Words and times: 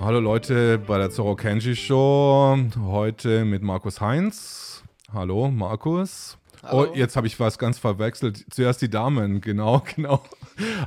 Hallo 0.00 0.20
Leute 0.20 0.78
bei 0.78 0.98
der 0.98 1.10
Zorro 1.10 1.34
Kenji 1.34 1.74
Show. 1.74 2.56
Heute 2.78 3.44
mit 3.44 3.62
Markus 3.62 4.00
Heinz. 4.00 4.84
Hallo 5.12 5.50
Markus. 5.50 6.38
Hallo. 6.62 6.90
Oh, 6.90 6.94
jetzt 6.94 7.16
habe 7.16 7.26
ich 7.26 7.38
was 7.40 7.58
ganz 7.58 7.78
verwechselt. 7.78 8.44
Zuerst 8.50 8.80
die 8.82 8.90
Damen, 8.90 9.40
genau, 9.42 9.82
genau. 9.96 10.22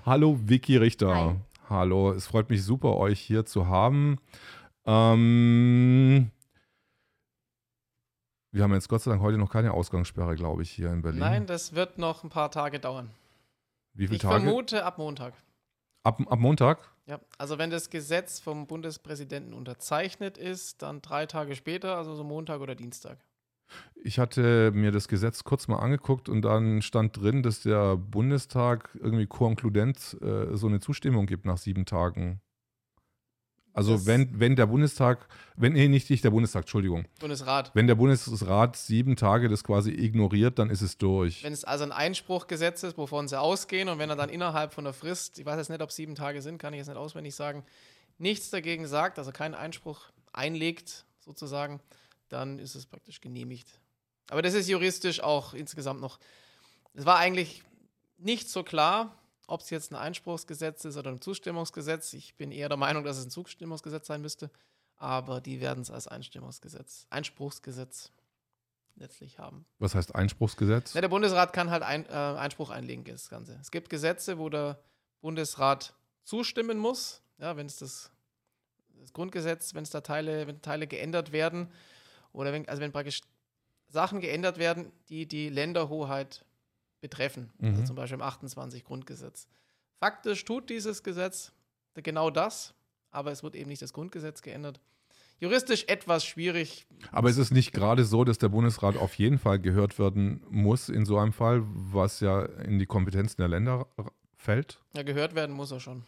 Hallo 0.05 0.37
Vicky 0.41 0.77
Richter. 0.77 1.15
Hi. 1.15 1.35
Hallo, 1.69 2.11
es 2.11 2.27
freut 2.27 2.49
mich 2.49 2.63
super, 2.63 2.97
euch 2.97 3.19
hier 3.19 3.45
zu 3.45 3.67
haben. 3.67 4.17
Ähm, 4.85 6.31
wir 8.51 8.63
haben 8.63 8.73
jetzt 8.73 8.89
Gott 8.89 9.01
sei 9.01 9.11
Dank 9.11 9.21
heute 9.21 9.37
noch 9.37 9.51
keine 9.51 9.73
Ausgangssperre, 9.73 10.35
glaube 10.35 10.63
ich, 10.63 10.71
hier 10.71 10.91
in 10.91 11.01
Berlin. 11.01 11.19
Nein, 11.19 11.45
das 11.45 11.73
wird 11.73 11.97
noch 11.97 12.23
ein 12.23 12.29
paar 12.29 12.51
Tage 12.51 12.79
dauern. 12.79 13.11
Wie 13.93 14.07
viele 14.07 14.17
Ich 14.17 14.21
Tage? 14.21 14.41
vermute 14.43 14.83
ab 14.85 14.97
Montag. 14.97 15.33
Ab, 16.03 16.19
ab 16.27 16.39
Montag? 16.39 16.90
Ja, 17.07 17.19
also 17.37 17.57
wenn 17.57 17.69
das 17.69 17.89
Gesetz 17.89 18.39
vom 18.39 18.67
Bundespräsidenten 18.67 19.53
unterzeichnet 19.53 20.37
ist, 20.37 20.81
dann 20.81 21.01
drei 21.01 21.25
Tage 21.25 21.55
später, 21.55 21.97
also 21.97 22.15
so 22.15 22.23
Montag 22.23 22.61
oder 22.61 22.75
Dienstag. 22.75 23.17
Ich 24.03 24.19
hatte 24.19 24.71
mir 24.73 24.91
das 24.91 25.07
Gesetz 25.07 25.43
kurz 25.43 25.67
mal 25.67 25.77
angeguckt 25.77 26.29
und 26.29 26.41
dann 26.41 26.81
stand 26.81 27.17
drin, 27.17 27.43
dass 27.43 27.61
der 27.61 27.95
Bundestag 27.97 28.97
irgendwie 28.99 29.27
konkludent 29.27 30.17
äh, 30.21 30.55
so 30.55 30.67
eine 30.67 30.79
Zustimmung 30.79 31.25
gibt 31.25 31.45
nach 31.45 31.57
sieben 31.57 31.85
Tagen. 31.85 32.41
Also 33.73 33.93
Das- 33.93 34.05
wenn, 34.05 34.39
wenn 34.39 34.55
der 34.55 34.65
Bundestag, 34.65 35.27
wenn, 35.55 35.73
nee, 35.73 35.87
nicht, 35.87 36.09
nicht 36.09 36.23
der 36.23 36.31
Bundestag, 36.31 36.63
Entschuldigung. 36.63 37.05
Bundesrat. 37.19 37.71
Wenn 37.73 37.87
der 37.87 37.95
Bundesrat 37.95 38.75
sieben 38.75 39.15
Tage 39.15 39.47
das 39.47 39.63
quasi 39.63 39.91
ignoriert, 39.91 40.59
dann 40.59 40.69
ist 40.69 40.81
es 40.81 40.97
durch. 40.97 41.43
Wenn 41.43 41.53
es 41.53 41.63
also 41.63 41.83
ein 41.85 41.91
Einspruchgesetz 41.91 42.83
ist, 42.83 42.97
wovon 42.97 43.27
sie 43.27 43.39
ausgehen 43.39 43.87
und 43.87 43.97
wenn 43.99 44.09
er 44.09 44.15
dann 44.17 44.29
innerhalb 44.29 44.73
von 44.73 44.83
der 44.83 44.93
Frist, 44.93 45.39
ich 45.39 45.45
weiß 45.45 45.57
jetzt 45.57 45.69
nicht, 45.69 45.81
ob 45.81 45.91
sieben 45.91 46.15
Tage 46.15 46.41
sind, 46.41 46.57
kann 46.57 46.73
ich 46.73 46.79
jetzt 46.79 46.87
nicht 46.87 46.97
auswendig 46.97 47.33
sagen, 47.33 47.63
nichts 48.17 48.49
dagegen 48.49 48.87
sagt, 48.87 49.17
also 49.19 49.31
keinen 49.31 49.55
Einspruch 49.55 50.01
einlegt, 50.33 51.05
sozusagen, 51.19 51.79
dann 52.29 52.59
ist 52.59 52.75
es 52.75 52.85
praktisch 52.85 53.21
genehmigt. 53.21 53.79
Aber 54.29 54.41
das 54.41 54.53
ist 54.53 54.67
juristisch 54.69 55.21
auch 55.21 55.53
insgesamt 55.53 56.01
noch. 56.01 56.19
Es 56.93 57.05
war 57.05 57.17
eigentlich 57.17 57.63
nicht 58.17 58.49
so 58.49 58.63
klar, 58.63 59.17
ob 59.47 59.61
es 59.61 59.69
jetzt 59.69 59.91
ein 59.91 59.95
Einspruchsgesetz 59.95 60.85
ist 60.85 60.97
oder 60.97 61.11
ein 61.11 61.21
Zustimmungsgesetz. 61.21 62.13
Ich 62.13 62.35
bin 62.35 62.51
eher 62.51 62.69
der 62.69 62.77
Meinung, 62.77 63.03
dass 63.03 63.17
es 63.17 63.25
ein 63.25 63.31
Zustimmungsgesetz 63.31 64.07
sein 64.07 64.21
müsste. 64.21 64.49
Aber 64.97 65.41
die 65.41 65.61
werden 65.61 65.81
es 65.81 65.89
als 65.89 66.07
Einstimmungsgesetz, 66.07 67.07
Einspruchsgesetz 67.09 68.11
letztlich 68.95 69.39
haben. 69.39 69.65
Was 69.79 69.95
heißt 69.95 70.13
Einspruchsgesetz? 70.13 70.93
Ja, 70.93 71.01
der 71.01 71.07
Bundesrat 71.09 71.53
kann 71.53 71.71
halt 71.71 71.83
ein, 71.83 72.05
äh, 72.05 72.09
Einspruch 72.09 72.69
einlegen, 72.69 73.03
das 73.05 73.29
Ganze. 73.29 73.57
Es 73.59 73.71
gibt 73.71 73.89
Gesetze, 73.89 74.37
wo 74.37 74.49
der 74.49 74.79
Bundesrat 75.21 75.95
zustimmen 76.23 76.77
muss, 76.77 77.21
ja, 77.39 77.57
wenn 77.57 77.65
es 77.65 77.77
das, 77.77 78.11
das 78.99 79.11
Grundgesetz, 79.11 79.73
wenn 79.73 79.83
es 79.83 79.89
da 79.89 80.01
Teile, 80.01 80.45
wenn 80.47 80.61
Teile 80.61 80.87
geändert 80.87 81.31
werden, 81.31 81.71
oder 82.31 82.53
wenn, 82.53 82.67
also 82.69 82.81
wenn 82.81 82.91
praktisch 82.91 83.21
Sachen 83.87 84.21
geändert 84.21 84.57
werden, 84.57 84.91
die 85.09 85.27
die 85.27 85.49
Länderhoheit 85.49 86.45
betreffen, 87.01 87.51
also 87.61 87.81
Mhm. 87.81 87.85
zum 87.85 87.95
Beispiel 87.95 88.15
im 88.15 88.21
28 88.21 88.83
Grundgesetz. 88.83 89.47
Faktisch 89.99 90.45
tut 90.45 90.69
dieses 90.69 91.03
Gesetz 91.03 91.51
genau 91.95 92.29
das, 92.29 92.73
aber 93.11 93.31
es 93.31 93.43
wird 93.43 93.55
eben 93.55 93.69
nicht 93.69 93.81
das 93.81 93.93
Grundgesetz 93.93 94.41
geändert. 94.41 94.79
Juristisch 95.39 95.85
etwas 95.87 96.23
schwierig, 96.23 96.85
Aber 97.11 97.29
ist 97.29 97.37
es 97.37 97.49
nicht 97.49 97.73
gerade 97.73 98.05
so, 98.05 98.23
dass 98.23 98.37
der 98.37 98.49
Bundesrat 98.49 98.95
auf 98.95 99.15
jeden 99.15 99.39
Fall 99.39 99.59
gehört 99.59 99.97
werden 99.97 100.43
muss 100.49 100.87
in 100.87 101.03
so 101.05 101.17
einem 101.17 101.33
Fall, 101.33 101.63
was 101.65 102.19
ja 102.19 102.43
in 102.45 102.77
die 102.77 102.85
Kompetenzen 102.85 103.41
der 103.41 103.47
Länder 103.47 103.87
fällt? 104.37 104.79
Ja, 104.95 105.01
gehört 105.01 105.33
werden 105.33 105.55
muss 105.55 105.71
er 105.71 105.79
schon. 105.79 106.03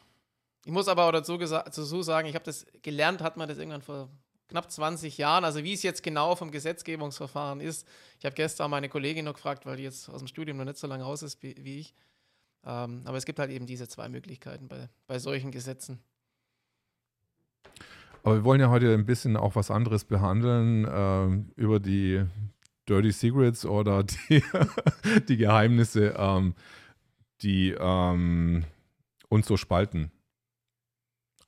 Ich 0.65 0.71
muss 0.71 0.87
aber 0.87 1.05
auch 1.07 1.11
dazu, 1.11 1.37
dazu 1.37 2.03
sagen, 2.03 2.27
ich 2.27 2.35
habe 2.35 2.45
das 2.45 2.65
gelernt, 2.83 3.21
hat 3.23 3.35
man 3.35 3.49
das 3.49 3.57
irgendwann 3.57 3.81
vor 3.81 4.09
knapp 4.47 4.71
20 4.71 5.17
Jahren, 5.17 5.45
also 5.45 5.63
wie 5.63 5.73
es 5.73 5.83
jetzt 5.83 6.03
genau 6.03 6.35
vom 6.35 6.51
Gesetzgebungsverfahren 6.51 7.59
ist. 7.59 7.87
Ich 8.19 8.25
habe 8.25 8.35
gestern 8.35 8.69
meine 8.71 8.89
Kollegin 8.89 9.25
noch 9.25 9.33
gefragt, 9.33 9.65
weil 9.65 9.77
die 9.77 9.83
jetzt 9.83 10.09
aus 10.09 10.19
dem 10.19 10.27
Studium 10.27 10.57
noch 10.57 10.65
nicht 10.65 10.77
so 10.77 10.87
lange 10.87 11.03
raus 11.03 11.23
ist 11.23 11.41
wie, 11.41 11.79
ich. 11.79 11.93
Ähm, 12.65 13.01
aber 13.05 13.17
es 13.17 13.25
gibt 13.25 13.39
halt 13.39 13.51
eben 13.51 13.65
diese 13.65 13.87
zwei 13.87 14.09
Möglichkeiten 14.09 14.67
bei, 14.67 14.89
bei 15.07 15.19
solchen 15.19 15.51
Gesetzen. 15.51 15.99
Aber 18.23 18.35
wir 18.35 18.43
wollen 18.45 18.61
ja 18.61 18.69
heute 18.69 18.93
ein 18.93 19.05
bisschen 19.05 19.35
auch 19.35 19.55
was 19.55 19.69
anderes 19.69 20.05
behandeln, 20.05 20.87
ähm, 20.89 21.51
über 21.57 21.79
die 21.81 22.23
Dirty 22.87 23.11
Secrets 23.11 23.65
oder 23.65 24.03
die, 24.03 24.41
die 25.27 25.37
Geheimnisse, 25.37 26.15
ähm, 26.17 26.55
die 27.41 27.75
ähm, 27.77 28.63
uns 29.27 29.47
so 29.47 29.57
spalten. 29.57 30.11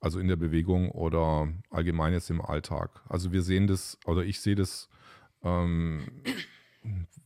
Also 0.05 0.19
in 0.19 0.27
der 0.27 0.35
Bewegung 0.35 0.91
oder 0.91 1.51
allgemein 1.71 2.13
jetzt 2.13 2.29
im 2.29 2.39
Alltag. 2.39 3.01
Also 3.09 3.31
wir 3.31 3.41
sehen 3.41 3.65
das, 3.65 3.97
oder 4.05 4.23
ich 4.23 4.39
sehe 4.39 4.53
das, 4.53 4.87
ähm, 5.41 6.05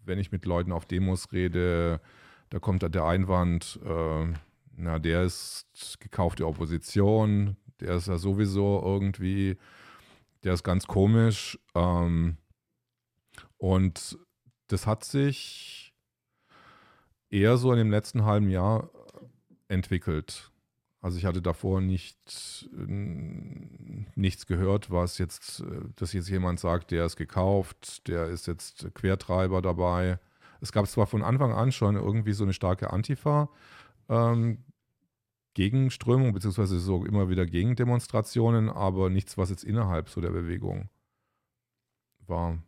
wenn 0.06 0.18
ich 0.18 0.32
mit 0.32 0.46
Leuten 0.46 0.72
auf 0.72 0.86
Demos 0.86 1.34
rede, 1.34 2.00
da 2.50 2.60
kommt 2.60 2.82
da 2.82 2.88
der 2.88 3.04
Einwand, 3.04 3.82
äh, 3.84 4.28
na, 4.78 4.98
der 4.98 5.24
ist 5.24 5.98
gekaufte 6.00 6.48
Opposition, 6.48 7.58
der 7.82 7.96
ist 7.96 8.08
ja 8.08 8.18
sowieso 8.18 8.82
irgendwie, 8.82 9.58
der 10.46 10.54
ist 10.54 10.64
ganz 10.64 10.88
komisch. 10.88 11.60
Ähm, 11.76 12.38
und 13.58 14.18
das 14.68 14.88
hat 14.88 15.04
sich 15.04 15.94
eher 17.30 17.58
so 17.58 17.74
in 17.74 17.78
dem 17.78 17.92
letzten 17.92 18.24
halben 18.24 18.50
Jahr 18.50 18.90
entwickelt. 19.68 20.50
Also 21.02 21.18
ich 21.18 21.26
hatte 21.26 21.42
davor 21.42 21.80
nicht 21.80 22.70
nichts 24.16 24.46
gehört, 24.48 24.92
was 24.92 25.18
jetzt, 25.18 25.64
dass 25.96 26.14
jetzt 26.14 26.30
jemand 26.30 26.60
sagt, 26.60 26.92
der 26.92 27.06
ist 27.06 27.16
gekauft, 27.16 28.08
der 28.08 28.28
ist 28.28 28.48
jetzt 28.48 28.94
Quertreiber 28.94 29.62
dabei. 29.62 30.20
Es 30.62 30.74
gab 30.74 30.88
zwar 30.88 31.08
von 31.08 31.24
Anfang 31.24 31.54
an 31.54 31.72
schon 31.72 31.96
irgendwie 31.96 32.34
so 32.34 32.44
eine 32.44 32.54
starke 32.54 32.92
Antifa, 32.92 33.50
ähm, 34.10 34.66
Gegenströmung, 35.54 36.34
beziehungsweise 36.34 36.80
so 36.80 37.06
immer 37.06 37.30
wieder 37.30 37.46
Gegendemonstrationen, 37.46 38.70
aber 38.70 39.10
nichts, 39.10 39.38
was 39.38 39.50
jetzt 39.50 39.64
innerhalb 39.64 40.10
so 40.10 40.22
der 40.22 40.31
Bewegung 40.31 40.90
war. 42.28 42.62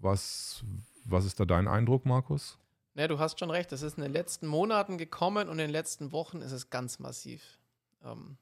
Was, 0.00 0.64
was 1.04 1.24
ist 1.24 1.40
da 1.40 1.44
dein 1.44 1.68
Eindruck, 1.68 2.06
Markus? 2.06 2.58
Ne, 2.98 3.06
du 3.06 3.20
hast 3.20 3.38
schon 3.38 3.52
recht, 3.52 3.70
das 3.70 3.82
ist 3.82 3.96
in 3.96 4.02
den 4.02 4.12
letzten 4.12 4.48
Monaten 4.48 4.98
gekommen 4.98 5.48
und 5.48 5.60
in 5.60 5.66
den 5.66 5.70
letzten 5.70 6.10
Wochen 6.10 6.40
ist 6.40 6.50
es 6.50 6.68
ganz 6.68 6.98
massiv 6.98 7.60
ähm, 8.02 8.38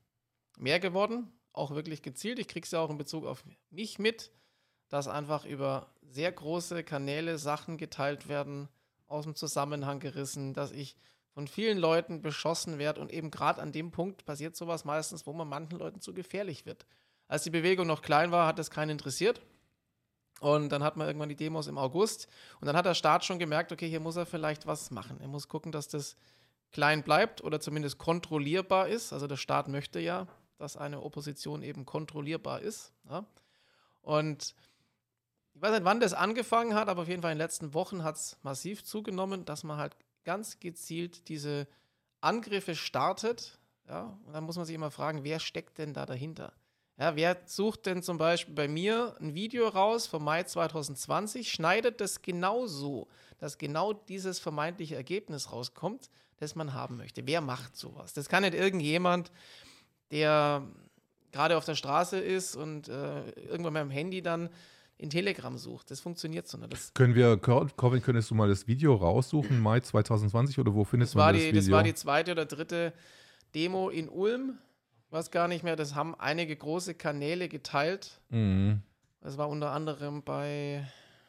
mehr 0.56 0.80
geworden, 0.80 1.30
auch 1.52 1.72
wirklich 1.72 2.00
gezielt. 2.00 2.38
Ich 2.38 2.48
kriege 2.48 2.64
es 2.64 2.70
ja 2.70 2.80
auch 2.80 2.88
in 2.88 2.96
Bezug 2.96 3.26
auf 3.26 3.44
mich 3.68 3.98
mit, 3.98 4.32
dass 4.88 5.08
einfach 5.08 5.44
über 5.44 5.90
sehr 6.00 6.32
große 6.32 6.84
Kanäle 6.84 7.36
Sachen 7.36 7.76
geteilt 7.76 8.28
werden, 8.28 8.70
aus 9.08 9.24
dem 9.24 9.34
Zusammenhang 9.34 10.00
gerissen, 10.00 10.54
dass 10.54 10.72
ich 10.72 10.96
von 11.34 11.48
vielen 11.48 11.76
Leuten 11.76 12.22
beschossen 12.22 12.78
werde 12.78 13.02
und 13.02 13.12
eben 13.12 13.30
gerade 13.30 13.60
an 13.60 13.72
dem 13.72 13.90
Punkt 13.90 14.24
passiert 14.24 14.56
sowas 14.56 14.86
meistens, 14.86 15.26
wo 15.26 15.34
man 15.34 15.48
manchen 15.48 15.78
Leuten 15.78 16.00
zu 16.00 16.14
gefährlich 16.14 16.64
wird. 16.64 16.86
Als 17.28 17.42
die 17.42 17.50
Bewegung 17.50 17.86
noch 17.86 18.00
klein 18.00 18.30
war, 18.30 18.46
hat 18.46 18.58
es 18.58 18.70
keinen 18.70 18.88
interessiert. 18.88 19.42
Und 20.40 20.68
dann 20.68 20.82
hat 20.82 20.96
man 20.96 21.06
irgendwann 21.06 21.28
die 21.28 21.36
Demos 21.36 21.66
im 21.66 21.78
August. 21.78 22.28
Und 22.60 22.66
dann 22.66 22.76
hat 22.76 22.84
der 22.84 22.94
Staat 22.94 23.24
schon 23.24 23.38
gemerkt, 23.38 23.72
okay, 23.72 23.88
hier 23.88 24.00
muss 24.00 24.16
er 24.16 24.26
vielleicht 24.26 24.66
was 24.66 24.90
machen. 24.90 25.18
Er 25.20 25.28
muss 25.28 25.48
gucken, 25.48 25.72
dass 25.72 25.88
das 25.88 26.16
klein 26.72 27.02
bleibt 27.02 27.42
oder 27.42 27.60
zumindest 27.60 27.98
kontrollierbar 27.98 28.88
ist. 28.88 29.12
Also 29.12 29.26
der 29.26 29.36
Staat 29.36 29.68
möchte 29.68 29.98
ja, 29.98 30.26
dass 30.58 30.76
eine 30.76 31.02
Opposition 31.02 31.62
eben 31.62 31.86
kontrollierbar 31.86 32.60
ist. 32.60 32.92
Ja? 33.08 33.24
Und 34.02 34.54
ich 35.54 35.62
weiß 35.62 35.72
nicht, 35.72 35.84
wann 35.84 36.00
das 36.00 36.12
angefangen 36.12 36.74
hat, 36.74 36.88
aber 36.88 37.02
auf 37.02 37.08
jeden 37.08 37.22
Fall 37.22 37.32
in 37.32 37.38
den 37.38 37.44
letzten 37.44 37.72
Wochen 37.72 38.04
hat 38.04 38.16
es 38.16 38.36
massiv 38.42 38.84
zugenommen, 38.84 39.46
dass 39.46 39.64
man 39.64 39.78
halt 39.78 39.96
ganz 40.24 40.60
gezielt 40.60 41.28
diese 41.28 41.66
Angriffe 42.20 42.74
startet. 42.74 43.58
Ja? 43.88 44.18
Und 44.26 44.34
dann 44.34 44.44
muss 44.44 44.56
man 44.56 44.66
sich 44.66 44.74
immer 44.74 44.90
fragen, 44.90 45.24
wer 45.24 45.40
steckt 45.40 45.78
denn 45.78 45.94
da 45.94 46.04
dahinter? 46.04 46.52
Ja, 46.98 47.14
wer 47.14 47.36
sucht 47.44 47.84
denn 47.86 48.02
zum 48.02 48.16
Beispiel 48.16 48.54
bei 48.54 48.68
mir 48.68 49.14
ein 49.20 49.34
Video 49.34 49.68
raus 49.68 50.06
vom 50.06 50.24
Mai 50.24 50.44
2020, 50.44 51.50
schneidet 51.50 52.00
das 52.00 52.22
genau 52.22 52.66
so, 52.66 53.06
dass 53.38 53.58
genau 53.58 53.92
dieses 53.92 54.38
vermeintliche 54.38 54.94
Ergebnis 54.96 55.52
rauskommt, 55.52 56.08
das 56.38 56.54
man 56.54 56.72
haben 56.72 56.96
möchte? 56.96 57.26
Wer 57.26 57.42
macht 57.42 57.76
sowas? 57.76 58.14
Das 58.14 58.28
kann 58.30 58.42
nicht 58.44 58.54
irgendjemand, 58.54 59.30
der 60.10 60.62
gerade 61.32 61.58
auf 61.58 61.66
der 61.66 61.74
Straße 61.74 62.18
ist 62.18 62.56
und 62.56 62.88
äh, 62.88 63.28
irgendwann 63.42 63.74
mit 63.74 63.82
dem 63.82 63.90
Handy 63.90 64.22
dann 64.22 64.48
in 64.96 65.10
Telegram 65.10 65.58
sucht. 65.58 65.90
Das 65.90 66.00
funktioniert 66.00 66.48
so 66.48 66.56
nicht. 66.56 66.72
Das, 66.72 66.94
Können 66.94 67.14
wir, 67.14 67.36
Cor- 67.36 67.68
Corvin, 67.76 68.00
könntest 68.00 68.30
du 68.30 68.34
mal 68.34 68.48
das 68.48 68.66
Video 68.66 68.94
raussuchen, 68.94 69.60
Mai 69.60 69.80
2020 69.80 70.58
oder 70.58 70.72
wo 70.74 70.84
findest 70.84 71.14
das, 71.14 71.16
man 71.18 71.34
das 71.34 71.42
die, 71.42 71.48
Video? 71.48 71.60
das 71.60 71.70
war 71.70 71.82
die 71.82 71.94
zweite 71.94 72.32
oder 72.32 72.46
dritte 72.46 72.94
Demo 73.54 73.90
in 73.90 74.08
Ulm. 74.08 74.56
Weiß 75.10 75.30
gar 75.30 75.48
nicht 75.48 75.64
mehr. 75.64 75.76
Das 75.76 75.94
haben 75.94 76.14
einige 76.14 76.56
große 76.56 76.94
Kanäle 76.94 77.48
geteilt. 77.48 78.20
Mhm. 78.30 78.82
Das 79.20 79.38
war 79.38 79.48
unter 79.48 79.70
anderem 79.72 80.22
bei 80.22 80.86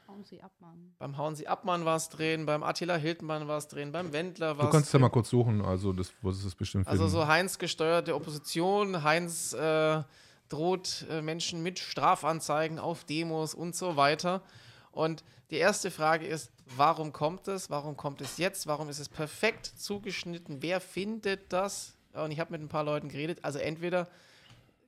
Hauen 0.08 0.24
Sie 0.24 0.42
ab, 0.42 0.52
Mann. 0.60 0.94
Beim 1.00 1.18
Hauen 1.18 1.36
Sie 1.36 1.48
Abmann 1.48 1.84
war 1.84 1.98
es 1.98 2.08
drehen, 2.08 2.46
beim 2.46 2.64
Attila 2.64 2.96
Hildmann 2.96 3.48
war 3.50 3.58
es 3.58 3.68
drehen, 3.68 3.92
beim 3.92 4.14
Wendler 4.14 4.58
war 4.58 4.64
Du 4.64 4.70
es 4.70 4.72
kannst 4.72 4.88
es 4.88 4.94
ja 4.94 5.00
mal 5.00 5.10
kurz 5.10 5.30
suchen, 5.30 5.62
also 5.62 5.92
das 5.92 6.14
wirst 6.22 6.44
du 6.44 6.48
es 6.48 6.56
bestimmt 6.56 6.88
Also 6.88 7.10
so 7.10 7.28
Heinz 7.28 7.58
gesteuerte 7.58 8.16
Opposition, 8.16 9.04
Heinz 9.04 9.52
äh, 9.52 10.04
droht 10.48 11.06
äh, 11.10 11.22
Menschen 11.22 11.62
mit 11.62 11.80
Strafanzeigen 11.80 12.80
auf 12.80 13.04
Demos 13.04 13.54
und 13.54 13.76
so 13.76 13.98
weiter. 13.98 14.44
Und 14.92 15.26
die 15.52 15.58
erste 15.58 15.92
Frage 15.92 16.26
ist, 16.26 16.52
warum 16.78 17.12
kommt 17.12 17.48
es? 17.50 17.70
Warum 17.70 17.98
kommt 17.98 18.22
es 18.22 18.38
jetzt? 18.38 18.66
Warum 18.66 18.88
ist 18.88 19.00
es 19.00 19.10
perfekt 19.10 19.66
zugeschnitten? 19.66 20.62
Wer 20.62 20.80
findet 20.80 21.52
das? 21.52 21.97
Und 22.24 22.32
ich 22.32 22.40
habe 22.40 22.52
mit 22.52 22.62
ein 22.62 22.70
paar 22.70 22.84
Leuten 22.84 23.10
geredet. 23.10 23.40
Also 23.44 23.60
entweder 23.60 24.08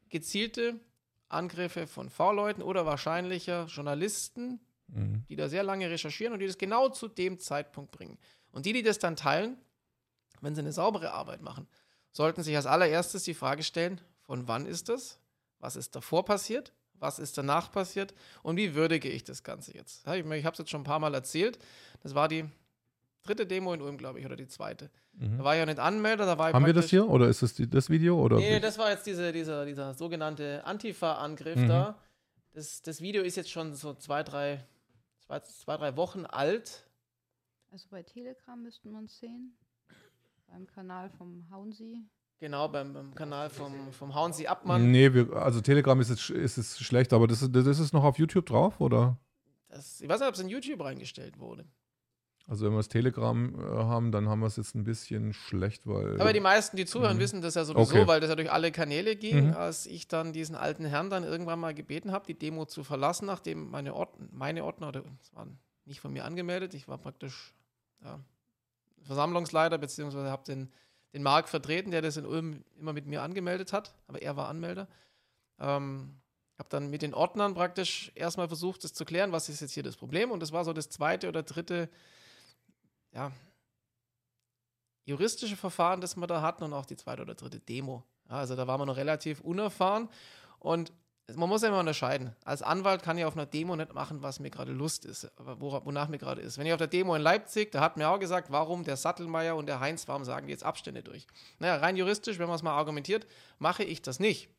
gezielte 0.09 0.79
Angriffe 1.27 1.87
von 1.87 2.09
V-Leuten 2.09 2.61
oder 2.61 2.85
wahrscheinlicher 2.85 3.65
Journalisten, 3.65 4.59
mhm. 4.87 5.23
die 5.29 5.35
da 5.35 5.47
sehr 5.47 5.63
lange 5.63 5.89
recherchieren 5.89 6.33
und 6.33 6.39
die 6.39 6.47
das 6.47 6.57
genau 6.57 6.89
zu 6.89 7.07
dem 7.07 7.39
Zeitpunkt 7.39 7.91
bringen. 7.91 8.17
Und 8.51 8.65
die, 8.65 8.73
die 8.73 8.83
das 8.83 8.99
dann 8.99 9.15
teilen, 9.15 9.57
wenn 10.41 10.55
sie 10.55 10.61
eine 10.61 10.71
saubere 10.71 11.11
Arbeit 11.13 11.41
machen, 11.41 11.67
sollten 12.11 12.43
sich 12.43 12.55
als 12.55 12.65
allererstes 12.65 13.23
die 13.23 13.33
Frage 13.33 13.63
stellen, 13.63 14.01
von 14.21 14.47
wann 14.47 14.65
ist 14.65 14.89
das? 14.89 15.19
Was 15.59 15.75
ist 15.75 15.95
davor 15.95 16.25
passiert? 16.25 16.73
Was 16.93 17.19
ist 17.19 17.37
danach 17.37 17.71
passiert? 17.71 18.13
Und 18.43 18.57
wie 18.57 18.75
würdige 18.75 19.09
ich 19.09 19.23
das 19.23 19.43
Ganze 19.43 19.73
jetzt? 19.73 20.01
Ich 20.01 20.07
habe 20.07 20.35
es 20.35 20.57
jetzt 20.57 20.69
schon 20.69 20.81
ein 20.81 20.85
paar 20.85 20.99
Mal 20.99 21.13
erzählt. 21.13 21.59
Das 22.01 22.15
war 22.15 22.27
die 22.27 22.45
dritte 23.23 23.45
Demo 23.45 23.73
in 23.73 23.81
Ulm, 23.81 23.97
glaube 23.97 24.19
ich, 24.19 24.25
oder 24.25 24.35
die 24.35 24.47
zweite. 24.47 24.89
Mhm. 25.19 25.37
Da 25.37 25.43
war 25.43 25.53
ich 25.53 25.59
ja 25.59 25.65
nicht 25.65 25.79
Anmelder, 25.79 26.25
da 26.25 26.37
war 26.37 26.53
Haben 26.53 26.65
wir 26.65 26.73
das 26.73 26.89
hier 26.89 27.07
oder 27.07 27.27
ist 27.27 27.41
das 27.41 27.53
die, 27.53 27.69
das 27.69 27.89
Video? 27.89 28.19
Oder 28.21 28.37
nee, 28.37 28.59
das 28.59 28.77
war 28.77 28.89
jetzt 28.89 29.05
diese, 29.05 29.33
dieser, 29.33 29.65
dieser 29.65 29.93
sogenannte 29.93 30.63
Antifa-Angriff 30.63 31.57
mhm. 31.57 31.67
da. 31.67 31.99
Das, 32.53 32.81
das 32.81 33.01
Video 33.01 33.21
ist 33.21 33.35
jetzt 33.35 33.51
schon 33.51 33.73
so 33.75 33.93
zwei 33.93 34.23
drei, 34.23 34.65
zwei, 35.19 35.41
zwei, 35.41 35.77
drei 35.77 35.97
Wochen 35.97 36.25
alt. 36.25 36.87
Also 37.71 37.87
bei 37.91 38.01
Telegram 38.01 38.61
müssten 38.61 38.91
wir 38.91 38.97
uns 38.97 39.19
sehen. 39.19 39.57
Beim 40.47 40.65
Kanal 40.67 41.09
vom 41.09 41.45
Haunsi. 41.51 42.01
Genau, 42.39 42.69
beim, 42.69 42.93
beim 42.93 43.13
Kanal 43.13 43.49
vom, 43.49 43.91
vom 43.91 44.15
Haunsi 44.15 44.47
Abmann. 44.47 44.89
Nee, 44.89 45.13
wir, 45.13 45.33
also 45.33 45.59
Telegram 45.59 45.99
ist 45.99 46.09
es, 46.09 46.29
ist 46.29 46.57
es 46.57 46.79
schlecht, 46.79 47.11
aber 47.11 47.27
das, 47.27 47.45
das 47.51 47.79
ist 47.79 47.91
noch 47.91 48.05
auf 48.05 48.17
YouTube 48.17 48.45
drauf, 48.45 48.79
oder? 48.79 49.17
Das, 49.67 49.99
ich 49.99 50.07
weiß 50.07 50.21
nicht, 50.21 50.29
ob 50.29 50.35
es 50.35 50.39
in 50.39 50.47
YouTube 50.47 50.81
reingestellt 50.81 51.37
wurde. 51.37 51.65
Also 52.49 52.65
wenn 52.65 52.73
wir 52.73 52.77
das 52.77 52.87
Telegram 52.87 53.53
äh, 53.53 53.61
haben, 53.61 54.11
dann 54.11 54.27
haben 54.27 54.39
wir 54.39 54.47
es 54.47 54.55
jetzt 54.55 54.73
ein 54.73 54.83
bisschen 54.83 55.33
schlecht, 55.33 55.85
weil. 55.85 56.19
Aber 56.19 56.33
die 56.33 56.39
meisten, 56.39 56.77
die 56.77 56.85
zuhören, 56.85 57.17
mhm. 57.17 57.21
wissen 57.21 57.41
das 57.43 57.53
ja 57.53 57.63
sowieso, 57.63 57.95
okay. 57.95 58.07
weil 58.07 58.19
das 58.21 58.29
ja 58.29 58.35
durch 58.35 58.51
alle 58.51 58.71
Kanäle 58.71 59.15
ging, 59.15 59.49
mhm. 59.49 59.53
als 59.53 59.85
ich 59.85 60.07
dann 60.07 60.33
diesen 60.33 60.55
alten 60.55 60.83
Herrn 60.83 61.11
dann 61.11 61.23
irgendwann 61.23 61.59
mal 61.59 61.75
gebeten 61.75 62.11
habe, 62.11 62.25
die 62.25 62.33
Demo 62.33 62.65
zu 62.65 62.83
verlassen, 62.83 63.27
nachdem 63.27 63.69
meine, 63.69 63.93
Ord 63.93 64.09
meine 64.31 64.63
Ordner, 64.63 64.87
oder 64.87 65.03
es 65.21 65.33
waren 65.35 65.59
nicht 65.85 66.01
von 66.01 66.11
mir 66.11 66.25
angemeldet, 66.25 66.73
ich 66.73 66.87
war 66.87 66.97
praktisch 66.97 67.53
ja, 68.03 68.19
Versammlungsleiter, 69.03 69.77
beziehungsweise 69.77 70.31
habe 70.31 70.43
den, 70.43 70.71
den 71.13 71.21
Marc 71.21 71.49
vertreten, 71.49 71.91
der 71.91 72.01
das 72.01 72.17
in 72.17 72.25
Ulm 72.25 72.63
immer 72.79 72.93
mit 72.93 73.05
mir 73.05 73.21
angemeldet 73.21 73.73
hat, 73.73 73.93
aber 74.07 74.23
er 74.23 74.35
war 74.37 74.47
Anmelder. 74.47 74.87
Ähm, 75.59 76.15
habe 76.57 76.69
dann 76.69 76.89
mit 76.89 77.03
den 77.03 77.13
Ordnern 77.13 77.53
praktisch 77.53 78.11
erstmal 78.15 78.47
versucht, 78.47 78.83
das 78.83 78.93
zu 78.93 79.05
klären, 79.05 79.31
was 79.31 79.49
ist 79.49 79.61
jetzt 79.61 79.73
hier 79.73 79.83
das 79.83 79.95
Problem. 79.95 80.31
Und 80.31 80.41
das 80.41 80.51
war 80.51 80.65
so 80.65 80.73
das 80.73 80.89
zweite 80.89 81.29
oder 81.29 81.43
dritte 81.43 81.89
ja, 83.13 83.31
juristische 85.05 85.57
Verfahren, 85.57 86.01
das 86.01 86.15
wir 86.15 86.27
da 86.27 86.41
hatten 86.41 86.63
und 86.63 86.73
auch 86.73 86.85
die 86.85 86.95
zweite 86.95 87.23
oder 87.23 87.35
dritte 87.35 87.59
Demo. 87.59 88.03
Ja, 88.29 88.37
also 88.37 88.55
da 88.55 88.67
waren 88.67 88.79
wir 88.79 88.85
noch 88.85 88.97
relativ 88.97 89.41
unerfahren 89.41 90.09
und 90.59 90.93
man 91.35 91.49
muss 91.49 91.61
ja 91.61 91.69
immer 91.69 91.79
unterscheiden. 91.79 92.35
Als 92.43 92.61
Anwalt 92.61 93.03
kann 93.03 93.17
ich 93.17 93.25
auf 93.25 93.35
einer 93.35 93.45
Demo 93.45 93.75
nicht 93.75 93.93
machen, 93.93 94.21
was 94.21 94.39
mir 94.39 94.49
gerade 94.49 94.71
Lust 94.71 95.05
ist, 95.05 95.31
wonach 95.37 96.07
mir 96.07 96.17
gerade 96.17 96.41
ist. 96.41 96.57
Wenn 96.57 96.65
ich 96.65 96.73
auf 96.73 96.79
der 96.79 96.87
Demo 96.87 97.15
in 97.15 97.21
Leipzig, 97.21 97.71
da 97.71 97.81
hat 97.81 97.97
mir 97.97 98.09
auch 98.09 98.19
gesagt, 98.19 98.51
warum 98.51 98.83
der 98.83 98.97
Sattelmeier 98.97 99.55
und 99.55 99.67
der 99.67 99.79
Heinz, 99.79 100.07
warum 100.07 100.23
sagen 100.25 100.47
die 100.47 100.51
jetzt 100.51 100.63
Abstände 100.63 101.03
durch? 101.03 101.27
Naja, 101.59 101.77
rein 101.77 101.95
juristisch, 101.95 102.39
wenn 102.39 102.47
man 102.47 102.55
es 102.55 102.63
mal 102.63 102.75
argumentiert, 102.75 103.27
mache 103.59 103.83
ich 103.83 104.01
das 104.01 104.19
nicht. 104.19 104.49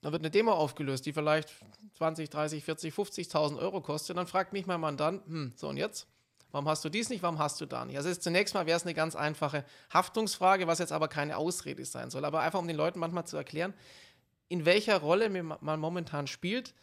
Da 0.00 0.12
wird 0.12 0.22
eine 0.22 0.30
Demo 0.30 0.52
aufgelöst, 0.52 1.06
die 1.06 1.12
vielleicht 1.12 1.52
20, 1.94 2.30
30, 2.30 2.64
40, 2.64 2.94
50.000 2.94 3.58
Euro 3.58 3.80
kostet. 3.80 4.16
Dann 4.16 4.26
fragt 4.26 4.52
mich 4.52 4.66
mein 4.66 4.80
Mandant, 4.80 5.26
hm, 5.26 5.52
so 5.56 5.68
und 5.68 5.76
jetzt? 5.76 6.06
Warum 6.50 6.68
hast 6.68 6.84
du 6.84 6.88
dies 6.88 7.10
nicht? 7.10 7.22
Warum 7.22 7.38
hast 7.38 7.60
du 7.60 7.66
da 7.66 7.84
nicht? 7.84 7.96
Also 7.96 8.08
ist, 8.08 8.22
zunächst 8.22 8.54
mal 8.54 8.66
wäre 8.66 8.76
es 8.76 8.84
eine 8.84 8.94
ganz 8.94 9.14
einfache 9.14 9.64
Haftungsfrage, 9.92 10.66
was 10.66 10.78
jetzt 10.78 10.92
aber 10.92 11.08
keine 11.08 11.36
Ausrede 11.36 11.84
sein 11.84 12.10
soll. 12.10 12.24
Aber 12.24 12.40
einfach 12.40 12.58
um 12.58 12.66
den 12.66 12.76
Leuten 12.76 12.98
manchmal 12.98 13.26
zu 13.26 13.36
erklären, 13.36 13.74
in 14.48 14.64
welcher 14.64 14.98
Rolle 14.98 15.28
man 15.28 15.80
momentan 15.80 16.26
spielt, 16.26 16.74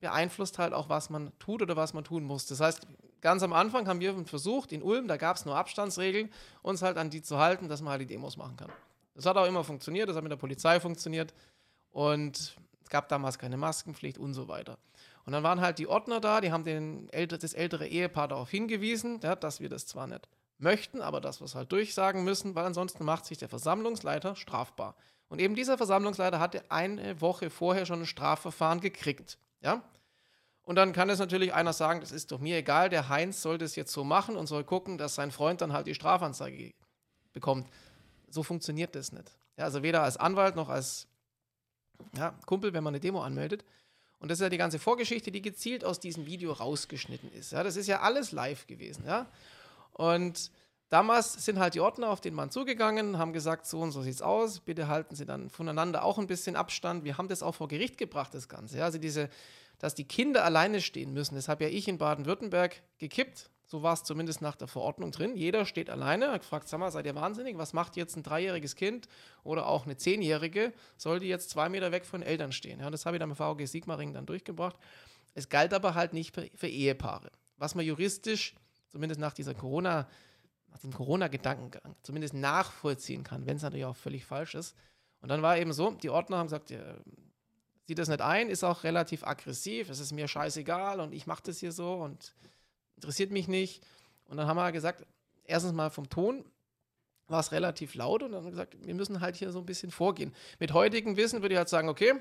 beeinflusst 0.00 0.58
halt 0.58 0.72
auch, 0.72 0.88
was 0.88 1.10
man 1.10 1.36
tut 1.40 1.62
oder 1.62 1.76
was 1.76 1.94
man 1.94 2.04
tun 2.04 2.22
muss. 2.22 2.46
Das 2.46 2.60
heißt, 2.60 2.86
ganz 3.20 3.42
am 3.42 3.52
Anfang 3.52 3.88
haben 3.88 4.00
wir 4.00 4.24
versucht, 4.24 4.70
in 4.70 4.82
Ulm, 4.82 5.08
da 5.08 5.16
gab 5.16 5.36
es 5.36 5.44
nur 5.44 5.56
Abstandsregeln, 5.56 6.30
uns 6.62 6.82
halt 6.82 6.96
an 6.96 7.10
die 7.10 7.22
zu 7.22 7.38
halten, 7.38 7.68
dass 7.68 7.82
man 7.82 7.92
halt 7.92 8.02
die 8.02 8.06
Demos 8.06 8.36
machen 8.36 8.56
kann. 8.56 8.70
Das 9.14 9.26
hat 9.26 9.36
auch 9.36 9.46
immer 9.46 9.64
funktioniert, 9.64 10.08
das 10.08 10.14
hat 10.14 10.22
mit 10.22 10.30
der 10.30 10.36
Polizei 10.36 10.78
funktioniert 10.78 11.34
und 11.90 12.56
es 12.80 12.88
gab 12.88 13.08
damals 13.08 13.36
keine 13.36 13.56
Maskenpflicht 13.56 14.16
und 14.16 14.34
so 14.34 14.46
weiter. 14.46 14.78
Und 15.28 15.32
dann 15.32 15.42
waren 15.42 15.60
halt 15.60 15.78
die 15.78 15.86
Ordner 15.86 16.20
da, 16.20 16.40
die 16.40 16.52
haben 16.52 16.64
den 16.64 17.10
älter, 17.10 17.36
das 17.36 17.52
ältere 17.52 17.86
Ehepaar 17.86 18.28
darauf 18.28 18.48
hingewiesen, 18.48 19.20
ja, 19.22 19.36
dass 19.36 19.60
wir 19.60 19.68
das 19.68 19.86
zwar 19.86 20.06
nicht 20.06 20.26
möchten, 20.56 21.02
aber 21.02 21.20
dass 21.20 21.42
wir 21.42 21.44
es 21.44 21.54
halt 21.54 21.70
durchsagen 21.70 22.24
müssen, 22.24 22.54
weil 22.54 22.64
ansonsten 22.64 23.04
macht 23.04 23.26
sich 23.26 23.36
der 23.36 23.50
Versammlungsleiter 23.50 24.36
strafbar. 24.36 24.96
Und 25.28 25.38
eben 25.38 25.54
dieser 25.54 25.76
Versammlungsleiter 25.76 26.40
hatte 26.40 26.62
eine 26.70 27.20
Woche 27.20 27.50
vorher 27.50 27.84
schon 27.84 28.00
ein 28.00 28.06
Strafverfahren 28.06 28.80
gekriegt. 28.80 29.36
Ja? 29.60 29.82
Und 30.62 30.76
dann 30.76 30.94
kann 30.94 31.10
es 31.10 31.18
natürlich 31.18 31.52
einer 31.52 31.74
sagen, 31.74 32.00
das 32.00 32.10
ist 32.10 32.32
doch 32.32 32.40
mir 32.40 32.56
egal, 32.56 32.88
der 32.88 33.10
Heinz 33.10 33.42
soll 33.42 33.58
das 33.58 33.76
jetzt 33.76 33.92
so 33.92 34.04
machen 34.04 34.34
und 34.34 34.46
soll 34.46 34.64
gucken, 34.64 34.96
dass 34.96 35.14
sein 35.14 35.30
Freund 35.30 35.60
dann 35.60 35.74
halt 35.74 35.88
die 35.88 35.94
Strafanzeige 35.94 36.72
bekommt. 37.34 37.68
So 38.30 38.42
funktioniert 38.42 38.94
das 38.94 39.12
nicht. 39.12 39.30
Ja, 39.58 39.64
also 39.64 39.82
weder 39.82 40.04
als 40.04 40.16
Anwalt 40.16 40.56
noch 40.56 40.70
als 40.70 41.06
ja, 42.16 42.30
Kumpel, 42.46 42.72
wenn 42.72 42.82
man 42.82 42.92
eine 42.94 43.00
Demo 43.00 43.20
anmeldet. 43.20 43.62
Und 44.20 44.30
das 44.30 44.38
ist 44.38 44.42
ja 44.42 44.48
die 44.48 44.58
ganze 44.58 44.78
Vorgeschichte, 44.78 45.30
die 45.30 45.42
gezielt 45.42 45.84
aus 45.84 46.00
diesem 46.00 46.26
Video 46.26 46.52
rausgeschnitten 46.52 47.30
ist. 47.32 47.52
Ja, 47.52 47.62
das 47.62 47.76
ist 47.76 47.86
ja 47.86 48.00
alles 48.00 48.32
live 48.32 48.66
gewesen. 48.66 49.04
Ja? 49.06 49.30
Und 49.92 50.50
damals 50.88 51.44
sind 51.44 51.58
halt 51.58 51.74
die 51.74 51.80
Ordner 51.80 52.10
auf 52.10 52.20
den 52.20 52.34
Mann 52.34 52.50
zugegangen, 52.50 53.18
haben 53.18 53.32
gesagt, 53.32 53.66
so 53.66 53.80
und 53.80 53.92
so 53.92 54.02
sieht's 54.02 54.22
aus, 54.22 54.60
bitte 54.60 54.88
halten 54.88 55.14
Sie 55.14 55.24
dann 55.24 55.50
voneinander 55.50 56.02
auch 56.02 56.18
ein 56.18 56.26
bisschen 56.26 56.56
Abstand. 56.56 57.04
Wir 57.04 57.16
haben 57.16 57.28
das 57.28 57.42
auch 57.42 57.54
vor 57.54 57.68
Gericht 57.68 57.96
gebracht, 57.96 58.34
das 58.34 58.48
Ganze. 58.48 58.78
Ja? 58.78 58.84
Also 58.84 58.98
diese, 58.98 59.30
dass 59.78 59.94
die 59.94 60.04
Kinder 60.04 60.44
alleine 60.44 60.80
stehen 60.80 61.12
müssen, 61.12 61.36
das 61.36 61.48
habe 61.48 61.64
ja 61.64 61.70
ich 61.70 61.86
in 61.86 61.98
Baden-Württemberg 61.98 62.82
gekippt. 62.98 63.50
So 63.70 63.82
war 63.82 63.92
es 63.92 64.02
zumindest 64.02 64.40
nach 64.40 64.56
der 64.56 64.66
Verordnung 64.66 65.12
drin. 65.12 65.36
Jeder 65.36 65.66
steht 65.66 65.90
alleine. 65.90 66.24
Er 66.24 66.40
fragt, 66.40 66.68
sag 66.68 66.80
mal, 66.80 66.90
seid 66.90 67.04
ihr 67.04 67.14
wahnsinnig? 67.14 67.58
Was 67.58 67.74
macht 67.74 67.96
jetzt 67.96 68.16
ein 68.16 68.22
dreijähriges 68.22 68.76
Kind 68.76 69.08
oder 69.44 69.66
auch 69.66 69.84
eine 69.84 69.98
zehnjährige? 69.98 70.72
Soll 70.96 71.20
die 71.20 71.28
jetzt 71.28 71.50
zwei 71.50 71.68
Meter 71.68 71.92
weg 71.92 72.06
von 72.06 72.22
Eltern 72.22 72.50
stehen? 72.50 72.80
Ja, 72.80 72.90
das 72.90 73.04
habe 73.04 73.16
ich 73.16 73.20
dann 73.20 73.28
mit 73.28 73.36
VG 73.36 73.66
Sigmaring 73.66 74.14
dann 74.14 74.24
durchgebracht. 74.24 74.76
Es 75.34 75.50
galt 75.50 75.74
aber 75.74 75.94
halt 75.94 76.14
nicht 76.14 76.34
für, 76.34 76.48
für 76.54 76.66
Ehepaare. 76.66 77.30
Was 77.58 77.74
man 77.74 77.84
juristisch, 77.84 78.54
zumindest 78.88 79.20
nach 79.20 79.34
dieser 79.34 79.54
Corona, 79.54 80.08
nach 80.70 80.78
dem 80.78 80.94
Corona-Gedankengang, 80.94 81.94
zumindest 82.02 82.32
nachvollziehen 82.32 83.22
kann, 83.22 83.46
wenn 83.46 83.58
es 83.58 83.62
natürlich 83.62 83.84
auch 83.84 83.96
völlig 83.96 84.24
falsch 84.24 84.54
ist. 84.54 84.76
Und 85.20 85.28
dann 85.28 85.42
war 85.42 85.58
eben 85.58 85.74
so, 85.74 85.90
die 85.90 86.08
Ordner 86.08 86.38
haben 86.38 86.46
gesagt, 86.46 86.70
ja, 86.70 86.80
sieht 87.86 87.98
das 87.98 88.08
nicht 88.08 88.22
ein, 88.22 88.48
ist 88.48 88.64
auch 88.64 88.82
relativ 88.84 89.24
aggressiv, 89.24 89.90
es 89.90 89.98
ist 89.98 90.12
mir 90.12 90.26
scheißegal 90.26 91.00
und 91.00 91.12
ich 91.12 91.26
mache 91.26 91.42
das 91.44 91.58
hier 91.58 91.72
so 91.72 91.94
und 91.94 92.34
interessiert 92.98 93.30
mich 93.30 93.48
nicht. 93.48 93.86
Und 94.26 94.36
dann 94.36 94.46
haben 94.46 94.56
wir 94.56 94.72
gesagt, 94.72 95.06
erstens 95.44 95.72
mal 95.72 95.90
vom 95.90 96.08
Ton 96.08 96.44
war 97.28 97.40
es 97.40 97.52
relativ 97.52 97.94
laut 97.94 98.22
und 98.22 98.32
dann 98.32 98.38
haben 98.38 98.46
wir 98.46 98.50
gesagt, 98.50 98.76
wir 98.84 98.94
müssen 98.94 99.20
halt 99.20 99.36
hier 99.36 99.52
so 99.52 99.60
ein 99.60 99.66
bisschen 99.66 99.90
vorgehen. 99.90 100.34
Mit 100.58 100.72
heutigem 100.72 101.16
Wissen 101.16 101.42
würde 101.42 101.54
ich 101.54 101.58
halt 101.58 101.68
sagen, 101.68 101.88
okay, 101.88 102.14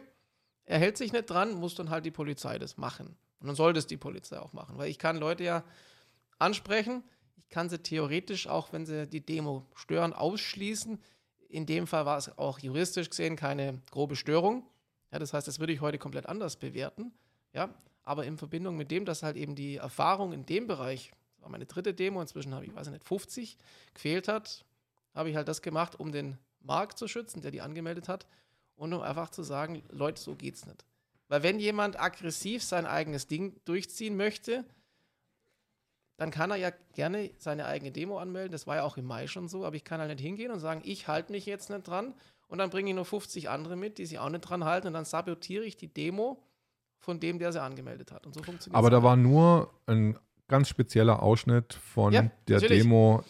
er 0.65 0.79
hält 0.79 0.97
sich 0.97 1.13
nicht 1.13 1.29
dran, 1.29 1.53
muss 1.53 1.75
dann 1.75 1.89
halt 1.89 2.05
die 2.05 2.11
Polizei 2.11 2.59
das 2.59 2.77
machen. 2.77 3.17
Und 3.39 3.47
dann 3.47 3.55
sollte 3.55 3.79
es 3.79 3.87
die 3.87 3.97
Polizei 3.97 4.39
auch 4.39 4.53
machen, 4.53 4.77
weil 4.77 4.89
ich 4.89 4.99
kann 4.99 5.17
Leute 5.17 5.43
ja 5.43 5.63
ansprechen, 6.39 7.03
ich 7.37 7.49
kann 7.49 7.69
sie 7.69 7.79
theoretisch, 7.79 8.47
auch 8.47 8.73
wenn 8.73 8.85
sie 8.85 9.07
die 9.07 9.25
Demo 9.25 9.65
stören, 9.75 10.13
ausschließen. 10.13 11.01
In 11.49 11.65
dem 11.65 11.87
Fall 11.87 12.05
war 12.05 12.17
es 12.17 12.37
auch 12.37 12.59
juristisch 12.59 13.09
gesehen 13.09 13.35
keine 13.37 13.81
grobe 13.89 14.15
Störung. 14.15 14.67
Ja, 15.11 15.19
das 15.19 15.33
heißt, 15.33 15.47
das 15.47 15.59
würde 15.59 15.71
ich 15.71 15.81
heute 15.81 15.97
komplett 15.97 16.25
anders 16.25 16.57
bewerten. 16.57 17.13
Ja, 17.53 17.73
aber 18.07 18.23
in 18.23 18.37
Verbindung 18.37 18.77
mit 18.77 18.89
dem, 18.89 19.03
dass 19.03 19.21
halt 19.21 19.35
eben 19.35 19.53
die 19.53 19.75
Erfahrung 19.75 20.31
in 20.31 20.45
dem 20.45 20.65
Bereich, 20.65 21.11
das 21.35 21.43
war 21.43 21.49
meine 21.49 21.65
dritte 21.65 21.93
Demo, 21.93 22.21
inzwischen 22.21 22.55
habe 22.55 22.65
ich, 22.65 22.73
weiß 22.73 22.89
nicht, 22.89 23.03
50, 23.03 23.57
gefehlt 23.93 24.29
hat, 24.29 24.63
habe 25.13 25.29
ich 25.29 25.35
halt 25.35 25.49
das 25.49 25.61
gemacht, 25.61 25.99
um 25.99 26.13
den 26.13 26.37
Markt 26.61 26.97
zu 26.97 27.09
schützen, 27.09 27.41
der 27.41 27.51
die 27.51 27.59
angemeldet 27.59 28.07
hat 28.07 28.25
und 28.77 28.93
um 28.93 29.01
einfach 29.01 29.29
zu 29.29 29.43
sagen, 29.43 29.83
Leute, 29.89 30.21
so 30.21 30.35
geht's 30.35 30.65
nicht. 30.65 30.85
Weil 31.27 31.43
wenn 31.43 31.59
jemand 31.59 31.99
aggressiv 31.99 32.63
sein 32.63 32.85
eigenes 32.85 33.27
Ding 33.27 33.59
durchziehen 33.65 34.15
möchte, 34.15 34.63
dann 36.15 36.31
kann 36.31 36.49
er 36.49 36.57
ja 36.57 36.71
gerne 36.93 37.31
seine 37.39 37.65
eigene 37.65 37.91
Demo 37.91 38.19
anmelden. 38.19 38.53
Das 38.53 38.67
war 38.67 38.77
ja 38.77 38.83
auch 38.83 38.95
im 38.95 39.05
Mai 39.05 39.27
schon 39.27 39.49
so, 39.49 39.65
aber 39.65 39.75
ich 39.75 39.83
kann 39.83 39.99
halt 39.99 40.11
nicht 40.11 40.21
hingehen 40.21 40.51
und 40.51 40.61
sagen, 40.61 40.81
ich 40.85 41.09
halte 41.09 41.33
mich 41.33 41.45
jetzt 41.45 41.69
nicht 41.69 41.85
dran 41.85 42.13
und 42.47 42.59
dann 42.59 42.69
bringe 42.69 42.89
ich 42.89 42.95
nur 42.95 43.03
50 43.03 43.49
andere 43.49 43.75
mit, 43.75 43.97
die 43.97 44.05
sich 44.05 44.17
auch 44.17 44.29
nicht 44.29 44.41
dran 44.41 44.63
halten 44.63 44.87
und 44.87 44.93
dann 44.93 45.03
sabotiere 45.03 45.65
ich 45.65 45.75
die 45.75 45.93
Demo 45.93 46.41
von 46.99 47.19
dem, 47.19 47.39
der 47.39 47.51
sie 47.51 47.61
angemeldet 47.61 48.11
hat. 48.11 48.25
Und 48.25 48.33
so 48.33 48.43
funktioniert 48.43 48.77
Aber 48.77 48.89
da 48.89 49.03
war 49.03 49.15
nur 49.15 49.71
ein 49.85 50.17
ganz 50.47 50.69
spezieller 50.69 51.21
Ausschnitt 51.21 51.73
von 51.73 52.13
ja, 52.13 52.29
der 52.47 52.61
natürlich. 52.61 52.83
Demo 52.83 53.23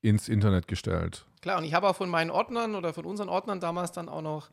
ins 0.00 0.28
Internet 0.28 0.68
gestellt. 0.68 1.24
Klar, 1.40 1.58
und 1.58 1.64
ich 1.64 1.74
habe 1.74 1.88
auch 1.88 1.96
von 1.96 2.10
meinen 2.10 2.30
Ordnern 2.30 2.74
oder 2.74 2.92
von 2.92 3.04
unseren 3.04 3.28
Ordnern 3.28 3.60
damals 3.60 3.92
dann 3.92 4.08
auch 4.08 4.22
noch 4.22 4.50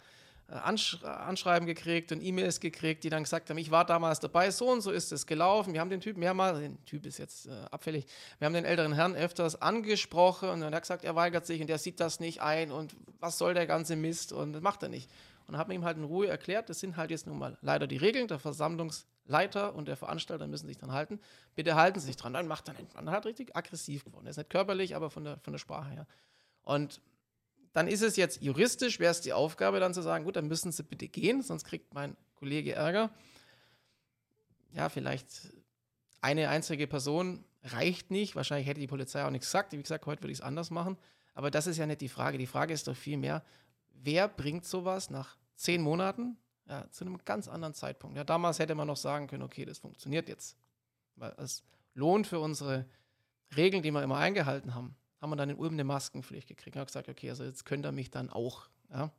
äh, 0.48 0.54
Ansch 0.54 1.04
Anschreiben 1.04 1.66
gekriegt 1.66 2.12
und 2.12 2.22
E-Mails 2.22 2.60
gekriegt, 2.60 3.04
die 3.04 3.10
dann 3.10 3.24
gesagt 3.24 3.50
haben, 3.50 3.58
ich 3.58 3.72
war 3.72 3.86
damals 3.86 4.20
dabei, 4.20 4.52
so 4.52 4.70
und 4.70 4.82
so 4.82 4.92
ist 4.92 5.12
es 5.12 5.26
gelaufen. 5.26 5.74
Wir 5.74 5.82
haben 5.82 5.90
den 5.90 6.02
Typ 6.02 6.18
mehrmals, 6.18 6.60
der 6.60 6.72
Typ 6.86 7.06
ist 7.06 7.18
jetzt 7.18 7.48
äh, 7.48 7.52
abfällig, 7.70 8.06
wir 8.40 8.46
haben 8.46 8.54
den 8.54 8.66
älteren 8.66 8.94
Herrn 8.94 9.16
öfters 9.16 9.62
angesprochen 9.62 10.50
und 10.50 10.62
dann 10.62 10.68
hat 10.68 10.74
er 10.74 10.82
gesagt, 10.82 11.04
er 11.04 11.16
weigert 11.16 11.46
sich 11.46 11.62
und 11.62 11.68
der 11.68 11.78
sieht 11.78 12.00
das 12.00 12.20
nicht 12.20 12.42
ein 12.42 12.72
und 12.72 12.96
was 13.20 13.38
soll 13.38 13.54
der 13.54 13.68
ganze 13.68 13.96
Mist 13.96 14.34
und 14.34 14.54
das 14.54 14.62
macht 14.62 14.84
er 14.84 14.90
nicht. 14.90 15.10
Und 15.48 15.58
hat 15.58 15.68
man 15.68 15.76
ihm 15.76 15.86
halt 15.86 15.98
in 15.98 16.04
Ruhe 16.04 16.28
erklärt, 16.28 16.70
das 16.70 16.80
sind 16.80 16.98
halt 16.98 17.12
jetzt 17.12 17.28
nun 17.28 17.38
mal 17.38 17.58
leider 17.62 17.88
die 17.88 17.98
Regeln, 17.98 18.28
der 18.28 18.40
Versammlungsleiter 18.40 19.76
und 19.76 19.88
der 19.88 19.98
Veranstalter 19.98 20.48
müssen 20.48 20.68
sich 20.68 20.78
dran 20.78 20.92
halten. 20.92 21.20
Bitte 21.56 21.76
halten 21.76 22.00
Sie 22.00 22.08
sich 22.08 22.16
dran. 22.16 22.34
Dann 22.34 22.48
macht 22.48 22.70
er 22.70 22.76
dann 22.94 23.10
halt 23.10 23.26
richtig 23.26 23.56
aggressiv 23.56 24.06
geworden. 24.06 24.26
Er 24.26 24.32
ist 24.32 24.38
nicht 24.38 24.50
körperlich, 24.50 24.96
aber 24.96 25.10
von 25.10 25.24
der, 25.24 25.40
von 25.40 25.54
der 25.54 25.60
Sprache 25.60 25.90
her. 25.90 26.08
Und 26.64 27.02
dann 27.74 27.88
ist 27.88 28.02
es 28.02 28.16
jetzt 28.16 28.42
juristisch, 28.42 29.00
wäre 29.00 29.12
es 29.12 29.22
die 29.22 29.34
Aufgabe 29.34 29.80
dann 29.80 29.94
zu 29.94 30.02
sagen, 30.02 30.26
gut, 30.26 30.36
dann 30.36 30.48
müssen 30.48 30.72
Sie 30.72 30.84
bitte 30.84 31.08
gehen, 31.08 31.42
sonst 31.42 31.64
kriegt 31.66 31.94
mein 31.94 32.16
Kollege 32.36 32.74
Ärger. 32.74 33.12
Ja, 34.74 34.90
vielleicht 34.90 35.54
eine 36.22 36.50
einzige 36.50 36.88
Person 36.88 37.44
reicht 37.64 38.12
nicht. 38.12 38.36
Wahrscheinlich 38.36 38.68
hätte 38.68 38.80
die 38.80 38.88
Polizei 38.88 39.26
auch 39.26 39.30
nichts 39.30 39.48
gesagt. 39.48 39.74
Wie 39.74 39.82
gesagt, 39.82 40.06
heute 40.06 40.24
würde 40.24 40.32
ich 40.32 40.40
es 40.40 40.44
anders 40.44 40.72
machen. 40.72 40.98
Aber 41.34 41.52
das 41.52 41.68
ist 41.68 41.78
ja 41.78 41.86
nicht 41.86 42.02
die 42.02 42.10
Frage. 42.10 42.38
Die 42.38 42.48
Frage 42.48 42.74
ist 42.74 42.88
doch 42.88 42.96
vielmehr, 42.96 43.44
wer 44.04 44.28
bringt 44.28 44.66
sowas 44.66 45.10
nach 45.10 45.38
zehn 45.56 45.82
Monaten 45.82 46.38
ja, 46.68 46.90
zu 46.92 47.06
einem 47.06 47.18
ganz 47.24 47.48
anderen 47.48 47.74
Zeitpunkt? 47.74 48.18
Ja, 48.18 48.24
damals 48.24 48.60
hätte 48.60 48.76
man 48.76 48.88
noch 48.88 48.98
sagen 48.98 49.28
können, 49.28 49.44
okay, 49.44 49.66
das 49.66 49.80
funktioniert 49.80 50.30
jetzt. 50.30 50.58
Weil 51.16 51.34
es 51.38 51.64
lohnt 51.94 52.28
für 52.28 52.40
unsere 52.40 52.86
Regeln, 53.56 53.84
die 53.84 53.92
wir 53.92 54.02
immer 54.04 54.18
eingehalten 54.18 54.74
haben, 54.74 54.96
haben 55.20 55.30
wir 55.30 55.36
dann 55.36 55.50
in 55.50 55.58
Ulm 55.58 55.74
eine 55.74 55.84
Maskenpflicht 55.84 56.48
gekriegt. 56.48 56.76
Habe 56.76 56.86
gesagt, 56.86 57.10
okay, 57.10 57.30
also 57.30 57.44
jetzt 57.44 57.66
könnt 57.66 57.86
ihr 57.86 57.92
mich 57.92 58.10
dann 58.10 58.30
auch. 58.30 58.68
Ja. 58.90 59.12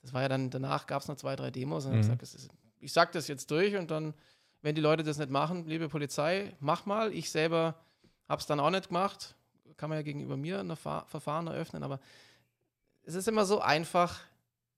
Das 0.00 0.12
war 0.12 0.22
ja 0.22 0.28
dann, 0.28 0.50
danach 0.50 0.86
gab 0.86 1.02
es 1.02 1.08
noch 1.08 1.16
zwei, 1.16 1.36
drei 1.36 1.50
Demos 1.50 1.84
und 1.84 1.92
mhm. 1.92 1.98
gesagt, 1.98 2.22
ist, 2.22 2.48
ich 2.80 2.92
sage 2.92 3.10
das 3.12 3.28
jetzt 3.28 3.50
durch 3.50 3.76
und 3.76 3.90
dann, 3.90 4.14
wenn 4.62 4.74
die 4.74 4.80
Leute 4.80 5.02
das 5.02 5.18
nicht 5.18 5.30
machen, 5.30 5.66
liebe 5.66 5.88
Polizei, 5.88 6.56
mach 6.60 6.86
mal. 6.86 7.12
Ich 7.12 7.30
selber 7.30 7.74
habe 8.28 8.40
es 8.40 8.46
dann 8.46 8.60
auch 8.60 8.70
nicht 8.70 8.88
gemacht. 8.88 9.36
Kann 9.76 9.90
man 9.90 9.98
ja 9.98 10.02
gegenüber 10.02 10.36
mir 10.36 10.60
ein 10.60 10.76
Verfahren 10.76 11.46
eröffnen, 11.46 11.82
aber 11.82 12.00
es 13.08 13.14
ist 13.14 13.26
immer 13.26 13.46
so 13.46 13.60
einfach, 13.60 14.20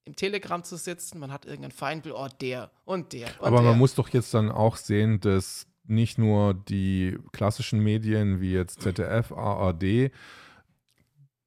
im 0.05 0.15
Telegram 0.15 0.63
zu 0.63 0.77
sitzen, 0.77 1.19
man 1.19 1.33
hat 1.33 1.47
irgendein 1.47 1.73
Feindbild, 1.73 2.15
oh, 2.17 2.29
der 2.41 2.71
und 2.85 3.13
der. 3.13 3.27
Und 3.41 3.47
aber 3.49 3.57
der. 3.57 3.71
man 3.71 3.79
muss 3.79 3.97
doch 3.97 4.09
jetzt 4.09 4.33
dann 4.33 4.53
auch 4.53 4.77
sehen, 4.77 5.19
dass 5.19 5.67
nicht 5.85 6.17
nur 6.17 6.55
die 6.55 7.19
klassischen 7.33 7.81
Medien 7.81 8.41
wie 8.41 8.53
jetzt 8.53 8.83
ZDF, 8.83 9.33
ARD 9.33 10.13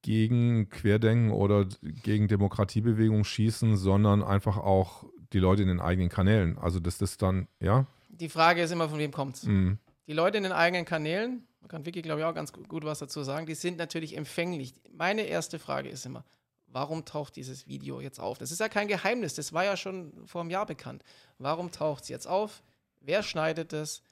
gegen 0.01 0.69
Querdenken 0.69 1.31
oder 1.31 1.65
gegen 2.03 2.27
Demokratiebewegung 2.27 3.23
schießen, 3.23 3.77
sondern 3.77 4.21
einfach 4.21 4.57
auch 4.57 5.05
die 5.31 5.39
Leute 5.39 5.61
in 5.61 5.69
den 5.69 5.79
eigenen 5.79 6.09
Kanälen. 6.09 6.57
Also 6.57 6.81
dass 6.81 6.97
das 6.97 7.17
dann, 7.17 7.47
ja? 7.61 7.85
Die 8.09 8.27
Frage 8.27 8.61
ist 8.61 8.71
immer, 8.71 8.89
von 8.89 8.99
wem 8.99 9.11
kommt 9.11 9.37
es? 9.37 9.43
Mm. 9.43 9.75
Die 10.07 10.13
Leute 10.13 10.35
in 10.35 10.43
den 10.43 10.51
eigenen 10.51 10.83
Kanälen, 10.83 11.47
da 11.61 11.69
kann 11.69 11.85
Vicky, 11.85 12.01
glaube 12.01 12.19
ich, 12.19 12.25
auch 12.25 12.35
ganz 12.35 12.51
gut 12.51 12.83
was 12.83 12.99
dazu 12.99 13.23
sagen, 13.23 13.45
die 13.45 13.55
sind 13.55 13.77
natürlich 13.77 14.17
empfänglich. 14.17 14.73
Meine 14.91 15.21
erste 15.21 15.59
Frage 15.59 15.87
ist 15.87 16.05
immer, 16.05 16.25
warum 16.73 17.05
taucht 17.05 17.37
dieses 17.37 17.67
Video 17.67 18.01
jetzt 18.01 18.19
auf? 18.19 18.37
Das 18.37 18.51
ist 18.51 18.59
ja 18.59 18.67
kein 18.67 18.89
Geheimnis, 18.89 19.35
das 19.35 19.53
war 19.53 19.63
ja 19.63 19.77
schon 19.77 20.27
vor 20.27 20.41
einem 20.41 20.49
Jahr 20.49 20.65
bekannt. 20.65 21.03
Warum 21.37 21.71
taucht 21.71 22.03
es 22.03 22.09
jetzt 22.09 22.27
auf? 22.27 22.61
Wer 22.99 23.23
schneidet 23.23 23.71
es? 23.71 24.03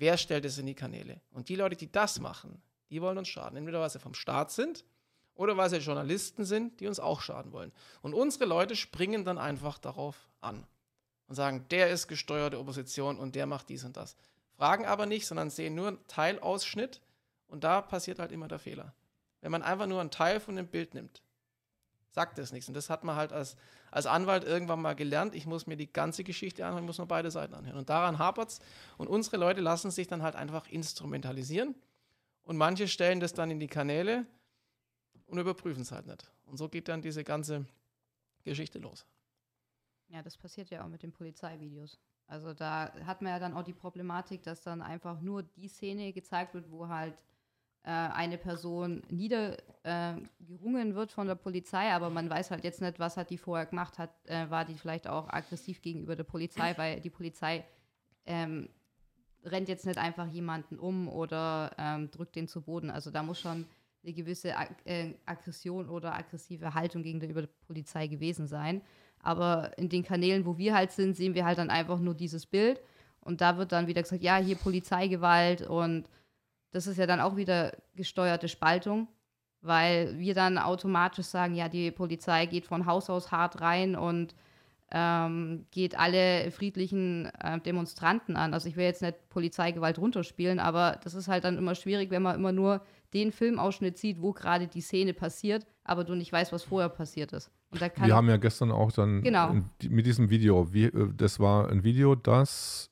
wer 0.00 0.16
stellt 0.16 0.44
es 0.44 0.58
in 0.58 0.66
die 0.66 0.74
Kanäle? 0.74 1.20
Und 1.30 1.48
die 1.48 1.56
Leute, 1.56 1.76
die 1.76 1.90
das 1.90 2.20
machen, 2.20 2.62
die 2.90 3.02
wollen 3.02 3.18
uns 3.18 3.28
schaden. 3.28 3.56
Entweder 3.56 3.80
weil 3.80 3.90
sie 3.90 3.98
vom 3.98 4.14
Staat 4.14 4.50
sind 4.50 4.84
oder 5.34 5.56
weil 5.56 5.70
sie 5.70 5.78
Journalisten 5.78 6.44
sind, 6.44 6.80
die 6.80 6.86
uns 6.86 7.00
auch 7.00 7.20
schaden 7.20 7.52
wollen. 7.52 7.72
Und 8.02 8.14
unsere 8.14 8.44
Leute 8.44 8.76
springen 8.76 9.24
dann 9.24 9.38
einfach 9.38 9.78
darauf 9.78 10.28
an 10.40 10.66
und 11.26 11.34
sagen, 11.34 11.66
der 11.70 11.90
ist 11.90 12.08
gesteuerte 12.08 12.58
Opposition 12.58 13.18
und 13.18 13.34
der 13.34 13.46
macht 13.46 13.68
dies 13.68 13.84
und 13.84 13.96
das. 13.96 14.16
Fragen 14.56 14.86
aber 14.86 15.06
nicht, 15.06 15.26
sondern 15.26 15.50
sehen 15.50 15.74
nur 15.74 15.88
einen 15.88 16.06
Teilausschnitt 16.08 17.00
und 17.46 17.64
da 17.64 17.80
passiert 17.82 18.18
halt 18.18 18.32
immer 18.32 18.48
der 18.48 18.58
Fehler. 18.58 18.94
Wenn 19.40 19.52
man 19.52 19.62
einfach 19.62 19.86
nur 19.86 20.00
einen 20.00 20.10
Teil 20.10 20.40
von 20.40 20.56
dem 20.56 20.66
Bild 20.66 20.94
nimmt, 20.94 21.22
sagt 22.18 22.38
es 22.40 22.50
nichts. 22.50 22.66
Und 22.66 22.74
das 22.74 22.90
hat 22.90 23.04
man 23.04 23.14
halt 23.14 23.32
als 23.32 23.56
als 23.90 24.06
Anwalt 24.06 24.44
irgendwann 24.44 24.82
mal 24.82 24.94
gelernt, 24.94 25.34
ich 25.34 25.46
muss 25.46 25.66
mir 25.66 25.76
die 25.76 25.92
ganze 25.92 26.24
Geschichte 26.24 26.64
anhören, 26.64 26.84
ich 26.84 26.86
muss 26.86 26.98
nur 26.98 27.06
beide 27.06 27.30
Seiten 27.30 27.54
anhören. 27.54 27.78
Und 27.78 27.88
daran 27.88 28.18
hapert 28.18 28.50
es. 28.50 28.60
Und 28.96 29.08
unsere 29.08 29.36
Leute 29.36 29.60
lassen 29.60 29.90
sich 29.90 30.06
dann 30.08 30.22
halt 30.22 30.36
einfach 30.36 30.68
instrumentalisieren. 30.68 31.74
Und 32.42 32.56
manche 32.56 32.88
stellen 32.88 33.20
das 33.20 33.32
dann 33.32 33.50
in 33.50 33.60
die 33.60 33.66
Kanäle 33.66 34.26
und 35.26 35.38
überprüfen 35.38 35.82
es 35.82 35.92
halt 35.92 36.06
nicht. 36.06 36.30
Und 36.46 36.56
so 36.56 36.68
geht 36.68 36.88
dann 36.88 37.02
diese 37.02 37.24
ganze 37.24 37.66
Geschichte 38.44 38.78
los. 38.78 39.06
Ja, 40.08 40.22
das 40.22 40.36
passiert 40.36 40.70
ja 40.70 40.84
auch 40.84 40.88
mit 40.88 41.02
den 41.02 41.12
Polizeivideos. 41.12 41.98
Also 42.26 42.54
da 42.54 42.92
hat 43.04 43.22
man 43.22 43.32
ja 43.32 43.38
dann 43.38 43.54
auch 43.54 43.62
die 43.62 43.74
Problematik, 43.74 44.42
dass 44.42 44.62
dann 44.62 44.82
einfach 44.82 45.20
nur 45.20 45.42
die 45.42 45.68
Szene 45.68 46.12
gezeigt 46.12 46.54
wird, 46.54 46.70
wo 46.70 46.88
halt 46.88 47.22
eine 47.90 48.38
Person 48.38 49.02
niedergerungen 49.08 50.92
äh, 50.92 50.94
wird 50.94 51.12
von 51.12 51.26
der 51.26 51.36
Polizei, 51.36 51.90
aber 51.92 52.10
man 52.10 52.28
weiß 52.28 52.50
halt 52.50 52.64
jetzt 52.64 52.82
nicht, 52.82 52.98
was 52.98 53.16
hat 53.16 53.30
die 53.30 53.38
vorher 53.38 53.66
gemacht, 53.66 53.98
hat, 53.98 54.10
äh, 54.26 54.50
war 54.50 54.64
die 54.64 54.74
vielleicht 54.74 55.08
auch 55.08 55.28
aggressiv 55.28 55.80
gegenüber 55.80 56.14
der 56.14 56.24
Polizei, 56.24 56.76
weil 56.76 57.00
die 57.00 57.10
Polizei 57.10 57.64
ähm, 58.26 58.68
rennt 59.44 59.68
jetzt 59.68 59.86
nicht 59.86 59.98
einfach 59.98 60.26
jemanden 60.26 60.78
um 60.78 61.08
oder 61.08 61.70
ähm, 61.78 62.10
drückt 62.10 62.36
den 62.36 62.48
zu 62.48 62.60
Boden. 62.60 62.90
Also 62.90 63.10
da 63.10 63.22
muss 63.22 63.40
schon 63.40 63.64
eine 64.04 64.12
gewisse 64.12 64.56
Ag 64.56 64.68
äh, 64.84 65.14
Aggression 65.26 65.88
oder 65.88 66.14
aggressive 66.14 66.74
Haltung 66.74 67.02
gegenüber 67.02 67.42
der 67.42 67.50
Polizei 67.66 68.06
gewesen 68.06 68.46
sein. 68.46 68.82
Aber 69.20 69.76
in 69.78 69.88
den 69.88 70.04
Kanälen, 70.04 70.44
wo 70.46 70.58
wir 70.58 70.74
halt 70.74 70.92
sind, 70.92 71.16
sehen 71.16 71.34
wir 71.34 71.44
halt 71.44 71.58
dann 71.58 71.70
einfach 71.70 71.98
nur 71.98 72.14
dieses 72.14 72.46
Bild. 72.46 72.80
Und 73.20 73.40
da 73.40 73.56
wird 73.56 73.72
dann 73.72 73.86
wieder 73.86 74.02
gesagt, 74.02 74.22
ja, 74.22 74.36
hier 74.36 74.56
Polizeigewalt 74.56 75.62
und 75.62 76.08
das 76.70 76.86
ist 76.86 76.98
ja 76.98 77.06
dann 77.06 77.20
auch 77.20 77.36
wieder 77.36 77.72
gesteuerte 77.94 78.48
Spaltung, 78.48 79.08
weil 79.60 80.18
wir 80.18 80.34
dann 80.34 80.58
automatisch 80.58 81.26
sagen, 81.26 81.54
ja, 81.54 81.68
die 81.68 81.90
Polizei 81.90 82.46
geht 82.46 82.66
von 82.66 82.86
Haus 82.86 83.10
aus 83.10 83.32
hart 83.32 83.60
rein 83.60 83.96
und 83.96 84.34
ähm, 84.90 85.66
geht 85.70 85.98
alle 85.98 86.50
friedlichen 86.50 87.26
äh, 87.40 87.60
Demonstranten 87.60 88.36
an. 88.36 88.54
Also 88.54 88.68
ich 88.68 88.76
will 88.76 88.84
jetzt 88.84 89.02
nicht 89.02 89.28
Polizeigewalt 89.28 89.98
runterspielen, 89.98 90.58
aber 90.58 90.98
das 91.04 91.14
ist 91.14 91.28
halt 91.28 91.44
dann 91.44 91.58
immer 91.58 91.74
schwierig, 91.74 92.10
wenn 92.10 92.22
man 92.22 92.36
immer 92.36 92.52
nur 92.52 92.80
den 93.12 93.32
Filmausschnitt 93.32 93.98
sieht, 93.98 94.22
wo 94.22 94.32
gerade 94.32 94.66
die 94.66 94.80
Szene 94.80 95.12
passiert, 95.12 95.66
aber 95.84 96.04
du 96.04 96.14
nicht 96.14 96.32
weißt, 96.32 96.52
was 96.52 96.62
vorher 96.62 96.88
passiert 96.88 97.32
ist. 97.32 97.50
wir 97.70 98.16
haben 98.16 98.28
ja 98.28 98.38
gestern 98.38 98.70
auch 98.70 98.92
dann 98.92 99.22
genau. 99.22 99.50
in, 99.50 99.70
mit 99.90 100.06
diesem 100.06 100.30
Video, 100.30 100.72
wie, 100.72 100.84
äh, 100.84 101.12
das 101.14 101.38
war 101.38 101.68
ein 101.68 101.84
Video, 101.84 102.14
das, 102.14 102.90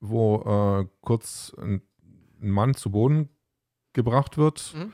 wo 0.00 0.82
äh, 0.82 0.86
kurz 1.00 1.54
ein 1.58 1.82
ein 2.44 2.50
Mann 2.50 2.74
zu 2.74 2.90
Boden 2.90 3.28
gebracht 3.92 4.38
wird. 4.38 4.74
Mhm. 4.76 4.92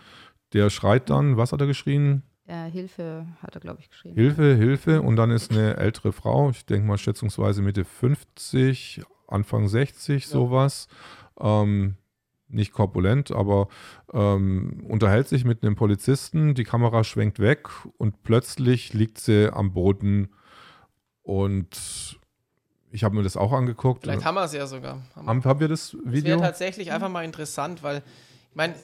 Der 0.52 0.70
schreit 0.70 1.10
dann, 1.10 1.36
was 1.36 1.52
hat 1.52 1.60
er 1.60 1.66
geschrien? 1.66 2.22
Ja, 2.46 2.64
Hilfe 2.64 3.26
hat 3.40 3.54
er, 3.54 3.60
glaube 3.60 3.80
ich, 3.80 3.88
geschrien. 3.88 4.14
Hilfe, 4.14 4.56
Hilfe. 4.56 5.02
Und 5.02 5.16
dann 5.16 5.30
ist 5.30 5.52
eine 5.52 5.76
ältere 5.76 6.12
Frau, 6.12 6.50
ich 6.50 6.66
denke 6.66 6.86
mal 6.86 6.98
schätzungsweise 6.98 7.62
Mitte 7.62 7.84
50, 7.84 9.02
Anfang 9.28 9.68
60, 9.68 10.24
ja. 10.24 10.28
sowas. 10.28 10.88
Ähm, 11.38 11.96
nicht 12.48 12.72
korpulent, 12.72 13.30
aber 13.30 13.68
ähm, 14.12 14.84
unterhält 14.88 15.28
sich 15.28 15.44
mit 15.44 15.62
einem 15.62 15.76
Polizisten. 15.76 16.54
Die 16.54 16.64
Kamera 16.64 17.04
schwenkt 17.04 17.38
weg 17.38 17.68
und 17.96 18.24
plötzlich 18.24 18.92
liegt 18.92 19.18
sie 19.18 19.52
am 19.52 19.72
Boden 19.72 20.30
und 21.22 22.18
ich 22.90 23.04
habe 23.04 23.14
mir 23.14 23.22
das 23.22 23.36
auch 23.36 23.52
angeguckt. 23.52 24.02
Vielleicht 24.02 24.24
haben 24.24 24.34
wir 24.34 24.44
es 24.44 24.52
ja 24.52 24.66
sogar. 24.66 25.02
Haben, 25.14 25.26
haben, 25.26 25.44
haben 25.44 25.60
wir 25.60 25.68
das 25.68 25.94
Video? 26.04 26.10
Das 26.10 26.24
wäre 26.24 26.40
tatsächlich 26.40 26.92
einfach 26.92 27.08
mal 27.08 27.24
interessant, 27.24 27.82
weil 27.82 27.98
ich 27.98 28.56
meine. 28.56 28.74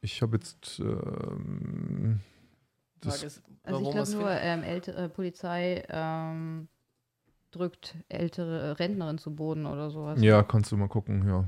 Ich 0.00 0.22
habe 0.22 0.36
jetzt. 0.36 0.78
Ähm, 0.80 2.20
das 3.00 3.22
ist, 3.22 3.42
also 3.64 3.82
ich 3.82 3.90
glaube 3.90 4.10
nur, 4.12 4.30
ähm, 4.30 4.62
ältere 4.62 5.08
Polizei 5.08 5.84
ähm, 5.88 6.68
drückt 7.50 7.96
ältere 8.08 8.78
Rentnerin 8.78 9.18
zu 9.18 9.34
Boden 9.34 9.66
oder 9.66 9.90
sowas. 9.90 10.20
Ja, 10.22 10.42
kannst 10.42 10.72
du 10.72 10.76
mal 10.76 10.88
gucken, 10.88 11.28
ja. 11.28 11.44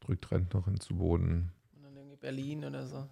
Drückt 0.00 0.30
Rentnerin 0.30 0.80
zu 0.80 0.96
Boden. 0.96 1.52
Und 1.74 1.82
dann 1.82 1.96
irgendwie 1.96 2.16
Berlin 2.16 2.64
oder 2.64 2.86
so. 2.86 3.08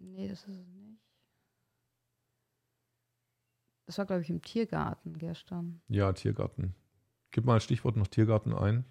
Nee, 0.00 0.28
das 0.28 0.40
ist 0.40 0.48
es 0.48 0.66
nicht. 0.72 0.98
Das 3.86 3.98
war, 3.98 4.06
glaube 4.06 4.22
ich, 4.22 4.30
im 4.30 4.40
Tiergarten 4.40 5.18
gestern. 5.18 5.80
Ja, 5.88 6.12
Tiergarten. 6.12 6.74
Gib 7.32 7.44
mal 7.44 7.54
ein 7.54 7.60
Stichwort 7.60 7.96
noch 7.96 8.06
Tiergarten 8.06 8.54
ein. 8.54 8.84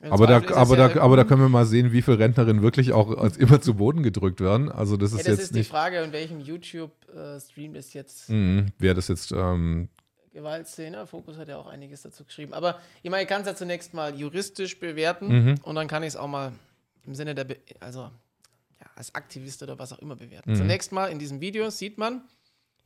aber 0.00 0.26
da, 0.26 0.36
aber, 0.54 0.76
da, 0.76 0.88
ja 0.88 1.00
aber 1.00 1.16
da 1.16 1.24
können 1.24 1.40
wir 1.42 1.48
mal 1.48 1.66
sehen, 1.66 1.92
wie 1.92 2.02
viele 2.02 2.18
Rentnerinnen 2.18 2.62
wirklich 2.62 2.92
auch 2.92 3.16
als 3.16 3.36
immer 3.36 3.60
zu 3.60 3.74
Boden 3.74 4.02
gedrückt 4.02 4.40
werden. 4.40 4.70
Also 4.70 4.96
das 4.96 5.12
ist 5.12 5.18
ja, 5.18 5.24
das 5.24 5.38
jetzt 5.38 5.40
ist 5.40 5.52
nicht 5.52 5.66
die 5.66 5.70
Frage, 5.70 5.98
in 5.98 6.12
welchem 6.12 6.40
YouTube-Stream 6.40 7.72
äh, 7.72 7.76
das 7.76 7.92
jetzt. 7.92 8.30
Mhm, 8.30 8.72
wer 8.78 8.94
das 8.94 9.08
jetzt. 9.08 9.32
Ähm, 9.32 9.88
Gewaltszene, 10.32 11.06
Fokus 11.06 11.36
hat 11.38 11.48
ja 11.48 11.58
auch 11.58 11.66
einiges 11.66 12.02
dazu 12.02 12.24
geschrieben. 12.24 12.52
Aber 12.52 12.80
ich 13.02 13.10
meine, 13.10 13.22
ich 13.22 13.28
kann 13.28 13.42
es 13.42 13.48
ja 13.48 13.54
zunächst 13.54 13.94
mal 13.94 14.14
juristisch 14.14 14.78
bewerten 14.78 15.28
mhm. 15.28 15.54
und 15.62 15.74
dann 15.74 15.88
kann 15.88 16.02
ich 16.02 16.10
es 16.10 16.16
auch 16.16 16.28
mal 16.28 16.52
im 17.04 17.14
Sinne 17.14 17.34
der, 17.34 17.44
Be 17.44 17.56
also 17.80 18.10
ja, 18.80 18.86
als 18.96 19.14
Aktivist 19.14 19.62
oder 19.62 19.78
was 19.78 19.92
auch 19.92 19.98
immer 19.98 20.16
bewerten. 20.16 20.52
Mhm. 20.52 20.56
Zunächst 20.56 20.92
mal 20.92 21.06
in 21.06 21.18
diesem 21.18 21.40
Video 21.40 21.70
sieht 21.70 21.98
man 21.98 22.22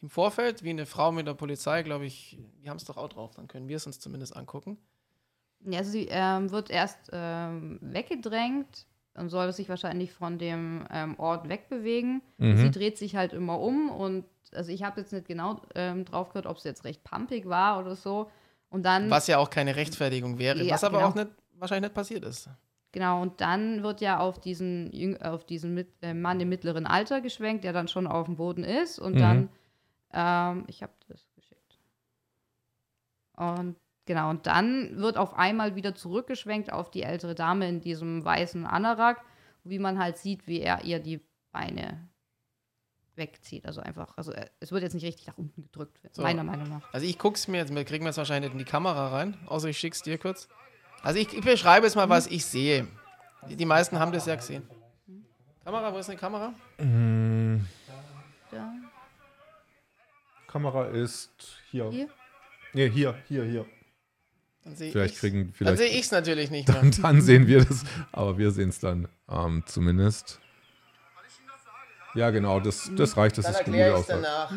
im 0.02 0.10
Vorfeld, 0.10 0.62
wie 0.62 0.70
eine 0.70 0.86
Frau 0.86 1.12
mit 1.12 1.26
der 1.26 1.34
Polizei, 1.34 1.82
glaube 1.82 2.04
ich, 2.06 2.38
wir 2.60 2.70
haben 2.70 2.76
es 2.76 2.84
doch 2.84 2.96
auch 2.96 3.08
drauf, 3.08 3.34
dann 3.34 3.48
können 3.48 3.68
wir 3.68 3.76
es 3.76 3.86
uns 3.86 4.00
zumindest 4.00 4.36
angucken. 4.36 4.76
Ja, 5.64 5.78
also 5.78 5.92
sie 5.92 6.08
ähm, 6.10 6.50
wird 6.50 6.68
erst 6.70 7.10
ähm, 7.12 7.78
weggedrängt 7.80 8.86
und 9.14 9.30
soll 9.30 9.50
sich 9.52 9.68
wahrscheinlich 9.68 10.12
von 10.12 10.38
dem 10.38 10.86
ähm, 10.90 11.18
Ort 11.18 11.48
wegbewegen. 11.48 12.20
Mhm. 12.36 12.58
Sie 12.58 12.70
dreht 12.70 12.98
sich 12.98 13.16
halt 13.16 13.32
immer 13.32 13.58
um 13.60 13.88
und 13.88 14.26
also 14.52 14.70
ich 14.70 14.82
habe 14.82 15.00
jetzt 15.00 15.12
nicht 15.12 15.26
genau 15.26 15.62
ähm, 15.74 16.04
drauf 16.04 16.28
gehört, 16.28 16.46
ob 16.46 16.58
sie 16.60 16.68
jetzt 16.68 16.84
recht 16.84 17.02
pumpig 17.02 17.48
war 17.48 17.80
oder 17.80 17.96
so. 17.96 18.30
Und 18.68 18.82
dann 18.82 19.08
Was 19.08 19.26
ja 19.26 19.38
auch 19.38 19.50
keine 19.50 19.76
Rechtfertigung 19.76 20.38
wäre, 20.38 20.62
Ja, 20.62 20.74
was 20.74 20.84
aber 20.84 20.98
genau. 20.98 21.10
auch 21.10 21.14
nicht, 21.14 21.28
wahrscheinlich 21.54 21.88
nicht 21.90 21.94
passiert 21.94 22.24
ist. 22.24 22.48
Genau, 22.94 23.20
und 23.22 23.40
dann 23.40 23.82
wird 23.82 24.00
ja 24.00 24.20
auf 24.20 24.38
diesen, 24.38 25.20
auf 25.20 25.44
diesen 25.44 25.74
mit, 25.74 25.88
äh, 26.00 26.14
Mann 26.14 26.38
im 26.38 26.48
mittleren 26.48 26.86
Alter 26.86 27.20
geschwenkt, 27.20 27.64
der 27.64 27.72
dann 27.72 27.88
schon 27.88 28.06
auf 28.06 28.26
dem 28.26 28.36
Boden 28.36 28.62
ist. 28.62 29.00
Und 29.00 29.14
Mhm. 29.14 29.18
dann, 29.18 29.48
ähm, 30.12 30.64
ich 30.68 30.80
habe 30.80 30.92
das 31.08 31.26
geschickt. 31.34 31.80
Und 33.36 33.74
genau, 34.06 34.30
und 34.30 34.46
dann 34.46 34.96
wird 34.98 35.16
auf 35.16 35.34
einmal 35.34 35.74
wieder 35.74 35.96
zurückgeschwenkt 35.96 36.72
auf 36.72 36.88
die 36.92 37.02
ältere 37.02 37.34
Dame 37.34 37.68
in 37.68 37.80
diesem 37.80 38.24
weißen 38.24 38.64
Anorak, 38.64 39.20
wie 39.64 39.80
man 39.80 39.98
halt 39.98 40.16
sieht, 40.16 40.46
wie 40.46 40.60
er 40.60 40.84
ihr 40.84 41.00
die 41.00 41.20
Beine 41.50 42.08
wegzieht. 43.16 43.66
Also 43.66 43.80
einfach, 43.80 44.16
also 44.16 44.30
äh, 44.30 44.46
es 44.60 44.70
wird 44.70 44.84
jetzt 44.84 44.94
nicht 44.94 45.04
richtig 45.04 45.26
nach 45.26 45.36
unten 45.36 45.64
gedrückt, 45.64 45.98
So. 46.12 46.22
meiner 46.22 46.44
Meinung 46.44 46.68
nach. 46.68 46.92
Also 46.92 47.08
ich 47.08 47.18
guck's 47.18 47.48
mir 47.48 47.56
jetzt, 47.56 47.74
wir 47.74 47.84
kriegen 47.84 48.04
wir 48.04 48.10
es 48.10 48.16
wahrscheinlich 48.18 48.50
nicht 48.52 48.60
in 48.60 48.64
die 48.64 48.70
Kamera 48.70 49.08
rein, 49.08 49.36
außer 49.46 49.68
ich 49.68 49.78
schick's 49.78 50.02
dir 50.02 50.16
kurz. 50.16 50.48
Also 51.04 51.18
ich, 51.18 51.32
ich 51.32 51.44
beschreibe 51.44 51.86
jetzt 51.86 51.96
mal, 51.96 52.08
was 52.08 52.26
ich 52.26 52.44
sehe. 52.44 52.86
Die, 53.48 53.56
die 53.56 53.66
meisten 53.66 53.98
haben 53.98 54.10
das 54.10 54.24
ja 54.26 54.34
gesehen. 54.36 54.66
Kamera, 55.64 55.92
wo 55.92 55.98
ist 55.98 56.08
eine 56.08 56.18
Kamera? 56.18 56.54
Mm, 56.78 57.58
Ja. 58.52 58.72
Kamera 60.48 60.86
ist 60.86 61.58
hier. 61.70 61.90
Hier? 61.90 62.08
Nee, 62.72 62.88
hier, 62.90 63.14
hier, 63.28 63.44
hier. 63.44 63.66
Dann 64.62 64.76
sehe 64.76 64.92
Vielleicht 64.92 65.12
ich's. 65.14 65.20
kriegen, 65.20 65.44
Dann 65.46 65.52
vielleicht. 65.52 65.78
sehe 65.78 65.88
ich 65.88 66.00
es 66.06 66.10
natürlich 66.10 66.50
nicht 66.50 66.68
mehr. 66.68 66.76
Dann, 66.80 66.90
dann 66.90 67.20
sehen 67.20 67.46
wir 67.46 67.64
das, 67.64 67.84
aber 68.12 68.38
wir 68.38 68.50
sehen 68.50 68.70
es 68.70 68.80
dann 68.80 69.08
ähm, 69.28 69.62
zumindest. 69.66 70.40
Ja, 72.14 72.30
genau, 72.30 72.60
das, 72.60 72.90
das 72.96 73.16
reicht, 73.16 73.36
dass 73.38 73.44
Dann 73.44 73.54
es 73.54 73.58
gut 73.58 73.66
erkläre 73.74 73.94
ich 73.96 74.00
es 74.02 74.06
danach. 74.06 74.50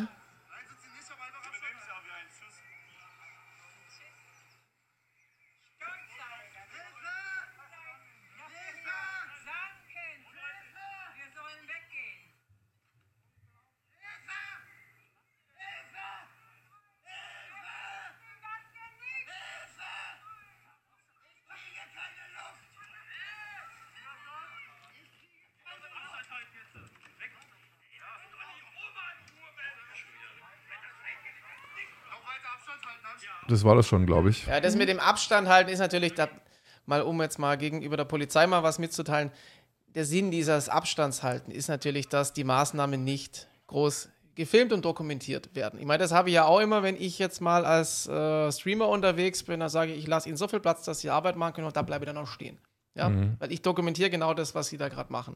Wir 11.15 11.27
sollen 11.33 11.63
weggehen. 11.67 12.33
Das 33.57 33.63
war 33.63 33.73
das 33.73 33.87
schon, 33.87 34.05
glaube 34.05 34.29
ich. 34.29 34.45
Ja, 34.45 34.61
das 34.61 34.75
mit 34.75 34.87
dem 34.87 34.99
Abstand 34.99 35.47
halten 35.47 35.71
ist 35.71 35.79
natürlich, 35.79 36.13
da, 36.13 36.29
mal 36.85 37.01
um 37.01 37.19
jetzt 37.23 37.39
mal 37.39 37.57
gegenüber 37.57 37.97
der 37.97 38.05
Polizei 38.05 38.45
mal 38.45 38.61
was 38.61 38.77
mitzuteilen, 38.77 39.31
der 39.95 40.05
Sinn 40.05 40.29
dieses 40.29 40.69
Abstandshalten 40.69 41.51
ist 41.51 41.67
natürlich, 41.67 42.07
dass 42.07 42.33
die 42.33 42.43
Maßnahmen 42.43 43.03
nicht 43.03 43.47
groß 43.65 44.09
gefilmt 44.35 44.73
und 44.73 44.85
dokumentiert 44.85 45.55
werden. 45.55 45.79
Ich 45.79 45.87
meine, 45.87 45.97
das 45.97 46.11
habe 46.11 46.29
ich 46.29 46.35
ja 46.35 46.45
auch 46.45 46.59
immer, 46.59 46.83
wenn 46.83 47.01
ich 47.01 47.17
jetzt 47.17 47.41
mal 47.41 47.65
als 47.65 48.07
äh, 48.07 48.51
Streamer 48.51 48.89
unterwegs 48.89 49.41
bin, 49.41 49.59
dann 49.59 49.69
sage 49.69 49.93
ich, 49.93 50.01
ich 50.01 50.07
lasse 50.07 50.29
ihnen 50.29 50.37
so 50.37 50.47
viel 50.47 50.59
Platz, 50.59 50.83
dass 50.85 50.99
sie 50.99 51.09
Arbeit 51.09 51.35
machen 51.35 51.53
können 51.53 51.65
und 51.65 51.75
da 51.75 51.81
bleibe 51.81 52.05
ich 52.05 52.07
dann 52.07 52.17
auch 52.17 52.27
stehen. 52.27 52.59
Ja? 52.93 53.11
Weil 53.39 53.51
ich 53.51 53.63
dokumentiere 53.63 54.11
genau 54.11 54.35
das, 54.35 54.53
was 54.53 54.67
sie 54.67 54.77
da 54.77 54.87
gerade 54.87 55.11
machen. 55.11 55.35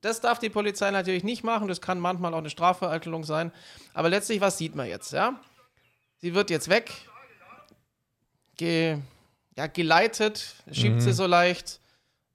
Das 0.00 0.22
darf 0.22 0.38
die 0.38 0.48
Polizei 0.48 0.90
natürlich 0.90 1.22
nicht 1.22 1.44
machen, 1.44 1.68
das 1.68 1.82
kann 1.82 2.00
manchmal 2.00 2.32
auch 2.32 2.38
eine 2.38 2.48
Strafvereitelung 2.48 3.24
sein. 3.24 3.52
Aber 3.92 4.08
letztlich, 4.08 4.40
was 4.40 4.56
sieht 4.56 4.74
man 4.74 4.88
jetzt? 4.88 5.12
Ja? 5.12 5.38
Sie 6.16 6.34
wird 6.34 6.48
jetzt 6.48 6.70
weg, 6.70 6.90
ge, 8.62 8.98
ja, 9.56 9.66
geleitet, 9.66 10.54
schiebt 10.70 11.02
sie 11.02 11.12
so 11.12 11.26
leicht. 11.26 11.80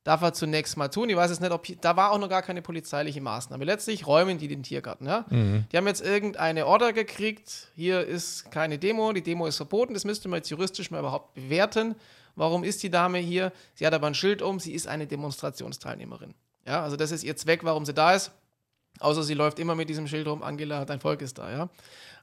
Darf 0.03 0.21
er 0.21 0.33
zunächst 0.33 0.77
mal 0.77 0.87
tun. 0.87 1.09
Ich 1.09 1.17
weiß 1.17 1.31
jetzt 1.31 1.41
nicht, 1.41 1.51
ob 1.51 1.65
hier, 1.65 1.75
da 1.81 1.97
war 1.97 2.11
auch 2.11 2.17
noch 2.17 2.29
gar 2.29 2.41
keine 2.41 2.61
polizeiliche 2.61 3.19
Maßnahme. 3.19 3.65
Letztlich 3.65 4.07
räumen 4.07 4.37
die 4.37 4.47
den 4.47 4.63
Tiergarten. 4.63 5.05
Ja? 5.05 5.25
Die 5.29 5.75
haben 5.77 5.87
jetzt 5.87 6.01
irgendeine 6.01 6.65
Order 6.65 6.93
gekriegt. 6.93 7.67
Hier 7.75 8.05
ist 8.05 8.49
keine 8.51 8.77
Demo, 8.77 9.11
die 9.11 9.21
Demo 9.21 9.47
ist 9.47 9.57
verboten. 9.57 9.93
Das 9.93 10.05
müsste 10.05 10.29
man 10.29 10.37
jetzt 10.37 10.49
juristisch 10.49 10.91
mal 10.91 10.99
überhaupt 10.99 11.33
bewerten. 11.33 11.95
Warum 12.35 12.63
ist 12.63 12.83
die 12.83 12.89
Dame 12.89 13.17
hier? 13.17 13.51
Sie 13.73 13.85
hat 13.85 13.93
aber 13.93 14.07
ein 14.07 14.15
Schild 14.15 14.41
um, 14.41 14.61
sie 14.61 14.73
ist 14.73 14.87
eine 14.87 15.07
Demonstrationsteilnehmerin. 15.07 16.33
Ja, 16.65 16.83
also 16.83 16.95
das 16.95 17.11
ist 17.11 17.23
ihr 17.23 17.35
Zweck, 17.35 17.65
warum 17.65 17.85
sie 17.85 17.93
da 17.93 18.13
ist. 18.13 18.31
Außer 18.99 19.23
sie 19.23 19.33
läuft 19.33 19.59
immer 19.59 19.75
mit 19.75 19.89
diesem 19.89 20.07
Schild 20.07 20.27
rum, 20.27 20.43
Angela, 20.43 20.85
dein 20.85 20.99
Volk 20.99 21.21
ist 21.21 21.37
da, 21.37 21.51
ja. 21.51 21.69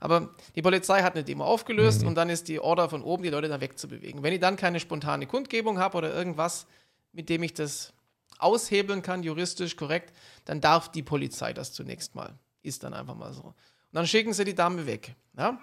Aber 0.00 0.34
die 0.54 0.62
Polizei 0.62 1.02
hat 1.02 1.14
eine 1.14 1.24
Demo 1.24 1.44
aufgelöst 1.44 2.04
und 2.04 2.14
dann 2.14 2.28
ist 2.28 2.48
die 2.48 2.60
Order 2.60 2.88
von 2.88 3.02
oben, 3.02 3.22
die 3.22 3.30
Leute 3.30 3.48
da 3.48 3.60
wegzubewegen. 3.60 4.22
Wenn 4.22 4.32
ich 4.32 4.40
dann 4.40 4.56
keine 4.56 4.80
spontane 4.80 5.26
Kundgebung 5.26 5.78
habe 5.78 5.96
oder 5.96 6.12
irgendwas, 6.12 6.66
mit 7.12 7.28
dem 7.28 7.42
ich 7.42 7.54
das 7.54 7.92
aushebeln 8.38 9.02
kann, 9.02 9.22
juristisch 9.22 9.76
korrekt, 9.76 10.14
dann 10.44 10.60
darf 10.60 10.90
die 10.90 11.02
Polizei 11.02 11.52
das 11.52 11.72
zunächst 11.72 12.14
mal. 12.14 12.34
Ist 12.62 12.82
dann 12.82 12.92
einfach 12.92 13.14
mal 13.14 13.32
so. 13.32 13.42
Und 13.42 13.54
dann 13.92 14.06
schicken 14.06 14.32
sie 14.32 14.44
die 14.44 14.54
Dame 14.54 14.86
weg. 14.86 15.14
Ja? 15.38 15.58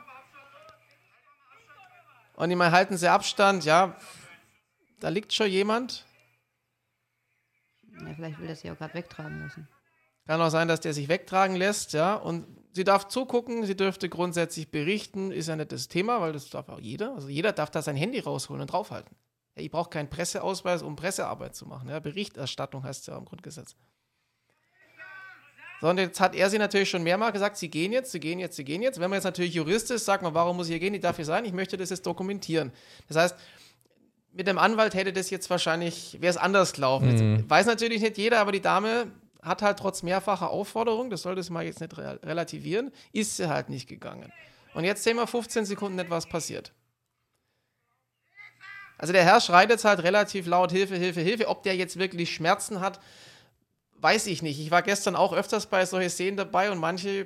Und 2.35 2.49
ich 2.49 2.57
meine, 2.57 2.71
halten 2.71 2.97
sie 2.97 3.07
Abstand, 3.07 3.65
ja, 3.65 3.95
da 4.99 5.09
liegt 5.09 5.33
schon 5.33 5.49
jemand. 5.49 6.05
Ja, 7.99 8.13
vielleicht 8.15 8.39
will 8.39 8.49
er 8.49 8.55
sie 8.55 8.71
auch 8.71 8.77
gerade 8.77 8.93
wegtragen 8.93 9.39
lassen. 9.41 9.67
Kann 10.27 10.41
auch 10.41 10.49
sein, 10.49 10.67
dass 10.67 10.79
der 10.79 10.93
sich 10.93 11.07
wegtragen 11.07 11.55
lässt, 11.55 11.93
ja. 11.93 12.15
Und 12.15 12.45
sie 12.73 12.83
darf 12.83 13.07
zugucken, 13.07 13.65
sie 13.65 13.75
dürfte 13.75 14.07
grundsätzlich 14.09 14.69
berichten, 14.69 15.31
ist 15.31 15.47
ja 15.47 15.55
nicht 15.55 15.71
das 15.71 15.87
Thema, 15.87 16.21
weil 16.21 16.33
das 16.33 16.49
darf 16.49 16.69
auch 16.69 16.79
jeder. 16.79 17.15
Also 17.15 17.27
jeder 17.27 17.51
darf 17.51 17.71
da 17.71 17.81
sein 17.81 17.95
Handy 17.95 18.19
rausholen 18.19 18.61
und 18.61 18.71
draufhalten. 18.71 19.15
Ja, 19.55 19.63
ich 19.63 19.71
brauche 19.71 19.89
keinen 19.89 20.09
Presseausweis, 20.09 20.81
um 20.83 20.95
Pressearbeit 20.95 21.55
zu 21.55 21.65
machen. 21.65 21.89
Ja. 21.89 21.99
Berichterstattung 21.99 22.83
heißt 22.83 23.01
es 23.01 23.07
ja 23.07 23.17
im 23.17 23.25
Grundgesetz. 23.25 23.75
So, 25.81 25.89
und 25.89 25.97
jetzt 25.97 26.19
hat 26.19 26.35
er 26.35 26.47
sie 26.51 26.59
natürlich 26.59 26.91
schon 26.91 27.01
mehrmals 27.01 27.33
gesagt, 27.33 27.57
sie 27.57 27.67
gehen 27.67 27.91
jetzt, 27.91 28.11
sie 28.11 28.19
gehen 28.19 28.37
jetzt, 28.37 28.55
sie 28.55 28.63
gehen 28.63 28.83
jetzt. 28.83 28.99
Wenn 28.99 29.09
man 29.09 29.17
jetzt 29.17 29.23
natürlich 29.23 29.55
Jurist 29.55 29.89
ist, 29.89 30.05
sagt 30.05 30.21
man, 30.21 30.35
warum 30.35 30.55
muss 30.55 30.67
ich 30.67 30.73
hier 30.73 30.79
gehen? 30.79 30.93
Ich 30.93 31.01
darf 31.01 31.15
hier 31.15 31.25
sein, 31.25 31.43
ich 31.43 31.53
möchte 31.53 31.75
das 31.75 31.89
jetzt 31.89 32.05
dokumentieren. 32.05 32.71
Das 33.07 33.17
heißt, 33.17 33.35
mit 34.31 34.47
dem 34.47 34.59
Anwalt 34.59 34.93
hätte 34.93 35.11
das 35.11 35.31
jetzt 35.31 35.49
wahrscheinlich, 35.49 36.21
wäre 36.21 36.29
es 36.29 36.37
anders 36.37 36.73
gelaufen. 36.73 37.09
Jetzt 37.09 37.49
weiß 37.49 37.65
natürlich 37.65 38.01
nicht 38.01 38.17
jeder, 38.17 38.39
aber 38.39 38.51
die 38.51 38.61
Dame 38.61 39.07
hat 39.41 39.61
halt 39.61 39.79
trotz 39.79 40.03
mehrfacher 40.03 40.49
Aufforderung, 40.49 41.09
das 41.09 41.23
sollte 41.23 41.51
man 41.51 41.65
jetzt 41.65 41.81
nicht 41.81 41.97
re 41.97 42.19
relativieren, 42.23 42.91
ist 43.11 43.37
sie 43.37 43.49
halt 43.49 43.69
nicht 43.69 43.87
gegangen. 43.87 44.31
Und 44.73 44.83
jetzt 44.83 45.03
sehen 45.03 45.17
wir 45.17 45.27
15 45.27 45.65
Sekunden 45.65 45.97
nicht, 45.97 46.09
was 46.09 46.27
passiert. 46.27 46.71
Also 48.97 49.13
der 49.13 49.23
Herr 49.23 49.41
schreit 49.41 49.71
jetzt 49.71 49.83
halt 49.83 50.03
relativ 50.03 50.45
laut 50.45 50.71
Hilfe, 50.71 50.95
Hilfe, 50.95 51.21
Hilfe. 51.21 51.47
Ob 51.47 51.63
der 51.63 51.75
jetzt 51.75 51.97
wirklich 51.97 52.33
Schmerzen 52.33 52.81
hat, 52.81 52.99
weiß 53.95 54.27
ich 54.27 54.43
nicht. 54.43 54.59
Ich 54.59 54.69
war 54.69 54.83
gestern 54.83 55.15
auch 55.15 55.33
öfters 55.33 55.65
bei 55.65 55.83
solchen 55.85 56.11
Szenen 56.11 56.37
dabei 56.37 56.71
und 56.71 56.77
manche 56.77 57.25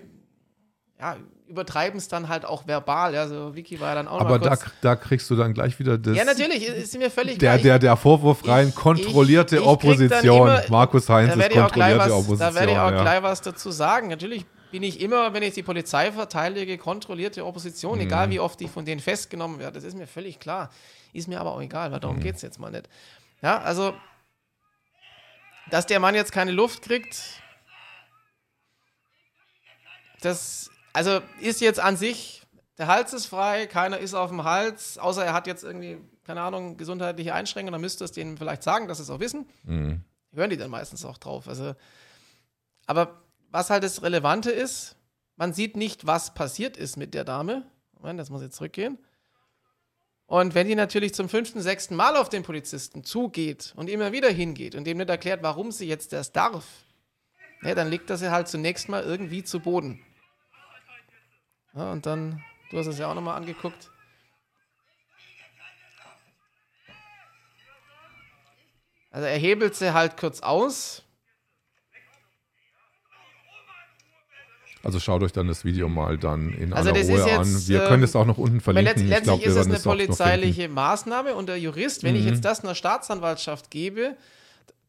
ja, 0.99 1.17
übertreiben 1.47 1.97
es 1.97 2.07
dann 2.07 2.29
halt 2.29 2.45
auch 2.45 2.67
verbal. 2.67 3.13
Ja, 3.13 3.27
so 3.27 3.53
Vicky 3.55 3.79
war 3.79 3.89
ja 3.89 3.95
dann 3.95 4.07
auch 4.07 4.19
Aber 4.21 4.39
da, 4.39 4.57
da 4.81 4.95
kriegst 4.95 5.29
du 5.29 5.35
dann 5.35 5.53
gleich 5.53 5.77
wieder 5.77 5.97
das. 5.97 6.15
ja, 6.15 6.23
natürlich, 6.23 6.65
ist 6.67 6.97
mir 6.97 7.11
völlig 7.11 7.37
Der, 7.37 7.53
gleich. 7.53 7.63
der, 7.63 7.79
der 7.79 7.97
Vorwurf 7.97 8.47
rein, 8.47 8.69
Ich- 8.69 8.75
kontrollierte 8.75 9.57
ich- 9.57 9.61
ich 9.61 9.67
Opposition. 9.67 10.47
immer- 10.47 10.63
Markus 10.69 11.07
Heinz 11.09 11.27
da 11.29 11.33
ist 11.33 11.39
werde 11.39 11.53
ich 11.55 11.59
auch 11.61 11.71
gleich 11.71 11.91
kontrollierte 11.97 11.99
was, 11.99 12.23
Opposition. 12.25 12.39
da 12.53 12.55
werde 12.59 12.71
ich 12.71 12.77
auch 12.79 12.91
ja. 12.91 13.01
gleich 13.01 13.23
was 13.23 13.41
dazu 13.41 13.71
sagen. 13.71 14.07
Natürlich 14.07 14.45
bin 14.71 14.83
ich 14.83 14.99
immer, 15.01 15.33
wenn 15.33 15.43
ich 15.43 15.53
die 15.53 15.63
Polizei 15.63 16.11
verteidige, 16.11 16.77
kontrollierte 16.77 17.45
Opposition, 17.45 17.95
Mhm. 17.99 18.05
egal 18.05 18.29
wie 18.29 18.39
oft 18.39 18.59
ich 18.61 18.71
von 18.71 18.83
denen 18.85 18.99
festgenommen 19.01 19.59
werde. 19.59 19.73
Das 19.73 19.83
ist 19.83 19.95
mir 19.97 20.07
völlig 20.07 20.39
klar. 20.39 20.69
Ist 21.13 21.27
mir 21.27 21.39
aber 21.39 21.51
auch 21.51 21.61
egal, 21.61 21.91
weil 21.91 21.97
Mhm. 21.99 22.01
darum 22.01 22.19
geht 22.21 22.35
es 22.37 22.41
jetzt 22.41 22.59
mal 22.59 22.71
nicht. 22.71 22.89
Ja, 23.41 23.59
also, 23.61 23.93
dass 25.69 25.85
der 25.85 25.99
Mann 25.99 26.15
jetzt 26.15 26.31
keine 26.31 26.51
Luft 26.51 26.81
kriegt, 26.81 27.17
das, 30.21 30.71
also 30.95 31.21
ist 31.41 31.61
jetzt 31.61 31.79
an 31.79 31.97
sich, 31.97 32.41
der 32.77 32.87
Hals 32.87 33.13
ist 33.13 33.25
frei, 33.27 33.67
keiner 33.67 33.99
ist 33.99 34.13
auf 34.13 34.29
dem 34.29 34.43
Hals, 34.43 34.97
außer 34.97 35.23
er 35.23 35.33
hat 35.33 35.45
jetzt 35.45 35.63
irgendwie, 35.63 35.97
keine 36.23 36.41
Ahnung, 36.41 36.77
gesundheitliche 36.77 37.33
Einschränkungen, 37.33 37.73
dann 37.73 37.81
müsste 37.81 38.03
es 38.05 38.11
denen 38.11 38.37
vielleicht 38.37 38.63
sagen, 38.63 38.87
dass 38.87 38.97
sie 38.97 39.03
es 39.03 39.09
auch 39.09 39.19
wissen 39.19 39.45
Mhm. 39.63 40.03
hören 40.33 40.49
die 40.49 40.57
dann 40.57 40.71
meistens 40.71 41.05
auch 41.05 41.17
drauf. 41.17 41.47
Also, 41.47 41.75
aber 42.87 43.21
was 43.51 43.69
halt 43.69 43.83
das 43.83 44.01
Relevante 44.03 44.51
ist, 44.51 44.95
man 45.35 45.53
sieht 45.53 45.75
nicht, 45.77 46.07
was 46.07 46.33
passiert 46.33 46.77
ist 46.77 46.97
mit 46.97 47.13
der 47.13 47.23
Dame. 47.23 47.63
Moment, 47.99 48.19
das 48.19 48.29
muss 48.29 48.41
jetzt 48.41 48.55
zurückgehen. 48.55 48.97
Und 50.27 50.55
wenn 50.55 50.67
die 50.67 50.75
natürlich 50.75 51.13
zum 51.13 51.29
fünften, 51.29 51.61
sechsten 51.61 51.95
Mal 51.95 52.17
auf 52.17 52.29
den 52.29 52.43
Polizisten 52.43 53.03
zugeht 53.03 53.73
und 53.75 53.89
immer 53.89 54.11
wieder 54.11 54.29
hingeht 54.29 54.75
und 54.75 54.85
dem 54.85 54.97
nicht 54.97 55.09
erklärt, 55.09 55.43
warum 55.43 55.71
sie 55.71 55.87
jetzt 55.87 56.13
das 56.13 56.31
darf, 56.31 56.65
ja, 57.61 57.75
dann 57.75 57.89
legt 57.89 58.09
er 58.09 58.17
sie 58.17 58.31
halt 58.31 58.47
zunächst 58.47 58.89
mal 58.89 59.03
irgendwie 59.03 59.43
zu 59.43 59.59
Boden. 59.59 59.99
Ja, 61.75 61.91
und 61.91 62.05
dann, 62.05 62.41
du 62.71 62.77
hast 62.77 62.87
es 62.87 62.97
ja 62.97 63.09
auch 63.09 63.15
nochmal 63.15 63.37
angeguckt. 63.37 63.89
Also 69.11 69.27
er 69.27 69.37
hebelt 69.37 69.75
sie 69.75 69.93
halt 69.93 70.17
kurz 70.17 70.41
aus. 70.41 71.01
Also 74.83 74.99
schaut 74.99 75.23
euch 75.23 75.31
dann 75.31 75.47
das 75.47 75.65
Video 75.65 75.89
mal 75.89 76.17
dann 76.17 76.53
in 76.53 76.71
Also 76.71 76.91
aller 76.91 77.01
Ruhe 77.01 77.39
an. 77.39 77.67
Wir 77.67 77.81
ähm, 77.81 77.87
können 77.87 78.03
es 78.03 78.15
auch 78.15 78.25
noch 78.25 78.37
unten 78.37 78.57
Weil 78.57 78.75
verlinken. 78.75 79.07
letzt, 79.07 79.19
ich 79.19 79.23
glaub, 79.23 79.39
letztlich 79.39 79.55
wir 79.55 79.61
ist 79.61 79.67
es 79.67 79.87
eine 79.87 79.95
polizeiliche 79.95 80.69
Maßnahme 80.69 81.33
und 81.33 81.47
der 81.47 81.57
Jurist, 81.57 82.03
wenn 82.03 82.15
ich 82.15 82.21
Mhm. 82.21 82.27
jetzt 82.27 82.45
das 82.45 82.63
einer 82.63 82.75
Staatsanwaltschaft 82.75 83.71
gebe, 83.71 84.15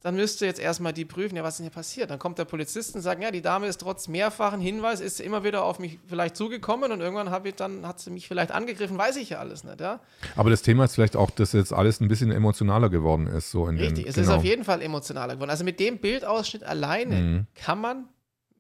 dann 0.06 0.14
müsste 0.14 0.46
jetzt 0.46 0.60
erstmal 0.60 0.92
die 0.92 1.04
prüfen, 1.04 1.34
ja, 1.34 1.42
was 1.42 1.54
ist 1.54 1.58
denn 1.58 1.64
hier 1.64 1.72
passiert? 1.72 2.10
Dann 2.12 2.20
kommt 2.20 2.38
der 2.38 2.44
Polizist 2.44 2.94
und 2.94 3.00
sagt, 3.00 3.20
ja, 3.20 3.32
die 3.32 3.42
Dame 3.42 3.66
ist 3.66 3.78
trotz 3.80 4.06
mehrfachen 4.06 4.60
Hinweis, 4.60 5.00
ist 5.00 5.16
sie 5.16 5.24
immer 5.24 5.42
wieder 5.42 5.64
auf 5.64 5.80
mich 5.80 5.98
vielleicht 6.06 6.36
zugekommen 6.36 6.92
und 6.92 7.00
irgendwann 7.00 7.30
habe 7.30 7.48
ich 7.48 7.56
dann, 7.56 7.84
hat 7.84 7.98
sie 7.98 8.10
mich 8.12 8.28
vielleicht 8.28 8.52
angegriffen, 8.52 8.96
weiß 8.96 9.16
ich 9.16 9.30
ja 9.30 9.40
alles 9.40 9.64
nicht, 9.64 9.80
ja. 9.80 9.98
Aber 10.36 10.48
das 10.50 10.62
Thema 10.62 10.84
ist 10.84 10.94
vielleicht 10.94 11.16
auch, 11.16 11.30
dass 11.30 11.52
jetzt 11.54 11.72
alles 11.72 12.00
ein 12.00 12.06
bisschen 12.06 12.30
emotionaler 12.30 12.88
geworden 12.88 13.26
ist. 13.26 13.50
So 13.50 13.66
in 13.66 13.78
Richtig, 13.78 14.04
den, 14.04 14.08
es 14.10 14.14
genau. 14.14 14.28
ist 14.28 14.32
auf 14.34 14.44
jeden 14.44 14.62
Fall 14.62 14.80
emotionaler 14.80 15.34
geworden. 15.34 15.50
Also 15.50 15.64
mit 15.64 15.80
dem 15.80 15.98
Bildausschnitt 15.98 16.62
alleine 16.62 17.16
Mhm. 17.16 17.46
kann 17.56 17.80
man 17.80 18.04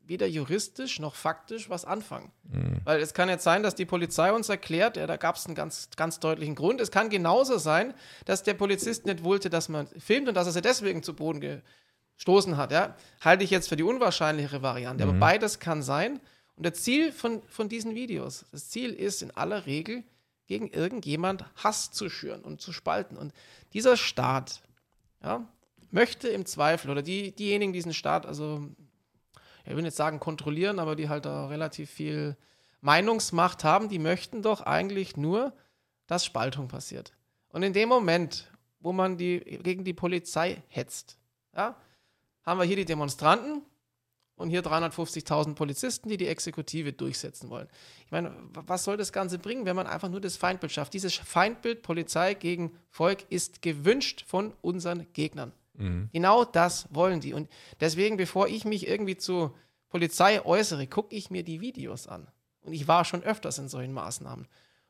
weder 0.06 0.26
juristisch 0.26 0.98
noch 0.98 1.14
faktisch 1.14 1.68
was 1.68 1.84
anfangen. 1.84 2.32
Mhm. 2.44 2.80
Weil 2.84 3.00
es 3.00 3.14
kann 3.14 3.28
jetzt 3.28 3.44
sein, 3.44 3.62
dass 3.62 3.74
die 3.74 3.84
Polizei 3.84 4.32
uns 4.32 4.48
erklärt, 4.48 4.96
ja, 4.96 5.06
da 5.06 5.16
gab 5.16 5.36
es 5.36 5.46
einen 5.46 5.54
ganz, 5.54 5.90
ganz 5.96 6.20
deutlichen 6.20 6.54
Grund. 6.54 6.80
Es 6.80 6.90
kann 6.90 7.10
genauso 7.10 7.58
sein, 7.58 7.94
dass 8.24 8.42
der 8.42 8.54
Polizist 8.54 9.06
nicht 9.06 9.24
wollte, 9.24 9.50
dass 9.50 9.68
man 9.68 9.86
filmt 9.98 10.28
und 10.28 10.34
dass 10.34 10.46
er 10.46 10.52
sie 10.52 10.62
deswegen 10.62 11.02
zu 11.02 11.14
Boden 11.14 11.60
gestoßen 12.16 12.56
hat. 12.56 12.72
Ja. 12.72 12.96
Halte 13.20 13.44
ich 13.44 13.50
jetzt 13.50 13.68
für 13.68 13.76
die 13.76 13.82
unwahrscheinlichere 13.82 14.62
Variante. 14.62 15.04
Aber 15.04 15.14
beides 15.14 15.58
kann 15.58 15.82
sein. 15.82 16.20
Und 16.56 16.64
das 16.64 16.82
Ziel 16.82 17.12
von, 17.12 17.42
von 17.48 17.68
diesen 17.68 17.94
Videos, 17.94 18.46
das 18.52 18.70
Ziel 18.70 18.92
ist 18.92 19.22
in 19.22 19.30
aller 19.30 19.66
Regel, 19.66 20.04
gegen 20.46 20.68
irgendjemand 20.68 21.44
Hass 21.56 21.90
zu 21.90 22.08
schüren 22.08 22.42
und 22.42 22.60
zu 22.60 22.72
spalten. 22.72 23.16
Und 23.16 23.32
dieser 23.72 23.96
Staat 23.96 24.62
ja, 25.22 25.46
möchte 25.90 26.28
im 26.28 26.46
Zweifel, 26.46 26.90
oder 26.90 27.02
die, 27.02 27.32
diejenigen, 27.32 27.72
die 27.72 27.78
diesen 27.78 27.94
Staat, 27.94 28.26
also 28.26 28.68
ich 29.66 29.74
will 29.74 29.82
nicht 29.82 29.96
sagen 29.96 30.20
kontrollieren, 30.20 30.78
aber 30.78 30.96
die 30.96 31.08
halt 31.08 31.24
da 31.24 31.46
relativ 31.48 31.90
viel 31.90 32.36
Meinungsmacht 32.80 33.64
haben, 33.64 33.88
die 33.88 33.98
möchten 33.98 34.42
doch 34.42 34.60
eigentlich 34.60 35.16
nur, 35.16 35.52
dass 36.06 36.24
Spaltung 36.24 36.68
passiert. 36.68 37.12
Und 37.48 37.62
in 37.62 37.72
dem 37.72 37.88
Moment, 37.88 38.50
wo 38.80 38.92
man 38.92 39.16
die, 39.16 39.40
gegen 39.40 39.84
die 39.84 39.94
Polizei 39.94 40.62
hetzt, 40.68 41.18
ja, 41.54 41.76
haben 42.44 42.60
wir 42.60 42.64
hier 42.64 42.76
die 42.76 42.84
Demonstranten 42.84 43.62
und 44.36 44.50
hier 44.50 44.62
350.000 44.62 45.54
Polizisten, 45.54 46.08
die 46.08 46.16
die 46.16 46.28
Exekutive 46.28 46.92
durchsetzen 46.92 47.50
wollen. 47.50 47.68
Ich 48.04 48.12
meine, 48.12 48.32
was 48.52 48.84
soll 48.84 48.96
das 48.96 49.12
Ganze 49.12 49.38
bringen, 49.38 49.64
wenn 49.64 49.74
man 49.74 49.86
einfach 49.86 50.08
nur 50.08 50.20
das 50.20 50.36
Feindbild 50.36 50.72
schafft? 50.72 50.94
Dieses 50.94 51.14
Feindbild 51.14 51.82
Polizei 51.82 52.34
gegen 52.34 52.78
Volk 52.90 53.24
ist 53.30 53.62
gewünscht 53.62 54.24
von 54.26 54.52
unseren 54.60 55.12
Gegnern. 55.12 55.52
Mhm. 55.78 56.10
Genau 56.12 56.44
das 56.44 56.88
wollen 56.90 57.20
die. 57.20 57.34
Und 57.34 57.48
deswegen, 57.80 58.16
bevor 58.16 58.48
ich 58.48 58.64
mich 58.64 58.86
irgendwie 58.86 59.16
zur 59.16 59.54
Polizei 59.88 60.44
äußere, 60.44 60.86
gucke 60.86 61.14
ich 61.14 61.30
mir 61.30 61.42
die 61.42 61.60
Videos 61.60 62.06
an. 62.06 62.28
Und 62.60 62.72
ich 62.72 62.88
war 62.88 63.04
schon 63.04 63.22
öfters 63.22 63.58
in 63.58 63.68
solchen 63.68 63.92
Maßnahmen. 63.92 64.46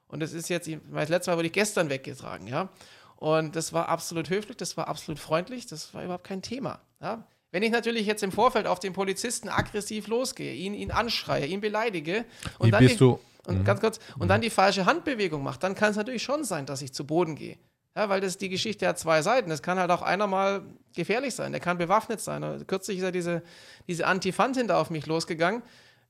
Und 0.09 0.21
das 0.21 0.33
ist 0.33 0.49
jetzt, 0.49 0.69
weiß, 0.69 1.09
letztes 1.09 1.27
Mal 1.29 1.37
wurde 1.37 1.49
ich 1.49 1.53
gestern 1.53 1.91
weggetragen, 1.91 2.47
ja. 2.47 2.69
Und 3.17 3.57
das 3.57 3.73
war 3.73 3.89
absolut 3.89 4.29
höflich, 4.31 4.57
das 4.57 4.77
war 4.77 4.89
absolut 4.89 5.19
freundlich, 5.19 5.67
das 5.67 5.95
war 5.95 6.05
überhaupt 6.05 6.25
kein 6.25 6.43
Thema. 6.43 6.81
Ja? 7.01 7.27
Wenn 7.51 7.63
ich 7.63 7.71
natürlich 7.71 8.07
jetzt 8.07 8.23
im 8.23 8.31
Vorfeld 8.31 8.67
auf 8.67 8.79
den 8.79 8.93
Polizisten 8.93 9.49
aggressiv 9.49 10.07
losgehe, 10.07 10.53
ihn, 10.53 10.75
ihn 10.75 10.91
anschreie, 10.91 11.47
ihn 11.47 11.61
beleidige 11.61 12.27
und 12.59 12.67
Wie 12.67 12.71
dann 12.71 12.83
die, 12.83 12.89
bist 12.89 13.01
du? 13.01 13.19
und 13.47 13.65
ganz 13.65 13.81
kurz, 13.81 14.01
und 14.19 14.29
dann 14.29 14.43
die 14.43 14.51
falsche 14.51 14.85
Handbewegung 14.85 15.43
macht, 15.43 15.63
dann 15.63 15.75
kann 15.75 15.91
es 15.91 15.97
natürlich 15.97 16.23
schon 16.23 16.45
sein, 16.45 16.67
dass 16.67 16.83
ich 16.83 16.93
zu 16.93 17.07
Boden 17.07 17.35
gehe. 17.35 17.57
Ja, 17.97 18.11
weil 18.11 18.21
das 18.21 18.37
die 18.37 18.51
Geschichte 18.51 18.87
hat 18.87 18.99
zwei 18.99 19.23
Seiten. 19.23 19.51
Es 19.51 19.63
kann 19.63 19.79
halt 19.79 19.91
auch 19.91 20.03
einer 20.03 20.27
mal 20.27 20.63
gefährlich 20.95 21.35
sein. 21.35 21.53
Der 21.53 21.63
kann 21.63 21.79
bewaffnet 21.79 22.21
sein. 22.21 22.67
Kürzlich 22.67 22.99
ist 22.99 23.05
ja 23.05 23.11
diese, 23.11 23.43
diese 23.89 24.07
Antifantin 24.07 24.69
da 24.69 24.79
auf 24.79 24.91
mich 24.91 25.07
losgegangen. 25.07 25.63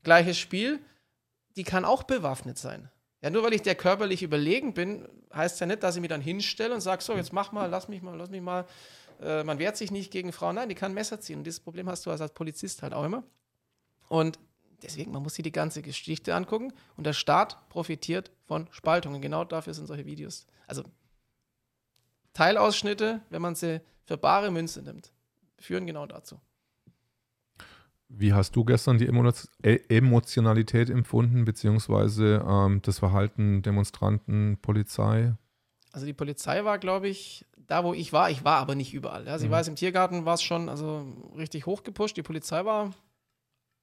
Gleiches 0.03 0.37
Spiel. 0.37 0.81
Die 1.55 1.63
kann 1.63 1.85
auch 1.85 2.03
bewaffnet 2.03 2.57
sein. 2.57 2.89
Ja, 3.21 3.29
nur 3.29 3.41
weil 3.43 3.53
ich 3.53 3.61
der 3.61 3.73
körperlich 3.73 4.21
überlegen 4.21 4.73
bin, 4.73 5.07
heißt 5.33 5.61
ja 5.61 5.65
nicht, 5.65 5.81
dass 5.81 5.95
ich 5.95 6.01
mich 6.01 6.09
dann 6.09 6.21
hinstelle 6.21 6.73
und 6.73 6.81
sage, 6.81 7.01
so, 7.01 7.15
jetzt 7.15 7.31
mach 7.31 7.53
mal, 7.53 7.67
lass 7.67 7.87
mich 7.87 8.01
mal, 8.01 8.15
lass 8.17 8.29
mich 8.29 8.41
mal. 8.41 8.65
Äh, 9.21 9.45
man 9.45 9.57
wehrt 9.57 9.77
sich 9.77 9.89
nicht 9.89 10.11
gegen 10.11 10.33
Frauen. 10.33 10.55
Nein, 10.55 10.67
die 10.67 10.75
kann 10.75 10.93
Messer 10.93 11.21
ziehen. 11.21 11.39
Und 11.39 11.45
dieses 11.45 11.61
Problem 11.61 11.87
hast 11.87 12.05
du 12.05 12.11
als 12.11 12.33
Polizist 12.33 12.83
halt 12.83 12.93
auch 12.93 13.05
immer. 13.05 13.23
Und 14.09 14.39
deswegen, 14.83 15.13
man 15.13 15.23
muss 15.23 15.35
sich 15.35 15.43
die 15.43 15.53
ganze 15.53 15.81
Geschichte 15.81 16.35
angucken. 16.35 16.73
Und 16.97 17.07
der 17.07 17.13
Staat 17.13 17.69
profitiert 17.69 18.29
von 18.45 18.67
Spaltungen. 18.71 19.21
Genau 19.21 19.45
dafür 19.45 19.73
sind 19.73 19.87
solche 19.87 20.05
Videos. 20.05 20.45
Also 20.67 20.83
Teilausschnitte, 22.37 23.21
wenn 23.31 23.41
man 23.41 23.55
sie 23.55 23.81
für 24.05 24.15
bare 24.17 24.51
Münze 24.51 24.83
nimmt, 24.83 25.11
führen 25.57 25.87
genau 25.87 26.05
dazu. 26.05 26.39
Wie 28.09 28.31
hast 28.33 28.55
du 28.55 28.63
gestern 28.63 28.99
die 28.99 29.07
äh, 29.63 29.79
Emotionalität 29.89 30.89
empfunden, 30.91 31.45
beziehungsweise 31.45 32.45
ähm, 32.47 32.81
das 32.83 32.99
Verhalten 32.99 33.63
Demonstranten, 33.63 34.59
Polizei? 34.61 35.33
Also 35.91 36.05
die 36.05 36.13
Polizei 36.13 36.63
war, 36.63 36.77
glaube 36.77 37.09
ich, 37.09 37.43
da 37.57 37.83
wo 37.83 37.93
ich 37.93 38.13
war. 38.13 38.29
Ich 38.29 38.45
war 38.45 38.59
aber 38.59 38.75
nicht 38.75 38.93
überall. 38.93 39.25
Ja. 39.25 39.39
Sie 39.39 39.47
Mhm. 39.47 39.51
war 39.51 39.59
es 39.61 39.67
im 39.67 39.75
Tiergarten, 39.75 40.25
war 40.25 40.35
es 40.35 40.43
schon 40.43 40.69
also 40.69 41.05
richtig 41.35 41.65
hochgepusht. 41.65 42.15
Die 42.15 42.23
Polizei 42.23 42.63
war 42.63 42.93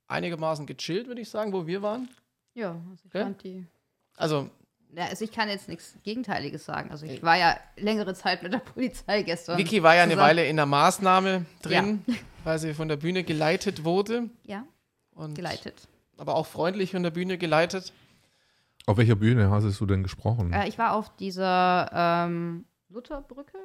einigermaßen 0.07 0.65
gechillt, 0.65 1.09
würde 1.09 1.21
ich 1.21 1.29
sagen, 1.29 1.53
wo 1.53 1.67
wir 1.67 1.83
waren. 1.83 2.09
Ja, 2.55 2.71
also 2.91 3.05
ich 3.05 3.13
Ja? 3.15 3.25
fand 3.25 3.43
die. 3.43 3.67
Also 4.17 4.49
Ja, 4.97 5.07
also 5.07 5.25
ich 5.25 5.33
kann 5.33 5.49
jetzt 5.49 5.69
nichts 5.69 5.97
Gegenteiliges 6.05 6.65
sagen. 6.65 6.91
Also 6.91 7.05
ich 7.07 7.23
war 7.23 7.37
ja 7.37 7.57
längere 7.77 8.15
Zeit 8.15 8.43
mit 8.43 8.53
der 8.53 8.59
Polizei 8.59 9.23
gestern. 9.23 9.59
Vicky 9.59 9.83
war 9.83 9.95
ja 9.97 10.05
eine 10.05 10.13
zusammen. 10.13 10.29
Weile 10.29 10.47
in 10.47 10.57
der 10.57 10.67
Maßnahme 10.67 11.47
drin, 11.63 12.05
weil 12.45 12.59
sie 12.59 12.75
von 12.75 12.89
der 12.89 12.97
Bühne 12.97 13.25
geleitet 13.25 13.83
wurde. 13.85 14.31
Ja, 14.45 14.65
Und 15.15 15.35
geleitet. 15.35 15.89
Aber 16.17 16.37
auch 16.37 16.47
freundlich 16.47 16.93
von 16.93 17.03
der 17.03 17.11
Bühne 17.11 17.39
geleitet. 17.39 17.93
Auf 18.87 18.97
welcher 18.99 19.17
Bühne 19.17 19.51
hast 19.51 19.81
du 19.81 19.87
denn 19.87 20.03
gesprochen? 20.03 20.53
Äh, 20.53 20.69
ich 20.69 20.79
war 20.79 20.93
auf 20.93 21.15
dieser 21.17 21.91
ähm, 21.93 22.65
Lutherbrücke. 22.89 23.59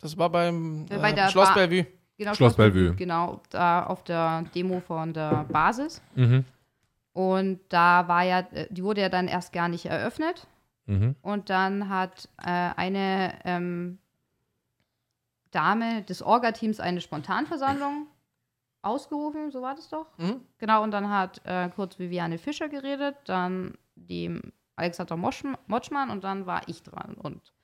Das 0.00 0.16
war 0.18 0.30
beim 0.30 0.86
Äh, 0.90 0.98
bei 0.98 1.10
äh, 1.10 1.14
der 1.14 1.28
Schloss 1.30 1.48
Ba- 1.48 1.54
Bellevue. 1.54 1.86
Genau, 2.18 2.34
Schloss 2.34 2.54
Bellevue. 2.54 2.94
Genau, 2.94 3.40
da 3.50 3.84
auf 3.86 4.04
der 4.04 4.44
Demo 4.54 4.80
von 4.80 5.12
der 5.12 5.44
Basis. 5.50 6.00
Mhm. 6.14 6.44
Und 7.16 7.60
da 7.70 8.08
war 8.08 8.24
ja, 8.24 8.40
äh, 8.40 8.66
die 8.68 8.84
wurde 8.84 9.00
ja 9.00 9.08
dann 9.08 9.26
erst 9.26 9.54
gar 9.54 9.70
nicht 9.70 9.86
eröffnet. 9.86 10.46
Mhm. 10.84 11.16
Und 11.22 11.48
dann 11.48 11.88
hat 11.88 12.28
äh, 12.36 12.50
eine 12.76 13.32
ähm, 13.46 13.98
Dame 15.50 16.02
des 16.02 16.20
Orga-Teams 16.20 16.78
eine 16.78 17.00
Spontanversammlung 17.00 18.06
ausgerufen, 18.82 19.50
so 19.50 19.62
war 19.62 19.74
das 19.74 19.88
doch. 19.88 20.06
Mhm. 20.18 20.42
Genau, 20.58 20.82
und 20.82 20.90
dann 20.90 21.08
hat 21.08 21.40
äh, 21.46 21.70
kurz 21.70 21.98
Viviane 21.98 22.36
Fischer 22.36 22.68
geredet, 22.68 23.16
dann 23.24 23.78
die 23.94 24.38
Alexander 24.74 25.16
Motschmann 25.16 26.10
und 26.10 26.22
dann 26.22 26.44
war 26.44 26.68
ich 26.68 26.82
dran. 26.82 27.14
Und 27.14 27.54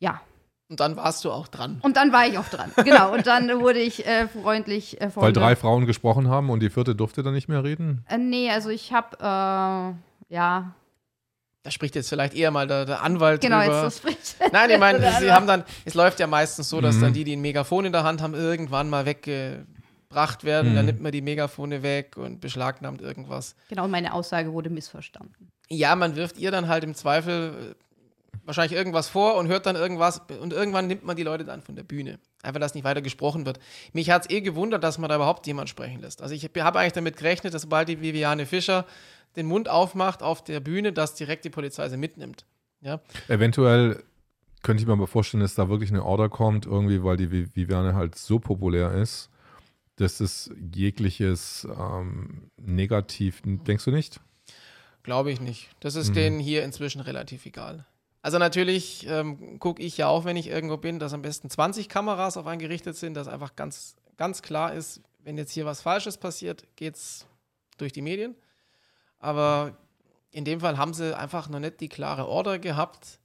ja, 0.00 0.20
Und 0.70 0.80
dann 0.80 0.96
warst 0.96 1.24
du 1.24 1.30
auch 1.30 1.46
dran. 1.48 1.78
und 1.82 1.96
dann 1.96 2.10
war 2.12 2.26
ich 2.26 2.38
auch 2.38 2.48
dran. 2.48 2.72
Genau, 2.84 3.12
und 3.12 3.26
dann 3.26 3.48
wurde 3.60 3.78
ich 3.80 4.06
äh, 4.06 4.28
freundlich 4.28 5.00
äh, 5.00 5.10
von 5.10 5.22
Weil 5.22 5.32
drei 5.32 5.56
Frauen 5.56 5.84
gesprochen 5.86 6.28
haben 6.28 6.48
und 6.50 6.60
die 6.60 6.70
vierte 6.70 6.94
durfte 6.94 7.22
dann 7.22 7.34
nicht 7.34 7.48
mehr 7.48 7.62
reden? 7.62 8.04
Äh, 8.08 8.18
nee, 8.18 8.50
also 8.50 8.70
ich 8.70 8.92
habe, 8.92 9.16
äh, 9.20 10.32
ja, 10.34 10.74
Da 11.62 11.70
spricht 11.70 11.94
jetzt 11.94 12.08
vielleicht 12.08 12.34
eher 12.34 12.50
mal 12.50 12.66
der, 12.66 12.86
der 12.86 13.02
Anwalt 13.02 13.40
genau, 13.42 13.60
drüber. 13.60 13.84
jetzt 13.84 13.84
das 13.84 13.98
spricht. 13.98 14.36
Nein, 14.52 14.70
ich 14.70 14.78
meine, 14.78 15.00
sie 15.20 15.30
haben 15.32 15.46
dann, 15.46 15.64
es 15.84 15.94
läuft 15.94 16.18
ja 16.20 16.26
meistens 16.26 16.68
so, 16.70 16.80
dass 16.80 16.96
Mhm. 16.96 17.00
dann 17.02 17.12
die, 17.12 17.24
die 17.24 17.36
ein 17.36 17.40
Megafon 17.42 17.84
in 17.84 17.92
der 17.92 18.04
Hand 18.04 18.20
haben, 18.22 18.34
irgendwann 18.34 18.88
mal 18.90 19.04
weggebracht 19.06 20.44
werden. 20.44 20.72
Mhm. 20.72 20.76
Dann 20.76 20.86
nimmt 20.86 21.00
man 21.02 21.12
die 21.12 21.22
Megafone 21.22 21.82
weg 21.82 22.16
und 22.16 22.40
beschlagnahmt 22.40 23.00
irgendwas. 23.02 23.54
Genau, 23.68 23.86
meine 23.88 24.12
Aussage 24.14 24.52
wurde 24.52 24.70
missverstanden. 24.70 25.50
Ja, 25.68 25.94
man 25.96 26.16
wirft 26.16 26.38
ihr 26.38 26.50
dann 26.50 26.68
halt 26.68 26.84
im 26.84 26.94
Zweifel 26.94 27.74
wahrscheinlich 28.44 28.76
irgendwas 28.76 29.08
vor 29.08 29.36
und 29.36 29.48
hört 29.48 29.66
dann 29.66 29.76
irgendwas 29.76 30.20
und 30.40 30.52
irgendwann 30.52 30.86
nimmt 30.86 31.04
man 31.04 31.16
die 31.16 31.22
Leute 31.22 31.44
dann 31.44 31.62
von 31.62 31.76
der 31.76 31.82
Bühne. 31.84 32.18
Einfach, 32.42 32.60
dass 32.60 32.74
nicht 32.74 32.84
weiter 32.84 33.02
gesprochen 33.02 33.46
wird. 33.46 33.58
Mich 33.92 34.10
hat 34.10 34.22
es 34.22 34.30
eh 34.30 34.40
gewundert, 34.40 34.84
dass 34.84 34.98
man 34.98 35.08
da 35.08 35.16
überhaupt 35.16 35.46
jemand 35.46 35.68
sprechen 35.68 36.00
lässt. 36.00 36.20
Also 36.22 36.34
ich 36.34 36.44
habe 36.44 36.78
eigentlich 36.78 36.92
damit 36.92 37.16
gerechnet, 37.16 37.54
dass 37.54 37.62
sobald 37.62 37.88
die 37.88 38.00
Viviane 38.00 38.46
Fischer 38.46 38.84
den 39.36 39.46
Mund 39.46 39.68
aufmacht 39.68 40.22
auf 40.22 40.44
der 40.44 40.60
Bühne, 40.60 40.92
dass 40.92 41.14
direkt 41.14 41.44
die 41.44 41.50
Polizei 41.50 41.88
sie 41.88 41.96
mitnimmt. 41.96 42.44
Ja, 42.80 43.00
Eventuell 43.28 44.02
könnte 44.62 44.82
ich 44.82 44.86
mir 44.86 44.92
aber 44.92 45.06
vorstellen, 45.06 45.40
dass 45.42 45.54
da 45.54 45.68
wirklich 45.68 45.90
eine 45.90 46.04
Order 46.04 46.28
kommt, 46.28 46.66
irgendwie, 46.66 47.02
weil 47.02 47.16
die 47.16 47.28
Vi- 47.28 47.54
Viviane 47.54 47.94
halt 47.94 48.14
so 48.16 48.38
populär 48.38 48.92
ist, 48.92 49.30
dass 49.96 50.20
es 50.20 50.50
jegliches 50.72 51.66
ähm, 51.78 52.50
Negativ, 52.56 53.40
denkst 53.44 53.84
du 53.84 53.90
nicht? 53.90 54.20
glaube 55.02 55.30
ich 55.30 55.40
nicht. 55.40 55.68
Das 55.80 55.96
ist 55.96 56.10
Mhm. 56.10 56.14
denen 56.14 56.38
hier 56.40 56.64
inzwischen 56.64 57.00
relativ 57.02 57.44
egal. 57.44 57.84
Also 58.24 58.38
natürlich 58.38 59.06
ähm, 59.06 59.58
gucke 59.58 59.82
ich 59.82 59.98
ja 59.98 60.08
auch, 60.08 60.24
wenn 60.24 60.38
ich 60.38 60.46
irgendwo 60.46 60.78
bin, 60.78 60.98
dass 60.98 61.12
am 61.12 61.20
besten 61.20 61.50
20 61.50 61.90
Kameras 61.90 62.38
auf 62.38 62.46
einen 62.46 62.58
gerichtet 62.58 62.96
sind, 62.96 63.12
dass 63.12 63.28
einfach 63.28 63.54
ganz, 63.54 63.96
ganz 64.16 64.40
klar 64.40 64.72
ist, 64.72 65.02
wenn 65.22 65.36
jetzt 65.36 65.52
hier 65.52 65.66
was 65.66 65.82
Falsches 65.82 66.16
passiert, 66.16 66.64
geht 66.74 66.94
es 66.94 67.26
durch 67.76 67.92
die 67.92 68.00
Medien. 68.00 68.34
Aber 69.18 69.76
in 70.30 70.46
dem 70.46 70.60
Fall 70.60 70.78
haben 70.78 70.94
sie 70.94 71.14
einfach 71.14 71.50
noch 71.50 71.58
nicht 71.58 71.80
die 71.80 71.90
klare 71.90 72.26
Order 72.26 72.58
gehabt 72.58 73.20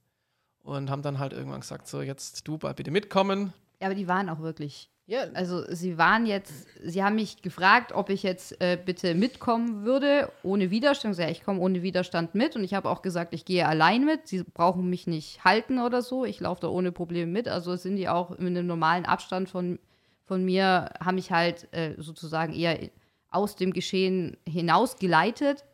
und 0.64 0.90
haben 0.90 1.00
dann 1.00 1.18
halt 1.18 1.32
irgendwann 1.32 1.62
gesagt, 1.62 1.88
so 1.88 2.02
jetzt 2.02 2.46
du 2.46 2.58
bitte 2.58 2.90
mitkommen. 2.90 3.54
Ja, 3.80 3.86
aber 3.86 3.94
die 3.94 4.06
waren 4.06 4.28
auch 4.28 4.40
wirklich. 4.40 4.89
Ja, 5.10 5.24
Also 5.34 5.64
sie 5.74 5.98
waren 5.98 6.24
jetzt, 6.24 6.68
sie 6.84 7.02
haben 7.02 7.16
mich 7.16 7.42
gefragt, 7.42 7.90
ob 7.90 8.10
ich 8.10 8.22
jetzt 8.22 8.60
äh, 8.60 8.78
bitte 8.82 9.16
mitkommen 9.16 9.84
würde, 9.84 10.30
ohne 10.44 10.70
Widerstand. 10.70 11.18
Ja, 11.18 11.28
ich 11.28 11.42
komme 11.42 11.58
ohne 11.58 11.82
Widerstand 11.82 12.36
mit 12.36 12.54
und 12.54 12.62
ich 12.62 12.74
habe 12.74 12.88
auch 12.88 13.02
gesagt, 13.02 13.34
ich 13.34 13.44
gehe 13.44 13.66
allein 13.66 14.04
mit. 14.04 14.28
Sie 14.28 14.44
brauchen 14.44 14.88
mich 14.88 15.08
nicht 15.08 15.42
halten 15.42 15.80
oder 15.80 16.00
so. 16.00 16.24
Ich 16.24 16.38
laufe 16.38 16.60
da 16.60 16.68
ohne 16.68 16.92
Probleme 16.92 17.28
mit. 17.28 17.48
Also 17.48 17.74
sind 17.74 17.96
die 17.96 18.08
auch 18.08 18.30
mit 18.38 18.56
einem 18.56 18.68
normalen 18.68 19.04
Abstand 19.04 19.48
von, 19.48 19.80
von 20.26 20.44
mir, 20.44 20.90
haben 21.00 21.16
mich 21.16 21.32
halt 21.32 21.66
äh, 21.72 21.94
sozusagen 21.96 22.52
eher 22.54 22.78
aus 23.30 23.56
dem 23.56 23.72
Geschehen 23.72 24.36
hinaus 24.46 24.94
geleitet. 24.96 25.64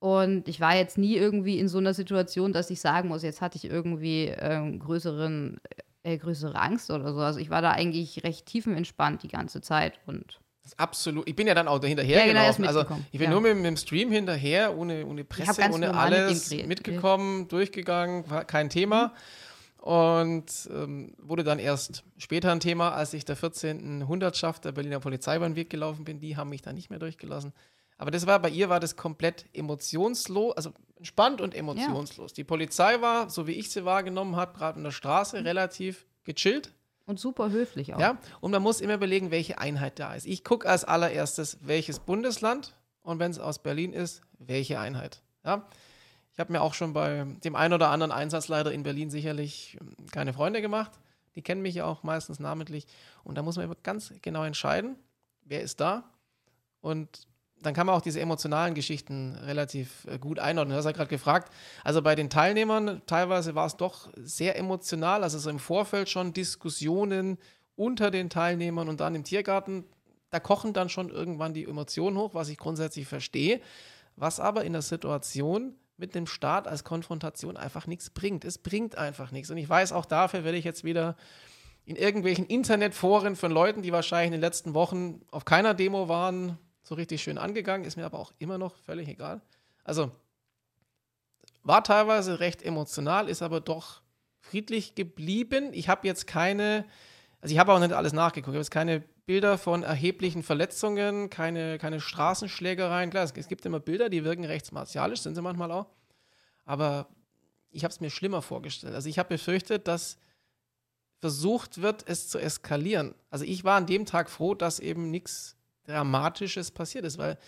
Und 0.00 0.48
ich 0.48 0.60
war 0.60 0.74
jetzt 0.74 0.98
nie 0.98 1.14
irgendwie 1.14 1.60
in 1.60 1.68
so 1.68 1.78
einer 1.78 1.94
Situation, 1.94 2.52
dass 2.52 2.70
ich 2.70 2.80
sagen 2.80 3.10
muss, 3.10 3.22
jetzt 3.22 3.40
hatte 3.40 3.58
ich 3.58 3.64
irgendwie 3.66 4.34
ähm, 4.40 4.80
größeren, 4.80 5.60
äh, 6.06 6.18
größere 6.18 6.54
Angst 6.54 6.90
oder 6.90 7.12
so. 7.12 7.20
Also 7.20 7.40
ich 7.40 7.50
war 7.50 7.62
da 7.62 7.72
eigentlich 7.72 8.22
recht 8.22 8.46
tiefenentspannt 8.46 9.22
die 9.22 9.28
ganze 9.28 9.60
Zeit 9.60 9.98
und 10.06 10.38
absolut. 10.76 11.28
Ich 11.28 11.34
bin 11.34 11.46
ja 11.46 11.54
dann 11.54 11.68
auch 11.68 11.78
dahinterher 11.78 12.18
Ja, 12.18 12.26
genau, 12.26 12.40
gelaufen. 12.40 12.66
Also 12.66 12.84
ich 13.10 13.18
bin 13.18 13.22
ja. 13.22 13.30
nur 13.30 13.40
mit, 13.40 13.56
mit 13.56 13.64
dem 13.64 13.76
Stream 13.76 14.12
hinterher, 14.12 14.76
ohne, 14.76 15.04
ohne 15.04 15.24
Presse, 15.24 15.62
ohne 15.70 15.88
mit 15.88 15.96
alles, 15.96 16.50
mitgekommen, 16.50 17.48
durchgegangen, 17.48 18.28
war 18.30 18.44
kein 18.44 18.70
Thema. 18.70 19.12
Und 19.78 20.68
ähm, 20.72 21.14
wurde 21.18 21.44
dann 21.44 21.58
erst 21.58 22.02
später 22.18 22.50
ein 22.50 22.60
Thema, 22.60 22.92
als 22.92 23.12
ich 23.12 23.24
der 23.24 23.36
14. 23.36 24.08
Hundertschaft 24.08 24.64
der 24.64 24.72
Berliner 24.72 24.98
Polizei 24.98 25.36
über 25.36 25.48
den 25.48 25.54
Weg 25.54 25.70
gelaufen 25.70 26.04
bin. 26.04 26.18
Die 26.18 26.36
haben 26.36 26.50
mich 26.50 26.62
dann 26.62 26.74
nicht 26.74 26.90
mehr 26.90 26.98
durchgelassen. 26.98 27.52
Aber 27.98 28.10
das 28.10 28.26
war, 28.26 28.40
bei 28.40 28.50
ihr 28.50 28.68
war 28.68 28.80
das 28.80 28.96
komplett 28.96 29.46
emotionslos, 29.54 30.56
also 30.56 30.72
entspannt 30.96 31.40
und 31.40 31.54
emotionslos. 31.54 32.32
Die 32.32 32.44
Polizei 32.44 33.00
war, 33.00 33.30
so 33.30 33.46
wie 33.46 33.52
ich 33.52 33.70
sie 33.70 33.84
wahrgenommen 33.84 34.36
habe, 34.36 34.56
gerade 34.56 34.78
in 34.78 34.84
der 34.84 34.90
Straße, 34.90 35.44
relativ 35.44 36.06
gechillt. 36.24 36.72
Und 37.06 37.20
super 37.20 37.50
höflich 37.50 37.94
auch. 37.94 38.00
Ja, 38.00 38.18
und 38.40 38.50
man 38.50 38.62
muss 38.62 38.80
immer 38.80 38.94
überlegen, 38.94 39.30
welche 39.30 39.58
Einheit 39.58 39.98
da 40.00 40.14
ist. 40.14 40.26
Ich 40.26 40.42
gucke 40.42 40.68
als 40.68 40.84
allererstes, 40.84 41.58
welches 41.62 42.00
Bundesland 42.00 42.74
und 43.02 43.20
wenn 43.20 43.30
es 43.30 43.38
aus 43.38 43.60
Berlin 43.60 43.92
ist, 43.92 44.22
welche 44.38 44.80
Einheit. 44.80 45.22
Ja, 45.44 45.68
ich 46.32 46.40
habe 46.40 46.52
mir 46.52 46.60
auch 46.60 46.74
schon 46.74 46.92
bei 46.92 47.24
dem 47.44 47.54
einen 47.54 47.72
oder 47.72 47.88
anderen 47.88 48.12
Einsatzleiter 48.12 48.72
in 48.72 48.82
Berlin 48.82 49.08
sicherlich 49.08 49.78
ähm, 49.80 49.94
keine 50.10 50.32
Freunde 50.32 50.60
gemacht. 50.60 50.92
Die 51.34 51.42
kennen 51.42 51.62
mich 51.62 51.76
ja 51.76 51.84
auch 51.84 52.02
meistens 52.02 52.40
namentlich. 52.40 52.86
Und 53.22 53.36
da 53.36 53.42
muss 53.42 53.56
man 53.56 53.72
ganz 53.82 54.12
genau 54.20 54.44
entscheiden, 54.44 54.96
wer 55.44 55.62
ist 55.62 55.80
da. 55.80 56.10
Und 56.80 57.28
dann 57.66 57.74
kann 57.74 57.86
man 57.86 57.96
auch 57.96 58.00
diese 58.00 58.20
emotionalen 58.20 58.74
Geschichten 58.74 59.34
relativ 59.44 60.06
äh, 60.08 60.18
gut 60.18 60.38
einordnen. 60.38 60.72
Du 60.72 60.78
hast 60.78 60.84
ja 60.84 60.92
gerade 60.92 61.10
gefragt, 61.10 61.52
also 61.82 62.00
bei 62.00 62.14
den 62.14 62.30
Teilnehmern, 62.30 63.02
teilweise 63.06 63.56
war 63.56 63.66
es 63.66 63.76
doch 63.76 64.08
sehr 64.16 64.56
emotional, 64.56 65.24
also 65.24 65.38
so 65.38 65.50
im 65.50 65.58
Vorfeld 65.58 66.08
schon 66.08 66.32
Diskussionen 66.32 67.38
unter 67.74 68.12
den 68.12 68.30
Teilnehmern 68.30 68.88
und 68.88 69.00
dann 69.00 69.16
im 69.16 69.24
Tiergarten, 69.24 69.84
da 70.30 70.38
kochen 70.38 70.72
dann 70.72 70.88
schon 70.88 71.10
irgendwann 71.10 71.54
die 71.54 71.64
Emotionen 71.64 72.16
hoch, 72.16 72.34
was 72.34 72.48
ich 72.48 72.56
grundsätzlich 72.56 73.08
verstehe, 73.08 73.60
was 74.14 74.38
aber 74.38 74.64
in 74.64 74.72
der 74.72 74.82
Situation 74.82 75.74
mit 75.96 76.14
dem 76.14 76.26
Staat 76.26 76.68
als 76.68 76.84
Konfrontation 76.84 77.56
einfach 77.56 77.86
nichts 77.86 78.10
bringt. 78.10 78.44
Es 78.44 78.58
bringt 78.58 78.96
einfach 78.96 79.32
nichts. 79.32 79.50
Und 79.50 79.56
ich 79.56 79.68
weiß, 79.68 79.92
auch 79.92 80.06
dafür 80.06 80.44
werde 80.44 80.58
ich 80.58 80.64
jetzt 80.64 80.84
wieder 80.84 81.16
in 81.84 81.96
irgendwelchen 81.96 82.46
Internetforen 82.46 83.34
von 83.34 83.50
Leuten, 83.50 83.82
die 83.82 83.92
wahrscheinlich 83.92 84.26
in 84.26 84.32
den 84.32 84.40
letzten 84.40 84.74
Wochen 84.74 85.22
auf 85.30 85.44
keiner 85.44 85.74
Demo 85.74 86.08
waren, 86.08 86.58
so 86.86 86.94
richtig 86.94 87.20
schön 87.20 87.36
angegangen, 87.36 87.84
ist 87.84 87.96
mir 87.96 88.06
aber 88.06 88.20
auch 88.20 88.32
immer 88.38 88.58
noch 88.58 88.76
völlig 88.76 89.08
egal. 89.08 89.40
Also 89.82 90.12
war 91.64 91.82
teilweise 91.82 92.38
recht 92.38 92.62
emotional, 92.62 93.28
ist 93.28 93.42
aber 93.42 93.60
doch 93.60 94.02
friedlich 94.38 94.94
geblieben. 94.94 95.70
Ich 95.72 95.88
habe 95.88 96.06
jetzt 96.06 96.28
keine, 96.28 96.86
also 97.40 97.52
ich 97.52 97.58
habe 97.58 97.72
auch 97.72 97.80
nicht 97.80 97.92
alles 97.92 98.12
nachgeguckt, 98.12 98.50
ich 98.50 98.54
habe 98.54 98.62
jetzt 98.62 98.70
keine 98.70 99.00
Bilder 99.26 99.58
von 99.58 99.82
erheblichen 99.82 100.44
Verletzungen, 100.44 101.28
keine, 101.28 101.78
keine 101.78 102.00
Straßenschlägereien. 102.00 103.10
Klar, 103.10 103.24
es, 103.24 103.32
es 103.32 103.48
gibt 103.48 103.66
immer 103.66 103.80
Bilder, 103.80 104.08
die 104.08 104.22
wirken 104.22 104.44
recht 104.44 104.70
martialisch, 104.70 105.22
sind 105.22 105.34
sie 105.34 105.42
manchmal 105.42 105.72
auch. 105.72 105.86
Aber 106.64 107.08
ich 107.70 107.82
habe 107.82 107.90
es 107.90 108.00
mir 108.00 108.10
schlimmer 108.10 108.42
vorgestellt. 108.42 108.94
Also 108.94 109.08
ich 109.08 109.18
habe 109.18 109.30
befürchtet, 109.30 109.88
dass 109.88 110.18
versucht 111.18 111.82
wird, 111.82 112.04
es 112.06 112.28
zu 112.28 112.38
eskalieren. 112.38 113.16
Also 113.28 113.44
ich 113.44 113.64
war 113.64 113.76
an 113.76 113.86
dem 113.86 114.06
Tag 114.06 114.30
froh, 114.30 114.54
dass 114.54 114.78
eben 114.78 115.10
nichts 115.10 115.55
Dramatisches 115.86 116.70
passiert 116.70 117.04
ist, 117.04 117.18
weil 117.18 117.38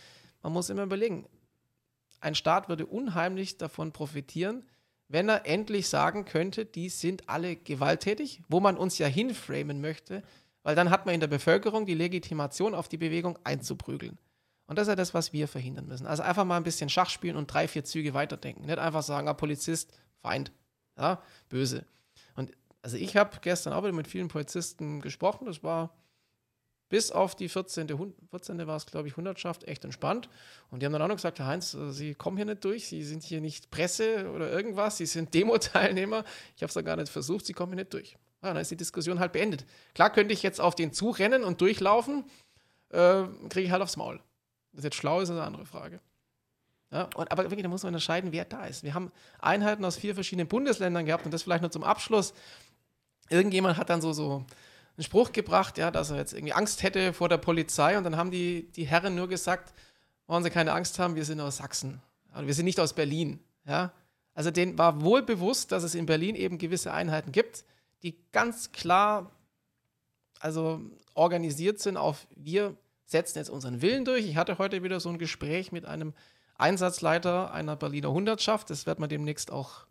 man 0.43 0.53
muss 0.53 0.71
immer 0.71 0.85
überlegen, 0.85 1.27
ein 2.21 2.35
Staat 2.35 2.69
würde 2.69 2.87
unheimlich 2.87 3.59
davon 3.59 3.93
profitieren, 3.93 4.65
wenn 5.09 5.29
er 5.29 5.47
endlich 5.47 5.89
sagen 5.89 6.25
könnte, 6.25 6.67
die 6.67 6.89
sind 6.89 7.29
alle 7.29 7.57
gewalttätig, 7.57 8.43
wo 8.49 8.61
man 8.61 8.77
uns 8.77 8.99
ja 8.99 9.07
hinframen 9.07 9.81
möchte, 9.81 10.23
weil 10.63 10.75
dann 10.75 10.91
hat 10.91 11.07
man 11.07 11.15
in 11.15 11.21
der 11.21 11.29
Bevölkerung 11.29 11.87
die 11.87 11.95
Legitimation 11.95 12.75
auf 12.75 12.89
die 12.89 12.99
Bewegung 12.99 13.39
einzuprügeln. 13.45 14.19
Und 14.67 14.77
das 14.77 14.87
ist 14.87 14.91
ja 14.91 14.97
das, 14.97 15.15
was 15.15 15.33
wir 15.33 15.49
verhindern 15.49 15.87
müssen. 15.87 16.07
Also 16.07 16.23
einfach 16.23 16.45
mal 16.45 16.59
ein 16.59 16.63
bisschen 16.63 16.91
Schach 16.91 17.09
spielen 17.09 17.37
und 17.37 17.47
drei, 17.47 17.67
vier 17.67 17.85
Züge 17.85 18.13
weiterdenken. 18.13 18.67
Nicht 18.67 18.79
einfach 18.79 19.03
sagen, 19.03 19.27
ah, 19.27 19.33
Polizist, 19.33 19.99
Feind, 20.21 20.53
ja, 20.99 21.23
böse. 21.49 21.87
Und 22.35 22.53
also 22.83 22.99
ich 22.99 23.17
habe 23.17 23.39
gestern 23.41 23.73
auch 23.73 23.83
wieder 23.83 23.95
mit 23.95 24.09
vielen 24.09 24.29
Polizisten 24.29 25.01
gesprochen. 25.01 25.47
Das 25.47 25.63
war 25.63 25.95
bis 26.89 27.11
auf 27.11 27.35
die 27.37 27.49
14. 27.49 27.89
Hun- 27.99 28.15
14. 28.31 28.67
war 28.67 28.77
es, 28.77 28.87
glaube 28.87 29.09
ich, 29.09 29.17
Hundertschaft 29.17 29.65
echt 29.65 29.85
entspannt. 29.85 30.29
Und 30.71 30.81
die 30.81 30.87
haben 30.87 30.93
dann 30.93 31.03
auch 31.03 31.09
noch 31.09 31.17
gesagt, 31.17 31.39
Herr 31.39 31.47
Heinz, 31.47 31.75
äh, 31.75 31.93
Sie 31.93 32.15
kommen 32.15 32.37
hier 32.37 32.47
nicht 32.47 32.65
durch, 32.65 32.89
Sie 32.89 33.03
sind 33.05 33.23
hier 33.25 33.41
nicht 33.41 33.71
Presse 33.71 34.31
oder 34.31 34.51
irgendwas, 34.51 34.97
Sie 34.97 35.07
sind 35.07 35.33
Demo-Teilnehmer. 35.35 36.25
Ich 36.57 36.63
habe 36.63 36.69
es 36.71 36.75
ja 36.75 36.83
gar 36.83 36.97
nicht 36.97 37.11
versucht, 37.11 37.47
Sie 37.47 37.53
kommen 37.53 37.73
hier 37.73 37.83
nicht 37.83 37.93
durch. 37.93 38.13
Ja, 38.43 38.53
dann 38.55 38.59
ist 38.63 38.71
die 38.71 38.77
Diskussion 38.77 39.19
halt 39.19 39.33
beendet. 39.33 39.67
Klar 39.95 40.11
könnte 40.11 40.33
ich 40.33 40.43
jetzt 40.43 40.61
auf 40.61 40.75
den 40.75 40.93
Zug 40.93 41.19
rennen 41.19 41.43
und 41.45 41.61
durchlaufen, 41.61 42.25
äh, 42.91 43.25
kriege 43.49 43.67
ich 43.67 43.71
halt 43.71 43.83
aufs 43.83 43.97
Maul. 43.97 44.21
Das 44.73 44.85
jetzt 44.85 44.97
schlau 44.97 45.21
ist, 45.21 45.29
ist 45.29 45.35
eine 45.35 45.43
andere 45.43 45.67
Frage. 45.67 46.01
Ja, 46.91 47.09
und, 47.17 47.31
aber 47.33 47.43
wirklich, 47.45 47.63
da 47.63 47.69
muss 47.69 47.83
man 47.83 47.89
unterscheiden, 47.89 48.33
wer 48.33 48.45
da 48.47 48.65
ist. 48.65 48.83
Wir 48.83 48.95
haben 48.95 49.13
Einheiten 49.41 49.85
aus 49.85 49.97
vier 49.97 50.15
verschiedenen 50.15 50.49
Bundesländern 50.49 51.05
gehabt 51.05 51.25
und 51.27 51.35
das 51.35 51.43
vielleicht 51.43 51.61
nur 51.63 51.71
zum 51.71 51.85
Abschluss. 51.85 52.33
Irgendjemand 53.29 53.77
hat 53.77 53.91
dann 53.91 54.01
so, 54.01 54.13
so 54.15 54.47
einen 54.99 55.05
Spruch 55.05 55.33
gebracht, 55.33 55.79
ja, 55.79 55.91
dass 55.91 56.11
er 56.11 56.17
jetzt 56.17 56.33
irgendwie 56.33 56.53
Angst 56.53 56.83
hätte 56.83 57.13
vor 57.13 57.29
der 57.29 57.39
Polizei 57.39 57.97
und 57.97 58.05
dann 58.05 58.17
haben 58.17 58.33
die, 58.33 58.71
die 58.73 58.85
Herren 58.85 59.15
nur 59.15 59.29
gesagt, 59.29 59.73
wollen 60.27 60.43
Sie 60.43 60.51
keine 60.51 60.73
Angst 60.73 60.99
haben, 60.99 61.15
wir 61.15 61.25
sind 61.25 61.41
aus 61.41 61.59
Sachsen. 61.59 62.03
Also 62.33 62.47
wir 62.49 62.55
sind 62.55 62.65
nicht 62.65 62.81
aus 62.81 62.93
Berlin. 62.93 63.39
Ja? 63.65 63.93
Also 64.35 64.51
denen 64.51 64.77
war 64.77 65.01
wohl 65.03 65.23
bewusst, 65.23 65.73
dass 65.73 65.85
es 65.85 65.95
in 65.95 66.07
Berlin 66.07 66.35
eben 66.35 66.59
gewisse 66.59 66.93
Einheiten 66.93 67.33
gibt, 67.33 67.65
die 68.03 68.19
ganz 68.33 68.73
klar 68.73 69.31
also 70.41 70.81
organisiert 71.15 71.81
sind 71.81 71.97
auf 71.97 72.27
wir 72.37 72.77
setzen 73.05 73.39
jetzt 73.39 73.51
unseren 73.51 73.81
Willen 73.81 74.05
durch. 74.05 74.27
Ich 74.27 74.37
hatte 74.37 74.59
heute 74.59 74.83
wieder 74.83 75.01
so 75.01 75.09
ein 75.09 75.19
Gespräch 75.19 75.73
mit 75.73 75.87
einem 75.87 76.13
Einsatzleiter 76.57 77.53
einer 77.53 77.75
Berliner 77.75 78.13
Hundertschaft. 78.13 78.69
Das 78.71 78.85
wird 78.85 78.99
man 78.99 79.09
demnächst 79.09 79.51
auch 79.51 79.87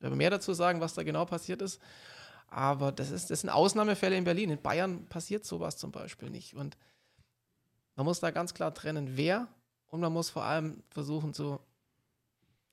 mehr 0.00 0.30
dazu 0.30 0.54
sagen, 0.54 0.80
was 0.80 0.94
da 0.94 1.02
genau 1.02 1.24
passiert 1.24 1.62
ist. 1.62 1.80
Aber 2.52 2.92
das, 2.92 3.10
ist, 3.10 3.30
das 3.30 3.40
sind 3.40 3.50
Ausnahmefälle 3.50 4.14
in 4.14 4.24
Berlin. 4.24 4.50
In 4.50 4.60
Bayern 4.60 5.06
passiert 5.06 5.46
sowas 5.46 5.78
zum 5.78 5.90
Beispiel 5.90 6.28
nicht. 6.28 6.54
Und 6.54 6.76
man 7.96 8.04
muss 8.04 8.20
da 8.20 8.30
ganz 8.30 8.52
klar 8.52 8.74
trennen, 8.74 9.16
wer 9.16 9.48
und 9.86 10.00
man 10.00 10.12
muss 10.12 10.28
vor 10.28 10.44
allem 10.44 10.82
versuchen 10.90 11.32
zu 11.32 11.60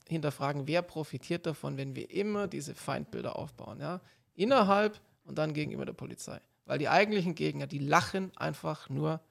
hinterfragen, 0.09 0.67
wer 0.67 0.81
profitiert 0.81 1.45
davon, 1.45 1.77
wenn 1.77 1.95
wir 1.95 2.11
immer 2.11 2.47
diese 2.47 2.75
Feindbilder 2.75 3.37
aufbauen. 3.37 3.79
Ja? 3.79 4.01
Innerhalb 4.35 4.99
und 5.23 5.37
dann 5.37 5.53
gegenüber 5.53 5.85
der 5.85 5.93
Polizei. 5.93 6.41
Weil 6.65 6.77
die 6.77 6.89
eigentlichen 6.89 7.35
Gegner, 7.35 7.65
die 7.65 7.79
lachen 7.79 8.35
einfach 8.35 8.89
nur 8.89 9.21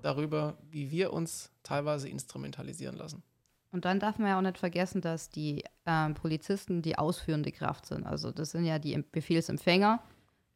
darüber, 0.00 0.56
wie 0.70 0.90
wir 0.90 1.12
uns 1.12 1.50
teilweise 1.62 2.08
instrumentalisieren 2.08 2.96
lassen. 2.96 3.22
Und 3.72 3.86
dann 3.86 3.98
darf 3.98 4.18
man 4.18 4.28
ja 4.28 4.38
auch 4.38 4.42
nicht 4.42 4.58
vergessen, 4.58 5.00
dass 5.00 5.30
die 5.30 5.64
ähm, 5.86 6.14
Polizisten 6.14 6.82
die 6.82 6.98
ausführende 6.98 7.50
Kraft 7.50 7.86
sind. 7.86 8.06
Also 8.06 8.30
das 8.30 8.50
sind 8.50 8.66
ja 8.66 8.78
die 8.78 8.92
Em- 8.92 9.04
Befehlsempfänger 9.10 10.02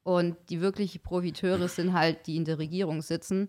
und 0.03 0.37
die 0.51 0.61
wirklichen 0.61 1.03
Profiteure 1.03 1.67
sind 1.69 1.95
halt, 1.95 2.27
die 2.27 2.37
in 2.37 2.45
der 2.45 2.59
Regierung 2.59 3.01
sitzen. 3.03 3.49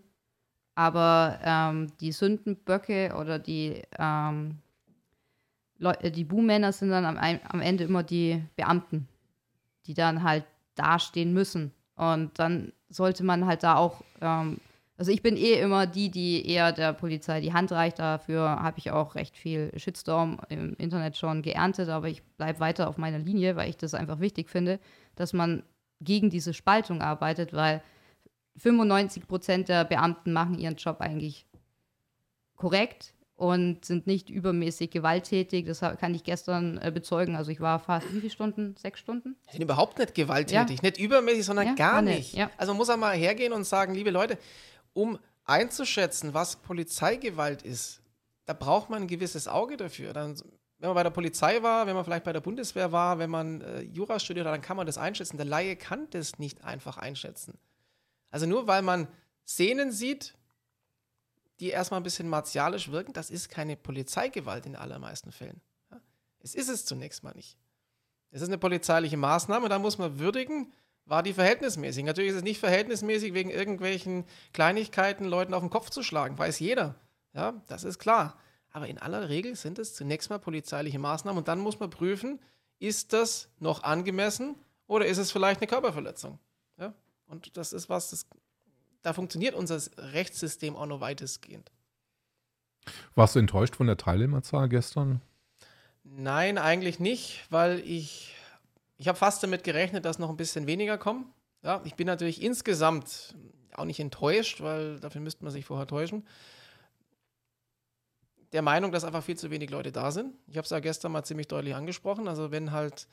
Aber 0.75 1.39
ähm, 1.43 1.91
die 1.99 2.11
Sündenböcke 2.11 3.13
oder 3.19 3.39
die, 3.39 3.81
ähm, 3.99 4.59
Leu 5.79 5.91
äh, 5.99 6.11
die 6.11 6.23
Buhmänner 6.23 6.71
sind 6.71 6.89
dann 6.89 7.05
am, 7.05 7.17
am 7.17 7.61
Ende 7.61 7.83
immer 7.83 8.03
die 8.03 8.43
Beamten, 8.55 9.07
die 9.85 9.93
dann 9.93 10.23
halt 10.23 10.45
dastehen 10.75 11.33
müssen. 11.33 11.73
Und 11.95 12.39
dann 12.39 12.73
sollte 12.89 13.23
man 13.23 13.45
halt 13.45 13.63
da 13.63 13.75
auch 13.75 14.03
ähm, 14.21 14.59
Also 14.99 15.11
ich 15.11 15.21
bin 15.21 15.37
eh 15.37 15.53
immer 15.59 15.85
die, 15.85 16.09
die 16.09 16.47
eher 16.49 16.71
der 16.71 16.91
Polizei 16.93 17.39
die 17.39 17.53
Hand 17.53 17.71
reicht. 17.71 17.99
Dafür 17.99 18.41
habe 18.41 18.79
ich 18.79 18.89
auch 18.91 19.13
recht 19.15 19.37
viel 19.37 19.71
Shitstorm 19.77 20.39
im 20.49 20.73
Internet 20.79 21.17
schon 21.17 21.43
geerntet, 21.43 21.89
aber 21.89 22.07
ich 22.07 22.23
bleibe 22.23 22.59
weiter 22.59 22.87
auf 22.89 22.97
meiner 22.97 23.19
Linie, 23.19 23.55
weil 23.55 23.69
ich 23.69 23.77
das 23.77 23.93
einfach 23.93 24.19
wichtig 24.19 24.49
finde, 24.49 24.79
dass 25.15 25.33
man 25.33 25.61
gegen 26.01 26.29
diese 26.31 26.53
Spaltung 26.53 27.01
arbeitet, 27.01 27.53
weil 27.53 27.83
95 28.57 29.27
Prozent 29.27 29.69
der 29.69 29.85
Beamten 29.85 30.33
machen 30.33 30.57
ihren 30.57 30.75
Job 30.77 30.99
eigentlich 30.99 31.45
korrekt 32.55 33.13
und 33.35 33.85
sind 33.85 34.07
nicht 34.07 34.31
übermäßig 34.31 34.89
gewalttätig. 34.89 35.67
Das 35.67 35.81
kann 35.81 36.15
ich 36.15 36.23
gestern 36.23 36.79
äh, 36.79 36.91
bezeugen. 36.91 37.35
Also 37.35 37.51
ich 37.51 37.59
war 37.61 37.77
fast 37.79 38.11
wie 38.11 38.19
viele 38.19 38.31
Stunden? 38.31 38.75
Sechs 38.77 38.99
Stunden? 38.99 39.35
sind 39.51 39.61
überhaupt 39.61 39.99
nicht 39.99 40.15
gewalttätig, 40.15 40.81
nicht 40.81 40.97
übermäßig, 40.97 41.45
sondern 41.45 41.67
Ja, 41.67 41.73
gar 41.75 42.01
nett, 42.01 42.17
nicht. 42.17 42.33
ja. 42.33 42.49
Also 42.57 42.71
man 42.73 42.77
muss 42.77 42.89
auch 42.89 42.97
mal 42.97 43.15
hergehen 43.15 43.53
und 43.53 43.63
sagen, 43.63 43.93
liebe 43.93 44.09
Leute, 44.09 44.39
um 44.97 45.19
einzuschätzen, 45.45 46.33
was 46.33 46.55
Polizeigewalt 46.57 47.61
ist, 47.61 48.01
da 48.45 48.53
braucht 48.53 48.89
man 48.89 49.03
ein 49.03 49.07
gewisses 49.07 49.47
Auge 49.47 49.77
dafür. 49.77 50.11
Dann, 50.11 50.35
wenn 50.79 50.89
man 50.89 50.95
bei 50.95 51.03
der 51.03 51.11
Polizei 51.11 51.61
war, 51.61 51.85
wenn 51.85 51.95
man 51.95 52.03
vielleicht 52.03 52.23
bei 52.23 52.33
der 52.33 52.41
Bundeswehr 52.41 52.91
war, 52.91 53.19
wenn 53.19 53.29
man 53.29 53.61
äh, 53.61 53.81
Jura 53.81 54.19
studiert 54.19 54.47
hat, 54.47 54.53
dann 54.53 54.61
kann 54.61 54.75
man 54.75 54.87
das 54.87 54.97
einschätzen. 54.97 55.37
Der 55.37 55.45
Laie 55.45 55.75
kann 55.75 56.09
das 56.09 56.39
nicht 56.39 56.63
einfach 56.63 56.97
einschätzen. 56.97 57.57
Also 58.31 58.47
nur 58.47 58.67
weil 58.67 58.81
man 58.81 59.07
Szenen 59.45 59.91
sieht, 59.91 60.35
die 61.59 61.69
erstmal 61.69 61.99
ein 61.99 62.03
bisschen 62.03 62.27
martialisch 62.27 62.91
wirken, 62.91 63.13
das 63.13 63.29
ist 63.29 63.49
keine 63.49 63.75
Polizeigewalt 63.77 64.65
in 64.65 64.75
allermeisten 64.75 65.31
Fällen. 65.31 65.61
Ja? 65.91 66.01
Es 66.39 66.55
ist 66.55 66.69
es 66.69 66.85
zunächst 66.85 67.23
mal 67.23 67.33
nicht. 67.33 67.57
Es 68.31 68.41
ist 68.41 68.49
eine 68.49 68.57
polizeiliche 68.57 69.17
Maßnahme, 69.17 69.69
da 69.69 69.79
muss 69.79 69.97
man 69.97 70.19
würdigen, 70.19 70.73
war 71.07 71.23
die 71.23 71.33
verhältnismäßig. 71.33 72.03
Natürlich 72.03 72.31
ist 72.31 72.37
es 72.37 72.43
nicht 72.43 72.59
verhältnismäßig, 72.59 73.33
wegen 73.33 73.49
irgendwelchen 73.49 74.25
Kleinigkeiten 74.53 75.25
Leuten 75.25 75.53
auf 75.53 75.61
den 75.61 75.69
Kopf 75.69 75.89
zu 75.89 76.03
schlagen, 76.03 76.37
weiß 76.37 76.59
jeder. 76.59 76.95
Ja, 77.33 77.61
das 77.67 77.83
ist 77.83 77.99
klar. 77.99 78.37
Aber 78.71 78.87
in 78.87 78.97
aller 78.97 79.29
Regel 79.29 79.55
sind 79.55 79.79
es 79.79 79.95
zunächst 79.95 80.29
mal 80.29 80.39
polizeiliche 80.39 80.99
Maßnahmen 80.99 81.39
und 81.39 81.47
dann 81.47 81.59
muss 81.59 81.79
man 81.79 81.89
prüfen, 81.89 82.39
ist 82.79 83.13
das 83.13 83.49
noch 83.59 83.83
angemessen 83.83 84.55
oder 84.85 85.05
ist 85.05 85.17
es 85.17 85.31
vielleicht 85.31 85.61
eine 85.61 85.67
Körperverletzung? 85.67 86.39
Ja? 86.77 86.93
Und 87.25 87.57
das 87.57 87.73
ist 87.73 87.89
was, 87.89 88.11
das, 88.11 88.27
da 89.01 89.13
funktioniert 89.13 89.55
unser 89.55 89.81
Rechtssystem 89.97 90.75
auch 90.75 90.85
noch 90.85 91.01
weitestgehend. 91.01 91.71
Warst 93.15 93.35
du 93.35 93.39
enttäuscht 93.39 93.75
von 93.75 93.87
der 93.87 93.97
Teilnehmerzahl 93.97 94.69
gestern? 94.69 95.21
Nein, 96.03 96.57
eigentlich 96.57 96.99
nicht, 96.99 97.45
weil 97.49 97.79
ich, 97.79 98.35
ich 98.97 99.07
habe 99.07 99.17
fast 99.17 99.43
damit 99.43 99.63
gerechnet, 99.63 100.05
dass 100.05 100.19
noch 100.19 100.29
ein 100.29 100.37
bisschen 100.37 100.67
weniger 100.67 100.97
kommen. 100.97 101.31
Ja, 101.63 101.81
ich 101.85 101.95
bin 101.95 102.07
natürlich 102.07 102.41
insgesamt 102.41 103.35
auch 103.73 103.85
nicht 103.85 103.99
enttäuscht, 103.99 104.61
weil 104.61 104.99
dafür 104.99 105.21
müsste 105.21 105.43
man 105.43 105.51
sich 105.51 105.65
vorher 105.65 105.87
täuschen. 105.87 106.25
Der 108.53 108.61
Meinung, 108.61 108.91
dass 108.91 109.03
einfach 109.03 109.23
viel 109.23 109.37
zu 109.37 109.51
wenig 109.51 109.69
Leute 109.69 109.91
da 109.91 110.11
sind. 110.11 110.33
Ich 110.47 110.57
habe 110.57 110.63
es 110.63 110.69
ja 110.69 110.79
gestern 110.79 111.11
mal 111.11 111.23
ziemlich 111.23 111.47
deutlich 111.47 111.75
angesprochen. 111.75 112.27
Also 112.27 112.51
wenn 112.51 112.71
halt 112.71 113.07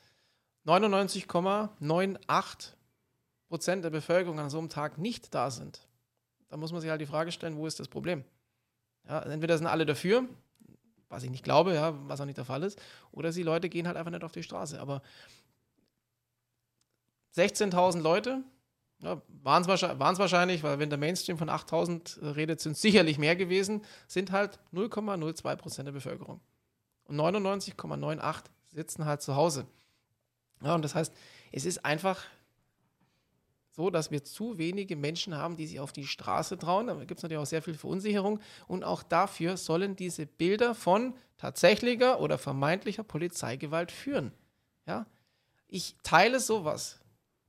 99,98 0.66 2.73
Prozent 3.49 3.85
der 3.85 3.90
Bevölkerung 3.90 4.40
an 4.40 4.51
so 4.51 4.59
einem 4.59 4.68
Tag 4.68 4.97
nicht 4.97 5.35
da 5.35 5.51
sind, 5.51 5.87
dann 6.49 6.61
muss 6.61 6.73
man 6.73 6.81
sich 6.81 6.90
halt 6.90 7.01
die 7.01 7.07
Frage 7.07 7.33
stellen, 7.33 7.57
wo 7.57 7.66
ist 7.66 7.81
das 7.81 7.88
Problem? 7.88 8.25
Ja, 9.07 9.20
entweder 9.20 9.59
sind 9.59 9.66
alle 9.66 9.85
dafür, 9.85 10.25
was 11.09 11.25
ich 11.25 11.31
nicht 11.31 11.44
glaube, 11.44 11.75
ja, 11.75 11.94
was 12.09 12.20
auch 12.20 12.25
nicht 12.25 12.38
der 12.38 12.44
Fall 12.44 12.62
ist, 12.62 12.81
oder 13.12 13.31
die 13.31 13.42
Leute 13.42 13.68
gehen 13.68 13.87
halt 13.87 13.97
einfach 13.97 14.11
nicht 14.11 14.25
auf 14.25 14.33
die 14.33 14.42
Straße. 14.42 14.81
Aber 14.81 15.03
16.000 17.37 18.01
Leute 18.01 18.42
ja, 19.01 19.20
waren 19.42 19.62
es 19.62 19.68
wahrscheinlich, 19.68 19.99
wahrscheinlich, 20.01 20.62
weil 20.62 20.79
wenn 20.79 20.88
der 20.88 20.99
Mainstream 20.99 21.37
von 21.37 21.51
8.000 21.51 22.37
redet, 22.37 22.61
sind 22.61 22.73
es 22.73 22.81
sicherlich 22.81 23.18
mehr 23.18 23.37
gewesen, 23.37 23.83
sind 24.07 24.33
halt 24.33 24.59
0,02 24.73 25.57
Prozent 25.57 25.87
der 25.87 25.92
Bevölkerung. 25.92 26.40
Und 27.05 27.16
99,98 27.16 28.44
sitzen 28.68 29.05
halt 29.05 29.20
zu 29.20 29.37
Hause. 29.37 29.66
Ja, 30.62 30.75
und 30.75 30.83
das 30.83 30.94
heißt, 30.94 31.12
es 31.53 31.66
ist 31.66 31.85
einfach 31.85 32.25
so, 33.70 33.90
dass 33.90 34.11
wir 34.11 34.23
zu 34.23 34.57
wenige 34.57 34.94
Menschen 34.94 35.37
haben, 35.37 35.57
die 35.57 35.66
sich 35.66 35.81
auf 35.81 35.92
die 35.92 36.07
Straße 36.07 36.57
trauen. 36.57 36.87
Da 36.87 36.94
gibt 36.94 37.18
es 37.18 37.23
natürlich 37.23 37.42
auch 37.42 37.47
sehr 37.47 37.62
viel 37.62 37.75
Verunsicherung. 37.75 38.40
Und 38.68 38.85
auch 38.85 39.03
dafür 39.03 39.57
sollen 39.57 39.97
diese 39.97 40.27
Bilder 40.27 40.75
von 40.75 41.14
tatsächlicher 41.37 42.20
oder 42.20 42.38
vermeintlicher 42.38 43.03
Polizeigewalt 43.03 43.90
führen. 43.90 44.33
Ja? 44.87 45.07
Ich 45.66 45.97
teile 46.05 46.38
sowas. 46.38 47.01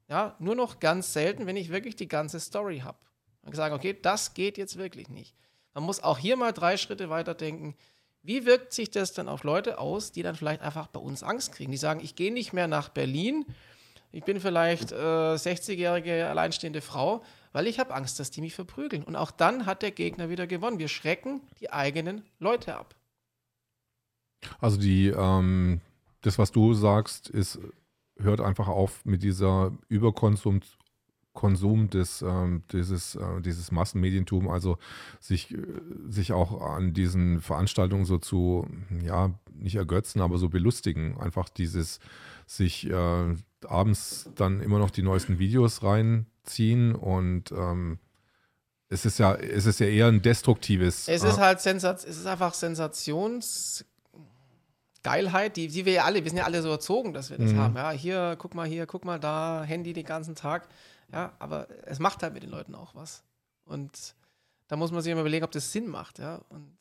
Ja, 0.08 0.36
nur 0.40 0.56
noch 0.56 0.80
ganz 0.80 1.14
selten, 1.14 1.48
wenn 1.48 1.58
ich 1.58 1.72
wirklich 1.72 1.96
die 1.96 2.08
ganze 2.08 2.40
Story 2.40 2.80
habe. 2.80 2.98
Und 3.42 3.56
sagen, 3.56 3.76
okay, 3.76 3.98
das 4.00 4.34
geht 4.34 4.58
jetzt 4.58 4.78
wirklich 4.78 5.10
nicht. 5.10 5.36
Man 5.74 5.84
muss 5.84 6.02
auch 6.02 6.18
hier 6.18 6.36
mal 6.36 6.52
drei 6.52 6.78
Schritte 6.78 7.10
weiter 7.10 7.36
denken. 7.36 7.76
Wie 8.24 8.46
wirkt 8.46 8.74
sich 8.74 8.90
das 8.90 9.14
dann 9.14 9.30
auf 9.30 9.44
Leute 9.44 9.78
aus, 9.78 10.12
die 10.12 10.24
dann 10.24 10.36
vielleicht 10.36 10.62
einfach 10.62 10.88
bei 10.88 11.00
uns 11.00 11.22
Angst 11.22 11.52
kriegen? 11.52 11.72
Die 11.72 11.78
sagen, 11.78 12.00
ich 12.04 12.16
gehe 12.16 12.34
nicht 12.34 12.54
mehr 12.54 12.68
nach 12.68 12.90
Berlin, 12.90 13.46
ich 14.16 14.24
bin 14.24 14.40
vielleicht 14.40 14.94
äh, 14.94 14.96
60-jährige 14.96 16.28
alleinstehende 16.28 16.80
Frau, 16.80 17.22
weil 17.52 17.68
ich 17.68 17.80
habe 17.80 17.94
Angst, 17.94 18.18
dass 18.18 18.32
die 18.32 18.40
mich 18.40 18.56
verprügeln. 18.56 19.04
Und 19.04 19.18
auch 19.18 19.30
dann 19.30 19.66
hat 19.66 19.82
der 19.82 19.92
Gegner 19.92 20.30
wieder 20.30 20.48
gewonnen. 20.48 20.80
Wir 20.80 20.88
schrecken 20.88 21.42
die 21.60 21.70
eigenen 21.70 22.24
Leute 22.40 22.78
ab. 22.78 22.96
Also 24.62 24.78
die, 24.78 25.08
ähm, 25.08 25.82
das, 26.22 26.40
was 26.40 26.54
du 26.54 26.74
sagst, 26.74 27.30
ist, 27.30 27.60
hört 28.18 28.42
einfach 28.42 28.68
auf 28.68 29.06
mit 29.06 29.24
dieser 29.24 29.72
Überkonsum 29.88 30.62
Konsum 31.36 31.90
des, 31.92 32.24
ähm, 32.24 32.64
dieses, 32.72 33.14
äh, 33.16 33.42
dieses 33.42 33.72
Massenmedientum, 33.72 34.50
also 34.50 34.80
sich, 35.20 35.54
äh, 35.54 35.58
sich 36.08 36.32
auch 36.34 36.62
an 36.62 36.94
diesen 36.94 37.42
Veranstaltungen 37.42 38.06
so 38.06 38.18
zu, 38.18 38.68
ja, 39.04 39.32
nicht 39.54 39.76
ergötzen, 39.76 40.22
aber 40.22 40.40
so 40.40 40.50
belustigen. 40.50 41.20
Einfach 41.20 41.50
dieses 41.50 42.00
sich 42.48 42.90
äh, 42.90 43.36
abends 43.68 44.30
dann 44.36 44.62
immer 44.62 44.80
noch 44.80 44.90
die 44.90 45.04
neuesten 45.04 45.38
Videos 45.38 45.84
reinziehen 45.84 46.96
und 46.96 47.52
ähm, 47.52 48.00
es 48.88 49.06
ist 49.06 49.20
ja, 49.20 49.36
es 49.36 49.66
ist 49.66 49.80
ja 49.80 49.88
eher 49.88 50.08
ein 50.08 50.22
destruktives. 50.22 51.08
Es 51.08 51.24
äh, 51.24 51.30
ist 51.30 51.38
halt 51.38 51.60
Sensaz 51.60 52.06
es 52.06 52.18
ist 52.18 52.28
einfach 52.28 52.54
Sensationsgeilheit, 55.06 55.56
die, 55.58 55.68
die 55.68 55.86
wir 55.86 55.94
ja 55.94 56.04
alle, 56.06 56.24
wir 56.24 56.30
sind 56.30 56.38
ja 56.38 56.46
alle 56.46 56.62
so 56.62 56.70
erzogen, 56.70 57.14
dass 57.14 57.30
wir 57.30 57.38
das 57.38 57.52
Mhm. 57.54 57.58
haben. 57.60 57.76
Ja, 57.76 57.92
hier, 57.92 58.36
guck 58.40 58.56
mal 58.56 58.68
hier, 58.68 58.86
guck 58.86 59.06
mal 59.06 59.20
da, 59.20 59.64
Handy 59.64 59.94
den 59.94 60.06
ganzen 60.06 60.36
Tag. 60.36 60.68
Ja, 61.12 61.34
aber 61.40 61.68
es 61.86 62.00
macht 62.00 62.24
halt 62.24 62.34
mit 62.34 62.44
den 62.44 62.50
Leuten 62.50 62.76
auch 62.76 62.96
was. 62.96 63.24
Und 63.66 64.16
da 64.68 64.76
muss 64.76 64.92
man 64.92 65.02
sich 65.02 65.12
immer 65.12 65.22
überlegen, 65.22 65.46
ob 65.46 65.52
das 65.52 65.72
Sinn 65.72 65.88
macht, 65.88 66.20
ja. 66.20 66.42
Und 66.50 66.76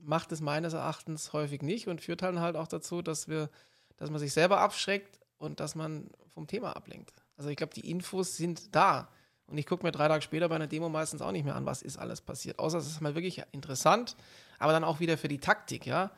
macht 0.00 0.30
es 0.32 0.40
meines 0.40 0.72
Erachtens 0.74 1.32
häufig 1.32 1.62
nicht 1.62 1.88
und 1.88 2.00
führt 2.00 2.22
dann 2.22 2.40
halt 2.40 2.56
auch 2.56 2.68
dazu, 2.68 3.02
dass 3.02 3.26
wir, 3.28 3.50
dass 3.96 4.10
man 4.10 4.20
sich 4.20 4.32
selber 4.32 4.60
abschreckt 4.60 5.18
und 5.38 5.58
dass 5.60 5.74
man 5.74 6.08
vom 6.34 6.46
Thema 6.46 6.76
ablenkt. 6.76 7.12
Also 7.36 7.50
ich 7.50 7.56
glaube, 7.56 7.74
die 7.74 7.88
Infos 7.90 8.36
sind 8.36 8.74
da. 8.74 9.08
Und 9.46 9.56
ich 9.58 9.66
gucke 9.66 9.84
mir 9.84 9.92
drei 9.92 10.08
Tage 10.08 10.22
später 10.22 10.48
bei 10.48 10.54
einer 10.56 10.66
Demo 10.66 10.88
meistens 10.88 11.22
auch 11.22 11.32
nicht 11.32 11.44
mehr 11.44 11.56
an, 11.56 11.66
was 11.66 11.82
ist 11.82 11.96
alles 11.98 12.20
passiert. 12.20 12.58
Außer 12.58 12.78
es 12.78 12.86
ist 12.86 13.00
mal 13.00 13.14
wirklich 13.14 13.42
interessant, 13.52 14.14
aber 14.58 14.72
dann 14.72 14.84
auch 14.84 15.00
wieder 15.00 15.16
für 15.18 15.28
die 15.28 15.38
Taktik, 15.38 15.86
ja. 15.86 16.10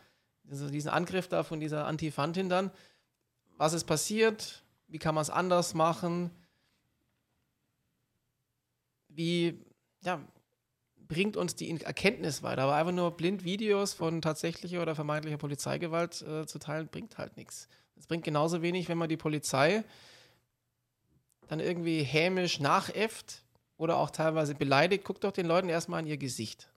Also 0.50 0.68
diesen 0.68 0.90
Angriff 0.90 1.28
da 1.28 1.44
von 1.44 1.60
dieser 1.60 1.86
Antifantin 1.86 2.48
dann. 2.48 2.70
Was 3.56 3.72
ist 3.72 3.84
passiert? 3.84 4.62
Wie 4.88 4.98
kann 4.98 5.14
man 5.14 5.22
es 5.22 5.30
anders 5.30 5.74
machen? 5.74 6.30
Wie, 9.08 9.64
ja, 10.02 10.20
bringt 10.96 11.36
uns 11.36 11.54
die 11.54 11.80
Erkenntnis 11.82 12.42
weiter? 12.42 12.62
Aber 12.62 12.74
einfach 12.74 12.92
nur 12.92 13.12
blind 13.12 13.44
Videos 13.44 13.94
von 13.94 14.22
tatsächlicher 14.22 14.82
oder 14.82 14.94
vermeintlicher 14.94 15.38
Polizeigewalt 15.38 16.22
äh, 16.22 16.46
zu 16.46 16.58
teilen, 16.58 16.88
bringt 16.88 17.18
halt 17.18 17.36
nichts. 17.36 17.68
Es 17.96 18.06
bringt 18.06 18.24
genauso 18.24 18.62
wenig, 18.62 18.88
wenn 18.88 18.98
man 18.98 19.08
die 19.08 19.16
Polizei 19.16 19.84
dann 21.48 21.60
irgendwie 21.60 22.02
hämisch 22.02 22.60
nachäfft 22.60 23.42
oder 23.76 23.98
auch 23.98 24.10
teilweise 24.10 24.54
beleidigt, 24.54 25.04
guckt 25.04 25.24
doch 25.24 25.32
den 25.32 25.46
Leuten 25.46 25.68
erstmal 25.68 26.00
in 26.00 26.06
ihr 26.06 26.16
Gesicht. 26.16 26.68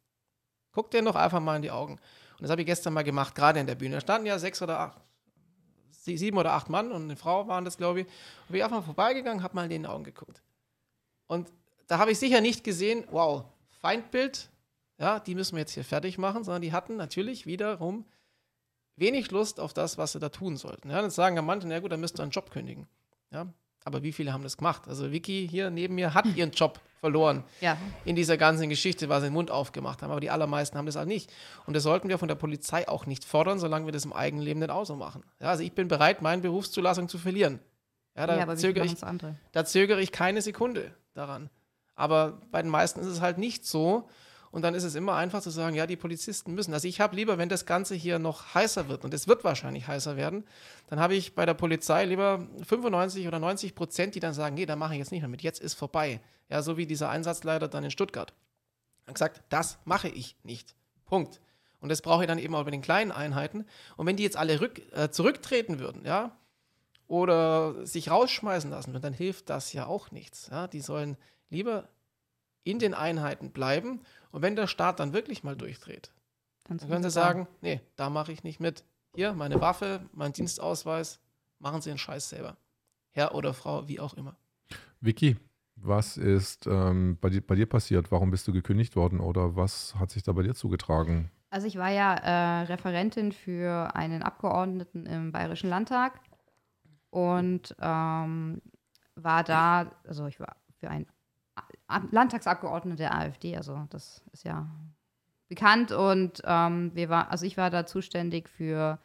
Guckt 0.71 0.93
denen 0.93 1.05
doch 1.05 1.15
einfach 1.15 1.39
mal 1.39 1.55
in 1.55 1.61
die 1.61 1.71
Augen. 1.71 1.99
Und 2.43 2.47
das 2.47 2.51
habe 2.51 2.61
ich 2.63 2.67
gestern 2.67 2.91
mal 2.91 3.05
gemacht, 3.05 3.35
gerade 3.35 3.61
in 3.61 3.67
der 3.67 3.75
Bühne. 3.75 3.95
Da 3.95 4.01
standen 4.01 4.27
ja 4.27 4.37
sechs 4.37 4.61
oder 4.61 4.77
acht, 4.77 4.97
sie- 5.91 6.17
sieben 6.17 6.37
oder 6.37 6.51
acht 6.51 6.67
Mann 6.69 6.91
und 6.91 7.03
eine 7.03 7.15
Frau 7.15 7.47
waren 7.47 7.63
das, 7.63 7.77
glaube 7.77 8.01
ich. 8.01 8.05
Und 8.07 8.47
bin 8.49 8.57
ich 8.57 8.63
einfach 8.65 8.79
mal 8.79 8.83
vorbeigegangen, 8.83 9.41
habe 9.43 9.55
mal 9.55 9.63
in 9.63 9.69
den 9.69 9.85
Augen 9.85 10.03
geguckt. 10.03 10.41
Und 11.27 11.49
da 11.87 11.99
habe 11.99 12.11
ich 12.11 12.19
sicher 12.19 12.41
nicht 12.41 12.65
gesehen, 12.65 13.05
wow, 13.11 13.45
Feindbild, 13.79 14.49
ja, 14.97 15.21
die 15.21 15.35
müssen 15.35 15.55
wir 15.55 15.61
jetzt 15.61 15.71
hier 15.71 15.85
fertig 15.85 16.17
machen, 16.17 16.43
sondern 16.43 16.61
die 16.61 16.73
hatten 16.73 16.97
natürlich 16.97 17.45
wiederum 17.45 18.03
wenig 18.97 19.31
Lust 19.31 19.61
auf 19.61 19.73
das, 19.73 19.97
was 19.97 20.11
sie 20.11 20.19
da 20.19 20.27
tun 20.27 20.57
sollten. 20.57 20.89
Ja, 20.89 21.01
dann 21.01 21.11
sagen 21.11 21.37
ja 21.37 21.41
manche, 21.41 21.65
na 21.69 21.79
gut, 21.79 21.93
dann 21.93 22.01
müsst 22.01 22.19
ihr 22.19 22.23
einen 22.23 22.31
Job 22.31 22.51
kündigen. 22.51 22.87
Ja, 23.31 23.47
aber 23.85 24.03
wie 24.03 24.11
viele 24.11 24.33
haben 24.33 24.43
das 24.43 24.57
gemacht? 24.57 24.89
Also 24.89 25.13
Vicky 25.13 25.47
hier 25.49 25.69
neben 25.69 25.95
mir 25.95 26.13
hat 26.13 26.25
ihren 26.35 26.51
Job 26.51 26.81
verloren 27.03 27.43
Ja, 27.59 27.75
in 28.05 28.15
dieser 28.15 28.37
ganzen 28.37 28.69
Geschichte, 28.69 29.09
weil 29.09 29.19
sie 29.19 29.27
den 29.27 29.33
Mund 29.33 29.51
aufgemacht 29.51 30.01
haben. 30.01 30.11
Aber 30.11 30.21
die 30.21 30.29
allermeisten 30.29 30.77
haben 30.77 30.85
das 30.85 30.95
auch 30.95 31.03
nicht. 31.03 31.29
Und 31.65 31.75
das 31.75 31.83
sollten 31.83 32.07
wir 32.07 32.17
von 32.17 32.29
der 32.29 32.35
Polizei 32.35 32.87
auch 32.87 33.05
nicht 33.05 33.25
fordern, 33.25 33.59
solange 33.59 33.85
wir 33.85 33.91
das 33.91 34.05
im 34.05 34.13
eigenen 34.13 34.41
Leben 34.41 34.61
nicht 34.61 34.69
auch 34.69 34.85
so 34.85 34.95
machen. 34.95 35.21
Ja, 35.41 35.49
also 35.49 35.63
ich 35.63 35.73
bin 35.73 35.89
bereit, 35.89 36.21
meine 36.21 36.41
Berufszulassung 36.41 37.09
zu 37.09 37.17
verlieren. 37.17 37.59
Ja, 38.15 38.25
da, 38.25 38.37
ja 38.37 38.55
zögere 38.55 38.85
ich, 38.85 38.95
da 39.51 39.65
zögere 39.65 39.99
ich 39.99 40.13
keine 40.13 40.41
Sekunde 40.41 40.93
daran. 41.13 41.49
Aber 41.93 42.39
bei 42.51 42.61
den 42.61 42.71
meisten 42.71 43.01
ist 43.01 43.07
es 43.07 43.19
halt 43.19 43.37
nicht 43.37 43.65
so. 43.65 44.07
Und 44.53 44.61
dann 44.61 44.75
ist 44.75 44.83
es 44.83 44.93
immer 44.95 45.15
einfach 45.15 45.41
zu 45.41 45.49
sagen, 45.49 45.75
ja, 45.75 45.87
die 45.87 45.95
Polizisten 45.95 46.53
müssen. 46.53 46.73
Also 46.73 46.87
ich 46.87 47.01
habe 47.01 47.15
lieber, 47.15 47.37
wenn 47.39 47.49
das 47.49 47.65
Ganze 47.65 47.95
hier 47.95 48.17
noch 48.19 48.53
heißer 48.53 48.87
wird, 48.87 49.03
und 49.03 49.13
es 49.13 49.27
wird 49.27 49.43
wahrscheinlich 49.43 49.87
heißer 49.87 50.15
werden, 50.15 50.45
dann 50.87 50.99
habe 50.99 51.15
ich 51.15 51.35
bei 51.35 51.45
der 51.45 51.55
Polizei 51.55 52.05
lieber 52.05 52.47
95 52.65 53.27
oder 53.27 53.39
90 53.39 53.73
Prozent, 53.73 54.15
die 54.15 54.19
dann 54.21 54.35
sagen, 54.35 54.53
nee, 54.53 54.67
da 54.67 54.75
mache 54.75 54.93
ich 54.93 54.99
jetzt 54.99 55.11
nicht 55.11 55.21
mehr 55.21 55.29
mit, 55.29 55.41
jetzt 55.41 55.59
ist 55.59 55.73
vorbei. 55.73 56.21
Ja, 56.49 56.61
so 56.61 56.77
wie 56.77 56.85
dieser 56.85 57.09
Einsatzleiter 57.09 57.67
dann 57.67 57.83
in 57.83 57.91
Stuttgart. 57.91 58.33
Hat 59.07 59.15
gesagt, 59.15 59.41
das 59.49 59.79
mache 59.85 60.09
ich 60.09 60.35
nicht. 60.43 60.75
Punkt. 61.05 61.41
Und 61.79 61.89
das 61.89 62.01
brauche 62.01 62.23
ich 62.23 62.27
dann 62.27 62.39
eben 62.39 62.55
auch 62.55 62.63
bei 62.63 62.71
den 62.71 62.81
kleinen 62.81 63.11
Einheiten. 63.11 63.65
Und 63.97 64.05
wenn 64.07 64.15
die 64.15 64.23
jetzt 64.23 64.37
alle 64.37 64.61
rück, 64.61 64.81
äh, 64.93 65.09
zurücktreten 65.09 65.79
würden, 65.79 66.05
ja, 66.05 66.31
oder 67.07 67.85
sich 67.85 68.09
rausschmeißen 68.09 68.69
lassen 68.69 68.93
würden, 68.93 69.01
dann 69.03 69.13
hilft 69.13 69.49
das 69.49 69.73
ja 69.73 69.85
auch 69.85 70.11
nichts. 70.11 70.47
Ja. 70.49 70.67
Die 70.67 70.79
sollen 70.79 71.17
lieber 71.49 71.89
in 72.63 72.79
den 72.79 72.93
Einheiten 72.93 73.51
bleiben. 73.51 74.01
Und 74.31 74.41
wenn 74.41 74.55
der 74.55 74.67
Staat 74.67 74.99
dann 74.99 75.13
wirklich 75.13 75.43
mal 75.43 75.55
durchdreht, 75.55 76.11
Dann 76.63 76.77
dann 76.77 76.89
können 76.89 77.03
sie 77.03 77.11
sagen, 77.11 77.47
nee, 77.61 77.81
da 77.97 78.09
mache 78.09 78.31
ich 78.31 78.43
nicht 78.43 78.59
mit. 78.59 78.85
Hier, 79.13 79.33
meine 79.33 79.59
Waffe, 79.61 80.01
mein 80.13 80.31
Dienstausweis, 80.31 81.19
machen 81.59 81.81
Sie 81.81 81.89
den 81.89 81.97
Scheiß 81.97 82.29
selber. 82.29 82.57
Herr 83.11 83.35
oder 83.35 83.53
Frau, 83.53 83.87
wie 83.87 83.99
auch 83.99 84.13
immer. 84.15 84.35
Vicky, 85.01 85.37
was 85.75 86.17
ist 86.17 86.67
ähm, 86.67 87.17
bei, 87.19 87.29
dir, 87.29 87.41
bei 87.41 87.55
dir 87.55 87.65
passiert? 87.65 88.11
Warum 88.11 88.31
bist 88.31 88.47
du 88.47 88.53
gekündigt 88.53 88.95
worden 88.95 89.19
oder 89.19 89.55
was 89.55 89.95
hat 89.99 90.11
sich 90.11 90.23
da 90.23 90.31
bei 90.31 90.43
dir 90.43 90.53
zugetragen? 90.53 91.29
Also 91.49 91.67
ich 91.67 91.77
war 91.77 91.89
ja 91.89 92.15
äh, 92.15 92.63
Referentin 92.63 93.31
für 93.31 93.95
einen 93.95 94.23
Abgeordneten 94.23 95.05
im 95.05 95.31
Bayerischen 95.31 95.69
Landtag 95.69 96.19
und 97.09 97.75
ähm, 97.79 98.61
war 99.15 99.43
da, 99.43 99.91
also 100.07 100.25
ich 100.25 100.39
war 100.39 100.55
für 100.79 100.89
einen 100.89 101.05
Landtagsabgeordneten 102.09 102.97
der 102.97 103.15
AfD, 103.15 103.55
also 103.55 103.85
das 103.91 104.23
ist 104.31 104.45
ja 104.45 104.67
bekannt 105.47 105.91
und 105.91 106.41
ähm, 106.45 106.91
wir 106.95 107.09
war, 107.09 107.29
also 107.29 107.45
ich 107.45 107.57
war 107.57 107.69
da 107.69 107.85
zuständig 107.85 108.49
für 108.49 108.97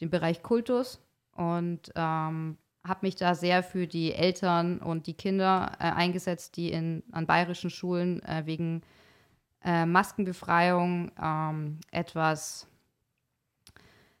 den 0.00 0.08
Bereich 0.08 0.42
Kultus 0.42 1.02
und 1.32 1.92
ähm, 1.94 2.56
habe 2.86 3.00
mich 3.02 3.16
da 3.16 3.34
sehr 3.34 3.62
für 3.62 3.86
die 3.86 4.12
Eltern 4.12 4.78
und 4.78 5.06
die 5.06 5.14
Kinder 5.14 5.72
äh, 5.78 5.84
eingesetzt, 5.84 6.56
die 6.56 6.70
in, 6.70 7.02
an 7.12 7.26
bayerischen 7.26 7.70
Schulen 7.70 8.22
äh, 8.22 8.42
wegen 8.44 8.82
äh, 9.64 9.86
Maskenbefreiung 9.86 11.10
ähm, 11.20 11.78
etwas 11.90 12.68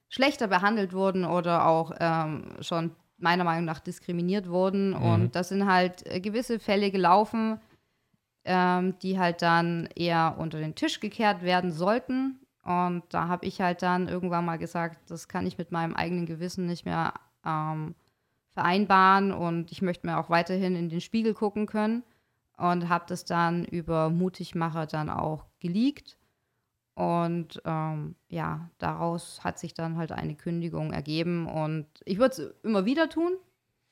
schlechter 0.08 0.46
behandelt 0.48 0.92
wurden 0.92 1.24
oder 1.24 1.66
auch 1.66 1.92
ähm, 2.00 2.56
schon 2.60 2.92
meiner 3.18 3.44
Meinung 3.44 3.64
nach 3.66 3.80
diskriminiert 3.80 4.48
wurden. 4.48 4.90
Mhm. 4.90 5.02
Und 5.02 5.36
das 5.36 5.50
sind 5.50 5.66
halt 5.66 6.06
äh, 6.06 6.20
gewisse 6.20 6.58
Fälle 6.58 6.90
gelaufen, 6.90 7.60
ähm, 8.44 8.98
die 9.00 9.18
halt 9.18 9.42
dann 9.42 9.88
eher 9.94 10.36
unter 10.38 10.58
den 10.58 10.74
Tisch 10.74 11.00
gekehrt 11.00 11.42
werden 11.42 11.70
sollten. 11.70 12.38
Und 12.62 13.02
da 13.10 13.28
habe 13.28 13.44
ich 13.44 13.60
halt 13.60 13.82
dann 13.82 14.08
irgendwann 14.08 14.46
mal 14.46 14.56
gesagt, 14.56 15.10
das 15.10 15.28
kann 15.28 15.46
ich 15.46 15.58
mit 15.58 15.70
meinem 15.70 15.94
eigenen 15.94 16.24
Gewissen 16.24 16.66
nicht 16.66 16.86
mehr 16.86 17.12
ähm, 17.44 17.94
vereinbaren 18.54 19.32
und 19.32 19.70
ich 19.72 19.82
möchte 19.82 20.06
mir 20.06 20.18
auch 20.18 20.30
weiterhin 20.30 20.74
in 20.76 20.88
den 20.88 21.00
Spiegel 21.00 21.34
gucken 21.34 21.66
können 21.66 22.02
und 22.56 22.88
habe 22.88 23.04
das 23.08 23.24
dann 23.24 23.64
über 23.64 24.10
Mutigmacher 24.10 24.86
dann 24.86 25.10
auch 25.10 25.44
geleakt. 25.60 26.16
Und 26.94 27.60
ähm, 27.64 28.14
ja, 28.28 28.70
daraus 28.78 29.42
hat 29.42 29.58
sich 29.58 29.74
dann 29.74 29.96
halt 29.96 30.12
eine 30.12 30.36
Kündigung 30.36 30.92
ergeben. 30.92 31.46
Und 31.48 31.86
ich 32.04 32.18
würde 32.18 32.30
es 32.42 32.54
immer 32.62 32.84
wieder 32.84 33.08
tun, 33.08 33.32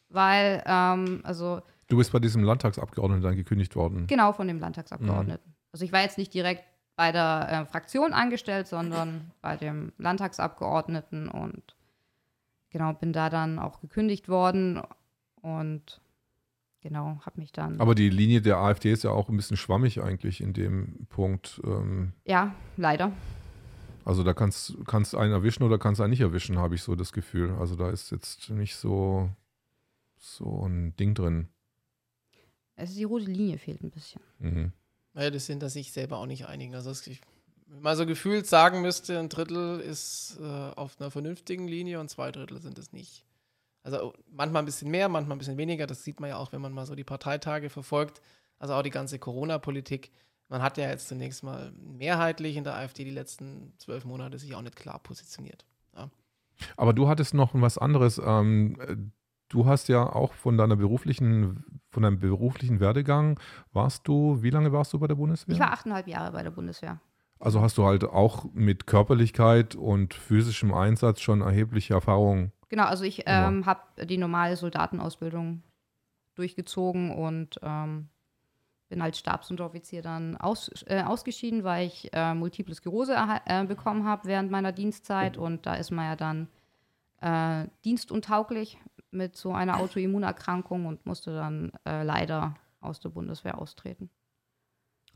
weil, 0.08 0.62
ähm, 0.66 1.20
also 1.24 1.60
Du 1.88 1.96
bist 1.96 2.12
bei 2.12 2.20
diesem 2.20 2.44
Landtagsabgeordneten 2.44 3.22
dann 3.24 3.34
gekündigt 3.36 3.74
worden. 3.74 4.06
genau 4.06 4.32
von 4.32 4.46
dem 4.46 4.60
Landtagsabgeordneten. 4.60 5.52
Also 5.72 5.84
ich 5.84 5.92
war 5.92 6.02
jetzt 6.02 6.16
nicht 6.16 6.32
direkt 6.32 6.62
bei 6.94 7.10
der 7.10 7.48
äh, 7.50 7.66
Fraktion 7.66 8.12
angestellt, 8.12 8.68
sondern 8.68 9.32
bei 9.40 9.56
dem 9.56 9.92
Landtagsabgeordneten 9.98 11.28
und 11.28 11.74
genau, 12.72 12.92
bin 12.94 13.12
da 13.12 13.30
dann 13.30 13.58
auch 13.58 13.80
gekündigt 13.80 14.28
worden 14.28 14.82
und 15.42 16.00
genau, 16.80 17.20
habe 17.24 17.40
mich 17.40 17.52
dann. 17.52 17.80
Aber 17.80 17.94
die 17.94 18.08
Linie 18.10 18.42
der 18.42 18.58
AfD 18.58 18.90
ist 18.92 19.04
ja 19.04 19.10
auch 19.10 19.28
ein 19.28 19.36
bisschen 19.36 19.56
schwammig 19.56 20.02
eigentlich 20.02 20.40
in 20.40 20.52
dem 20.52 21.06
Punkt. 21.08 21.60
Ähm, 21.64 22.12
ja, 22.24 22.54
leider. 22.76 23.12
also 24.04 24.24
da 24.24 24.34
kannst 24.34 24.76
kannst 24.86 25.14
einen 25.14 25.32
erwischen 25.32 25.62
oder 25.62 25.78
kannst 25.78 26.00
einen 26.00 26.10
nicht 26.10 26.20
erwischen, 26.20 26.58
habe 26.58 26.74
ich 26.74 26.82
so 26.82 26.94
das 26.96 27.12
Gefühl. 27.12 27.52
Also 27.60 27.76
da 27.76 27.90
ist 27.90 28.10
jetzt 28.10 28.50
nicht 28.50 28.74
so, 28.76 29.30
so 30.18 30.66
ein 30.66 30.96
Ding 30.96 31.14
drin. 31.14 31.48
Also 32.76 32.94
die 32.96 33.04
rote 33.04 33.26
Linie 33.26 33.58
fehlt 33.58 33.82
ein 33.82 33.90
bisschen. 33.90 34.20
Mhm. 34.38 34.72
Naja, 35.14 35.30
das 35.30 35.46
sind 35.46 35.62
da 35.62 35.68
sich 35.68 35.92
selber 35.92 36.16
auch 36.16 36.26
nicht 36.26 36.46
einigen. 36.46 36.74
Also 36.74 36.90
es- 36.90 37.06
ich 37.06 37.20
wenn 37.72 37.82
man 37.82 37.96
so 37.96 38.06
gefühlt 38.06 38.46
sagen 38.46 38.82
müsste, 38.82 39.18
ein 39.18 39.28
Drittel 39.28 39.80
ist 39.80 40.38
äh, 40.40 40.44
auf 40.44 41.00
einer 41.00 41.10
vernünftigen 41.10 41.66
Linie 41.66 42.00
und 42.00 42.08
zwei 42.08 42.30
Drittel 42.30 42.60
sind 42.60 42.78
es 42.78 42.92
nicht. 42.92 43.24
Also 43.82 44.12
manchmal 44.30 44.62
ein 44.62 44.66
bisschen 44.66 44.90
mehr, 44.90 45.08
manchmal 45.08 45.36
ein 45.36 45.38
bisschen 45.38 45.56
weniger. 45.56 45.86
Das 45.86 46.04
sieht 46.04 46.20
man 46.20 46.30
ja 46.30 46.36
auch, 46.36 46.52
wenn 46.52 46.60
man 46.60 46.72
mal 46.72 46.86
so 46.86 46.94
die 46.94 47.04
Parteitage 47.04 47.70
verfolgt. 47.70 48.20
Also 48.58 48.74
auch 48.74 48.82
die 48.82 48.90
ganze 48.90 49.18
Corona-Politik. 49.18 50.12
Man 50.48 50.62
hat 50.62 50.76
ja 50.78 50.88
jetzt 50.88 51.08
zunächst 51.08 51.42
mal 51.42 51.72
mehrheitlich 51.72 52.56
in 52.56 52.64
der 52.64 52.76
AfD 52.76 53.04
die 53.04 53.10
letzten 53.10 53.72
zwölf 53.78 54.04
Monate 54.04 54.38
sich 54.38 54.54
auch 54.54 54.62
nicht 54.62 54.76
klar 54.76 55.00
positioniert. 55.00 55.64
Aber 56.76 56.92
du 56.92 57.08
hattest 57.08 57.34
noch 57.34 57.50
was 57.54 57.78
anderes. 57.78 58.20
Ähm, 58.24 58.78
äh, 58.80 58.96
du 59.48 59.66
hast 59.66 59.88
ja 59.88 60.04
auch 60.04 60.32
von 60.34 60.56
deiner 60.56 60.76
beruflichen, 60.76 61.64
von 61.90 62.02
deinem 62.02 62.18
beruflichen 62.18 62.80
Werdegang, 62.80 63.38
warst 63.72 64.06
du, 64.08 64.42
wie 64.42 64.50
lange 64.50 64.72
warst 64.72 64.92
du 64.92 64.98
bei 64.98 65.06
der 65.06 65.14
Bundeswehr? 65.14 65.54
Ich 65.54 65.60
war 65.60 65.72
achteinhalb 65.72 66.06
Jahre 66.08 66.32
bei 66.32 66.42
der 66.42 66.50
Bundeswehr. 66.50 67.00
Also 67.42 67.60
hast 67.60 67.76
du 67.76 67.84
halt 67.84 68.04
auch 68.04 68.44
mit 68.54 68.86
Körperlichkeit 68.86 69.74
und 69.74 70.14
physischem 70.14 70.72
Einsatz 70.72 71.20
schon 71.20 71.40
erhebliche 71.40 71.94
Erfahrungen. 71.94 72.52
Genau, 72.68 72.84
also 72.84 73.04
ich 73.04 73.24
ähm, 73.26 73.66
habe 73.66 73.80
die 74.06 74.16
normale 74.16 74.56
Soldatenausbildung 74.56 75.62
durchgezogen 76.36 77.10
und 77.10 77.58
ähm, 77.62 78.08
bin 78.88 79.02
als 79.02 79.18
Stabsunteroffizier 79.18 80.02
dann 80.02 80.36
aus, 80.36 80.70
äh, 80.86 81.02
ausgeschieden, 81.02 81.64
weil 81.64 81.88
ich 81.88 82.10
äh, 82.12 82.32
Multiple 82.32 82.74
Sklerose 82.74 83.16
äh, 83.46 83.64
bekommen 83.64 84.06
habe 84.06 84.28
während 84.28 84.50
meiner 84.52 84.70
Dienstzeit 84.70 85.36
und 85.36 85.66
da 85.66 85.74
ist 85.74 85.90
man 85.90 86.04
ja 86.04 86.16
dann 86.16 86.48
äh, 87.20 87.68
dienstuntauglich 87.84 88.78
mit 89.10 89.36
so 89.36 89.52
einer 89.52 89.76
Autoimmunerkrankung 89.80 90.86
und 90.86 91.04
musste 91.06 91.34
dann 91.34 91.72
äh, 91.86 92.04
leider 92.04 92.54
aus 92.80 93.00
der 93.00 93.08
Bundeswehr 93.08 93.58
austreten. 93.58 94.10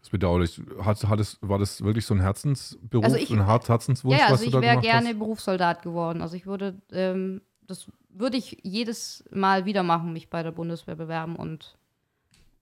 Das 0.07 0.09
ist 0.09 0.13
bedauerlich. 0.13 0.61
Hat, 0.85 1.03
hat 1.09 1.19
es, 1.21 1.37
war 1.41 1.59
das 1.59 1.83
wirklich 1.83 2.07
so 2.07 2.15
ein 2.15 2.21
Herzensberuf, 2.21 3.05
Also 3.05 3.17
ich- 3.17 3.31
ein 3.33 3.45
Herz- 3.45 3.69
Herzenswunsch, 3.69 4.13
ja, 4.17 4.19
ja, 4.19 4.25
was 4.27 4.41
also 4.41 4.45
du 4.45 4.49
ich 4.49 4.53
da 4.55 4.61
wäre 4.61 4.71
gemacht 4.75 4.85
gerne 4.85 5.09
hast? 5.09 5.19
Berufssoldat 5.19 5.83
geworden. 5.83 6.23
Also 6.23 6.37
ich 6.37 6.47
würde, 6.47 6.81
ähm, 6.93 7.41
das 7.67 7.89
würde 8.11 8.37
ich 8.37 8.59
jedes 8.63 9.25
Mal 9.33 9.65
wieder 9.65 9.83
machen, 9.83 10.13
mich 10.13 10.31
bei 10.31 10.43
der 10.45 10.53
Bundeswehr 10.53 10.95
bewerben 10.95 11.35
und 11.35 11.77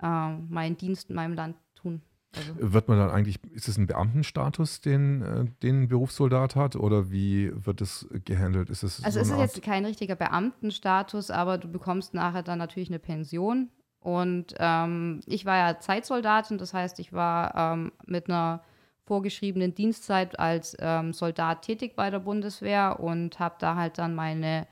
ähm, 0.02 0.46
meinen 0.48 0.76
Dienst 0.78 1.10
in 1.10 1.16
meinem 1.16 1.34
Land 1.34 1.56
tun. 1.74 2.00
Also, 2.36 2.72
Wird 2.72 2.88
man 2.88 2.98
dann 2.98 3.10
eigentlich, 3.10 3.38
ist 3.52 3.68
es 3.68 3.76
ein 3.76 3.86
Beamtenstatus, 3.86 4.80
den, 4.80 5.22
äh, 5.22 5.44
den 5.62 5.82
ein 5.82 5.88
Berufssoldat 5.88 6.56
hat? 6.56 6.74
Oder 6.76 7.10
wie 7.10 7.52
wird 7.54 7.80
es 7.80 8.08
gehandelt? 8.24 8.70
Ist 8.70 8.82
es 8.82 9.04
also 9.04 9.22
so 9.22 9.26
es 9.26 9.30
ist 9.30 9.38
jetzt 9.56 9.62
kein 9.64 9.84
richtiger 9.84 10.16
Beamtenstatus, 10.16 11.30
aber 11.30 11.58
du 11.58 11.68
bekommst 11.68 12.14
nachher 12.14 12.42
dann 12.42 12.58
natürlich 12.58 12.88
eine 12.88 12.98
Pension. 12.98 13.68
Und 14.04 14.54
ähm, 14.58 15.20
ich 15.24 15.46
war 15.46 15.56
ja 15.56 15.80
Zeitsoldatin, 15.80 16.58
das 16.58 16.74
heißt, 16.74 16.98
ich 16.98 17.14
war 17.14 17.54
ähm, 17.54 17.90
mit 18.04 18.28
einer 18.28 18.62
vorgeschriebenen 19.06 19.74
Dienstzeit 19.74 20.38
als 20.38 20.76
ähm, 20.78 21.14
Soldat 21.14 21.62
tätig 21.62 21.96
bei 21.96 22.10
der 22.10 22.18
Bundeswehr 22.18 23.00
und 23.00 23.38
habe 23.38 23.54
da 23.58 23.76
halt 23.76 23.96
dann 23.96 24.14
meine 24.14 24.66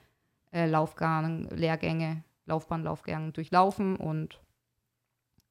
äh, 0.50 0.66
Laufgang, 0.66 1.48
Lehrgänge, 1.48 2.24
Laufbahnlaufgänge 2.44 3.32
durchlaufen 3.32 3.96
und 3.96 4.38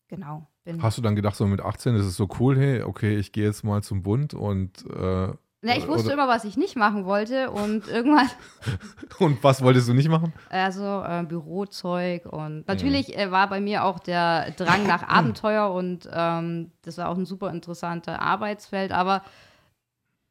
genau. 0.07 0.47
Hast 0.79 0.99
du 0.99 1.01
dann 1.01 1.15
gedacht, 1.15 1.35
so 1.35 1.47
mit 1.47 1.61
18 1.61 1.95
ist 1.95 2.05
es 2.05 2.15
so 2.15 2.29
cool, 2.39 2.59
hey, 2.59 2.83
okay, 2.83 3.17
ich 3.17 3.31
gehe 3.31 3.45
jetzt 3.45 3.63
mal 3.63 3.81
zum 3.81 4.03
Bund 4.03 4.35
und, 4.35 4.85
äh, 4.91 5.33
Na, 5.63 5.77
ich 5.77 5.87
wusste 5.87 6.05
oder- 6.07 6.13
immer, 6.15 6.27
was 6.27 6.43
ich 6.43 6.57
nicht 6.57 6.75
machen 6.75 7.05
wollte 7.05 7.51
und 7.51 7.87
irgendwann 7.87 8.27
und 9.19 9.43
was 9.43 9.61
wolltest 9.61 9.87
du 9.87 9.93
nicht 9.93 10.09
machen? 10.09 10.33
Also 10.49 11.03
äh, 11.03 11.23
Bürozeug 11.23 12.25
und 12.25 12.67
natürlich 12.67 13.15
äh, 13.15 13.29
war 13.29 13.47
bei 13.47 13.61
mir 13.61 13.85
auch 13.85 13.99
der 13.99 14.51
Drang 14.51 14.87
nach 14.87 15.03
Abenteuer 15.07 15.71
und 15.71 16.09
ähm, 16.11 16.71
das 16.81 16.97
war 16.97 17.09
auch 17.09 17.17
ein 17.17 17.25
super 17.27 17.51
interessanter 17.51 18.21
Arbeitsfeld, 18.21 18.91
aber 18.91 19.21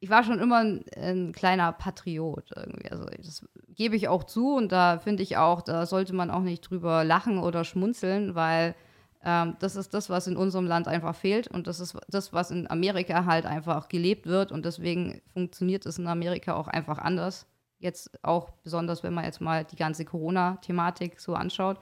ich 0.01 0.11
war 0.11 0.25
schon 0.25 0.41
immer 0.41 0.59
ein, 0.65 0.85
ein 0.97 1.33
kleiner 1.33 1.73
Patriot 1.73 2.51
irgendwie. 2.57 2.91
Also 2.91 3.05
das 3.19 3.47
gebe 3.69 3.95
ich 3.97 4.09
auch 4.09 4.25
zu 4.25 4.57
und 4.57 4.73
da 4.73 4.99
finde 4.99 5.23
ich 5.23 5.37
auch, 5.37 5.63
da 5.63 5.87
sollte 5.87 6.15
man 6.15 6.31
auch 6.31 6.41
nicht 6.41 6.63
drüber 6.69 7.05
lachen 7.05 7.39
oder 7.39 7.65
schmunzeln, 7.65 8.35
weil 8.35 8.75
ähm, 9.23 9.57
das 9.59 9.77
ist 9.77 9.93
das, 9.93 10.09
was 10.09 10.27
in 10.27 10.37
unserem 10.37 10.67
Land 10.67 10.89
einfach 10.89 11.15
fehlt 11.15 11.49
und 11.49 11.67
das 11.67 11.81
ist 11.81 11.97
das, 12.09 12.33
was 12.33 12.51
in 12.51 12.71
Amerika 12.71 13.27
halt 13.27 13.45
einfach 13.45 13.89
gelebt 13.89 14.27
wird 14.27 14.51
und 14.51 14.65
deswegen 14.65 15.21
funktioniert 15.33 15.85
es 15.87 15.99
in 15.99 16.07
Amerika 16.07 16.55
auch 16.55 16.69
einfach 16.69 16.99
anders. 16.99 17.47
Jetzt 17.79 18.11
auch 18.23 18.51
besonders, 18.63 19.03
wenn 19.03 19.15
man 19.15 19.25
jetzt 19.25 19.41
mal 19.41 19.65
die 19.65 19.77
ganze 19.77 20.05
Corona-Thematik 20.05 21.19
so 21.19 21.35
anschaut. 21.35 21.79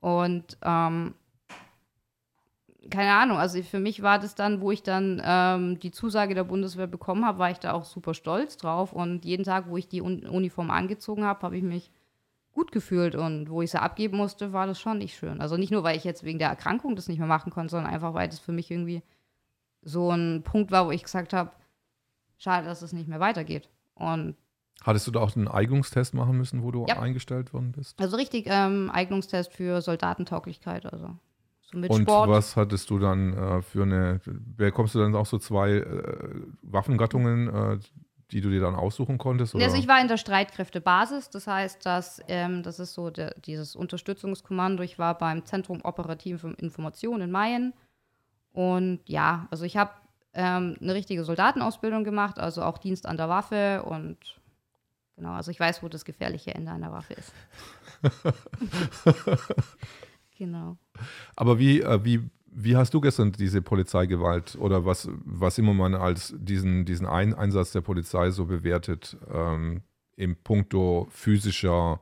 Und 0.00 0.56
ähm, 0.62 1.14
keine 2.90 3.12
Ahnung, 3.12 3.38
also 3.38 3.62
für 3.62 3.78
mich 3.78 4.02
war 4.02 4.18
das 4.18 4.34
dann, 4.34 4.60
wo 4.60 4.70
ich 4.70 4.82
dann 4.82 5.20
ähm, 5.24 5.78
die 5.78 5.90
Zusage 5.90 6.34
der 6.34 6.44
Bundeswehr 6.44 6.86
bekommen 6.86 7.24
habe, 7.24 7.38
war 7.38 7.50
ich 7.50 7.58
da 7.58 7.72
auch 7.72 7.84
super 7.84 8.14
stolz 8.14 8.56
drauf. 8.56 8.92
Und 8.92 9.24
jeden 9.24 9.44
Tag, 9.44 9.68
wo 9.68 9.76
ich 9.76 9.88
die 9.88 10.02
Un 10.02 10.26
Uniform 10.26 10.70
angezogen 10.70 11.24
habe, 11.24 11.42
habe 11.42 11.56
ich 11.56 11.62
mich 11.62 11.90
gut 12.54 12.72
gefühlt. 12.72 13.14
Und 13.14 13.50
wo 13.50 13.62
ich 13.62 13.70
sie 13.72 13.80
abgeben 13.80 14.16
musste, 14.16 14.52
war 14.52 14.66
das 14.66 14.80
schon 14.80 14.98
nicht 14.98 15.16
schön. 15.16 15.40
Also 15.40 15.56
nicht 15.56 15.70
nur, 15.72 15.82
weil 15.82 15.96
ich 15.96 16.04
jetzt 16.04 16.24
wegen 16.24 16.38
der 16.38 16.48
Erkrankung 16.48 16.96
das 16.96 17.08
nicht 17.08 17.18
mehr 17.18 17.28
machen 17.28 17.52
konnte, 17.52 17.70
sondern 17.72 17.92
einfach, 17.92 18.14
weil 18.14 18.28
das 18.28 18.38
für 18.38 18.52
mich 18.52 18.70
irgendwie 18.70 19.02
so 19.82 20.10
ein 20.10 20.42
Punkt 20.42 20.70
war, 20.70 20.86
wo 20.86 20.90
ich 20.90 21.02
gesagt 21.02 21.32
habe, 21.32 21.50
schade, 22.38 22.66
dass 22.66 22.80
es 22.82 22.92
nicht 22.92 23.08
mehr 23.08 23.20
weitergeht. 23.20 23.68
Und 23.94 24.36
Hattest 24.82 25.06
du 25.06 25.10
da 25.12 25.20
auch 25.20 25.34
einen 25.36 25.48
Eignungstest 25.48 26.14
machen 26.14 26.36
müssen, 26.36 26.62
wo 26.62 26.70
du 26.70 26.84
Ja. 26.86 26.98
eingestellt 26.98 27.52
worden 27.54 27.72
bist? 27.72 27.98
also 28.00 28.16
richtig 28.16 28.46
ähm, 28.48 28.90
Eignungstest 28.92 29.52
für 29.52 29.80
Soldatentauglichkeit, 29.80 30.84
also 30.86 31.16
so 31.62 31.78
mit 31.78 31.90
Und 31.90 32.02
Sport. 32.02 32.28
was 32.28 32.56
hattest 32.56 32.90
du 32.90 32.98
dann 32.98 33.32
äh, 33.34 33.62
für 33.62 33.82
eine, 33.82 34.20
bekommst 34.26 34.94
du 34.94 34.98
dann 34.98 35.14
auch 35.14 35.26
so 35.26 35.38
zwei 35.38 35.72
äh, 35.78 36.28
Waffengattungen, 36.62 37.48
äh, 37.48 37.78
die 38.30 38.40
du 38.40 38.50
dir 38.50 38.60
dann 38.60 38.74
aussuchen 38.74 39.18
konntest? 39.18 39.54
Oder? 39.54 39.64
Also 39.64 39.76
ich 39.76 39.88
war 39.88 40.00
in 40.00 40.08
der 40.08 40.16
Streitkräftebasis, 40.16 41.30
das 41.30 41.46
heißt, 41.46 41.84
dass 41.84 42.22
ähm, 42.28 42.62
das 42.62 42.78
ist 42.78 42.94
so 42.94 43.10
der, 43.10 43.34
dieses 43.40 43.76
Unterstützungskommando. 43.76 44.82
Ich 44.82 44.98
war 44.98 45.16
beim 45.18 45.44
Zentrum 45.44 45.80
Operative 45.82 46.54
Information 46.58 47.20
in 47.20 47.30
Mayen 47.30 47.74
und 48.52 49.00
ja, 49.06 49.46
also 49.50 49.64
ich 49.64 49.76
habe 49.76 49.90
ähm, 50.32 50.76
eine 50.80 50.94
richtige 50.94 51.24
Soldatenausbildung 51.24 52.04
gemacht, 52.04 52.38
also 52.38 52.62
auch 52.62 52.78
Dienst 52.78 53.06
an 53.06 53.16
der 53.16 53.28
Waffe 53.28 53.82
und 53.84 54.18
genau, 55.16 55.32
also 55.32 55.50
ich 55.50 55.60
weiß, 55.60 55.82
wo 55.82 55.88
das 55.88 56.04
gefährliche 56.04 56.54
Ende 56.54 56.72
einer 56.72 56.92
Waffe 56.92 57.14
ist. 57.14 57.32
genau. 60.38 60.76
Aber 61.36 61.58
wie, 61.58 61.80
äh, 61.80 62.04
wie, 62.04 62.28
wie 62.54 62.76
hast 62.76 62.94
du 62.94 63.00
gestern 63.00 63.32
diese 63.32 63.60
Polizeigewalt 63.62 64.56
oder 64.56 64.86
was, 64.86 65.08
was 65.24 65.58
immer 65.58 65.74
man 65.74 65.94
als 65.94 66.34
diesen, 66.38 66.84
diesen 66.84 67.06
Ein 67.06 67.34
Einsatz 67.34 67.72
der 67.72 67.80
Polizei 67.80 68.30
so 68.30 68.46
bewertet, 68.46 69.16
ähm, 69.32 69.82
im 70.16 70.36
Punkto 70.36 71.08
physischer, 71.10 72.00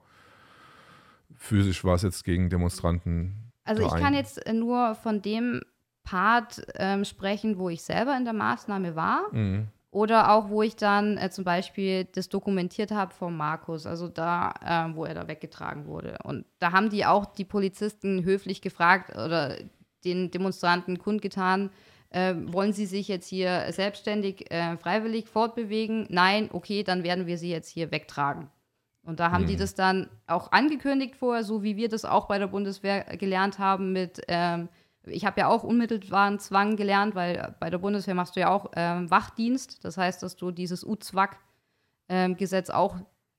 physisch 1.34 1.82
war 1.84 1.94
es 1.94 2.03
jetzt 2.03 2.24
gegen 2.24 2.50
Demonstranten? 2.50 3.50
Also 3.64 3.82
ich 3.82 3.94
kann 3.94 4.12
jetzt 4.12 4.40
nur 4.53 4.94
von 4.94 5.22
dem 5.22 5.62
Part 6.05 6.62
ähm, 6.74 7.05
sprechen, 7.05 7.59
wo 7.59 7.70
ich 7.70 7.82
selber 7.82 8.14
in 8.16 8.24
der 8.24 8.34
Maßnahme 8.34 8.94
war. 8.94 9.32
Mhm. 9.32 9.68
Oder 9.90 10.32
auch, 10.32 10.48
wo 10.48 10.62
ich 10.62 10.74
dann 10.74 11.18
äh, 11.18 11.30
zum 11.30 11.44
Beispiel 11.44 12.05
das 12.05 12.28
dokumentiert 12.30 12.90
habe 12.92 13.12
von 13.12 13.36
Markus, 13.36 13.86
also 13.86 14.09
da, 14.09 14.55
äh, 14.64 14.94
wo 14.94 15.05
er 15.05 15.14
da 15.14 15.28
weggetragen 15.28 15.86
wurde. 15.86 16.16
Und 16.24 16.46
da 16.59 16.72
haben 16.72 16.88
die 16.88 17.05
auch 17.05 17.26
die 17.26 17.44
Polizisten 17.44 18.24
höflich 18.24 18.62
gefragt 18.62 19.14
oder 19.14 19.57
den 20.05 20.30
Demonstranten 20.30 20.98
kundgetan, 20.98 21.70
äh, 22.11 22.34
wollen 22.36 22.72
sie 22.72 22.86
sich 22.86 23.09
jetzt 23.09 23.26
hier 23.28 23.66
selbstständig, 23.70 24.50
äh, 24.50 24.76
freiwillig 24.76 25.28
fortbewegen? 25.28 26.07
Nein, 26.11 26.50
okay, 26.53 26.82
dann 26.82 27.05
werden 27.05 27.26
wir 27.26 27.38
sie 27.38 27.50
jetzt 27.50 27.68
hier 27.68 27.90
wegtragen. 27.90 28.50
Und 29.05 29.18
da 29.18 29.30
haben 29.32 29.46
die 29.46 29.55
Mhm. 29.55 29.59
das 29.59 29.74
dann 29.74 30.09
auch 30.26 30.53
angekündigt 30.53 31.16
vorher, 31.16 31.42
so 31.42 31.62
wie 31.62 31.76
wir 31.76 31.88
das 31.88 32.05
auch 32.05 32.28
bei 32.28 32.38
der 32.38 32.46
Bundeswehr 32.46 33.05
gelernt 33.16 33.59
haben 33.59 33.92
mit, 33.92 34.22
ähm, 34.28 34.68
ich 35.05 35.24
habe 35.24 35.40
ja 35.40 35.48
auch 35.48 35.64
unmittelbaren 35.64 36.38
Zwang 36.38 36.76
gelernt, 36.76 37.16
weil 37.16 37.57
bei 37.59 37.70
der 37.70 37.78
Bundeswehr 37.78 38.14
machst 38.14 38.36
du 38.36 38.40
ja 38.40 38.50
auch 38.50 38.70
ähm, 38.76 39.11
Wachdienst. 39.11 39.84
Das 39.84 39.96
heißt, 39.96 40.22
dass 40.22 40.36
du 40.36 40.53
dieses 40.53 40.84
U-Zwang-Gesetz 40.84 42.70
auch 42.70 42.96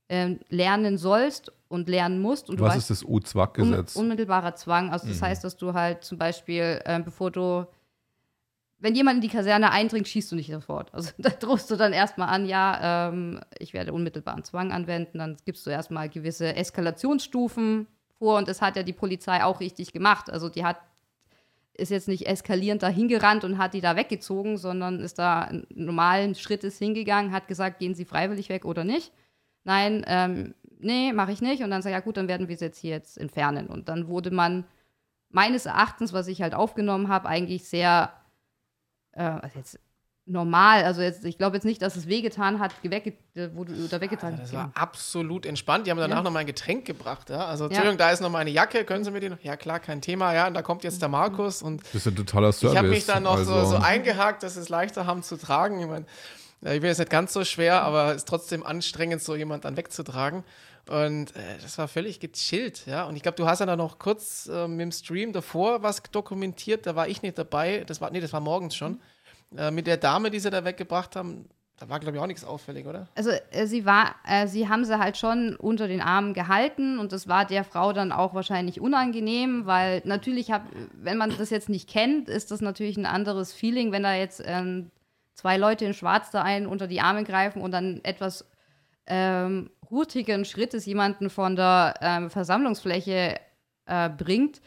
ähm, 0.08 0.40
lernen 0.48 0.98
sollst 0.98 1.52
und 1.68 1.88
lernen 1.88 2.20
musst. 2.20 2.50
Und 2.50 2.60
du 2.60 2.64
Was 2.64 2.74
weißt, 2.74 2.90
ist 2.90 3.02
das 3.02 3.08
U-Zwang-Gesetz? 3.08 3.96
Un 3.96 4.02
unmittelbarer 4.02 4.54
Zwang. 4.54 4.90
Also 4.90 5.08
das 5.08 5.20
Mhm. 5.20 5.24
heißt, 5.26 5.44
dass 5.44 5.56
du 5.56 5.72
halt 5.72 6.04
zum 6.04 6.18
Beispiel, 6.18 6.80
ähm, 6.84 7.04
bevor 7.04 7.30
du, 7.30 7.66
wenn 8.78 8.94
jemand 8.94 9.16
in 9.16 9.20
die 9.22 9.34
Kaserne 9.34 9.70
eindringt, 9.70 10.06
schießt 10.06 10.30
du 10.32 10.36
nicht 10.36 10.50
sofort. 10.50 10.92
Also 10.92 11.10
da 11.18 11.30
drohst 11.30 11.70
du 11.70 11.76
dann 11.76 11.92
erstmal 11.92 12.28
an, 12.28 12.46
ja, 12.46 13.08
ähm, 13.08 13.40
ich 13.58 13.72
werde 13.72 13.92
unmittelbaren 13.92 14.44
Zwang 14.44 14.72
anwenden. 14.72 15.18
Dann 15.18 15.36
gibst 15.44 15.66
du 15.66 15.70
erstmal 15.70 16.08
gewisse 16.08 16.54
Eskalationsstufen 16.54 17.86
vor 18.18 18.38
und 18.38 18.46
das 18.48 18.60
hat 18.62 18.76
ja 18.76 18.82
die 18.82 18.92
Polizei 18.92 19.42
auch 19.42 19.60
richtig 19.60 19.92
gemacht. 19.92 20.30
Also 20.30 20.48
die 20.48 20.64
hat 20.64 20.76
ist 21.76 21.90
jetzt 21.90 22.06
nicht 22.06 22.28
eskalierend 22.28 22.84
dahin 22.84 23.08
gerannt 23.08 23.42
und 23.42 23.58
hat 23.58 23.74
die 23.74 23.80
da 23.80 23.96
weggezogen, 23.96 24.58
sondern 24.58 25.00
ist 25.00 25.18
da 25.18 25.40
einen 25.40 25.66
normalen 25.74 26.36
Schrittes 26.36 26.78
hingegangen, 26.78 27.32
hat 27.32 27.48
gesagt, 27.48 27.80
gehen 27.80 27.96
Sie 27.96 28.04
freiwillig 28.04 28.48
weg 28.48 28.64
oder 28.64 28.84
nicht. 28.84 29.10
Nein, 29.64 30.04
ähm, 30.06 30.54
nee, 30.78 31.12
mache 31.12 31.32
ich 31.32 31.40
nicht. 31.42 31.62
Und 31.62 31.70
dann 31.70 31.82
sagt 31.82 31.92
ja 31.92 32.00
gut, 32.00 32.16
dann 32.16 32.28
werden 32.28 32.48
wir 32.48 32.56
sie 32.56 32.66
jetzt 32.66 32.78
hier 32.78 32.92
jetzt 32.92 33.18
entfernen. 33.18 33.66
Und 33.66 33.88
dann 33.88 34.08
wurde 34.08 34.30
man 34.30 34.64
meines 35.30 35.66
Erachtens, 35.66 36.12
was 36.12 36.28
ich 36.28 36.42
halt 36.42 36.54
aufgenommen 36.54 37.08
habe, 37.08 37.28
eigentlich 37.28 37.64
sehr 37.68 38.12
äh, 39.16 39.22
also 39.22 39.58
jetzt 39.58 39.78
normal. 40.26 40.84
Also 40.84 41.02
jetzt, 41.02 41.24
ich 41.24 41.36
glaube 41.36 41.56
jetzt 41.56 41.64
nicht, 41.64 41.82
dass 41.82 41.96
es 41.96 42.06
wehgetan 42.08 42.58
hat, 42.58 42.72
äh, 42.82 43.48
wo 43.54 43.64
du 43.64 43.72
da 43.88 44.00
weggetan 44.00 44.32
Also 44.32 44.42
das 44.42 44.52
war 44.52 44.70
absolut 44.74 45.44
entspannt. 45.44 45.86
Die 45.86 45.90
haben 45.90 45.98
danach 45.98 46.18
Ja. 46.18 46.22
noch 46.22 46.30
mal 46.30 46.40
ein 46.40 46.46
Getränk 46.46 46.86
gebracht. 46.86 47.30
Ja? 47.30 47.46
Also, 47.46 47.66
Entschuldigung, 47.66 47.98
da 47.98 48.10
ist 48.10 48.20
noch 48.20 48.30
mal 48.30 48.38
eine 48.38 48.50
Jacke. 48.50 48.84
Können 48.84 49.04
Sie 49.04 49.10
mir 49.10 49.20
die 49.20 49.28
noch? 49.28 49.40
Ja, 49.42 49.56
klar, 49.56 49.80
kein 49.80 50.00
Thema. 50.00 50.32
Ja, 50.34 50.46
und 50.46 50.54
da 50.54 50.62
kommt 50.62 50.84
jetzt 50.84 51.02
der 51.02 51.08
Markus. 51.08 51.62
Und 51.62 51.82
Das 51.82 51.94
ist 51.94 52.06
ein 52.06 52.16
totaler 52.16 52.52
Service. 52.52 52.72
ich 52.72 52.78
habe 52.78 52.88
mich 52.88 53.06
dann 53.06 53.22
noch 53.24 53.36
also, 53.36 53.64
so, 53.64 53.70
so 53.72 53.76
eingehakt, 53.76 54.42
dass 54.42 54.56
es 54.56 54.68
leichter 54.68 55.06
haben 55.06 55.22
zu 55.22 55.36
tragen. 55.36 55.80
Ich 55.80 55.86
meine, 55.86 56.06
ich 56.62 56.80
bin 56.80 56.84
jetzt 56.84 56.98
nicht 56.98 57.10
ganz 57.10 57.32
so 57.34 57.44
schwer, 57.44 57.82
aber 57.82 58.10
es 58.10 58.16
ist 58.18 58.28
trotzdem 58.28 58.64
anstrengend, 58.64 59.22
so 59.22 59.36
jemand 59.36 59.66
dann 59.66 59.76
wegzutragen. 59.76 60.42
Und 60.88 61.34
äh, 61.36 61.40
das 61.62 61.76
war 61.78 61.88
völlig 61.88 62.20
gechillt, 62.20 62.84
ja. 62.86 63.04
Und 63.04 63.16
ich 63.16 63.22
glaube, 63.22 63.36
du 63.36 63.46
hast 63.46 63.60
ja 63.60 63.66
dann 63.66 63.78
noch 63.78 63.98
kurz 63.98 64.46
äh, 64.52 64.68
mit 64.68 64.80
dem 64.80 64.92
Stream 64.92 65.32
davor 65.32 65.82
was 65.82 66.02
dokumentiert. 66.02 66.86
Da 66.86 66.94
war 66.94 67.08
ich 67.08 67.22
nicht 67.22 67.36
dabei. 67.38 67.84
Das 67.86 68.00
war, 68.00 68.10
nee, 68.10 68.20
das 68.20 68.32
war 68.32 68.40
morgens 68.40 68.74
schon. 68.74 69.00
Äh, 69.56 69.70
mit 69.70 69.86
der 69.86 69.96
Dame, 69.96 70.30
die 70.30 70.40
sie 70.40 70.50
da 70.50 70.64
weggebracht 70.64 71.16
haben, 71.16 71.48
da 71.78 71.88
war, 71.88 71.98
glaube 71.98 72.16
ich, 72.16 72.22
auch 72.22 72.26
nichts 72.26 72.44
auffällig, 72.44 72.86
oder? 72.86 73.08
Also 73.16 73.30
äh, 73.50 73.66
sie 73.66 73.84
war, 73.84 74.14
äh, 74.26 74.46
sie 74.46 74.68
haben 74.68 74.84
sie 74.84 74.98
halt 74.98 75.16
schon 75.16 75.56
unter 75.56 75.88
den 75.88 76.00
Armen 76.00 76.32
gehalten 76.32 76.98
und 76.98 77.12
das 77.12 77.26
war 77.26 77.44
der 77.44 77.64
Frau 77.64 77.92
dann 77.92 78.12
auch 78.12 78.34
wahrscheinlich 78.34 78.80
unangenehm, 78.80 79.66
weil 79.66 80.02
natürlich 80.04 80.52
hab, 80.52 80.66
wenn 80.92 81.18
man 81.18 81.36
das 81.36 81.50
jetzt 81.50 81.68
nicht 81.68 81.88
kennt, 81.88 82.28
ist 82.28 82.50
das 82.50 82.60
natürlich 82.60 82.96
ein 82.96 83.06
anderes 83.06 83.52
Feeling, 83.52 83.90
wenn 83.90 84.04
da 84.04 84.14
jetzt 84.14 84.40
ähm, 84.44 84.90
zwei 85.34 85.56
Leute 85.56 85.84
in 85.84 85.94
Schwarz 85.94 86.30
da 86.30 86.42
einen 86.42 86.66
unter 86.66 86.86
die 86.86 87.00
Arme 87.00 87.24
greifen 87.24 87.60
und 87.60 87.72
dann 87.72 88.00
etwas 88.04 88.46
ähm, 89.06 89.70
hurtigen 89.90 90.44
Schrittes 90.44 90.86
jemanden 90.86 91.28
von 91.28 91.56
der 91.56 91.94
ähm, 92.00 92.30
Versammlungsfläche 92.30 93.40
äh, 93.86 94.08
bringt. 94.10 94.60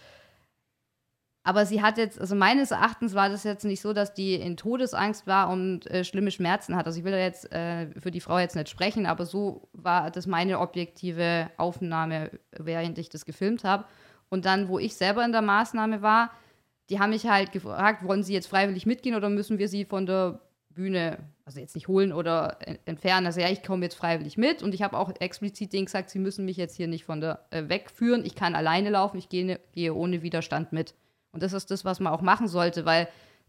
Aber 1.47 1.65
sie 1.65 1.81
hat 1.81 1.97
jetzt, 1.97 2.19
also 2.19 2.35
meines 2.35 2.71
Erachtens 2.71 3.13
war 3.13 3.29
das 3.29 3.45
jetzt 3.45 3.63
nicht 3.63 3.79
so, 3.79 3.93
dass 3.93 4.13
die 4.13 4.33
in 4.35 4.57
Todesangst 4.57 5.27
war 5.27 5.49
und 5.49 5.87
äh, 5.89 6.03
schlimme 6.03 6.29
Schmerzen 6.29 6.75
hat. 6.75 6.87
Also 6.87 6.99
ich 6.99 7.05
will 7.05 7.13
da 7.13 7.19
jetzt 7.19 7.49
äh, 7.53 7.87
für 7.97 8.11
die 8.11 8.19
Frau 8.19 8.37
jetzt 8.37 8.57
nicht 8.57 8.67
sprechen, 8.67 9.05
aber 9.05 9.25
so 9.25 9.69
war 9.71 10.11
das 10.11 10.27
meine 10.27 10.59
objektive 10.59 11.49
Aufnahme, 11.55 12.31
während 12.51 12.97
ich 12.97 13.07
das 13.07 13.23
gefilmt 13.23 13.63
habe. 13.63 13.85
Und 14.27 14.43
dann, 14.43 14.67
wo 14.67 14.77
ich 14.77 14.95
selber 14.97 15.23
in 15.23 15.31
der 15.31 15.41
Maßnahme 15.41 16.01
war, 16.01 16.31
die 16.89 16.99
haben 16.99 17.11
mich 17.11 17.25
halt 17.27 17.53
gefragt, 17.53 18.03
wollen 18.05 18.23
sie 18.23 18.33
jetzt 18.33 18.47
freiwillig 18.47 18.85
mitgehen 18.85 19.15
oder 19.15 19.29
müssen 19.29 19.57
wir 19.57 19.69
sie 19.69 19.85
von 19.85 20.05
der 20.05 20.41
Bühne, 20.69 21.17
also 21.45 21.61
jetzt 21.61 21.75
nicht 21.75 21.87
holen 21.87 22.11
oder 22.11 22.57
en- 22.59 22.77
entfernen. 22.83 23.25
Also 23.25 23.39
ja, 23.39 23.49
ich 23.49 23.63
komme 23.63 23.85
jetzt 23.85 23.95
freiwillig 23.95 24.37
mit 24.37 24.63
und 24.63 24.73
ich 24.73 24.81
habe 24.81 24.97
auch 24.97 25.13
explizit 25.21 25.71
denen 25.71 25.85
gesagt, 25.85 26.09
sie 26.09 26.19
müssen 26.19 26.43
mich 26.43 26.57
jetzt 26.57 26.75
hier 26.75 26.89
nicht 26.89 27.05
von 27.05 27.21
der 27.21 27.45
äh, 27.51 27.69
wegführen. 27.69 28.25
Ich 28.25 28.35
kann 28.35 28.53
alleine 28.53 28.89
laufen, 28.89 29.17
ich 29.17 29.29
gehe, 29.29 29.61
gehe 29.71 29.93
ohne 29.93 30.23
Widerstand 30.23 30.73
mit. 30.73 30.93
Und 31.31 31.43
das 31.43 31.53
ist 31.53 31.69
das, 31.71 31.85
was 31.85 31.99
man 31.99 32.13
auch 32.13 32.21
machen 32.21 32.47
sollte, 32.47 32.85
weil 32.85 33.07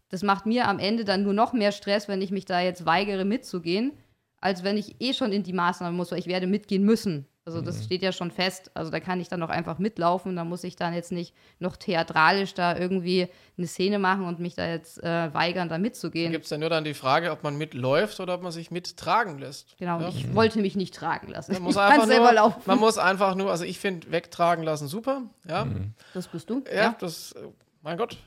das 0.09 0.23
macht 0.23 0.45
mir 0.45 0.67
am 0.67 0.79
Ende 0.79 1.05
dann 1.05 1.23
nur 1.23 1.33
noch 1.33 1.53
mehr 1.53 1.71
Stress, 1.71 2.07
wenn 2.07 2.21
ich 2.21 2.31
mich 2.31 2.45
da 2.45 2.59
jetzt 2.61 2.85
weigere 2.85 3.25
mitzugehen, 3.25 3.93
als 4.41 4.63
wenn 4.63 4.77
ich 4.77 4.95
eh 5.01 5.13
schon 5.13 5.31
in 5.31 5.43
die 5.43 5.53
Maßnahme 5.53 5.95
muss, 5.95 6.11
weil 6.11 6.19
ich 6.19 6.27
werde 6.27 6.47
mitgehen 6.47 6.83
müssen. 6.83 7.25
Also 7.45 7.61
das 7.61 7.83
steht 7.83 8.03
ja 8.03 8.11
schon 8.11 8.29
fest. 8.29 8.69
Also 8.75 8.91
da 8.91 8.99
kann 8.99 9.19
ich 9.19 9.27
dann 9.27 9.41
auch 9.41 9.49
einfach 9.49 9.79
mitlaufen. 9.79 10.35
Da 10.35 10.43
muss 10.43 10.63
ich 10.63 10.75
dann 10.75 10.93
jetzt 10.93 11.11
nicht 11.11 11.33
noch 11.57 11.77
theatralisch 11.77 12.53
da 12.53 12.77
irgendwie 12.77 13.27
eine 13.57 13.65
Szene 13.65 13.97
machen 13.97 14.25
und 14.25 14.39
mich 14.39 14.53
da 14.53 14.67
jetzt 14.67 15.01
äh, 15.03 15.33
weigern, 15.33 15.67
da 15.67 15.75
Da 15.75 15.79
mitzugehen. 15.79 16.31
gibt 16.31 16.45
es 16.45 16.51
ja 16.51 16.59
nur 16.59 16.69
dann 16.69 16.83
die 16.83 16.93
Frage, 16.93 17.31
ob 17.31 17.41
man 17.41 17.57
mitläuft 17.57 18.19
oder 18.19 18.35
ob 18.35 18.43
man 18.43 18.51
sich 18.51 18.69
mittragen 18.69 19.39
lässt. 19.39 19.75
Genau, 19.79 19.99
Ja. 19.99 20.09
ich 20.09 20.35
wollte 20.35 20.59
mich 20.59 20.75
nicht 20.75 20.93
tragen 20.93 21.29
lassen. 21.29 21.53
Man 21.53 21.63
muss, 21.63 21.77
einfach 21.77 22.05
selber 22.05 22.25
nur, 22.25 22.33
laufen. 22.33 22.61
man 22.67 22.77
muss 22.77 22.99
einfach 22.99 23.33
nur, 23.33 23.49
also 23.49 23.63
ich 23.63 23.79
finde, 23.79 24.11
wegtragen 24.11 24.63
lassen 24.63 24.87
super. 24.87 25.23
Ja, 25.47 25.65
das 26.13 26.27
bist 26.27 26.51
du? 26.51 26.63
ja, 26.71 26.95
das, 26.99 27.31
äh, 27.31 27.39
mein 27.81 27.97
Gott. 27.97 28.17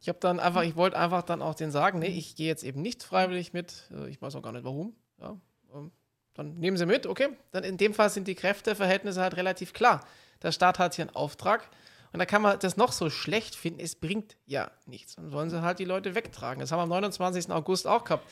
Ich 0.00 0.08
habe 0.08 0.18
dann 0.20 0.40
einfach, 0.40 0.62
ich 0.62 0.76
wollte 0.76 0.98
einfach 0.98 1.22
dann 1.22 1.42
auch 1.42 1.54
den 1.54 1.70
sagen, 1.70 1.98
nee, 1.98 2.06
ich 2.06 2.36
gehe 2.36 2.46
jetzt 2.46 2.64
eben 2.64 2.82
nicht 2.82 3.02
freiwillig 3.02 3.52
mit. 3.52 3.90
Äh, 3.90 4.08
Ich 4.08 4.20
weiß 4.20 4.34
auch 4.36 4.42
gar 4.42 4.52
nicht 4.52 4.64
warum. 4.64 4.94
Ja, 5.20 5.36
ähm, 5.74 5.90
dann 6.34 6.54
nehmen 6.58 6.76
Sie 6.76 6.86
mit, 6.86 7.06
okay. 7.06 7.28
Dann 7.52 7.64
in 7.64 7.78
dem 7.78 7.94
Fall 7.94 8.10
sind 8.10 8.28
die 8.28 8.34
Kräfteverhältnisse 8.34 9.20
halt 9.20 9.36
relativ 9.36 9.72
klar. 9.72 10.04
Der 10.42 10.52
Staat 10.52 10.78
hat 10.78 10.94
hier 10.94 11.06
einen 11.06 11.16
Auftrag 11.16 11.68
und 12.12 12.18
da 12.18 12.26
kann 12.26 12.42
man 12.42 12.58
das 12.58 12.76
noch 12.76 12.92
so 12.92 13.08
schlecht 13.08 13.54
finden, 13.54 13.80
es 13.80 13.94
bringt 13.94 14.36
ja 14.44 14.70
nichts. 14.84 15.16
Dann 15.16 15.30
sollen 15.30 15.48
sie 15.50 15.62
halt 15.62 15.78
die 15.78 15.84
Leute 15.84 16.14
wegtragen. 16.14 16.60
Das 16.60 16.72
haben 16.72 16.78
wir 16.78 16.82
am 16.84 16.88
29. 16.90 17.50
August 17.50 17.86
auch 17.86 18.04
gehabt. 18.04 18.28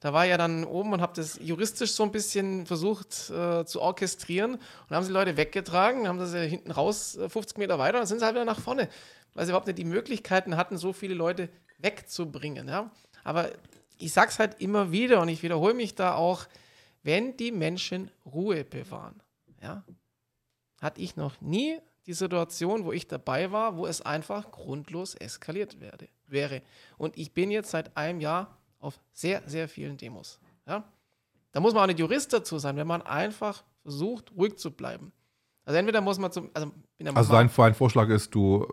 Da 0.00 0.12
war 0.12 0.26
ja 0.26 0.36
dann 0.36 0.64
oben 0.64 0.92
und 0.92 1.00
habe 1.00 1.14
das 1.14 1.38
juristisch 1.40 1.92
so 1.92 2.02
ein 2.02 2.12
bisschen 2.12 2.66
versucht 2.66 3.30
äh, 3.30 3.64
zu 3.64 3.80
orchestrieren 3.80 4.54
und 4.54 4.96
haben 4.96 5.04
sie 5.04 5.12
Leute 5.12 5.36
weggetragen, 5.36 6.06
haben 6.08 6.24
sie 6.26 6.46
hinten 6.46 6.72
raus 6.72 7.16
äh, 7.16 7.28
50 7.28 7.56
Meter 7.56 7.78
weiter 7.78 7.94
und 7.96 8.00
dann 8.00 8.06
sind 8.08 8.18
sie 8.18 8.24
halt 8.24 8.34
wieder 8.34 8.44
nach 8.44 8.60
vorne, 8.60 8.88
weil 9.34 9.44
sie 9.44 9.50
überhaupt 9.50 9.66
nicht 9.66 9.78
die 9.78 9.84
Möglichkeiten 9.84 10.56
hatten, 10.56 10.76
so 10.76 10.92
viele 10.92 11.14
Leute 11.14 11.48
wegzubringen. 11.78 12.68
Ja? 12.68 12.90
Aber 13.22 13.50
ich 13.98 14.12
sage 14.12 14.30
es 14.30 14.38
halt 14.38 14.60
immer 14.60 14.92
wieder 14.92 15.20
und 15.20 15.28
ich 15.28 15.42
wiederhole 15.42 15.74
mich 15.74 15.94
da 15.94 16.14
auch, 16.14 16.46
wenn 17.02 17.36
die 17.36 17.52
Menschen 17.52 18.10
Ruhe 18.24 18.64
bewahren, 18.64 19.20
ja, 19.62 19.84
hatte 20.80 21.00
ich 21.00 21.16
noch 21.16 21.40
nie 21.40 21.78
die 22.06 22.12
Situation, 22.12 22.84
wo 22.84 22.92
ich 22.92 23.08
dabei 23.08 23.50
war, 23.52 23.76
wo 23.76 23.86
es 23.86 24.02
einfach 24.02 24.50
grundlos 24.50 25.14
eskaliert 25.14 25.80
werde, 25.80 26.08
wäre. 26.26 26.62
Und 26.98 27.16
ich 27.16 27.32
bin 27.32 27.50
jetzt 27.50 27.70
seit 27.70 27.96
einem 27.96 28.20
Jahr 28.20 28.58
auf 28.78 28.98
sehr, 29.12 29.42
sehr 29.46 29.68
vielen 29.68 29.96
Demos. 29.96 30.38
Ja? 30.66 30.84
Da 31.52 31.60
muss 31.60 31.72
man 31.72 31.84
auch 31.84 31.86
nicht 31.86 31.98
Jurist 31.98 32.32
dazu 32.32 32.58
sein, 32.58 32.76
wenn 32.76 32.86
man 32.86 33.02
einfach 33.02 33.64
versucht, 33.82 34.32
ruhig 34.36 34.56
zu 34.58 34.70
bleiben. 34.70 35.12
Also 35.64 35.78
entweder 35.78 36.00
muss 36.00 36.18
man 36.18 36.30
zum, 36.32 36.50
also, 36.52 36.70
Also 37.14 37.32
dein, 37.32 37.50
dein 37.54 37.74
Vorschlag 37.74 38.08
ist, 38.10 38.34
du, 38.34 38.66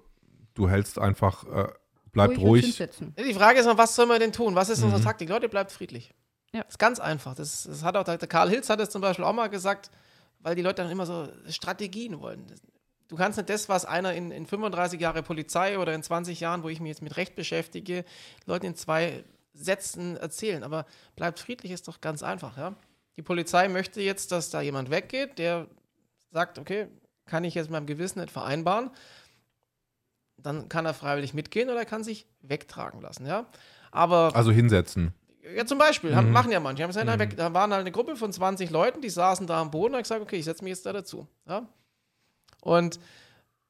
du 0.54 0.70
hältst 0.70 1.00
einfach, 1.00 1.46
äh, 1.46 1.68
bleib 2.12 2.38
ruhig. 2.38 2.66
hinsetzen. 2.66 3.16
Die 3.18 3.34
Frage 3.34 3.60
ist 3.60 3.66
noch, 3.66 3.78
was 3.78 3.96
soll 3.96 4.06
man 4.06 4.20
denn 4.20 4.32
tun? 4.32 4.56
Was 4.56 4.70
ist 4.70 4.82
unsere 4.84 5.00
Mhm. 5.02 5.06
Taktik? 5.06 5.30
Leute, 5.30 5.50
bleibt 5.50 5.72
friedlich. 5.72 6.14
Ja. 6.54 6.62
Das 6.64 6.72
ist 6.74 6.80
ganz 6.80 7.00
einfach. 7.00 7.36
Das, 7.36 7.64
das 7.64 7.84
hat 7.84 7.96
auch 7.96 8.04
der 8.04 8.18
Karl 8.18 8.50
Hilz 8.50 8.70
hat 8.70 8.80
es 8.82 8.90
zum 8.90 9.02
Beispiel 9.02 9.24
auch 9.24 9.34
mal 9.34 9.48
gesagt, 9.48 9.90
weil 10.40 10.56
die 10.56 10.62
Leute 10.62 10.82
dann 10.82 10.92
immer 10.92 11.06
so 11.06 11.30
Strategien 11.50 12.20
wollen. 12.20 12.46
Du 13.08 13.16
kannst 13.16 13.38
nicht 13.38 13.50
das, 13.50 13.70
was 13.70 13.86
einer 13.86 14.14
in, 14.14 14.32
in 14.32 14.46
35 14.46 15.00
Jahre 15.00 15.24
Polizei 15.24 15.78
oder 15.80 15.94
in 15.94 16.02
20 16.04 16.40
Jahren, 16.40 16.64
wo 16.64 16.70
ich 16.70 16.80
mich 16.80 16.90
jetzt 16.90 17.02
mit 17.02 17.16
Recht 17.18 17.36
beschäftige, 17.36 18.06
Leuten 18.46 18.66
in 18.68 18.76
zwei 18.76 19.24
Sätzen 19.54 20.18
erzählen. 20.18 20.64
Aber 20.64 20.86
bleibt 21.16 21.40
friedlich 21.40 21.72
ist 21.72 21.88
doch 21.88 22.02
ganz 22.02 22.24
einfach. 22.24 22.58
Ja? 22.58 22.76
Die 23.18 23.22
Polizei 23.22 23.68
möchte 23.68 24.02
jetzt, 24.02 24.32
dass 24.32 24.50
da 24.50 24.62
jemand 24.62 24.90
weggeht, 24.90 25.40
der 25.40 25.68
sagt, 26.32 26.58
okay, 26.58 26.88
kann 27.26 27.44
ich 27.44 27.54
jetzt 27.54 27.66
mit 27.66 27.74
meinem 27.74 27.86
Gewissen 27.86 28.20
nicht 28.20 28.32
vereinbaren. 28.32 28.92
Dann 30.44 30.70
kann 30.70 30.86
er 30.86 30.94
freiwillig 30.94 31.34
mitgehen 31.34 31.70
oder 31.70 31.80
er 31.80 31.86
kann 31.86 32.04
sich 32.04 32.26
wegtragen 32.42 33.02
lassen. 33.02 33.26
Ja? 33.26 33.46
Aber 33.92 34.32
Also 34.36 34.52
hinsetzen. 34.52 35.14
ja, 35.56 35.66
zum 35.66 35.78
Beispiel, 35.78 36.16
haben, 36.16 36.28
Mhm. 36.28 36.34
machen 36.34 36.52
ja 36.52 36.60
manche. 36.60 36.84
Haben 36.84 36.92
Mhm. 37.06 37.20
weg, 37.20 37.38
da 37.38 37.54
waren 37.54 37.72
halt 37.72 37.82
eine 37.82 37.92
Gruppe 37.92 38.16
von 38.16 38.32
20 38.32 38.70
Leuten, 38.70 39.02
die 39.02 39.10
saßen 39.10 39.48
da 39.48 39.60
am 39.62 39.72
Boden 39.72 39.94
und 39.94 40.00
ich 40.00 40.04
gesagt, 40.04 40.22
okay, 40.22 40.38
ich 40.38 40.46
setze 40.46 40.64
mich 40.64 40.72
jetzt 40.72 40.86
da 40.86 40.94
dazu. 40.94 41.28
Ja? 41.48 41.68
Und 42.62 43.00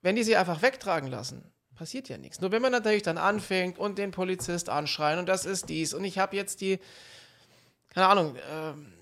wenn 0.01 0.15
die 0.15 0.23
sie 0.23 0.35
einfach 0.35 0.61
wegtragen 0.61 1.09
lassen, 1.09 1.43
passiert 1.75 2.09
ja 2.09 2.17
nichts. 2.17 2.41
Nur 2.41 2.51
wenn 2.51 2.61
man 2.61 2.71
natürlich 2.71 3.03
dann 3.03 3.17
anfängt 3.17 3.79
und 3.79 3.97
den 3.97 4.11
Polizist 4.11 4.69
anschreien 4.69 5.19
und 5.19 5.27
das 5.27 5.45
ist 5.45 5.69
dies 5.69 5.93
und 5.93 6.03
ich 6.03 6.19
habe 6.19 6.35
jetzt 6.35 6.61
die, 6.61 6.79
keine 7.89 8.07
Ahnung, 8.07 8.35
ähm, 8.51 8.93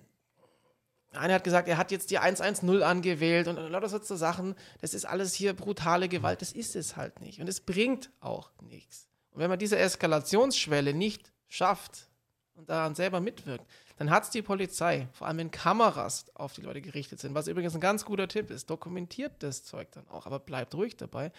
einer 1.12 1.34
hat 1.34 1.44
gesagt, 1.44 1.68
er 1.68 1.78
hat 1.78 1.92
jetzt 1.92 2.12
die 2.12 2.20
110 2.20 2.84
angewählt 2.84 3.48
und 3.48 3.56
lauter 3.56 3.90
so 3.90 4.16
Sachen. 4.16 4.56
Das 4.82 4.94
ist 4.94 5.06
alles 5.06 5.34
hier 5.34 5.54
brutale 5.54 6.08
Gewalt. 6.08 6.42
Das 6.42 6.52
ist 6.52 6.76
es 6.76 6.96
halt 6.96 7.20
nicht. 7.22 7.42
Und 7.42 7.50
es 7.50 7.62
bringt 7.62 8.12
auch 8.20 8.52
nichts. 8.62 9.08
Und 9.32 9.42
wenn 9.42 9.50
man 9.50 9.60
diese 9.60 9.78
Eskalationsschwelle 9.78 10.94
nicht 10.94 11.32
schafft 11.48 12.10
und 12.54 12.70
daran 12.70 12.94
selber 12.94 13.20
mitwirkt, 13.20 13.66
dann 13.98 14.12
hat 14.12 14.24
es 14.24 14.30
die 14.30 14.42
Polizei, 14.42 15.08
vor 15.12 15.28
allem 15.28 15.38
wenn 15.38 15.52
Kameras 15.52 16.26
auf 16.34 16.54
die 16.54 16.62
Leute 16.62 16.82
gerichtet 16.82 17.20
sind, 17.20 17.36
was 17.36 17.48
übrigens 17.48 17.76
ein 17.76 17.82
ganz 17.82 18.06
guter 18.06 18.30
Tipp 18.30 18.50
ist, 18.50 18.70
dokumentiert 18.70 19.34
das 19.40 19.64
Zeug 19.64 19.92
dann 19.92 20.08
auch, 20.08 20.26
aber 20.26 20.40
bleibt 20.40 20.74
ruhig 20.74 20.96
dabei, 20.96 21.32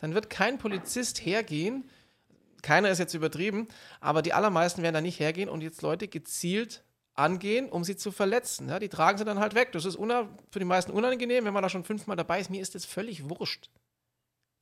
dann 0.00 0.14
wird 0.14 0.28
kein 0.28 0.58
Polizist 0.58 1.24
hergehen, 1.24 1.88
keiner 2.62 2.90
ist 2.90 2.98
jetzt 2.98 3.14
übertrieben, 3.14 3.68
aber 4.00 4.20
die 4.20 4.32
allermeisten 4.32 4.82
werden 4.82 4.94
da 4.94 5.00
nicht 5.00 5.20
hergehen 5.20 5.48
und 5.48 5.60
jetzt 5.60 5.82
Leute 5.82 6.08
gezielt 6.08 6.82
angehen, 7.18 7.68
um 7.68 7.84
sie 7.84 7.96
zu 7.96 8.12
verletzen. 8.12 8.68
Ja, 8.68 8.78
die 8.78 8.88
tragen 8.88 9.18
sie 9.18 9.24
dann 9.24 9.40
halt 9.40 9.54
weg. 9.54 9.72
Das 9.72 9.84
ist 9.84 9.96
für 9.96 10.58
die 10.58 10.64
meisten 10.64 10.92
unangenehm, 10.92 11.44
wenn 11.44 11.52
man 11.52 11.62
da 11.62 11.68
schon 11.68 11.84
fünfmal 11.84 12.16
dabei 12.16 12.40
ist. 12.40 12.50
Mir 12.50 12.62
ist 12.62 12.74
das 12.74 12.84
völlig 12.84 13.28
wurscht. 13.28 13.70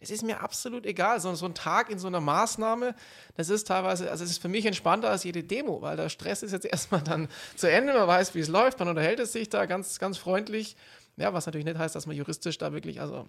Das 0.01 0.11
ist 0.11 0.23
mir 0.23 0.41
absolut 0.41 0.87
egal. 0.87 1.21
So, 1.21 1.35
so 1.35 1.47
ein 1.47 1.55
Tag 1.55 1.91
in 1.91 1.99
so 1.99 2.07
einer 2.07 2.21
Maßnahme, 2.21 2.95
das 3.37 3.49
ist 3.49 3.67
teilweise, 3.67 4.11
also 4.11 4.25
es 4.25 4.31
ist 4.31 4.43
für 4.43 4.49
mich 4.49 4.67
entspannter 4.67 5.11
als 5.11 5.25
jede 5.25 5.43
Demo, 5.43 5.81
weil 5.81 5.97
der 5.97 6.09
Stress 6.09 6.43
ist 6.43 6.53
jetzt 6.53 6.67
erstmal 6.73 7.03
dann 7.03 7.29
zu 7.57 7.71
Ende, 7.71 7.93
man 7.93 8.07
weiß, 8.07 8.35
wie 8.35 8.41
es 8.41 8.49
läuft, 8.49 8.79
man 8.79 8.89
unterhält 8.89 9.21
es 9.21 9.33
sich 9.33 9.49
da 9.49 9.67
ganz, 9.67 9.99
ganz 9.99 10.19
freundlich. 10.19 10.77
Ja, 11.17 11.33
was 11.33 11.47
natürlich 11.47 11.65
nicht 11.65 11.79
heißt, 11.79 11.95
dass 11.95 12.07
man 12.07 12.17
juristisch 12.17 12.59
da 12.59 12.73
wirklich 12.73 13.01
also 13.01 13.27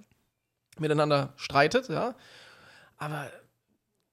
miteinander 0.77 1.33
streitet, 1.37 1.89
ja. 1.89 2.15
Aber 2.97 3.31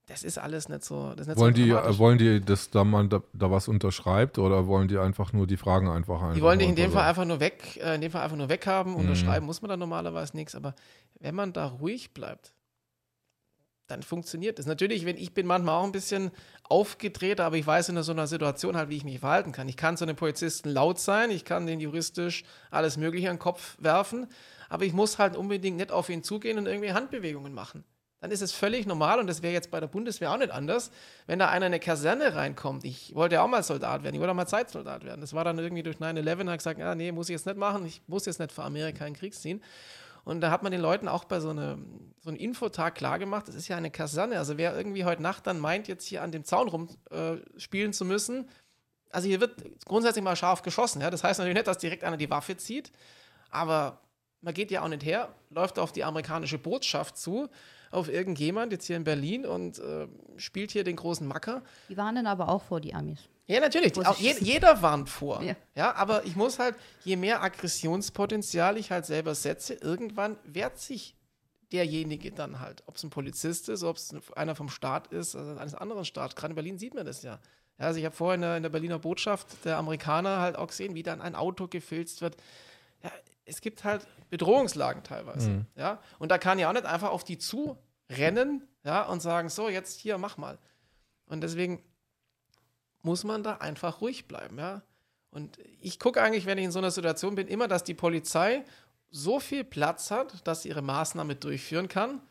das 0.07 0.23
ist 0.23 0.37
alles 0.37 0.69
nicht 0.69 0.83
so. 0.83 1.13
Nicht 1.13 1.35
Wollen 1.35 1.55
so 1.55 1.63
die, 1.63 1.69
äh, 1.71 1.97
wollen 1.97 2.17
die, 2.17 2.39
dass 2.39 2.69
da 2.69 2.83
man 2.83 3.09
da, 3.09 3.23
da 3.33 3.49
was 3.49 3.67
unterschreibt 3.67 4.37
oder 4.37 4.67
wollen 4.67 4.87
die 4.87 4.97
einfach 4.97 5.33
nur 5.33 5.47
die 5.47 5.57
Fragen 5.57 5.89
einfach 5.89 6.21
einfach 6.21 6.35
Die 6.35 6.41
wollen 6.41 6.59
dich 6.59 6.69
in 6.69 6.75
dem 6.75 6.91
Fall 6.91 7.07
einfach 7.07 7.25
nur 7.25 7.39
weg, 7.39 7.77
äh, 7.77 7.95
in 7.95 8.01
dem 8.01 8.11
Fall 8.11 8.21
einfach 8.21 8.37
nur 8.37 8.49
weghaben. 8.49 8.93
Mhm. 8.93 8.99
Unterschreiben 8.99 9.45
muss 9.45 9.61
man 9.61 9.69
dann 9.69 9.79
normalerweise 9.79 10.35
nichts, 10.35 10.53
aber 10.53 10.75
wenn 11.19 11.33
man 11.33 11.53
da 11.53 11.65
ruhig 11.65 12.13
bleibt, 12.13 12.53
dann 13.87 14.03
funktioniert 14.03 14.59
das. 14.59 14.65
Natürlich, 14.65 15.05
wenn 15.05 15.17
ich 15.17 15.33
bin 15.33 15.47
manchmal 15.47 15.75
auch 15.75 15.83
ein 15.83 15.91
bisschen 15.91 16.31
aufgedreht, 16.63 17.39
aber 17.39 17.55
ich 17.55 17.65
weiß 17.65 17.89
in 17.89 18.01
so 18.03 18.11
einer 18.11 18.27
Situation 18.27 18.77
halt, 18.77 18.89
wie 18.89 18.97
ich 18.97 19.03
mich 19.03 19.19
verhalten 19.19 19.51
kann. 19.51 19.67
Ich 19.69 19.77
kann 19.77 19.97
zu 19.97 20.05
einem 20.05 20.15
Polizisten 20.15 20.69
laut 20.69 20.99
sein, 20.99 21.31
ich 21.31 21.45
kann 21.45 21.65
den 21.65 21.79
juristisch 21.79 22.43
alles 22.69 22.97
Mögliche 22.97 23.29
an 23.29 23.35
den 23.35 23.41
Kopf 23.41 23.75
werfen, 23.79 24.27
aber 24.69 24.85
ich 24.85 24.93
muss 24.93 25.17
halt 25.17 25.35
unbedingt 25.35 25.77
nicht 25.77 25.91
auf 25.91 26.09
ihn 26.09 26.23
zugehen 26.23 26.57
und 26.57 26.67
irgendwie 26.67 26.93
Handbewegungen 26.93 27.53
machen. 27.53 27.83
Dann 28.21 28.31
ist 28.31 28.41
es 28.41 28.51
völlig 28.51 28.85
normal 28.85 29.19
und 29.19 29.27
das 29.27 29.41
wäre 29.41 29.53
jetzt 29.53 29.69
bei 29.71 29.79
der 29.79 29.87
Bundeswehr 29.87 30.31
auch 30.31 30.37
nicht 30.37 30.51
anders, 30.51 30.89
wenn 31.27 31.39
da 31.39 31.49
einer 31.49 31.67
in 31.67 31.73
eine 31.73 31.79
Kaserne 31.79 32.33
reinkommt. 32.35 32.85
Ich 32.85 33.13
wollte 33.13 33.35
ja 33.35 33.43
auch 33.43 33.47
mal 33.47 33.61
Soldat 33.61 34.03
werden, 34.03 34.15
ich 34.15 34.19
wollte 34.19 34.31
auch 34.31 34.35
mal 34.35 34.47
Zeitsoldat 34.47 35.03
werden. 35.03 35.21
Das 35.21 35.33
war 35.33 35.43
dann 35.43 35.59
irgendwie 35.59 35.83
durch 35.83 35.97
9-11, 35.97 36.49
hat 36.49 36.57
gesagt, 36.57 36.81
ah, 36.81 36.95
nee, 36.95 37.11
muss 37.11 37.29
ich 37.29 37.33
jetzt 37.33 37.45
nicht 37.45 37.57
machen, 37.57 37.85
ich 37.85 38.01
muss 38.07 38.25
jetzt 38.25 38.39
nicht 38.39 38.51
für 38.51 38.63
Amerika 38.63 39.05
in 39.05 39.13
den 39.13 39.19
Krieg 39.19 39.33
ziehen. 39.33 39.61
Und 40.23 40.41
da 40.41 40.49
hat 40.49 40.63
man 40.63 40.71
den 40.71 40.81
Leuten 40.81 41.07
auch 41.07 41.25
bei 41.25 41.39
so, 41.39 41.49
eine, 41.49 41.77
so 42.19 42.29
einem 42.29 42.39
Infotag 42.39 42.95
klargemacht, 42.95 43.47
das 43.47 43.53
ist 43.53 43.67
ja 43.67 43.77
eine 43.77 43.91
Kaserne. 43.91 44.39
Also 44.39 44.57
wer 44.57 44.75
irgendwie 44.75 45.05
heute 45.05 45.21
Nacht 45.21 45.45
dann 45.45 45.59
meint, 45.59 45.87
jetzt 45.87 46.05
hier 46.05 46.23
an 46.23 46.31
dem 46.31 46.43
Zaun 46.43 46.67
rumspielen 46.67 47.91
äh, 47.91 47.93
zu 47.93 48.05
müssen, 48.05 48.49
also 49.11 49.27
hier 49.27 49.39
wird 49.39 49.63
grundsätzlich 49.85 50.23
mal 50.23 50.35
scharf 50.35 50.61
geschossen. 50.61 51.01
Ja? 51.01 51.09
Das 51.09 51.23
heißt 51.23 51.39
natürlich 51.39 51.55
nicht, 51.55 51.67
dass 51.67 51.77
direkt 51.77 52.03
einer 52.03 52.17
die 52.17 52.29
Waffe 52.29 52.57
zieht, 52.57 52.91
aber 53.49 54.01
man 54.41 54.53
geht 54.53 54.71
ja 54.71 54.81
auch 54.81 54.87
nicht 54.87 55.05
her, 55.05 55.29
läuft 55.49 55.79
auf 55.79 55.91
die 55.91 56.03
amerikanische 56.03 56.57
Botschaft 56.57 57.17
zu, 57.17 57.47
auf 57.91 58.09
irgendjemand 58.09 58.71
jetzt 58.71 58.85
hier 58.85 58.97
in 58.97 59.03
Berlin 59.03 59.45
und 59.45 59.79
äh, 59.79 60.07
spielt 60.37 60.71
hier 60.71 60.83
den 60.83 60.95
großen 60.95 61.27
Macker. 61.27 61.63
Die 61.89 61.97
waren 61.97 62.15
dann 62.15 62.27
aber 62.27 62.49
auch 62.49 62.63
vor, 62.63 62.79
die 62.79 62.93
Amis. 62.93 63.19
Ja, 63.47 63.59
natürlich. 63.59 63.95
Auch, 64.05 64.17
je, 64.17 64.33
jeder 64.39 64.81
warnt 64.81 65.09
vor. 65.09 65.41
Ja. 65.43 65.55
Ja. 65.75 65.95
aber 65.95 66.25
ich 66.25 66.35
muss 66.35 66.57
halt, 66.57 66.75
je 67.03 67.15
mehr 67.15 67.43
Aggressionspotenzial 67.43 68.77
ich 68.77 68.91
halt 68.91 69.05
selber 69.05 69.35
setze, 69.35 69.75
irgendwann 69.75 70.37
wehrt 70.45 70.79
sich 70.79 71.15
derjenige 71.71 72.31
dann 72.31 72.59
halt. 72.59 72.83
Ob 72.87 72.95
es 72.95 73.03
ein 73.03 73.09
Polizist 73.09 73.69
ist, 73.69 73.83
ob 73.83 73.97
es 73.97 74.15
einer 74.35 74.55
vom 74.55 74.69
Staat 74.69 75.07
ist, 75.07 75.35
also 75.35 75.59
eines 75.59 75.75
anderen 75.75 76.05
Staates. 76.05 76.35
Gerade 76.35 76.51
in 76.51 76.55
Berlin 76.55 76.79
sieht 76.79 76.95
man 76.95 77.05
das 77.05 77.21
ja. 77.21 77.39
ja 77.77 77.85
also 77.85 77.99
ich 77.99 78.05
habe 78.05 78.15
vorhin 78.15 78.41
in 78.41 78.47
der, 78.47 78.57
in 78.57 78.63
der 78.63 78.69
Berliner 78.69 78.99
Botschaft 78.99 79.47
der 79.65 79.77
Amerikaner 79.77 80.39
halt 80.39 80.55
auch 80.55 80.67
gesehen, 80.67 80.95
wie 80.95 81.03
dann 81.03 81.21
ein 81.21 81.35
Auto 81.35 81.67
gefilzt 81.67 82.21
wird. 82.21 82.37
Ja, 83.03 83.11
es 83.45 83.61
gibt 83.61 83.83
halt 83.83 84.07
Bedrohungslagen 84.29 85.03
teilweise. 85.03 85.49
Mhm. 85.49 85.65
Ja, 85.75 86.01
und 86.19 86.29
da 86.29 86.37
kann 86.37 86.59
ja 86.59 86.69
auch 86.69 86.73
nicht 86.73 86.85
einfach 86.85 87.09
auf 87.09 87.23
die 87.23 87.37
zurennen 87.37 88.67
ja, 88.83 89.03
und 89.03 89.21
sagen, 89.21 89.49
so, 89.49 89.69
jetzt 89.69 89.99
hier, 89.99 90.17
mach 90.17 90.37
mal. 90.37 90.57
Und 91.27 91.41
deswegen 91.41 91.83
muss 93.01 93.23
man 93.23 93.43
da 93.43 93.57
einfach 93.57 94.01
ruhig 94.01 94.27
bleiben, 94.27 94.57
ja. 94.57 94.81
Und 95.29 95.57
ich 95.81 95.99
gucke 95.99 96.21
eigentlich, 96.21 96.45
wenn 96.45 96.57
ich 96.57 96.65
in 96.65 96.71
so 96.71 96.79
einer 96.79 96.91
Situation 96.91 97.35
bin, 97.35 97.47
immer, 97.47 97.67
dass 97.67 97.83
die 97.83 97.93
Polizei 97.93 98.63
so 99.11 99.39
viel 99.39 99.63
Platz 99.63 100.09
hat, 100.09 100.47
dass 100.47 100.61
sie 100.61 100.69
ihre 100.69 100.81
Maßnahme 100.81 101.35
durchführen 101.35 101.87
kann, 101.87 102.21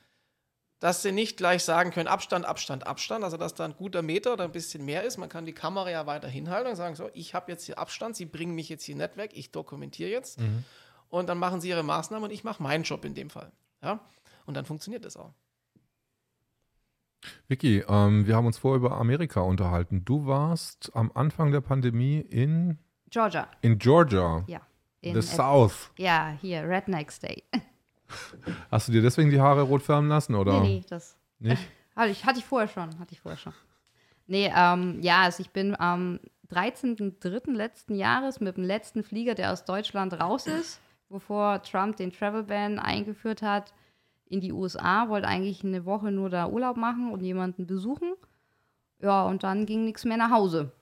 dass 0.80 1.02
sie 1.02 1.12
nicht 1.12 1.36
gleich 1.36 1.64
sagen 1.64 1.90
können, 1.90 2.08
Abstand, 2.08 2.44
Abstand, 2.44 2.86
Abstand, 2.86 3.24
also 3.24 3.36
dass 3.36 3.54
da 3.54 3.64
ein 3.64 3.76
guter 3.76 4.02
Meter 4.02 4.32
oder 4.32 4.44
ein 4.44 4.52
bisschen 4.52 4.84
mehr 4.84 5.02
ist. 5.02 5.16
Man 5.16 5.28
kann 5.28 5.46
die 5.46 5.52
Kamera 5.52 5.90
ja 5.90 6.06
weiter 6.06 6.28
hinhalten 6.28 6.70
und 6.70 6.76
sagen, 6.76 6.94
so, 6.94 7.10
ich 7.14 7.34
habe 7.34 7.52
jetzt 7.52 7.64
hier 7.64 7.78
Abstand, 7.78 8.16
sie 8.16 8.26
bringen 8.26 8.54
mich 8.54 8.68
jetzt 8.68 8.84
hier 8.84 8.96
nicht 8.96 9.16
weg, 9.16 9.30
ich 9.34 9.50
dokumentiere 9.50 10.10
jetzt. 10.10 10.40
Mhm. 10.40 10.64
Und 11.14 11.28
dann 11.28 11.38
machen 11.38 11.60
sie 11.60 11.68
ihre 11.68 11.82
Maßnahmen 11.84 12.24
und 12.28 12.30
ich 12.34 12.42
mache 12.44 12.62
meinen 12.62 12.82
Job 12.84 13.04
in 13.04 13.14
dem 13.14 13.30
Fall. 13.30 13.52
Ja? 13.82 14.00
Und 14.46 14.56
dann 14.56 14.64
funktioniert 14.64 15.04
das 15.04 15.16
auch. 15.16 15.32
Vicky, 17.48 17.84
ähm, 17.88 18.26
wir 18.26 18.36
haben 18.36 18.46
uns 18.46 18.58
vorher 18.58 18.76
über 18.78 18.96
Amerika 18.98 19.40
unterhalten. 19.40 20.04
Du 20.04 20.26
warst 20.26 20.90
am 20.94 21.10
Anfang 21.14 21.52
der 21.52 21.60
Pandemie 21.60 22.18
in, 22.20 22.78
Georgia. 23.10 23.48
in 23.62 23.78
Georgia, 23.78 24.44
Ja. 24.46 24.60
In 25.00 25.12
the 25.14 25.18
F- 25.20 25.34
South. 25.36 25.90
Ja, 25.98 26.36
hier, 26.40 26.66
Redneck 26.68 27.12
State. 27.12 27.42
Hast 28.70 28.88
du 28.88 28.92
dir 28.92 29.02
deswegen 29.02 29.30
die 29.30 29.40
Haare 29.40 29.62
rot 29.62 29.82
färben 29.82 30.08
lassen 30.08 30.34
oder 30.34 30.60
Nee, 30.60 30.78
nee, 30.80 30.84
das 30.88 31.16
nicht? 31.38 31.62
hatte 31.96 32.10
ich, 32.10 32.24
hatte 32.24 32.38
ich 32.38 32.44
vorher 32.44 32.68
schon. 32.68 32.98
Hatte 32.98 33.12
ich 33.12 33.20
vorher 33.20 33.38
schon. 33.38 33.52
Nee, 34.26 34.50
ähm, 34.54 35.00
ja, 35.02 35.22
also 35.22 35.42
ich 35.42 35.50
bin 35.50 35.78
am 35.78 36.18
13.03. 36.50 37.52
letzten 37.52 37.94
Jahres 37.94 38.40
mit 38.40 38.56
dem 38.56 38.64
letzten 38.64 39.02
Flieger, 39.02 39.34
der 39.34 39.52
aus 39.52 39.64
Deutschland 39.64 40.14
raus 40.14 40.46
ist, 40.46 40.80
bevor 41.14 41.62
Trump 41.62 41.96
den 41.96 42.12
Travel 42.12 42.42
Ban 42.42 42.78
eingeführt 42.78 43.40
hat, 43.40 43.72
in 44.26 44.40
die 44.40 44.52
USA, 44.52 45.08
wollte 45.08 45.28
eigentlich 45.28 45.62
eine 45.64 45.84
Woche 45.84 46.10
nur 46.10 46.28
da 46.28 46.48
Urlaub 46.48 46.76
machen 46.76 47.12
und 47.12 47.22
jemanden 47.22 47.66
besuchen. 47.66 48.14
Ja, 49.00 49.24
und 49.24 49.44
dann 49.44 49.64
ging 49.66 49.84
nichts 49.84 50.04
mehr 50.04 50.16
nach 50.16 50.30
Hause. 50.30 50.72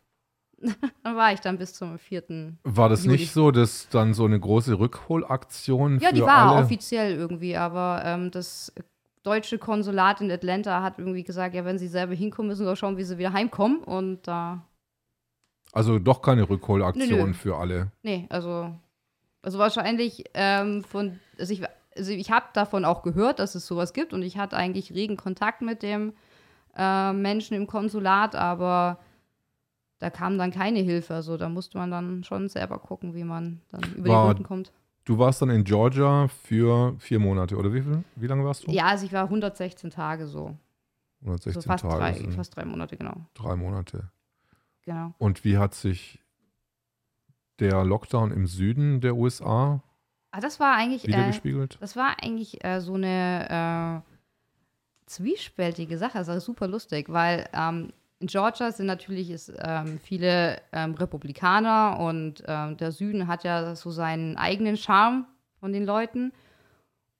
dann 1.02 1.16
war 1.16 1.32
ich 1.32 1.40
dann 1.40 1.58
bis 1.58 1.74
zum 1.74 1.98
4. 1.98 2.54
War 2.64 2.88
das 2.88 3.04
Juli. 3.04 3.16
nicht 3.18 3.32
so, 3.32 3.50
dass 3.50 3.88
dann 3.90 4.14
so 4.14 4.24
eine 4.24 4.38
große 4.40 4.78
Rückholaktion 4.78 5.98
Ja, 5.98 6.08
für 6.08 6.14
die 6.14 6.22
war 6.22 6.52
alle? 6.52 6.64
offiziell 6.64 7.14
irgendwie, 7.14 7.56
aber 7.56 8.02
ähm, 8.04 8.30
das 8.30 8.72
deutsche 9.24 9.58
Konsulat 9.58 10.20
in 10.20 10.30
Atlanta 10.30 10.82
hat 10.82 10.98
irgendwie 10.98 11.24
gesagt, 11.24 11.54
ja, 11.54 11.64
wenn 11.64 11.78
sie 11.78 11.88
selber 11.88 12.14
hinkommen, 12.14 12.48
müssen 12.48 12.64
sie 12.64 12.70
auch 12.72 12.76
schauen, 12.76 12.96
wie 12.96 13.04
sie 13.04 13.18
wieder 13.18 13.32
heimkommen. 13.32 13.78
Und 13.82 14.26
da, 14.26 14.62
Also 15.72 15.98
doch 15.98 16.22
keine 16.22 16.48
Rückholaktion 16.48 17.08
Nö, 17.18 17.26
nö. 17.26 17.32
für 17.34 17.56
alle. 17.56 17.90
nee, 18.02 18.26
also, 18.30 18.72
also 19.42 19.58
wahrscheinlich 19.58 20.24
ähm, 20.34 20.82
von, 20.84 21.18
also 21.38 21.52
ich, 21.52 21.62
also 21.96 22.12
ich 22.12 22.30
habe 22.30 22.46
davon 22.54 22.84
auch 22.84 23.02
gehört, 23.02 23.38
dass 23.38 23.54
es 23.54 23.66
sowas 23.66 23.92
gibt 23.92 24.12
und 24.12 24.22
ich 24.22 24.38
hatte 24.38 24.56
eigentlich 24.56 24.92
regen 24.94 25.16
Kontakt 25.16 25.62
mit 25.62 25.82
dem 25.82 26.14
äh, 26.76 27.12
Menschen 27.12 27.54
im 27.56 27.66
Konsulat, 27.66 28.34
aber 28.34 28.98
da 29.98 30.10
kam 30.10 30.38
dann 30.38 30.50
keine 30.50 30.80
Hilfe. 30.80 31.14
Also 31.14 31.36
da 31.36 31.48
musste 31.48 31.78
man 31.78 31.90
dann 31.90 32.24
schon 32.24 32.48
selber 32.48 32.78
gucken, 32.78 33.14
wie 33.14 33.24
man 33.24 33.60
dann 33.70 33.82
über 33.94 34.08
War- 34.08 34.22
die 34.22 34.28
Runden 34.28 34.44
kommt. 34.44 34.72
Du 35.04 35.18
warst 35.18 35.42
dann 35.42 35.50
in 35.50 35.64
Georgia 35.64 36.28
für 36.28 36.94
vier 37.00 37.18
Monate, 37.18 37.56
oder 37.56 37.74
wie 37.74 37.82
viel? 37.82 38.04
Wie 38.14 38.28
lange 38.28 38.44
warst 38.44 38.64
du? 38.64 38.70
Ja, 38.70 38.86
also 38.86 39.04
ich 39.04 39.12
war 39.12 39.24
116 39.24 39.90
Tage 39.90 40.28
so. 40.28 40.56
116 41.22 41.60
so 41.60 41.66
fast 41.66 41.82
Tage. 41.82 41.98
drei, 41.98 42.30
fast 42.30 42.56
drei 42.56 42.64
Monate, 42.64 42.96
genau. 42.96 43.14
drei 43.34 43.56
Monate. 43.56 44.10
Genau. 44.84 45.12
Und 45.18 45.44
wie 45.44 45.58
hat 45.58 45.74
sich 45.74 46.21
der 47.62 47.84
Lockdown 47.84 48.32
im 48.32 48.46
Süden 48.46 49.00
der 49.00 49.16
USA 49.16 49.82
Ah, 50.34 50.40
das 50.40 50.58
war 50.58 50.76
eigentlich, 50.76 51.06
äh, 51.08 51.30
das 51.78 51.94
war 51.94 52.16
eigentlich 52.22 52.64
äh, 52.64 52.80
so 52.80 52.94
eine 52.94 54.02
äh, 54.02 54.04
zwiespältige 55.04 55.98
Sache. 55.98 56.16
Das 56.16 56.28
war 56.28 56.40
super 56.40 56.68
lustig, 56.68 57.10
weil 57.10 57.46
ähm, 57.52 57.92
in 58.18 58.28
Georgia 58.28 58.72
sind 58.72 58.86
natürlich 58.86 59.30
ist, 59.30 59.52
ähm, 59.58 60.00
viele 60.02 60.62
ähm, 60.72 60.94
Republikaner 60.94 62.00
und 62.00 62.42
ähm, 62.46 62.78
der 62.78 62.92
Süden 62.92 63.28
hat 63.28 63.44
ja 63.44 63.76
so 63.76 63.90
seinen 63.90 64.38
eigenen 64.38 64.78
Charme 64.78 65.26
von 65.60 65.74
den 65.74 65.84
Leuten. 65.84 66.32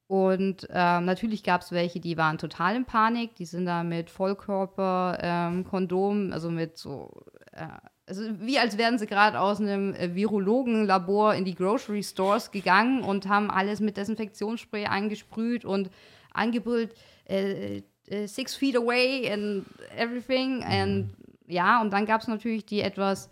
Und 0.07 0.66
ähm, 0.70 1.05
natürlich 1.05 1.43
gab 1.43 1.61
es 1.61 1.70
welche, 1.70 2.01
die 2.01 2.16
waren 2.16 2.38
total 2.38 2.76
in 2.76 2.86
Panik. 2.86 3.36
Die 3.36 3.45
sind 3.45 3.66
da 3.66 3.82
mit 3.82 4.09
Vollkörper-Kondom, 4.09 6.32
also 6.32 6.51
mit 6.51 6.78
so, 6.78 7.26
äh, 7.53 7.66
also 8.07 8.22
wie 8.40 8.59
als 8.59 8.78
wären 8.78 8.98
sie 8.98 9.07
gerade 9.07 9.40
aus 9.40 9.61
einem 9.61 9.94
äh, 9.94 10.14
Virologenlabor 10.14 11.34
in 11.34 11.44
die 11.44 11.55
Grocery 11.55 12.03
Stores 12.03 12.50
gegangen 12.50 13.03
und 13.03 13.28
haben 13.28 13.50
alles 13.50 13.80
mit 13.80 13.96
Desinfektionsspray 13.96 14.86
angesprüht 14.86 15.64
und 15.64 15.90
angebrüllt, 16.32 16.94
äh, 17.28 17.82
äh, 18.09 18.26
six 18.26 18.55
feet 18.55 18.76
away 18.76 19.30
and 19.30 19.64
everything. 19.96 20.62
And 20.64 21.14
ja, 21.46 21.80
und 21.80 21.92
dann 21.92 22.07
gab 22.07 22.22
es 22.22 22.28
natürlich 22.28 22.66
die 22.66 22.80
etwas 22.80 23.30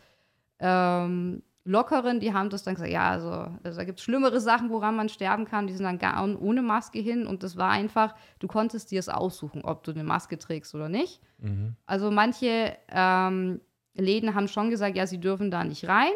ähm, 0.59 1.43
lockeren, 1.65 2.21
die 2.21 2.33
haben 2.33 2.51
das 2.51 2.63
dann 2.63 2.75
gesagt, 2.75 2.93
ja, 2.93 3.11
also, 3.11 3.31
also 3.63 3.79
da 3.79 3.85
gibt 3.85 3.99
es 3.99 4.05
schlimmere 4.05 4.41
Sachen, 4.41 4.71
woran 4.71 4.97
man 4.97 5.09
sterben 5.09 5.45
kann. 5.45 5.67
Die 5.67 5.73
sind 5.73 5.85
dann 5.85 5.99
gar 5.99 6.23
ohne 6.41 6.63
Maske 6.63 6.99
hin 6.99 7.27
und 7.27 7.43
das 7.43 7.57
war 7.57 7.71
einfach, 7.71 8.15
du 8.39 8.47
konntest 8.47 8.91
dir 8.91 8.99
es 8.99 9.09
aussuchen, 9.09 9.63
ob 9.63 9.83
du 9.83 9.91
eine 9.91 10.05
Maske 10.05 10.39
trägst 10.39 10.75
oder 10.75 10.89
nicht. 10.89 11.21
Mhm. 11.39 11.75
Also 11.87 12.11
manche 12.11 12.77
ähm, 12.89 13.61
Läden 13.95 14.35
haben 14.35 14.49
schon 14.49 14.71
gesagt, 14.71 14.97
ja, 14.97 15.07
sie 15.07 15.21
dürfen 15.21 15.51
da 15.51 15.65
nicht 15.65 15.89
rein. 15.89 16.13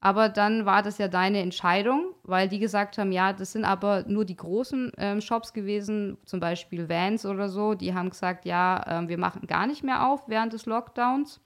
Aber 0.00 0.28
dann 0.28 0.66
war 0.66 0.82
das 0.82 0.98
ja 0.98 1.06
deine 1.06 1.38
Entscheidung, 1.38 2.16
weil 2.24 2.48
die 2.48 2.58
gesagt 2.58 2.98
haben, 2.98 3.12
ja, 3.12 3.32
das 3.32 3.52
sind 3.52 3.64
aber 3.64 4.04
nur 4.08 4.24
die 4.24 4.34
großen 4.34 4.90
ähm, 4.98 5.20
Shops 5.20 5.52
gewesen, 5.52 6.18
zum 6.24 6.40
Beispiel 6.40 6.88
Vans 6.88 7.24
oder 7.24 7.48
so. 7.48 7.74
Die 7.74 7.94
haben 7.94 8.10
gesagt, 8.10 8.44
ja, 8.44 8.84
ähm, 8.88 9.08
wir 9.08 9.16
machen 9.16 9.46
gar 9.46 9.68
nicht 9.68 9.84
mehr 9.84 10.08
auf 10.08 10.28
während 10.28 10.52
des 10.54 10.66
Lockdowns. 10.66 11.40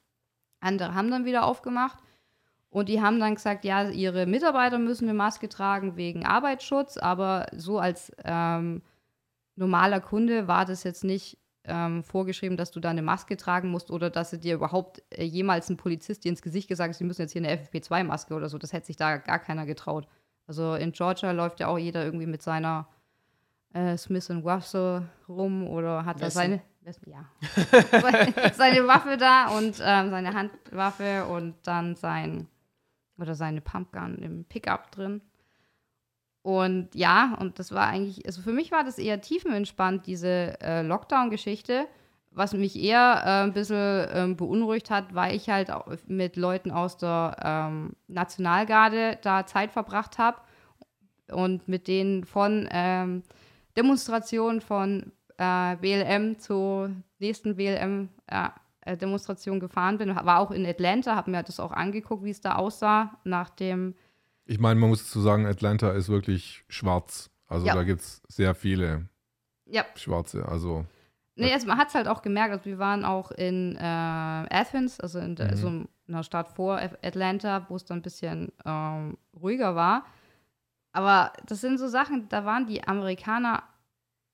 Andere 0.61 0.95
haben 0.95 1.11
dann 1.11 1.27
wieder 1.27 1.45
aufgemacht. 1.45 1.99
Und 2.71 2.89
die 2.89 3.03
haben 3.03 3.21
dann 3.21 3.35
gesagt, 3.35 3.67
ja, 3.67 3.91
ihre 3.91 4.25
Mitarbeiter 4.25 4.79
müssen 4.79 5.05
eine 5.05 5.17
Maske 5.17 5.51
tragen 5.51 5.97
wegen 5.97 6.25
Arbeitsschutz, 6.25 6.97
aber 6.97 7.47
so 7.53 7.79
als 7.79 8.11
ähm, 8.25 8.83
normaler 9.55 10.01
Kunde 10.01 10.49
war 10.49 10.65
das 10.65 10.83
jetzt 10.83 11.05
nicht 11.05 11.39
ähm, 11.67 12.05
vorgeschrieben, 12.05 12.57
dass 12.57 12.71
du 12.71 12.81
da 12.81 12.91
eine 12.91 13.03
Maske 13.03 13.37
tragen 13.37 13.71
musst 13.71 13.91
oder 13.91 14.11
dass 14.11 14.31
sie 14.31 14.39
dir 14.41 14.55
überhaupt 14.55 15.03
äh, 15.11 15.25
jemals 15.25 15.69
ein 15.69 15.77
Polizist 15.77 16.25
dir 16.25 16.31
ins 16.31 16.43
Gesicht 16.43 16.69
gesagt 16.69 16.91
hat, 16.91 16.99
sie 16.99 17.05
müssen 17.05 17.23
jetzt 17.23 17.33
hier 17.33 17.43
eine 17.43 17.57
FFP2-Maske 17.57 18.35
oder 18.35 18.49
so. 18.49 18.59
Das 18.59 18.73
hätte 18.73 18.87
sich 18.87 18.97
da 18.97 19.17
gar 19.17 19.39
keiner 19.39 19.67
getraut. 19.67 20.07
Also 20.47 20.75
in 20.75 20.93
Georgia 20.93 21.33
läuft 21.33 21.61
ja 21.61 21.69
auch 21.69 21.79
jeder 21.79 22.05
irgendwie 22.05 22.27
mit 22.27 22.43
seiner 22.43 22.89
äh, 23.73 23.97
Smith 23.97 24.29
Wesson 24.31 25.09
rum 25.29 25.67
oder 25.67 26.05
hat 26.05 26.23
da 26.23 26.31
seine, 26.31 26.63
ja, 27.05 27.25
seine 28.55 28.87
Waffe 28.87 29.17
da 29.17 29.49
und 29.57 29.81
ähm, 29.83 30.11
seine 30.11 30.35
Handwaffe 30.35 31.27
und 31.27 31.55
dann 31.65 31.97
sein 31.97 32.49
oder 33.19 33.35
seine 33.35 33.61
Pumpgun 33.61 34.19
im 34.19 34.45
Pickup 34.45 34.91
drin. 34.93 35.21
Und 36.47 36.95
ja, 36.95 37.37
und 37.41 37.59
das 37.59 37.73
war 37.73 37.89
eigentlich, 37.89 38.25
also 38.25 38.41
für 38.41 38.53
mich 38.53 38.71
war 38.71 38.85
das 38.85 38.99
eher 38.99 39.21
tiefenentspannt, 39.21 40.07
diese 40.07 40.57
äh, 40.61 40.83
Lockdown-Geschichte. 40.83 41.89
Was 42.31 42.53
mich 42.53 42.81
eher 42.81 43.21
äh, 43.25 43.43
ein 43.43 43.53
bisschen 43.53 44.07
ähm, 44.13 44.37
beunruhigt 44.37 44.89
hat, 44.89 45.13
weil 45.13 45.35
ich 45.35 45.49
halt 45.49 45.73
mit 46.07 46.37
Leuten 46.37 46.71
aus 46.71 46.99
der 46.99 47.37
ähm, 47.43 47.97
Nationalgarde 48.07 49.19
da 49.23 49.45
Zeit 49.45 49.73
verbracht 49.73 50.19
habe 50.19 50.39
und 51.33 51.67
mit 51.67 51.89
denen 51.89 52.23
von 52.23 52.69
ähm, 52.71 53.25
Demonstrationen 53.77 54.61
von 54.61 55.11
äh, 55.39 55.75
BLM 55.75 56.39
zur 56.39 56.93
nächsten 57.19 57.57
BLM-Demonstration 57.57 59.59
gefahren 59.59 59.99
bin. 59.99 60.15
War 60.15 60.39
auch 60.39 60.53
in 60.53 60.65
Atlanta, 60.65 61.17
habe 61.17 61.33
mir 61.33 61.43
das 61.43 61.59
auch 61.59 61.73
angeguckt, 61.73 62.23
wie 62.23 62.31
es 62.31 62.41
da 62.41 62.55
aussah 62.55 63.19
nach 63.25 63.51
dem 63.51 63.97
Ich 64.47 64.59
meine, 64.59 64.79
man 64.79 64.89
muss 64.91 65.05
dazu 65.05 65.21
sagen, 65.21 65.45
Atlanta 65.47 65.91
ist 65.91 66.09
wirklich 66.09 66.65
schwarz. 66.69 67.31
Also 67.49 67.67
Ja. 67.67 67.75
da 67.75 67.83
gibt 67.83 68.01
es 68.01 68.23
sehr 68.29 68.55
viele 68.55 69.09
Ja, 69.67 69.85
Schwarze. 69.97 70.47
Also 70.47 70.87
Nee, 71.39 71.53
also 71.53 71.67
man 71.67 71.77
hat 71.77 71.89
es 71.89 71.95
halt 71.95 72.09
auch 72.09 72.23
gemerkt, 72.23 72.53
also 72.53 72.65
wir 72.65 72.79
waren 72.79 73.05
auch 73.05 73.31
in 73.31 73.77
äh, 73.77 73.81
Athens, 73.81 74.99
also 75.01 75.19
in 75.19 75.37
der, 75.37 75.53
Mhm. 75.53 75.57
so 75.57 75.85
einer 76.09 76.23
Stadt 76.23 76.49
vor 76.49 76.79
At- 76.79 77.05
Atlanta, 77.05 77.67
wo 77.69 77.77
es 77.77 77.85
dann 77.85 77.99
ein 77.99 78.03
bisschen 78.03 78.53
ähm, 78.65 79.19
ruhiger 79.39 79.75
war. 79.75 80.07
Aber 80.93 81.33
das 81.47 81.61
sind 81.61 81.77
so 81.79 81.89
Sachen, 81.89 82.29
da 82.31 82.47
waren 82.47 82.67
die 82.67 82.83
Amerikaner 82.89 83.63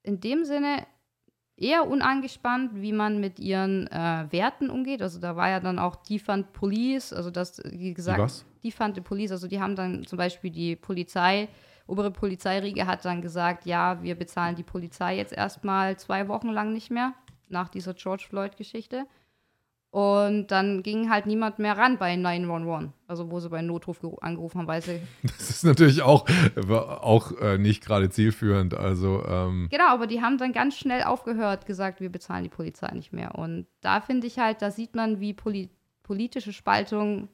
in 0.05 0.21
dem 0.21 0.45
Sinne 0.45 0.87
eher 1.57 1.89
unangespannt, 1.89 2.71
wie 2.75 2.93
man 2.93 3.19
mit 3.21 3.41
ihren 3.41 3.89
äh, 3.89 4.27
Werten 4.31 4.71
umgeht. 4.71 5.03
Also 5.03 5.19
da 5.19 5.35
war 5.35 5.49
ja 5.49 5.59
dann 5.59 5.79
auch 5.81 5.97
Defund 5.97 6.53
Police, 6.53 7.13
also 7.13 7.31
das, 7.33 7.61
wie 7.65 7.95
gesagt, 7.95 8.19
die 8.19 8.23
was? 8.23 8.45
Defund 8.65 8.95
the 8.95 9.01
Police, 9.01 9.33
also 9.33 9.49
die 9.49 9.61
haben 9.61 9.77
dann 9.77 10.05
zum 10.07 10.17
Beispiel 10.19 10.51
die 10.51 10.77
Polizei, 10.77 11.49
obere 11.87 12.11
Polizeiriege 12.11 12.87
hat 12.87 13.05
dann 13.05 13.21
gesagt, 13.23 13.67
ja, 13.67 14.03
wir 14.03 14.15
bezahlen 14.15 14.55
die 14.57 14.63
Polizei 14.63 15.17
jetzt 15.17 15.33
erstmal 15.33 15.99
zwei 15.99 16.29
Wochen 16.29 16.49
lang 16.49 16.73
nicht 16.73 16.91
mehr, 16.91 17.13
nach 17.49 17.69
dieser 17.69 17.95
George 17.95 18.25
Floyd-Geschichte. 18.29 19.05
Und 19.91 20.47
dann 20.47 20.83
ging 20.83 21.11
halt 21.11 21.27
niemand 21.27 21.59
mehr 21.59 21.77
ran 21.77 21.99
bei 21.99 22.17
911, 22.17 22.91
also 23.07 23.31
wo 23.31 23.41
sie 23.41 23.51
bei 23.51 23.61
Notruf 23.61 24.01
geru- 24.01 24.19
angerufen 24.21 24.61
haben, 24.61 24.67
weil 24.67 24.81
sie 24.81 25.01
Das 25.23 25.51
ist 25.51 25.65
natürlich 25.65 26.01
auch, 26.01 26.25
auch 26.71 27.33
äh, 27.33 27.59
nicht 27.59 27.85
gerade 27.85 28.09
zielführend. 28.09 28.73
Also 28.73 29.23
ähm, 29.27 29.69
Genau, 29.71 29.89
aber 29.89 30.07
die 30.07 30.23
haben 30.23 30.39
dann 30.39 30.53
ganz 30.55 30.79
schnell 30.79 31.03
aufgehört, 31.03 31.67
gesagt, 31.67 32.01
wir 32.01 32.11
bezahlen 32.11 32.45
die 32.45 32.49
Polizei 32.49 32.89
nicht 32.95 33.13
mehr. 33.13 33.35
Und 33.35 33.67
da 33.83 34.01
finde 34.01 34.27
ich 34.29 34.39
halt, 34.39 34.63
da 34.63 34.71
sieht 34.71 34.95
man, 34.95 35.21
wie 35.21 35.35
poli 35.35 35.69
politische 36.05 36.55
Spaltung 36.55 37.29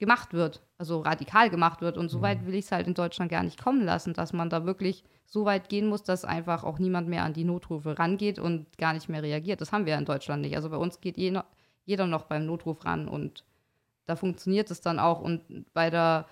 gemacht 0.00 0.32
wird, 0.32 0.62
also 0.78 1.00
radikal 1.00 1.50
gemacht 1.50 1.82
wird. 1.82 1.96
Und 1.96 2.08
so 2.08 2.22
weit 2.22 2.44
will 2.46 2.54
ich 2.54 2.64
es 2.64 2.72
halt 2.72 2.88
in 2.88 2.94
Deutschland 2.94 3.30
gar 3.30 3.44
nicht 3.44 3.62
kommen 3.62 3.84
lassen, 3.84 4.14
dass 4.14 4.32
man 4.32 4.50
da 4.50 4.64
wirklich 4.64 5.04
so 5.26 5.44
weit 5.44 5.68
gehen 5.68 5.86
muss, 5.86 6.02
dass 6.02 6.24
einfach 6.24 6.64
auch 6.64 6.80
niemand 6.80 7.06
mehr 7.06 7.22
an 7.22 7.34
die 7.34 7.44
Notrufe 7.44 7.98
rangeht 7.98 8.40
und 8.40 8.66
gar 8.78 8.94
nicht 8.94 9.08
mehr 9.08 9.22
reagiert. 9.22 9.60
Das 9.60 9.72
haben 9.72 9.86
wir 9.86 9.96
in 9.96 10.06
Deutschland 10.06 10.42
nicht. 10.42 10.56
Also 10.56 10.70
bei 10.70 10.76
uns 10.78 11.00
geht 11.00 11.16
jeder, 11.16 11.44
jeder 11.84 12.06
noch 12.06 12.24
beim 12.24 12.46
Notruf 12.46 12.84
ran 12.84 13.06
und 13.06 13.44
da 14.06 14.16
funktioniert 14.16 14.70
es 14.70 14.80
dann 14.80 14.98
auch. 14.98 15.20
Und 15.20 15.72
bei 15.72 15.90
der 15.90 16.26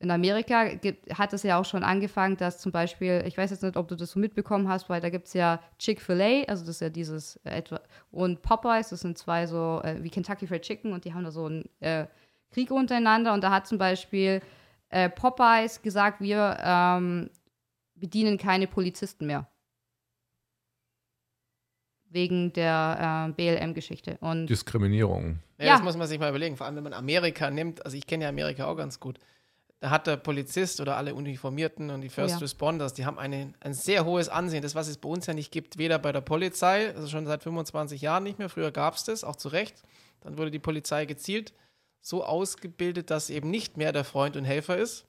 in 0.00 0.10
Amerika 0.10 0.64
gibt, 0.68 1.16
hat 1.16 1.34
es 1.34 1.42
ja 1.42 1.60
auch 1.60 1.64
schon 1.66 1.84
angefangen, 1.84 2.38
dass 2.38 2.58
zum 2.58 2.72
Beispiel, 2.72 3.22
ich 3.26 3.36
weiß 3.36 3.50
jetzt 3.50 3.62
nicht, 3.62 3.76
ob 3.76 3.86
du 3.86 3.96
das 3.96 4.12
so 4.12 4.18
mitbekommen 4.18 4.66
hast, 4.66 4.88
weil 4.88 5.02
da 5.02 5.10
gibt 5.10 5.26
es 5.26 5.34
ja 5.34 5.60
Chick-fil-A, 5.78 6.48
also 6.48 6.64
das 6.64 6.76
ist 6.76 6.80
ja 6.80 6.88
dieses 6.88 7.36
äh, 7.44 7.50
etwa, 7.50 7.80
und 8.10 8.40
Popeyes, 8.40 8.88
das 8.88 9.00
sind 9.00 9.18
zwei 9.18 9.46
so 9.46 9.82
äh, 9.84 10.02
wie 10.02 10.08
Kentucky 10.08 10.46
Fried 10.46 10.62
Chicken 10.62 10.94
und 10.94 11.04
die 11.04 11.12
haben 11.12 11.24
da 11.24 11.30
so 11.30 11.44
einen 11.44 11.68
äh, 11.80 12.06
Krieg 12.50 12.70
untereinander 12.70 13.32
und 13.32 13.42
da 13.42 13.50
hat 13.50 13.66
zum 13.66 13.78
Beispiel 13.78 14.40
äh, 14.90 15.08
Popeyes 15.08 15.82
gesagt, 15.82 16.20
wir 16.20 16.58
ähm, 16.60 17.30
bedienen 17.94 18.38
keine 18.38 18.66
Polizisten 18.66 19.26
mehr. 19.26 19.46
Wegen 22.08 22.52
der 22.52 23.28
äh, 23.28 23.32
BLM-Geschichte. 23.32 24.18
Und 24.20 24.48
Diskriminierung. 24.48 25.38
Ja, 25.58 25.66
Ja. 25.66 25.72
Das 25.74 25.84
muss 25.84 25.96
man 25.96 26.08
sich 26.08 26.18
mal 26.18 26.28
überlegen. 26.28 26.56
Vor 26.56 26.66
allem, 26.66 26.74
wenn 26.74 26.82
man 26.82 26.92
Amerika 26.92 27.50
nimmt. 27.50 27.84
Also, 27.84 27.96
ich 27.96 28.06
kenne 28.06 28.24
ja 28.24 28.30
Amerika 28.30 28.66
auch 28.66 28.74
ganz 28.74 28.98
gut. 28.98 29.20
Da 29.78 29.90
hat 29.90 30.08
der 30.08 30.16
Polizist 30.16 30.80
oder 30.80 30.96
alle 30.96 31.14
Uniformierten 31.14 31.88
und 31.90 32.00
die 32.00 32.08
First 32.08 32.34
ja. 32.34 32.38
Responders, 32.38 32.92
die 32.94 33.06
haben 33.06 33.18
eine, 33.18 33.54
ein 33.60 33.72
sehr 33.72 34.04
hohes 34.04 34.28
Ansehen. 34.28 34.60
Das, 34.60 34.74
was 34.74 34.88
es 34.88 34.98
bei 34.98 35.08
uns 35.08 35.26
ja 35.26 35.34
nicht 35.34 35.52
gibt, 35.52 35.78
weder 35.78 35.98
bei 35.98 36.10
der 36.10 36.20
Polizei, 36.20 36.94
also 36.94 37.06
schon 37.06 37.26
seit 37.26 37.44
25 37.44 38.00
Jahren 38.02 38.24
nicht 38.24 38.38
mehr. 38.38 38.48
Früher 38.48 38.72
gab 38.72 38.94
es 38.94 39.04
das, 39.04 39.22
auch 39.22 39.36
zu 39.36 39.48
Recht. 39.48 39.82
Dann 40.20 40.36
wurde 40.36 40.50
die 40.50 40.58
Polizei 40.58 41.06
gezielt 41.06 41.54
so 42.00 42.24
ausgebildet, 42.24 43.10
dass 43.10 43.30
eben 43.30 43.50
nicht 43.50 43.76
mehr 43.76 43.92
der 43.92 44.04
Freund 44.04 44.36
und 44.36 44.44
Helfer 44.44 44.76
ist. 44.76 45.06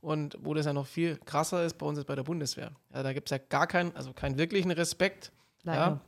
Und 0.00 0.36
wo 0.40 0.52
das 0.52 0.66
ja 0.66 0.72
noch 0.72 0.86
viel 0.86 1.16
krasser 1.18 1.64
ist, 1.64 1.78
bei 1.78 1.86
uns 1.86 1.98
ist 1.98 2.06
bei 2.06 2.16
der 2.16 2.24
Bundeswehr. 2.24 2.72
Ja, 2.92 3.04
da 3.04 3.12
gibt 3.12 3.30
es 3.30 3.38
ja 3.38 3.38
gar 3.48 3.68
keinen, 3.68 3.94
also 3.94 4.12
keinen 4.12 4.36
wirklichen 4.36 4.72
Respekt. 4.72 5.30
Leider. 5.62 5.80
Ja. 5.80 6.00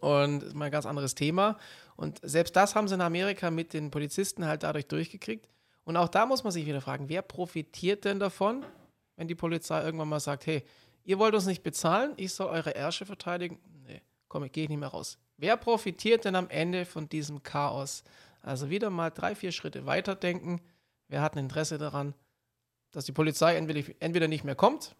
Und 0.00 0.40
das 0.40 0.48
ist 0.48 0.54
mal 0.54 0.66
ein 0.66 0.72
ganz 0.72 0.84
anderes 0.84 1.14
Thema. 1.14 1.56
Und 1.96 2.20
selbst 2.22 2.54
das 2.56 2.74
haben 2.74 2.88
sie 2.88 2.94
in 2.94 3.00
Amerika 3.00 3.50
mit 3.50 3.72
den 3.72 3.90
Polizisten 3.90 4.44
halt 4.44 4.62
dadurch 4.62 4.86
durchgekriegt. 4.88 5.48
Und 5.84 5.96
auch 5.96 6.08
da 6.08 6.26
muss 6.26 6.44
man 6.44 6.52
sich 6.52 6.66
wieder 6.66 6.80
fragen, 6.80 7.08
wer 7.08 7.22
profitiert 7.22 8.04
denn 8.04 8.18
davon, 8.18 8.64
wenn 9.16 9.28
die 9.28 9.34
Polizei 9.34 9.82
irgendwann 9.82 10.08
mal 10.08 10.20
sagt, 10.20 10.46
hey, 10.46 10.64
ihr 11.04 11.18
wollt 11.18 11.34
uns 11.34 11.46
nicht 11.46 11.62
bezahlen, 11.62 12.14
ich 12.16 12.32
soll 12.32 12.48
eure 12.48 12.74
Ärsche 12.74 13.06
verteidigen? 13.06 13.58
Nee, 13.86 14.02
komm, 14.28 14.44
ich 14.44 14.52
gehe 14.52 14.68
nicht 14.68 14.78
mehr 14.78 14.88
raus. 14.88 15.18
Wer 15.36 15.56
profitiert 15.56 16.24
denn 16.24 16.36
am 16.36 16.48
Ende 16.48 16.84
von 16.84 17.08
diesem 17.08 17.42
Chaos? 17.42 18.02
Also 18.44 18.70
wieder 18.70 18.90
mal 18.90 19.10
drei, 19.10 19.34
vier 19.34 19.52
Schritte 19.52 19.86
weiterdenken. 19.86 20.60
Wer 21.08 21.22
hat 21.22 21.34
ein 21.34 21.44
Interesse 21.44 21.78
daran, 21.78 22.14
dass 22.92 23.04
die 23.06 23.12
Polizei 23.12 23.56
entweder, 23.56 23.82
entweder 24.00 24.28
nicht 24.28 24.44
mehr 24.44 24.54
kommt 24.54 24.94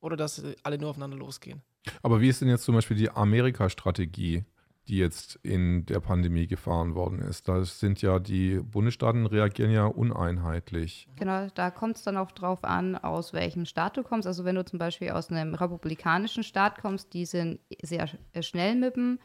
oder 0.00 0.16
dass 0.16 0.36
sie 0.36 0.56
alle 0.62 0.78
nur 0.78 0.90
aufeinander 0.90 1.16
losgehen? 1.16 1.62
Aber 2.02 2.20
wie 2.20 2.28
ist 2.28 2.40
denn 2.40 2.48
jetzt 2.48 2.64
zum 2.64 2.74
Beispiel 2.74 2.96
die 2.96 3.10
Amerika-Strategie, 3.10 4.44
die 4.88 4.98
jetzt 4.98 5.36
in 5.42 5.86
der 5.86 6.00
Pandemie 6.00 6.46
gefahren 6.46 6.94
worden 6.94 7.20
ist? 7.20 7.48
Da 7.48 7.64
sind 7.64 8.02
ja 8.02 8.18
die 8.18 8.58
Bundesstaaten 8.58 9.26
reagieren 9.26 9.70
ja 9.70 9.86
uneinheitlich. 9.86 11.08
Genau, 11.16 11.48
da 11.54 11.70
kommt 11.70 11.96
es 11.96 12.02
dann 12.02 12.16
auch 12.16 12.30
drauf 12.32 12.62
an, 12.62 12.96
aus 12.96 13.32
welchem 13.32 13.64
Staat 13.64 13.96
du 13.96 14.02
kommst. 14.02 14.26
Also 14.26 14.44
wenn 14.44 14.54
du 14.54 14.64
zum 14.64 14.78
Beispiel 14.78 15.10
aus 15.10 15.30
einem 15.30 15.54
republikanischen 15.54 16.44
Staat 16.44 16.80
kommst, 16.80 17.14
die 17.14 17.24
sind 17.26 17.60
sehr 17.82 18.06
sch- 18.08 18.42
schnell 18.42 18.74
mit 18.76 18.96
dem 18.96 19.18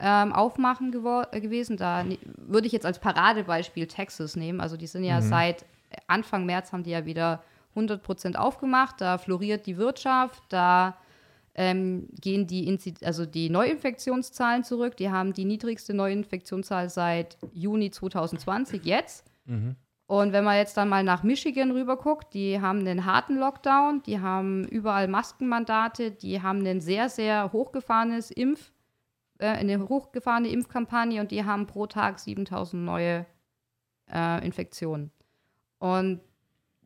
ähm, 0.00 0.32
Aufmachen 0.32 0.92
äh, 0.92 1.40
gewesen. 1.40 1.76
Da 1.76 2.04
würde 2.36 2.66
ich 2.66 2.72
jetzt 2.72 2.86
als 2.86 2.98
Paradebeispiel 2.98 3.86
Texas 3.86 4.36
nehmen. 4.36 4.60
Also 4.60 4.76
die 4.76 4.86
sind 4.86 5.04
ja 5.04 5.20
seit 5.22 5.64
Anfang 6.06 6.46
März 6.46 6.72
haben 6.72 6.84
die 6.84 6.90
ja 6.90 7.04
wieder 7.04 7.42
100% 7.76 8.36
aufgemacht. 8.36 9.00
Da 9.00 9.18
floriert 9.18 9.66
die 9.66 9.76
Wirtschaft, 9.76 10.42
da 10.48 10.96
ähm, 11.54 12.08
gehen 12.20 12.46
die, 12.46 12.78
also 13.04 13.26
die 13.26 13.50
Neuinfektionszahlen 13.50 14.64
zurück. 14.64 14.96
Die 14.96 15.10
haben 15.10 15.32
die 15.32 15.44
niedrigste 15.44 15.94
Neuinfektionszahl 15.94 16.88
seit 16.88 17.36
Juni 17.52 17.90
2020 17.90 18.84
jetzt. 18.84 19.26
Und 20.06 20.32
wenn 20.32 20.42
man 20.42 20.56
jetzt 20.56 20.76
dann 20.76 20.88
mal 20.88 21.04
nach 21.04 21.22
Michigan 21.22 21.70
rüber 21.70 21.96
guckt, 21.96 22.34
die 22.34 22.60
haben 22.60 22.80
einen 22.80 23.04
harten 23.04 23.38
Lockdown, 23.38 24.02
die 24.02 24.20
haben 24.20 24.64
überall 24.64 25.06
Maskenmandate, 25.06 26.10
die 26.10 26.42
haben 26.42 26.66
ein 26.66 26.80
sehr, 26.80 27.08
sehr 27.08 27.52
hochgefahrenes 27.52 28.32
Impf, 28.32 28.72
äh, 29.40 29.46
eine 29.46 29.88
hochgefahrene 29.88 30.48
Impfkampagne 30.48 31.20
und 31.20 31.30
die 31.30 31.44
haben 31.44 31.66
pro 31.66 31.86
Tag 31.86 32.18
7000 32.18 32.82
neue 32.82 33.26
äh, 34.12 34.44
Infektionen. 34.44 35.10
Und 35.78 36.20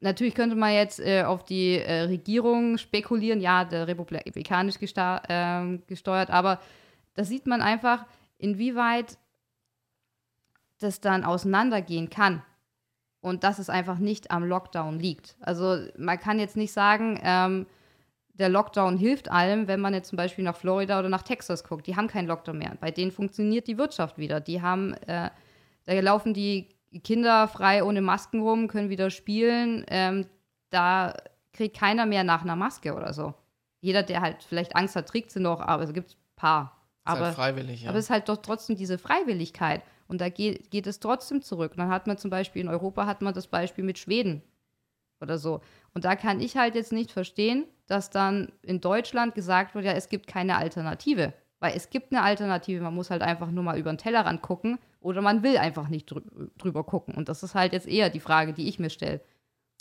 natürlich 0.00 0.34
könnte 0.34 0.56
man 0.56 0.72
jetzt 0.72 1.00
äh, 1.00 1.24
auf 1.24 1.44
die 1.44 1.78
äh, 1.78 2.02
Regierung 2.02 2.78
spekulieren, 2.78 3.40
ja, 3.40 3.64
der 3.64 3.88
republikanisch 3.88 4.76
ähm, 5.28 5.82
gesteuert, 5.86 6.30
aber 6.30 6.60
da 7.14 7.24
sieht 7.24 7.46
man 7.46 7.62
einfach, 7.62 8.06
inwieweit 8.38 9.18
das 10.78 11.00
dann 11.00 11.24
auseinandergehen 11.24 12.10
kann 12.10 12.42
und 13.20 13.42
dass 13.42 13.58
es 13.58 13.70
einfach 13.70 13.98
nicht 13.98 14.30
am 14.30 14.44
Lockdown 14.44 14.98
liegt. 14.98 15.36
Also 15.40 15.78
man 15.96 16.18
kann 16.18 16.38
jetzt 16.38 16.56
nicht 16.56 16.72
sagen, 16.72 17.18
ähm, 17.22 17.66
der 18.34 18.48
Lockdown 18.48 18.96
hilft 18.96 19.30
allem, 19.30 19.68
wenn 19.68 19.80
man 19.80 19.94
jetzt 19.94 20.08
zum 20.08 20.16
Beispiel 20.16 20.44
nach 20.44 20.56
Florida 20.56 20.98
oder 20.98 21.08
nach 21.08 21.22
Texas 21.22 21.62
guckt. 21.64 21.86
Die 21.86 21.96
haben 21.96 22.08
keinen 22.08 22.26
Lockdown 22.26 22.58
mehr. 22.58 22.76
Bei 22.80 22.90
denen 22.90 23.12
funktioniert 23.12 23.68
die 23.68 23.78
Wirtschaft 23.78 24.18
wieder. 24.18 24.40
Die 24.40 24.60
haben, 24.60 24.94
äh, 25.06 25.30
da 25.84 26.00
laufen 26.00 26.34
die 26.34 26.68
Kinder 27.04 27.48
frei 27.48 27.84
ohne 27.84 28.02
Masken 28.02 28.42
rum, 28.42 28.66
können 28.68 28.90
wieder 28.90 29.10
spielen. 29.10 29.84
Ähm, 29.88 30.26
da 30.70 31.14
kriegt 31.52 31.78
keiner 31.78 32.06
mehr 32.06 32.24
nach 32.24 32.42
einer 32.42 32.56
Maske 32.56 32.94
oder 32.94 33.12
so. 33.12 33.34
Jeder, 33.80 34.02
der 34.02 34.20
halt 34.20 34.42
vielleicht 34.42 34.74
Angst 34.74 34.96
hat, 34.96 35.08
trägt 35.08 35.30
sie 35.30 35.40
noch, 35.40 35.60
aber 35.60 35.84
es 35.84 35.92
gibt 35.92 36.12
ein 36.12 36.36
paar. 36.36 36.80
Ist 37.06 37.12
Aber 37.12 37.26
halt 37.26 37.34
freiwillig, 37.34 37.82
ja. 37.82 37.90
aber 37.90 37.98
es 37.98 38.06
ist 38.06 38.10
halt 38.10 38.28
doch 38.28 38.38
trotzdem 38.38 38.76
diese 38.76 38.98
Freiwilligkeit. 38.98 39.82
Und 40.08 40.20
da 40.20 40.28
geht, 40.28 40.70
geht 40.70 40.86
es 40.86 41.00
trotzdem 41.00 41.42
zurück. 41.42 41.74
Dann 41.76 41.88
hat 41.88 42.06
man 42.06 42.18
zum 42.18 42.30
Beispiel 42.30 42.62
in 42.62 42.68
Europa 42.68 43.06
hat 43.06 43.22
man 43.22 43.34
das 43.34 43.46
Beispiel 43.46 43.84
mit 43.84 43.98
Schweden 43.98 44.42
oder 45.20 45.38
so. 45.38 45.60
Und 45.92 46.04
da 46.04 46.16
kann 46.16 46.40
ich 46.40 46.56
halt 46.56 46.74
jetzt 46.74 46.92
nicht 46.92 47.12
verstehen, 47.12 47.66
dass 47.86 48.10
dann 48.10 48.52
in 48.62 48.80
Deutschland 48.80 49.34
gesagt 49.34 49.74
wird, 49.74 49.84
ja, 49.84 49.92
es 49.92 50.08
gibt 50.08 50.26
keine 50.26 50.56
Alternative. 50.56 51.32
Weil 51.60 51.76
es 51.76 51.88
gibt 51.88 52.12
eine 52.12 52.22
Alternative, 52.22 52.82
man 52.82 52.94
muss 52.94 53.10
halt 53.10 53.22
einfach 53.22 53.50
nur 53.50 53.64
mal 53.64 53.78
über 53.78 53.90
den 53.90 53.98
Tellerrand 53.98 54.42
gucken 54.42 54.78
oder 55.00 55.22
man 55.22 55.42
will 55.42 55.56
einfach 55.56 55.88
nicht 55.88 56.10
drü 56.10 56.20
drüber 56.58 56.84
gucken. 56.84 57.14
Und 57.14 57.28
das 57.28 57.42
ist 57.42 57.54
halt 57.54 57.72
jetzt 57.72 57.86
eher 57.88 58.10
die 58.10 58.20
Frage, 58.20 58.52
die 58.52 58.68
ich 58.68 58.78
mir 58.78 58.90
stelle. 58.90 59.20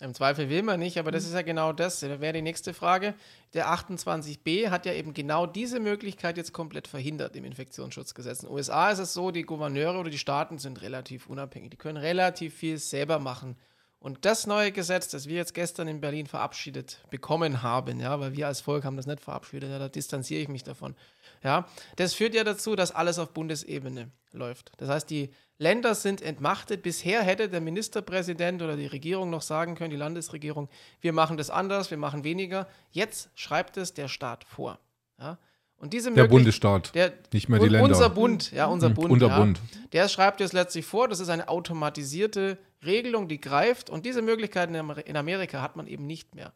Im 0.01 0.13
Zweifel 0.13 0.49
will 0.49 0.63
man 0.63 0.79
nicht, 0.79 0.97
aber 0.97 1.11
das 1.11 1.23
ist 1.23 1.33
ja 1.33 1.43
genau 1.43 1.71
das. 1.71 1.99
Da 1.99 2.19
wäre 2.19 2.33
die 2.33 2.41
nächste 2.41 2.73
Frage. 2.73 3.13
Der 3.53 3.67
28b 3.67 4.69
hat 4.69 4.85
ja 4.85 4.93
eben 4.93 5.13
genau 5.13 5.45
diese 5.45 5.79
Möglichkeit 5.79 6.35
jetzt 6.35 6.51
komplett 6.51 6.87
verhindert 6.87 7.35
im 7.35 7.45
Infektionsschutzgesetz. 7.45 8.41
In 8.41 8.49
den 8.49 8.55
USA 8.55 8.89
ist 8.89 8.99
es 8.99 9.13
so, 9.13 9.31
die 9.31 9.43
Gouverneure 9.43 9.99
oder 9.99 10.09
die 10.09 10.17
Staaten 10.17 10.57
sind 10.57 10.81
relativ 10.81 11.27
unabhängig. 11.27 11.69
Die 11.71 11.77
können 11.77 11.97
relativ 11.97 12.55
viel 12.55 12.79
selber 12.79 13.19
machen. 13.19 13.55
Und 14.03 14.25
das 14.25 14.47
neue 14.47 14.73
Gesetz, 14.73 15.07
das 15.07 15.27
wir 15.29 15.37
jetzt 15.37 15.53
gestern 15.53 15.87
in 15.87 16.01
Berlin 16.01 16.27
verabschiedet 16.27 16.99
bekommen 17.09 17.63
haben, 17.63 18.01
ja, 18.01 18.19
weil 18.19 18.33
wir 18.33 18.47
als 18.47 18.59
Volk 18.59 18.83
haben 18.83 18.97
das 18.97 19.07
nicht 19.07 19.21
verabschiedet, 19.21 19.69
ja, 19.69 19.79
da 19.79 19.87
distanziere 19.87 20.41
ich 20.41 20.49
mich 20.49 20.61
davon. 20.65 20.93
Ja, 21.41 21.69
das 21.95 22.13
führt 22.13 22.35
ja 22.35 22.43
dazu, 22.43 22.75
dass 22.75 22.91
alles 22.91 23.17
auf 23.17 23.29
Bundesebene 23.29 24.11
läuft. 24.33 24.73
Das 24.75 24.89
heißt, 24.89 25.09
die 25.09 25.29
Länder 25.57 25.95
sind 25.95 26.21
entmachtet. 26.21 26.83
Bisher 26.83 27.21
hätte 27.23 27.47
der 27.47 27.61
Ministerpräsident 27.61 28.61
oder 28.61 28.75
die 28.75 28.87
Regierung 28.87 29.29
noch 29.29 29.41
sagen 29.41 29.75
können, 29.75 29.91
die 29.91 29.95
Landesregierung, 29.95 30.67
wir 30.99 31.13
machen 31.13 31.37
das 31.37 31.49
anders, 31.49 31.89
wir 31.89 31.97
machen 31.97 32.25
weniger. 32.25 32.67
Jetzt 32.91 33.29
schreibt 33.35 33.77
es 33.77 33.93
der 33.93 34.09
Staat 34.09 34.43
vor. 34.43 34.79
Ja? 35.17 35.37
Und 35.77 35.93
diese 35.93 36.11
Der 36.11 36.27
Bundesstaat, 36.27 36.93
der, 36.93 37.13
nicht 37.31 37.47
mehr 37.47 37.59
die 37.61 37.69
Länder. 37.69 37.87
Unser 37.87 38.09
Bund, 38.09 38.51
ja, 38.51 38.65
unser 38.65 38.89
Mhm, 38.89 38.93
Bund. 38.95 39.11
unser 39.11 39.27
ja. 39.27 39.39
Bund. 39.39 39.61
Der 39.93 40.09
schreibt 40.09 40.41
es 40.41 40.51
letztlich 40.51 40.85
vor, 40.85 41.07
das 41.07 41.21
ist 41.21 41.29
eine 41.29 41.47
automatisierte 41.47 42.57
Regelung, 42.85 43.27
die 43.27 43.39
greift. 43.41 43.89
Und 43.89 44.05
diese 44.05 44.21
Möglichkeiten 44.21 44.73
in 44.75 44.81
Amer- 44.81 45.05
in 45.07 45.15
Amerika 45.17 45.61
hat 45.61 45.75
man 45.75 45.87
eben 45.87 46.05
nicht 46.05 46.35
mehr. 46.35 46.51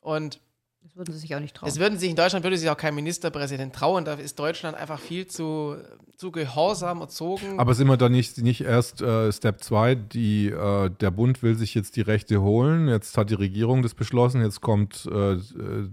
Und 0.00 0.40
Das 0.82 0.96
würden 0.96 1.12
sie 1.14 1.18
sich 1.20 1.34
auch 1.34 1.40
nicht 1.40 1.56
trauen. 1.56 1.68
es 1.68 1.78
würden 1.78 1.98
sich 1.98 2.10
in 2.10 2.16
Deutschland 2.16 2.44
würde 2.44 2.58
sich 2.58 2.68
auch 2.68 2.76
kein 2.76 2.94
Ministerpräsident 2.94 3.74
trauen. 3.74 4.04
Da 4.04 4.14
ist 4.14 4.38
Deutschland 4.38 4.76
einfach 4.76 5.00
viel 5.00 5.26
zu, 5.26 5.76
zu 6.18 6.30
gehorsam 6.30 7.00
erzogen. 7.00 7.58
Aber 7.58 7.72
sind 7.74 7.86
wir 7.86 7.96
da 7.96 8.10
nicht, 8.10 8.36
nicht 8.38 8.60
erst 8.60 9.00
äh, 9.00 9.32
Step 9.32 9.62
2, 9.64 9.92
äh, 9.92 10.90
der 10.90 11.10
Bund 11.10 11.42
will 11.42 11.54
sich 11.56 11.74
jetzt 11.74 11.96
die 11.96 12.02
Rechte 12.02 12.42
holen, 12.42 12.88
jetzt 12.88 13.16
hat 13.16 13.30
die 13.30 13.34
Regierung 13.34 13.80
das 13.82 13.94
beschlossen, 13.94 14.42
jetzt 14.42 14.60
kommt 14.60 15.06
äh, 15.06 15.38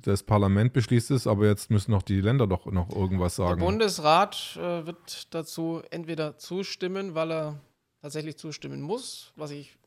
das 0.02 0.24
Parlament 0.24 0.74
beschließt 0.74 1.12
es, 1.12 1.26
aber 1.26 1.46
jetzt 1.48 1.72
müssen 1.72 1.92
noch 1.92 2.04
die 2.04 2.20
Länder 2.20 2.46
doch 2.46 2.66
noch 2.66 2.90
irgendwas 2.94 3.38
Der 3.38 3.46
sagen. 3.48 3.62
Bundesrat 3.62 4.58
äh, 4.62 4.86
wird 4.86 5.34
dazu 5.34 5.82
entweder 5.90 6.38
zustimmen, 6.38 7.16
weil 7.16 7.32
er 7.32 7.60
tatsächlich 8.02 8.38
zustimmen 8.38 8.82
muss, 8.82 9.32
was 9.36 9.52
ich 9.52 9.78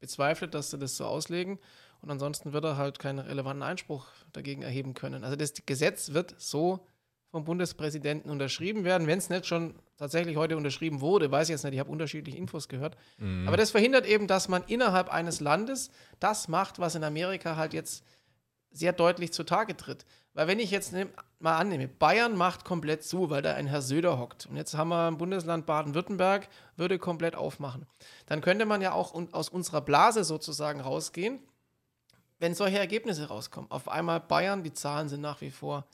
bezweifle, 0.00 0.48
dass 0.48 0.70
sie 0.70 0.78
das 0.78 0.96
so 0.96 1.04
auslegen. 1.04 1.58
Und 2.00 2.10
ansonsten 2.10 2.52
wird 2.52 2.64
er 2.64 2.76
halt 2.76 2.98
keinen 2.98 3.20
relevanten 3.20 3.62
Einspruch 3.62 4.08
dagegen 4.32 4.62
erheben 4.62 4.94
können. 4.94 5.24
Also 5.24 5.36
das 5.36 5.54
Gesetz 5.66 6.12
wird 6.12 6.34
so 6.38 6.86
vom 7.30 7.44
Bundespräsidenten 7.44 8.28
unterschrieben 8.28 8.84
werden, 8.84 9.06
wenn 9.06 9.18
es 9.18 9.30
nicht 9.30 9.46
schon 9.46 9.74
tatsächlich 9.96 10.36
heute 10.36 10.56
unterschrieben 10.56 11.00
wurde, 11.00 11.30
weiß 11.30 11.48
ich 11.48 11.52
jetzt 11.52 11.64
nicht, 11.64 11.72
ich 11.74 11.80
habe 11.80 11.90
unterschiedliche 11.90 12.36
Infos 12.36 12.68
gehört. 12.68 12.96
Aber 13.46 13.56
das 13.56 13.70
verhindert 13.70 14.04
eben, 14.04 14.26
dass 14.26 14.48
man 14.48 14.62
innerhalb 14.66 15.08
eines 15.08 15.40
Landes 15.40 15.90
das 16.20 16.48
macht, 16.48 16.78
was 16.78 16.94
in 16.94 17.04
Amerika 17.04 17.56
halt 17.56 17.72
jetzt 17.72 18.04
sehr 18.70 18.92
deutlich 18.92 19.32
zutage 19.32 19.76
tritt. 19.76 20.04
Weil 20.34 20.46
wenn 20.46 20.58
ich 20.58 20.70
jetzt 20.70 20.92
nehm, 20.92 21.10
mal 21.40 21.58
annehme, 21.58 21.88
Bayern 21.88 22.36
macht 22.36 22.64
komplett 22.64 23.04
zu, 23.04 23.28
weil 23.28 23.42
da 23.42 23.54
ein 23.54 23.66
Herr 23.66 23.82
Söder 23.82 24.18
hockt. 24.18 24.46
Und 24.46 24.56
jetzt 24.56 24.74
haben 24.74 24.88
wir 24.88 25.08
im 25.08 25.18
Bundesland 25.18 25.66
Baden-Württemberg, 25.66 26.48
würde 26.76 26.98
komplett 26.98 27.36
aufmachen. 27.36 27.86
Dann 28.26 28.40
könnte 28.40 28.64
man 28.64 28.80
ja 28.80 28.92
auch 28.92 29.14
aus 29.32 29.48
unserer 29.50 29.82
Blase 29.82 30.24
sozusagen 30.24 30.80
rausgehen, 30.80 31.40
wenn 32.38 32.54
solche 32.54 32.78
Ergebnisse 32.78 33.28
rauskommen. 33.28 33.70
Auf 33.70 33.88
einmal 33.88 34.20
Bayern, 34.20 34.62
die 34.62 34.72
Zahlen 34.72 35.08
sind 35.08 35.20
nach 35.20 35.40
wie 35.42 35.50
vor 35.50 35.86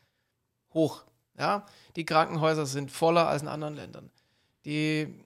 hoch. 0.72 1.04
Ja? 1.36 1.66
Die 1.96 2.04
Krankenhäuser 2.04 2.66
sind 2.66 2.92
voller 2.92 3.28
als 3.28 3.42
in 3.42 3.48
anderen 3.48 3.74
Ländern. 3.74 4.10
Die 4.64 5.24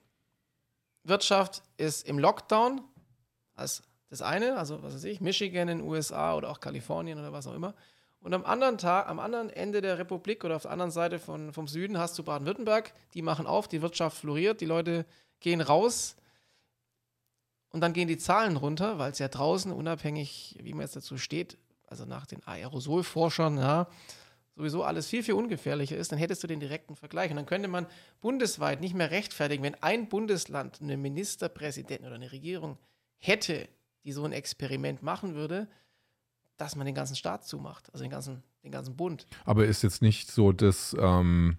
Wirtschaft 1.03 1.61
ist 1.77 2.07
im 2.07 2.17
Lockdown, 2.17 2.81
als 3.55 3.83
das 4.09 4.21
eine, 4.21 4.57
also 4.57 4.81
was 4.83 4.95
weiß 4.95 5.03
ich, 5.05 5.21
Michigan 5.21 5.67
in 5.67 5.79
den 5.79 5.87
USA 5.87 6.35
oder 6.35 6.49
auch 6.49 6.59
Kalifornien 6.59 7.19
oder 7.19 7.33
was 7.33 7.47
auch 7.47 7.53
immer. 7.53 7.73
Und 8.23 8.33
am 8.33 8.45
anderen 8.45 8.77
Tag, 8.77 9.09
am 9.09 9.19
anderen 9.19 9.49
Ende 9.49 9.81
der 9.81 9.99
Republik 9.99 10.45
oder 10.45 10.55
auf 10.55 10.61
der 10.61 10.71
anderen 10.71 10.91
Seite 10.91 11.19
von, 11.19 11.51
vom 11.51 11.67
Süden 11.67 11.97
hast 11.97 12.17
du 12.17 12.23
Baden-Württemberg, 12.23 12.93
die 13.13 13.21
machen 13.21 13.45
auf, 13.45 13.67
die 13.67 13.81
Wirtschaft 13.81 14.17
floriert, 14.17 14.61
die 14.61 14.65
Leute 14.65 15.05
gehen 15.41 15.59
raus 15.59 16.15
und 17.71 17.81
dann 17.81 17.91
gehen 17.91 18.07
die 18.07 18.17
Zahlen 18.17 18.55
runter, 18.55 18.97
weil 18.97 19.11
es 19.11 19.19
ja 19.19 19.27
draußen, 19.27 19.73
unabhängig, 19.73 20.57
wie 20.61 20.73
man 20.73 20.83
jetzt 20.83 20.95
dazu 20.95 21.17
steht, 21.17 21.57
also 21.87 22.05
nach 22.05 22.25
den 22.25 22.41
Aerosolforschern, 22.47 23.57
ja, 23.57 23.87
sowieso 24.55 24.83
alles 24.83 25.07
viel, 25.07 25.23
viel 25.23 25.33
ungefährlicher 25.33 25.97
ist, 25.97 26.13
dann 26.13 26.19
hättest 26.19 26.43
du 26.43 26.47
den 26.47 26.61
direkten 26.61 26.95
Vergleich. 26.95 27.29
Und 27.29 27.35
dann 27.35 27.45
könnte 27.45 27.67
man 27.67 27.87
bundesweit 28.21 28.79
nicht 28.79 28.93
mehr 28.93 29.11
rechtfertigen, 29.11 29.63
wenn 29.63 29.81
ein 29.83 30.07
Bundesland 30.07 30.81
einen 30.81 31.01
Ministerpräsidenten 31.01 32.05
oder 32.05 32.15
eine 32.15 32.31
Regierung 32.31 32.77
hätte, 33.17 33.67
die 34.05 34.11
so 34.13 34.23
ein 34.23 34.31
Experiment 34.31 35.01
machen 35.01 35.35
würde, 35.35 35.67
dass 36.57 36.75
man 36.75 36.85
den 36.85 36.95
ganzen 36.95 37.15
Staat 37.15 37.45
zumacht, 37.45 37.89
also 37.93 38.03
den 38.03 38.11
ganzen, 38.11 38.43
den 38.63 38.71
ganzen 38.71 38.95
Bund. 38.95 39.27
Aber 39.45 39.65
ist 39.65 39.81
jetzt 39.81 40.01
nicht 40.01 40.31
so, 40.31 40.51
dass 40.51 40.95
ähm, 40.99 41.57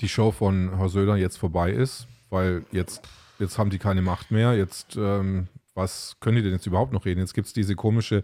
die 0.00 0.08
Show 0.08 0.30
von 0.32 0.76
Herr 0.76 0.88
Söder 0.88 1.16
jetzt 1.16 1.36
vorbei 1.36 1.70
ist, 1.70 2.06
weil 2.30 2.64
jetzt, 2.72 3.06
jetzt 3.38 3.58
haben 3.58 3.70
die 3.70 3.78
keine 3.78 4.02
Macht 4.02 4.30
mehr. 4.30 4.54
Jetzt, 4.56 4.96
ähm, 4.96 5.48
was 5.74 6.16
können 6.20 6.36
die 6.36 6.42
denn 6.42 6.52
jetzt 6.52 6.66
überhaupt 6.66 6.92
noch 6.92 7.04
reden? 7.04 7.20
Jetzt 7.20 7.34
gibt 7.34 7.46
es 7.48 7.52
diese 7.52 7.74
komische, 7.76 8.22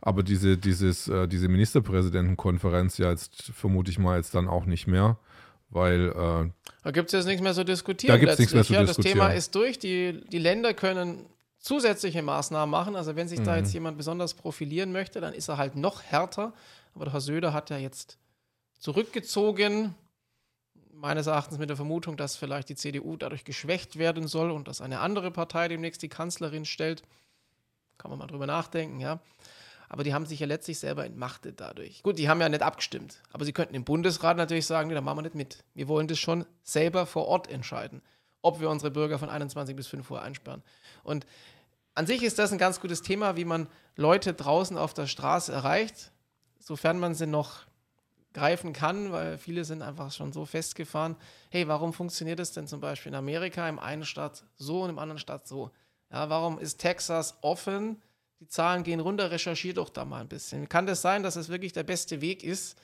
aber 0.00 0.22
diese, 0.22 0.56
dieses, 0.56 1.08
äh, 1.08 1.28
diese 1.28 1.48
Ministerpräsidentenkonferenz 1.48 2.98
ja 2.98 3.10
jetzt 3.10 3.42
vermute 3.54 3.90
ich 3.90 3.98
mal 3.98 4.16
jetzt 4.16 4.34
dann 4.34 4.48
auch 4.48 4.64
nicht 4.64 4.86
mehr, 4.86 5.18
weil 5.70 6.08
äh, 6.08 6.50
Da 6.82 6.90
gibt 6.90 7.08
es 7.08 7.12
jetzt 7.12 7.26
nichts 7.26 7.42
mehr 7.42 7.54
zu 7.54 7.64
diskutieren. 7.64 8.14
Da 8.14 8.18
gibt's 8.18 8.38
nichts 8.38 8.54
mehr 8.54 8.64
zu 8.64 8.72
ja, 8.72 8.80
Das 8.80 8.90
diskutieren. 8.90 9.18
Thema 9.18 9.28
ist 9.30 9.54
durch. 9.54 9.78
Die, 9.78 10.24
die 10.30 10.38
Länder 10.38 10.72
können 10.72 11.26
zusätzliche 11.64 12.22
Maßnahmen 12.22 12.70
machen. 12.70 12.94
Also 12.94 13.16
wenn 13.16 13.26
sich 13.26 13.40
da 13.42 13.52
Mhm. 13.52 13.58
jetzt 13.58 13.72
jemand 13.72 13.96
besonders 13.96 14.34
profilieren 14.34 14.92
möchte, 14.92 15.20
dann 15.20 15.32
ist 15.32 15.48
er 15.48 15.56
halt 15.56 15.76
noch 15.76 16.02
härter. 16.02 16.52
Aber 16.94 17.04
der 17.06 17.14
Herr 17.14 17.20
Söder 17.22 17.52
hat 17.54 17.70
ja 17.70 17.78
jetzt 17.78 18.18
zurückgezogen. 18.78 19.94
Meines 20.92 21.26
Erachtens 21.26 21.58
mit 21.58 21.68
der 21.70 21.76
Vermutung, 21.76 22.16
dass 22.16 22.36
vielleicht 22.36 22.68
die 22.68 22.76
CDU 22.76 23.16
dadurch 23.16 23.44
geschwächt 23.44 23.98
werden 23.98 24.28
soll 24.28 24.50
und 24.50 24.68
dass 24.68 24.80
eine 24.80 25.00
andere 25.00 25.30
Partei 25.30 25.68
demnächst 25.68 26.02
die 26.02 26.08
Kanzlerin 26.08 26.64
stellt. 26.64 27.02
Kann 27.98 28.10
man 28.10 28.18
mal 28.18 28.26
drüber 28.26 28.46
nachdenken, 28.46 29.00
ja. 29.00 29.20
Aber 29.88 30.04
die 30.04 30.12
haben 30.14 30.26
sich 30.26 30.40
ja 30.40 30.46
letztlich 30.46 30.78
selber 30.78 31.04
entmachtet 31.04 31.60
dadurch. 31.60 32.02
Gut, 32.02 32.18
die 32.18 32.28
haben 32.28 32.40
ja 32.40 32.48
nicht 32.48 32.62
abgestimmt. 32.62 33.22
Aber 33.32 33.44
sie 33.44 33.52
könnten 33.52 33.74
im 33.74 33.84
Bundesrat 33.84 34.36
natürlich 34.36 34.66
sagen, 34.66 34.88
nee, 34.88 34.94
da 34.94 35.00
machen 35.00 35.18
wir 35.18 35.22
nicht 35.22 35.34
mit. 35.34 35.64
Wir 35.74 35.88
wollen 35.88 36.08
das 36.08 36.18
schon 36.18 36.44
selber 36.62 37.06
vor 37.06 37.26
Ort 37.26 37.48
entscheiden, 37.48 38.02
ob 38.42 38.60
wir 38.60 38.70
unsere 38.70 38.90
Bürger 38.90 39.18
von 39.18 39.28
21 39.30 39.74
bis 39.76 39.86
5 39.86 40.10
Uhr 40.10 40.22
einsperren. 40.22 40.62
Und 41.02 41.26
an 41.94 42.06
sich 42.06 42.22
ist 42.22 42.38
das 42.38 42.52
ein 42.52 42.58
ganz 42.58 42.80
gutes 42.80 43.02
Thema, 43.02 43.36
wie 43.36 43.44
man 43.44 43.68
Leute 43.96 44.34
draußen 44.34 44.76
auf 44.76 44.94
der 44.94 45.06
Straße 45.06 45.52
erreicht, 45.52 46.10
sofern 46.58 46.98
man 46.98 47.14
sie 47.14 47.26
noch 47.26 47.66
greifen 48.32 48.72
kann, 48.72 49.12
weil 49.12 49.38
viele 49.38 49.64
sind 49.64 49.80
einfach 49.80 50.10
schon 50.10 50.32
so 50.32 50.44
festgefahren. 50.44 51.16
Hey, 51.50 51.68
warum 51.68 51.92
funktioniert 51.92 52.40
es 52.40 52.52
denn 52.52 52.66
zum 52.66 52.80
Beispiel 52.80 53.10
in 53.10 53.16
Amerika 53.16 53.68
im 53.68 53.78
einen 53.78 54.04
Staat 54.04 54.44
so 54.56 54.82
und 54.82 54.90
im 54.90 54.98
anderen 54.98 55.20
Staat 55.20 55.46
so? 55.46 55.70
Ja, 56.10 56.28
warum 56.28 56.58
ist 56.58 56.78
Texas 56.78 57.38
offen? 57.42 58.02
Die 58.40 58.48
Zahlen 58.48 58.82
gehen 58.82 59.00
runter, 59.00 59.30
recherchiert 59.30 59.76
doch 59.76 59.88
da 59.88 60.04
mal 60.04 60.20
ein 60.20 60.28
bisschen. 60.28 60.68
Kann 60.68 60.86
das 60.86 61.00
sein, 61.00 61.22
dass 61.22 61.36
es 61.36 61.48
wirklich 61.48 61.72
der 61.72 61.84
beste 61.84 62.20
Weg 62.20 62.42
ist, 62.42 62.76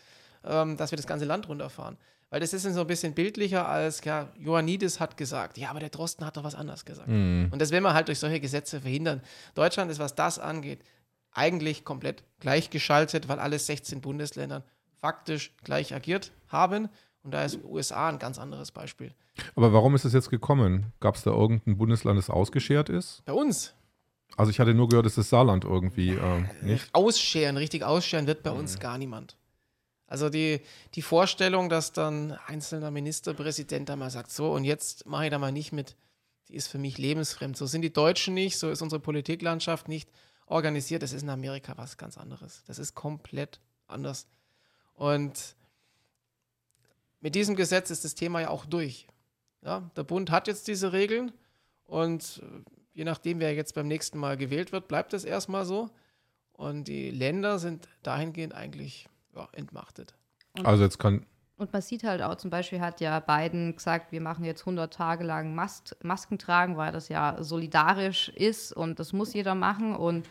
ähm, 0.45 0.77
dass 0.77 0.93
wir 0.93 0.97
das 0.97 1.07
ganze 1.07 1.25
Land 1.25 1.49
runterfahren? 1.49 1.99
Weil 2.31 2.39
das 2.41 2.53
ist 2.53 2.63
so 2.63 2.81
ein 2.81 2.87
bisschen 2.87 3.13
bildlicher 3.13 3.69
als, 3.69 4.05
ja, 4.05 4.29
Ioannidis 4.39 5.01
hat 5.01 5.17
gesagt, 5.17 5.59
ja, 5.59 5.71
aber 5.71 5.81
der 5.81 5.89
Drosten 5.89 6.25
hat 6.25 6.37
doch 6.37 6.45
was 6.45 6.55
anderes 6.55 6.85
gesagt. 6.85 7.09
Und 7.09 7.59
das 7.59 7.73
will 7.73 7.81
man 7.81 7.93
halt 7.93 8.07
durch 8.07 8.21
solche 8.21 8.39
Gesetze 8.39 8.81
verhindern. 8.81 9.21
Deutschland 9.55 9.91
ist, 9.91 9.99
was 9.99 10.15
das 10.15 10.39
angeht, 10.39 10.81
eigentlich 11.33 11.85
komplett 11.85 12.23
gleichgeschaltet, 12.39 13.29
weil 13.29 13.41
alle 13.41 13.59
16 13.59 14.01
Bundesländer 14.01 14.63
faktisch 15.01 15.53
gleich 15.65 15.93
agiert 15.93 16.31
haben. 16.49 16.89
Und 17.23 17.33
da 17.35 17.45
ist 17.45 17.59
USA 17.65 18.09
ein 18.09 18.19
ganz 18.19 18.39
anderes 18.39 18.71
Beispiel. 18.71 19.13
aber 19.57 19.73
warum 19.73 19.95
ist 19.95 20.05
es 20.05 20.13
jetzt 20.13 20.31
gekommen? 20.31 20.87
Gab 21.01 21.17
es 21.17 21.23
da 21.23 21.33
irgendein 21.33 21.77
Bundesland, 21.77 22.17
das 22.17 22.31
ausgeschert 22.31 22.89
ist? 22.89 23.23
Bei 23.25 23.33
uns, 23.33 23.75
Also 24.37 24.51
ich 24.51 24.61
hatte 24.61 24.73
nur 24.73 24.89
gehört, 24.89 25.05
dass 25.07 25.17
das 25.17 25.29
Saarland 25.29 25.65
irgendwie 25.65 26.11
äh, 26.11 26.45
nicht. 26.63 26.89
ausscheren, 26.95 27.57
richtig 27.57 27.83
ausscheren 27.85 28.27
wird 28.27 28.43
bei 28.43 28.51
uns 28.53 28.79
gar 28.79 28.97
niemand. 28.99 29.37
Also 30.11 30.29
die, 30.29 30.61
die 30.97 31.03
Vorstellung, 31.03 31.69
dass 31.69 31.93
dann 31.93 32.33
einzelner 32.49 32.91
Ministerpräsident 32.91 33.89
da 33.89 33.95
mal 33.95 34.11
sagt, 34.11 34.33
so 34.33 34.53
und 34.53 34.65
jetzt 34.65 35.07
mache 35.07 35.27
ich 35.27 35.31
da 35.31 35.39
mal 35.39 35.53
nicht 35.53 35.71
mit, 35.71 35.97
die 36.49 36.57
ist 36.57 36.67
für 36.67 36.79
mich 36.79 36.99
lebensfremd. 36.99 37.57
So 37.57 37.67
sind 37.67 37.83
die 37.83 37.93
Deutschen 37.93 38.35
nicht, 38.35 38.59
so 38.59 38.71
ist 38.71 38.83
unsere 38.83 39.01
Politiklandschaft 39.01 39.87
nicht 39.87 40.11
organisiert. 40.47 41.05
Das 41.05 41.13
ist 41.13 41.23
in 41.23 41.31
Amerika 41.31 41.75
was 41.77 41.97
ganz 41.97 42.19
anderes. 42.19 42.65
Das 42.67 42.81
ist 42.81 42.97
komplett 42.97 43.61
anders. 43.87 44.27
Und 44.95 45.55
mit 47.21 47.37
diesem 47.37 47.55
Gesetz 47.55 47.91
ist 47.91 48.05
das 48.05 48.17
Thema 48.17 48.41
ja 48.41 48.51
auch 48.51 48.67
durch. 48.67 49.07
Ja, 49.63 49.93
der 49.95 50.03
Bund 50.03 50.33
hat 50.33 50.49
jetzt 50.49 50.67
diese 50.67 50.93
Regeln 50.93 51.31
und 51.85 52.43
äh, 52.43 52.71
je 52.95 53.05
nachdem, 53.05 53.39
wer 53.39 53.55
jetzt 53.55 53.77
beim 53.77 53.87
nächsten 53.87 54.19
Mal 54.19 54.37
gewählt 54.37 54.73
wird, 54.73 54.89
bleibt 54.89 55.15
es 55.15 55.25
erstmal 55.25 55.65
so. 55.65 55.89
Und 56.53 56.89
die 56.89 57.13
Länder 57.13 57.61
sind 57.61 57.89
dahingehend 58.03 58.55
eigentlich 58.55 59.09
entmachtet. 59.53 60.15
Also 60.65 60.83
jetzt 60.85 60.99
kann. 60.99 61.27
Und 61.57 61.73
man 61.75 61.83
sieht 61.83 62.05
halt 62.05 62.23
auch, 62.23 62.37
zum 62.37 62.49
Beispiel 62.49 62.81
hat 62.81 63.03
ja 63.03 63.21
Biden 63.21 63.77
gesagt, 63.77 64.13
wir 64.13 64.23
machen 64.23 64.47
jetzt 64.47 64.63
100 64.63 64.93
Tage 64.93 65.25
lang 65.25 65.55
Mas 65.55 65.85
Masken 66.03 66.39
tragen, 66.39 66.79
weil 66.79 66.91
das 66.91 67.11
ja 67.11 67.37
solidarisch 67.43 68.31
ist 68.31 68.73
und 68.73 68.99
das 68.99 69.13
muss 69.13 69.35
jeder 69.35 69.55
machen. 69.55 69.95
Und 69.95 70.27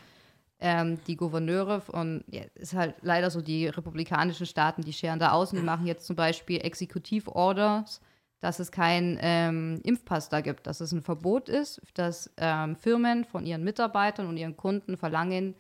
ähm, 0.59 0.99
die 1.05 1.15
Gouverneure 1.15 1.81
von, 1.81 2.23
ja, 2.31 2.41
ist 2.55 2.73
halt 2.73 2.95
leider 3.01 3.29
so, 3.29 3.41
die 3.41 3.67
republikanischen 3.67 4.47
Staaten, 4.47 4.81
die 4.81 4.91
scheren 4.91 5.19
da 5.19 5.31
aus 5.31 5.53
und 5.53 5.59
die 5.59 5.65
machen 5.65 5.85
jetzt 5.85 6.07
zum 6.07 6.15
Beispiel 6.15 6.61
Exekutivorders, 6.61 8.01
dass 8.39 8.59
es 8.59 8.71
keinen 8.71 9.19
ähm, 9.21 9.81
Impfpass 9.83 10.29
da 10.29 10.41
gibt, 10.41 10.65
dass 10.65 10.81
es 10.81 10.91
ein 10.91 11.03
Verbot 11.03 11.47
ist, 11.47 11.79
dass 11.93 12.31
ähm, 12.37 12.75
Firmen 12.75 13.23
von 13.23 13.45
ihren 13.45 13.63
Mitarbeitern 13.63 14.25
und 14.27 14.37
ihren 14.37 14.57
Kunden 14.57 14.97
verlangen, 14.97 15.53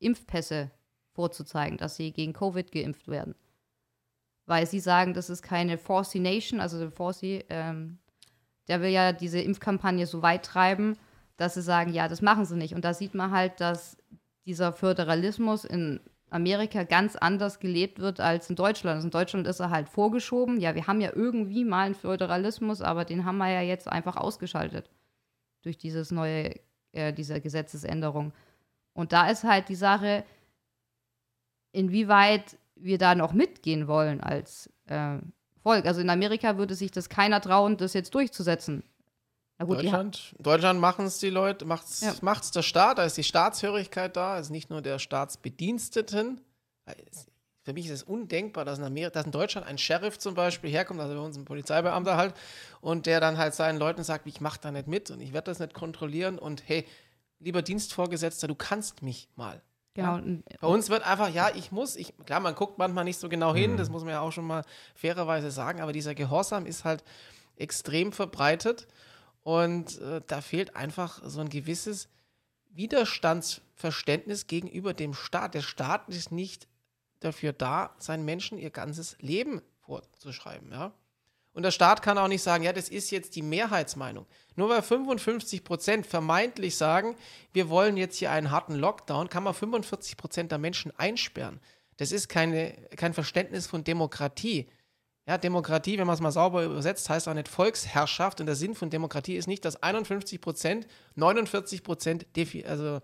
Impfpässe 0.00 0.72
vorzuzeigen, 1.14 1.78
dass 1.78 1.96
sie 1.96 2.12
gegen 2.12 2.32
Covid 2.32 2.70
geimpft 2.72 3.08
werden 3.08 3.34
weil 4.46 4.66
sie 4.66 4.80
sagen, 4.80 5.14
das 5.14 5.30
ist 5.30 5.42
keine 5.42 5.78
Forcy 5.78 6.18
Nation, 6.18 6.60
also 6.60 6.78
der 6.78 6.90
Forcy, 6.90 7.44
ähm, 7.48 7.98
der 8.68 8.80
will 8.80 8.90
ja 8.90 9.12
diese 9.12 9.40
Impfkampagne 9.40 10.06
so 10.06 10.22
weit 10.22 10.44
treiben, 10.44 10.98
dass 11.36 11.54
sie 11.54 11.62
sagen, 11.62 11.92
ja, 11.92 12.08
das 12.08 12.22
machen 12.22 12.44
sie 12.44 12.56
nicht. 12.56 12.74
Und 12.74 12.84
da 12.84 12.94
sieht 12.94 13.14
man 13.14 13.30
halt, 13.30 13.60
dass 13.60 13.96
dieser 14.44 14.72
Föderalismus 14.72 15.64
in 15.64 16.00
Amerika 16.30 16.84
ganz 16.84 17.16
anders 17.16 17.60
gelebt 17.60 17.98
wird 17.98 18.20
als 18.20 18.48
in 18.50 18.56
Deutschland. 18.56 18.96
Also 18.96 19.06
in 19.06 19.10
Deutschland 19.10 19.46
ist 19.46 19.60
er 19.60 19.70
halt 19.70 19.88
vorgeschoben. 19.88 20.60
Ja, 20.60 20.74
wir 20.74 20.86
haben 20.86 21.00
ja 21.00 21.10
irgendwie 21.14 21.64
mal 21.64 21.86
einen 21.86 21.94
Föderalismus, 21.94 22.80
aber 22.80 23.04
den 23.04 23.24
haben 23.24 23.38
wir 23.38 23.50
ja 23.50 23.62
jetzt 23.62 23.88
einfach 23.88 24.16
ausgeschaltet 24.16 24.90
durch 25.62 25.78
dieses 25.78 26.10
neue, 26.10 26.54
äh, 26.92 27.12
diese 27.12 27.40
Gesetzesänderung. 27.40 28.32
Und 28.94 29.12
da 29.12 29.30
ist 29.30 29.44
halt 29.44 29.68
die 29.68 29.74
Sache, 29.74 30.24
inwieweit 31.72 32.58
wir 32.76 32.98
da 32.98 33.14
noch 33.14 33.32
mitgehen 33.32 33.88
wollen 33.88 34.20
als 34.20 34.70
äh, 34.86 35.18
Volk. 35.62 35.86
Also 35.86 36.00
in 36.00 36.10
Amerika 36.10 36.58
würde 36.58 36.74
sich 36.74 36.90
das 36.90 37.08
keiner 37.08 37.40
trauen, 37.40 37.76
das 37.76 37.92
jetzt 37.94 38.14
durchzusetzen. 38.14 38.82
Gut, 39.58 39.78
Deutschland, 39.78 40.34
Deutschland 40.40 40.80
machen 40.80 41.06
es 41.06 41.18
die 41.18 41.30
Leute, 41.30 41.64
macht 41.64 41.86
es 41.86 42.00
Ja. 42.00 42.14
macht's 42.20 42.50
der 42.50 42.62
Staat, 42.62 42.98
da 42.98 43.04
ist 43.04 43.16
die 43.16 43.22
Staatshörigkeit 43.22 44.16
da, 44.16 44.38
ist 44.38 44.50
nicht 44.50 44.70
nur 44.70 44.82
der 44.82 44.98
Staatsbediensteten. 44.98 46.40
Für 47.64 47.72
mich 47.72 47.86
ist 47.86 47.92
es 47.92 48.02
undenkbar, 48.02 48.64
dass 48.64 48.78
in, 48.80 48.84
Amerika, 48.84 49.10
dass 49.10 49.26
in 49.26 49.30
Deutschland 49.30 49.66
ein 49.68 49.78
Sheriff 49.78 50.18
zum 50.18 50.34
Beispiel 50.34 50.68
herkommt, 50.68 50.98
also 51.00 51.14
bei 51.14 51.20
uns 51.20 51.36
ein 51.36 51.44
Polizeibeamter 51.44 52.16
halt, 52.16 52.34
und 52.80 53.06
der 53.06 53.20
dann 53.20 53.38
halt 53.38 53.54
seinen 53.54 53.78
Leuten 53.78 54.02
sagt, 54.02 54.26
ich 54.26 54.40
mache 54.40 54.58
da 54.60 54.72
nicht 54.72 54.88
mit 54.88 55.12
und 55.12 55.20
ich 55.20 55.32
werde 55.32 55.52
das 55.52 55.60
nicht 55.60 55.74
kontrollieren 55.74 56.40
und 56.40 56.64
hey, 56.66 56.84
lieber 57.38 57.62
Dienstvorgesetzter, 57.62 58.48
du 58.48 58.56
kannst 58.56 59.02
mich 59.02 59.28
mal. 59.36 59.62
Genau, 59.94 60.14
und- 60.16 60.44
Bei 60.60 60.66
uns 60.68 60.88
wird 60.88 61.02
einfach, 61.06 61.28
ja, 61.28 61.50
ich 61.54 61.72
muss, 61.72 61.96
ich, 61.96 62.12
klar, 62.26 62.40
man 62.40 62.54
guckt 62.54 62.78
manchmal 62.78 63.04
nicht 63.04 63.18
so 63.18 63.28
genau 63.28 63.54
hin, 63.54 63.76
das 63.76 63.90
muss 63.90 64.02
man 64.04 64.12
ja 64.12 64.20
auch 64.20 64.32
schon 64.32 64.46
mal 64.46 64.64
fairerweise 64.94 65.50
sagen, 65.50 65.80
aber 65.80 65.92
dieser 65.92 66.14
Gehorsam 66.14 66.66
ist 66.66 66.84
halt 66.84 67.02
extrem 67.56 68.12
verbreitet 68.12 68.86
und 69.42 70.00
äh, 70.00 70.20
da 70.26 70.40
fehlt 70.40 70.76
einfach 70.76 71.20
so 71.24 71.40
ein 71.40 71.48
gewisses 71.48 72.08
Widerstandsverständnis 72.70 74.46
gegenüber 74.46 74.94
dem 74.94 75.14
Staat. 75.14 75.54
Der 75.54 75.62
Staat 75.62 76.08
ist 76.08 76.32
nicht 76.32 76.68
dafür 77.20 77.52
da, 77.52 77.94
seinen 77.98 78.24
Menschen 78.24 78.58
ihr 78.58 78.70
ganzes 78.70 79.16
Leben 79.20 79.60
vorzuschreiben, 79.84 80.70
ja. 80.72 80.92
Und 81.54 81.64
der 81.64 81.70
Staat 81.70 82.02
kann 82.02 82.18
auch 82.18 82.28
nicht 82.28 82.42
sagen, 82.42 82.64
ja, 82.64 82.72
das 82.72 82.88
ist 82.88 83.10
jetzt 83.10 83.36
die 83.36 83.42
Mehrheitsmeinung. 83.42 84.26
Nur 84.56 84.68
weil 84.68 84.82
55 84.82 85.64
Prozent 85.64 86.06
vermeintlich 86.06 86.76
sagen, 86.76 87.16
wir 87.52 87.68
wollen 87.68 87.96
jetzt 87.96 88.16
hier 88.16 88.30
einen 88.30 88.50
harten 88.50 88.74
Lockdown, 88.74 89.28
kann 89.28 89.42
man 89.42 89.54
45 89.54 90.16
Prozent 90.16 90.50
der 90.50 90.58
Menschen 90.58 90.92
einsperren. 90.98 91.60
Das 91.98 92.10
ist 92.10 92.28
keine, 92.28 92.72
kein 92.96 93.12
Verständnis 93.12 93.66
von 93.66 93.84
Demokratie. 93.84 94.68
Ja, 95.26 95.38
Demokratie, 95.38 95.98
wenn 95.98 96.06
man 96.06 96.14
es 96.14 96.20
mal 96.20 96.32
sauber 96.32 96.64
übersetzt, 96.64 97.08
heißt 97.08 97.28
auch 97.28 97.34
nicht 97.34 97.48
Volksherrschaft. 97.48 98.40
Und 98.40 98.46
der 98.46 98.56
Sinn 98.56 98.74
von 98.74 98.90
Demokratie 98.90 99.36
ist 99.36 99.46
nicht, 99.46 99.64
dass 99.64 99.82
51 99.82 100.40
Prozent, 100.40 100.86
49 101.14 101.84
Prozent 101.84 102.26
also 102.66 103.00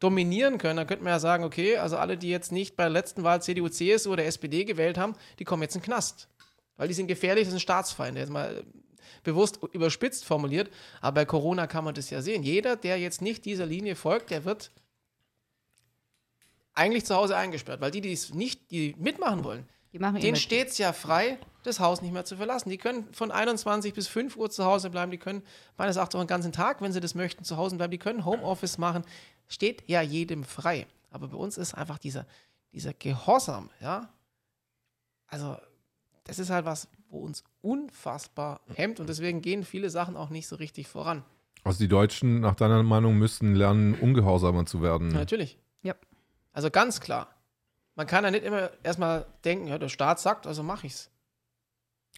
dominieren 0.00 0.58
können. 0.58 0.76
Dann 0.76 0.86
könnte 0.86 1.04
man 1.04 1.12
ja 1.12 1.18
sagen, 1.18 1.44
okay, 1.44 1.78
also 1.78 1.96
alle, 1.96 2.18
die 2.18 2.28
jetzt 2.28 2.52
nicht 2.52 2.76
bei 2.76 2.84
der 2.84 2.90
letzten 2.90 3.22
Wahl 3.22 3.40
CDU, 3.40 3.68
CSU 3.68 4.12
oder 4.12 4.24
SPD 4.24 4.64
gewählt 4.64 4.98
haben, 4.98 5.14
die 5.38 5.44
kommen 5.44 5.62
jetzt 5.62 5.76
in 5.76 5.80
den 5.80 5.86
Knast. 5.86 6.28
Weil 6.82 6.88
die 6.88 6.94
sind 6.94 7.06
gefährlich, 7.06 7.44
das 7.44 7.52
sind 7.52 7.60
Staatsfeinde. 7.60 8.18
Jetzt 8.18 8.30
mal 8.30 8.64
bewusst 9.22 9.60
überspitzt 9.70 10.24
formuliert. 10.24 10.68
Aber 11.00 11.14
bei 11.14 11.24
Corona 11.24 11.68
kann 11.68 11.84
man 11.84 11.94
das 11.94 12.10
ja 12.10 12.20
sehen. 12.22 12.42
Jeder, 12.42 12.74
der 12.74 12.98
jetzt 12.98 13.22
nicht 13.22 13.44
dieser 13.44 13.66
Linie 13.66 13.94
folgt, 13.94 14.32
der 14.32 14.44
wird 14.44 14.72
eigentlich 16.74 17.04
zu 17.04 17.14
Hause 17.14 17.36
eingesperrt. 17.36 17.80
Weil 17.80 17.92
die, 17.92 18.00
die 18.00 18.12
es 18.12 18.34
nicht, 18.34 18.72
die 18.72 18.96
mitmachen 18.98 19.44
wollen, 19.44 19.68
Die 19.92 20.00
machen 20.00 20.20
denen 20.20 20.34
steht 20.34 20.70
es 20.70 20.78
ja 20.78 20.92
frei, 20.92 21.38
das 21.62 21.78
Haus 21.78 22.02
nicht 22.02 22.12
mehr 22.12 22.24
zu 22.24 22.36
verlassen. 22.36 22.68
Die 22.68 22.78
können 22.78 23.06
von 23.14 23.30
21 23.30 23.94
bis 23.94 24.08
5 24.08 24.36
Uhr 24.36 24.50
zu 24.50 24.64
Hause 24.64 24.90
bleiben. 24.90 25.12
Die 25.12 25.18
können 25.18 25.44
meines 25.76 25.94
Erachtens 25.94 26.16
auch 26.16 26.24
den 26.24 26.26
ganzen 26.26 26.50
Tag, 26.50 26.82
wenn 26.82 26.92
sie 26.92 26.98
das 26.98 27.14
möchten, 27.14 27.44
zu 27.44 27.56
Hause 27.58 27.76
bleiben. 27.76 27.92
Die 27.92 27.98
können 27.98 28.24
Homeoffice 28.24 28.76
machen. 28.76 29.04
Steht 29.46 29.88
ja 29.88 30.02
jedem 30.02 30.42
frei. 30.42 30.88
Aber 31.10 31.28
bei 31.28 31.36
uns 31.36 31.58
ist 31.58 31.74
einfach 31.74 31.98
dieser, 31.98 32.26
dieser 32.72 32.92
Gehorsam, 32.92 33.70
ja. 33.80 34.12
Also, 35.28 35.56
das 36.24 36.38
ist 36.38 36.50
halt 36.50 36.64
was, 36.64 36.88
wo 37.08 37.18
uns 37.18 37.44
unfassbar 37.60 38.60
hemmt. 38.74 39.00
Und 39.00 39.08
deswegen 39.08 39.42
gehen 39.42 39.64
viele 39.64 39.90
Sachen 39.90 40.16
auch 40.16 40.30
nicht 40.30 40.46
so 40.46 40.56
richtig 40.56 40.88
voran. 40.88 41.24
Also 41.64 41.78
die 41.78 41.88
Deutschen, 41.88 42.40
nach 42.40 42.54
deiner 42.54 42.82
Meinung, 42.82 43.16
müssten 43.16 43.54
lernen, 43.54 43.94
ungehorsamer 43.94 44.66
zu 44.66 44.82
werden. 44.82 45.08
Natürlich. 45.08 45.58
Ja. 45.82 45.94
Also 46.52 46.70
ganz 46.70 47.00
klar. 47.00 47.28
Man 47.94 48.06
kann 48.06 48.24
ja 48.24 48.30
nicht 48.30 48.44
immer 48.44 48.70
erstmal 48.82 49.26
denken, 49.44 49.66
ja, 49.66 49.78
der 49.78 49.88
Staat 49.88 50.18
sagt, 50.18 50.46
also 50.46 50.62
mache 50.62 50.86
ich's. 50.86 51.10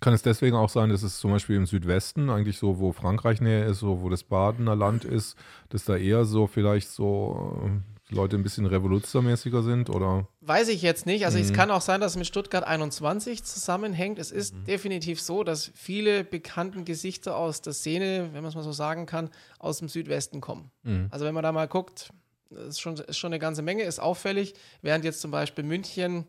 Kann 0.01 0.13
es 0.13 0.23
deswegen 0.23 0.57
auch 0.57 0.69
sein, 0.69 0.91
dass 0.91 1.03
es 1.03 1.19
zum 1.19 1.31
Beispiel 1.31 1.57
im 1.57 1.67
Südwesten, 1.67 2.29
eigentlich 2.29 2.59
so, 2.59 2.79
wo 2.79 2.93
Frankreich 2.93 3.41
näher 3.41 3.67
ist, 3.67 3.79
so 3.79 4.03
wo 4.03 4.09
das 4.09 4.25
Badener 4.25 4.75
Land 4.75 5.05
ist, 5.05 5.37
dass 5.69 5.85
da 5.85 5.97
eher 5.97 6.25
so 6.25 6.47
vielleicht 6.47 6.89
so 6.89 7.61
äh, 7.65 7.94
Leute 8.15 8.37
ein 8.37 8.43
bisschen 8.43 8.67
revoluzermäßiger 8.67 9.63
sind 9.63 9.91
oder 9.91 10.29
Weiß 10.41 10.69
ich 10.69 10.83
jetzt 10.83 11.07
nicht. 11.07 11.25
Also 11.27 11.39
es 11.39 11.51
Mhm. 11.51 11.55
kann 11.55 11.71
auch 11.71 11.81
sein, 11.81 12.01
dass 12.01 12.13
es 12.13 12.17
mit 12.17 12.27
Stuttgart 12.27 12.65
21 12.65 13.43
zusammenhängt. 13.45 14.19
Es 14.19 14.31
ist 14.31 14.55
definitiv 14.67 15.21
so, 15.21 15.45
dass 15.45 15.71
viele 15.75 16.25
bekannten 16.25 16.85
Gesichter 16.85 17.37
aus 17.37 17.61
der 17.61 17.73
Szene, 17.73 18.31
wenn 18.33 18.43
man 18.43 18.47
es 18.51 18.55
mal 18.55 18.63
so 18.65 18.73
sagen 18.73 19.07
kann, 19.07 19.31
aus 19.59 19.79
dem 19.79 19.89
Südwesten 19.89 20.41
kommen. 20.41 20.71
Mhm. 20.83 21.09
Also 21.11 21.25
wenn 21.25 21.35
man 21.35 21.43
da 21.43 21.53
mal 21.53 21.69
guckt, 21.69 22.11
ist 22.51 22.81
schon, 22.81 22.97
ist 22.97 23.19
schon 23.19 23.33
eine 23.33 23.39
ganze 23.41 23.63
Menge, 23.63 23.83
ist 23.83 23.99
auffällig. 24.01 24.55
Während 24.83 25.05
jetzt 25.05 25.21
zum 25.21 25.31
Beispiel 25.31 25.65
München, 25.65 26.27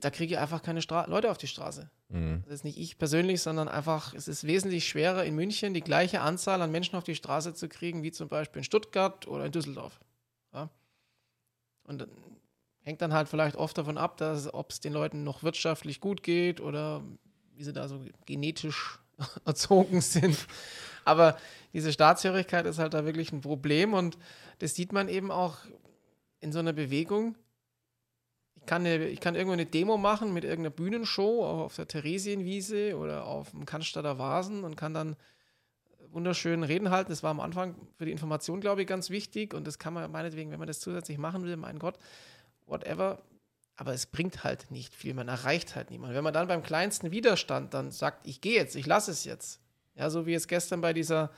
da 0.00 0.10
kriege 0.10 0.34
ich 0.34 0.38
einfach 0.38 0.62
keine 0.62 0.82
Stra 0.82 1.06
Leute 1.06 1.30
auf 1.30 1.38
die 1.38 1.46
Straße. 1.46 1.90
Mhm. 2.10 2.42
Das 2.44 2.54
ist 2.54 2.64
nicht 2.64 2.78
ich 2.78 2.98
persönlich, 2.98 3.40
sondern 3.40 3.68
einfach, 3.68 4.14
es 4.14 4.28
ist 4.28 4.46
wesentlich 4.46 4.86
schwerer 4.88 5.24
in 5.24 5.34
München 5.34 5.74
die 5.74 5.80
gleiche 5.80 6.20
Anzahl 6.20 6.60
an 6.62 6.70
Menschen 6.70 6.96
auf 6.96 7.04
die 7.04 7.14
Straße 7.14 7.54
zu 7.54 7.68
kriegen, 7.68 8.02
wie 8.02 8.12
zum 8.12 8.28
Beispiel 8.28 8.60
in 8.60 8.64
Stuttgart 8.64 9.26
oder 9.28 9.46
in 9.46 9.52
Düsseldorf. 9.52 9.98
Und 11.88 12.06
hängt 12.82 13.02
dann 13.02 13.12
halt 13.12 13.28
vielleicht 13.28 13.56
oft 13.56 13.76
davon 13.76 13.98
ab, 13.98 14.20
ob 14.52 14.70
es 14.70 14.80
den 14.80 14.92
Leuten 14.92 15.24
noch 15.24 15.42
wirtschaftlich 15.42 16.00
gut 16.00 16.22
geht 16.22 16.60
oder 16.60 17.02
wie 17.54 17.64
sie 17.64 17.72
da 17.72 17.88
so 17.88 18.00
genetisch 18.24 18.98
erzogen 19.44 20.00
sind. 20.00 20.46
Aber 21.04 21.36
diese 21.72 21.92
Staatshörigkeit 21.92 22.66
ist 22.66 22.78
halt 22.78 22.94
da 22.94 23.04
wirklich 23.04 23.32
ein 23.32 23.40
Problem 23.40 23.94
und 23.94 24.16
das 24.58 24.74
sieht 24.74 24.92
man 24.92 25.08
eben 25.08 25.30
auch 25.30 25.56
in 26.40 26.52
so 26.52 26.60
einer 26.60 26.72
Bewegung. 26.72 27.36
Ich 28.56 28.66
kann, 28.66 28.86
eine, 28.86 29.06
ich 29.08 29.20
kann 29.20 29.34
irgendwo 29.34 29.54
eine 29.54 29.66
Demo 29.66 29.96
machen 29.96 30.32
mit 30.32 30.44
irgendeiner 30.44 30.74
Bühnenshow 30.74 31.44
auf 31.44 31.76
der 31.76 31.88
Theresienwiese 31.88 32.96
oder 32.96 33.24
auf 33.24 33.50
dem 33.50 33.64
Cannstatter 33.64 34.18
Vasen 34.18 34.64
und 34.64 34.76
kann 34.76 34.94
dann 34.94 35.16
wunderschön 36.12 36.62
Reden 36.62 36.90
halten. 36.90 37.10
Das 37.10 37.22
war 37.22 37.30
am 37.30 37.40
Anfang 37.40 37.74
für 37.96 38.04
die 38.04 38.12
Information, 38.12 38.60
glaube 38.60 38.82
ich, 38.82 38.86
ganz 38.86 39.10
wichtig 39.10 39.54
und 39.54 39.66
das 39.66 39.78
kann 39.78 39.94
man 39.94 40.10
meinetwegen, 40.10 40.50
wenn 40.50 40.58
man 40.58 40.68
das 40.68 40.80
zusätzlich 40.80 41.18
machen 41.18 41.44
will, 41.44 41.56
mein 41.56 41.78
Gott, 41.78 41.98
whatever. 42.66 43.22
Aber 43.76 43.94
es 43.94 44.06
bringt 44.06 44.42
halt 44.42 44.70
nicht 44.70 44.94
viel, 44.94 45.14
man 45.14 45.28
erreicht 45.28 45.76
halt 45.76 45.90
niemanden. 45.90 46.16
Wenn 46.16 46.24
man 46.24 46.34
dann 46.34 46.48
beim 46.48 46.62
kleinsten 46.62 47.12
Widerstand 47.12 47.74
dann 47.74 47.92
sagt, 47.92 48.26
ich 48.26 48.40
gehe 48.40 48.54
jetzt, 48.56 48.74
ich 48.74 48.86
lasse 48.86 49.10
es 49.10 49.24
jetzt, 49.24 49.60
ja, 49.94 50.10
so 50.10 50.26
wie 50.26 50.34
es 50.34 50.48
gestern 50.48 50.80
bei 50.80 50.92
dieser, 50.92 51.30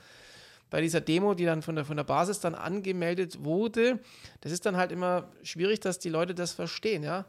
bei 0.69 0.81
dieser 0.81 1.01
Demo, 1.01 1.35
die 1.35 1.45
dann 1.45 1.61
von 1.61 1.75
der, 1.75 1.85
von 1.85 1.97
der 1.97 2.03
Basis 2.03 2.39
dann 2.39 2.55
angemeldet 2.55 3.43
wurde, 3.43 3.99
das 4.39 4.51
ist 4.51 4.65
dann 4.65 4.77
halt 4.77 4.91
immer 4.91 5.31
schwierig, 5.43 5.81
dass 5.81 5.99
die 5.99 6.09
Leute 6.09 6.33
das 6.33 6.53
verstehen, 6.53 7.03
ja. 7.03 7.25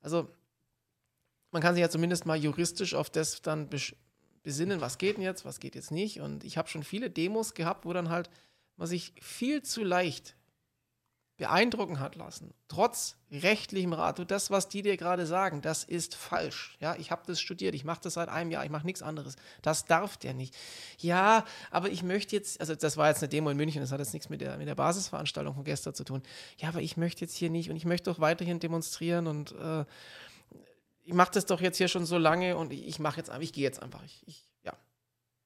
Also 0.00 0.30
man 1.50 1.60
kann 1.60 1.74
sich 1.74 1.82
ja 1.82 1.90
zumindest 1.90 2.26
mal 2.26 2.36
juristisch 2.36 2.94
auf 2.94 3.10
das 3.10 3.42
dann 3.42 3.68
besch- 3.68 3.96
besinnen, 4.42 4.80
was 4.80 4.98
geht 4.98 5.16
denn 5.16 5.24
jetzt, 5.24 5.44
was 5.44 5.60
geht 5.60 5.74
jetzt 5.74 5.90
nicht. 5.90 6.20
Und 6.20 6.44
ich 6.44 6.58
habe 6.58 6.68
schon 6.68 6.82
viele 6.82 7.10
Demos 7.10 7.54
gehabt, 7.54 7.84
wo 7.84 7.92
dann 7.92 8.08
halt 8.08 8.30
man 8.76 8.88
sich 8.88 9.12
viel 9.20 9.62
zu 9.62 9.84
leicht 9.84 10.34
beeindrucken 11.40 12.00
hat 12.00 12.16
lassen, 12.16 12.52
trotz 12.68 13.16
rechtlichem 13.32 13.94
Rat. 13.94 14.18
Du, 14.18 14.26
das, 14.26 14.50
was 14.50 14.68
die 14.68 14.82
dir 14.82 14.98
gerade 14.98 15.24
sagen, 15.24 15.62
das 15.62 15.84
ist 15.84 16.14
falsch. 16.14 16.76
Ja, 16.80 16.96
ich 16.96 17.10
habe 17.10 17.22
das 17.26 17.40
studiert, 17.40 17.74
ich 17.74 17.82
mache 17.82 18.00
das 18.02 18.14
seit 18.14 18.28
einem 18.28 18.50
Jahr, 18.50 18.62
ich 18.62 18.70
mache 18.70 18.84
nichts 18.84 19.00
anderes. 19.00 19.36
Das 19.62 19.86
darf 19.86 20.18
der 20.18 20.34
nicht. 20.34 20.54
Ja, 20.98 21.46
aber 21.70 21.88
ich 21.88 22.02
möchte 22.02 22.36
jetzt, 22.36 22.60
also 22.60 22.74
das 22.74 22.98
war 22.98 23.08
jetzt 23.08 23.22
eine 23.22 23.30
Demo 23.30 23.48
in 23.48 23.56
München, 23.56 23.80
das 23.80 23.90
hat 23.90 24.00
jetzt 24.00 24.12
nichts 24.12 24.28
mit 24.28 24.42
der, 24.42 24.58
mit 24.58 24.68
der 24.68 24.74
Basisveranstaltung 24.74 25.54
von 25.54 25.64
gestern 25.64 25.94
zu 25.94 26.04
tun. 26.04 26.22
Ja, 26.58 26.68
aber 26.68 26.82
ich 26.82 26.98
möchte 26.98 27.22
jetzt 27.22 27.34
hier 27.34 27.48
nicht 27.48 27.70
und 27.70 27.76
ich 27.76 27.86
möchte 27.86 28.10
doch 28.10 28.20
weiterhin 28.20 28.60
demonstrieren 28.60 29.26
und 29.26 29.52
äh, 29.52 29.86
ich 31.02 31.12
mache 31.14 31.32
das 31.32 31.46
doch 31.46 31.60
jetzt 31.60 31.78
hier 31.78 31.88
schon 31.88 32.06
so 32.06 32.18
lange 32.18 32.56
und 32.56 32.72
ich, 32.72 32.86
ich 32.86 32.98
mache 32.98 33.16
jetzt 33.18 33.30
einfach, 33.30 33.42
ich 33.42 33.52
gehe 33.52 33.64
jetzt 33.64 33.82
einfach. 33.82 34.02
Ich, 34.04 34.22
ich, 34.26 34.48
ja. 34.62 34.72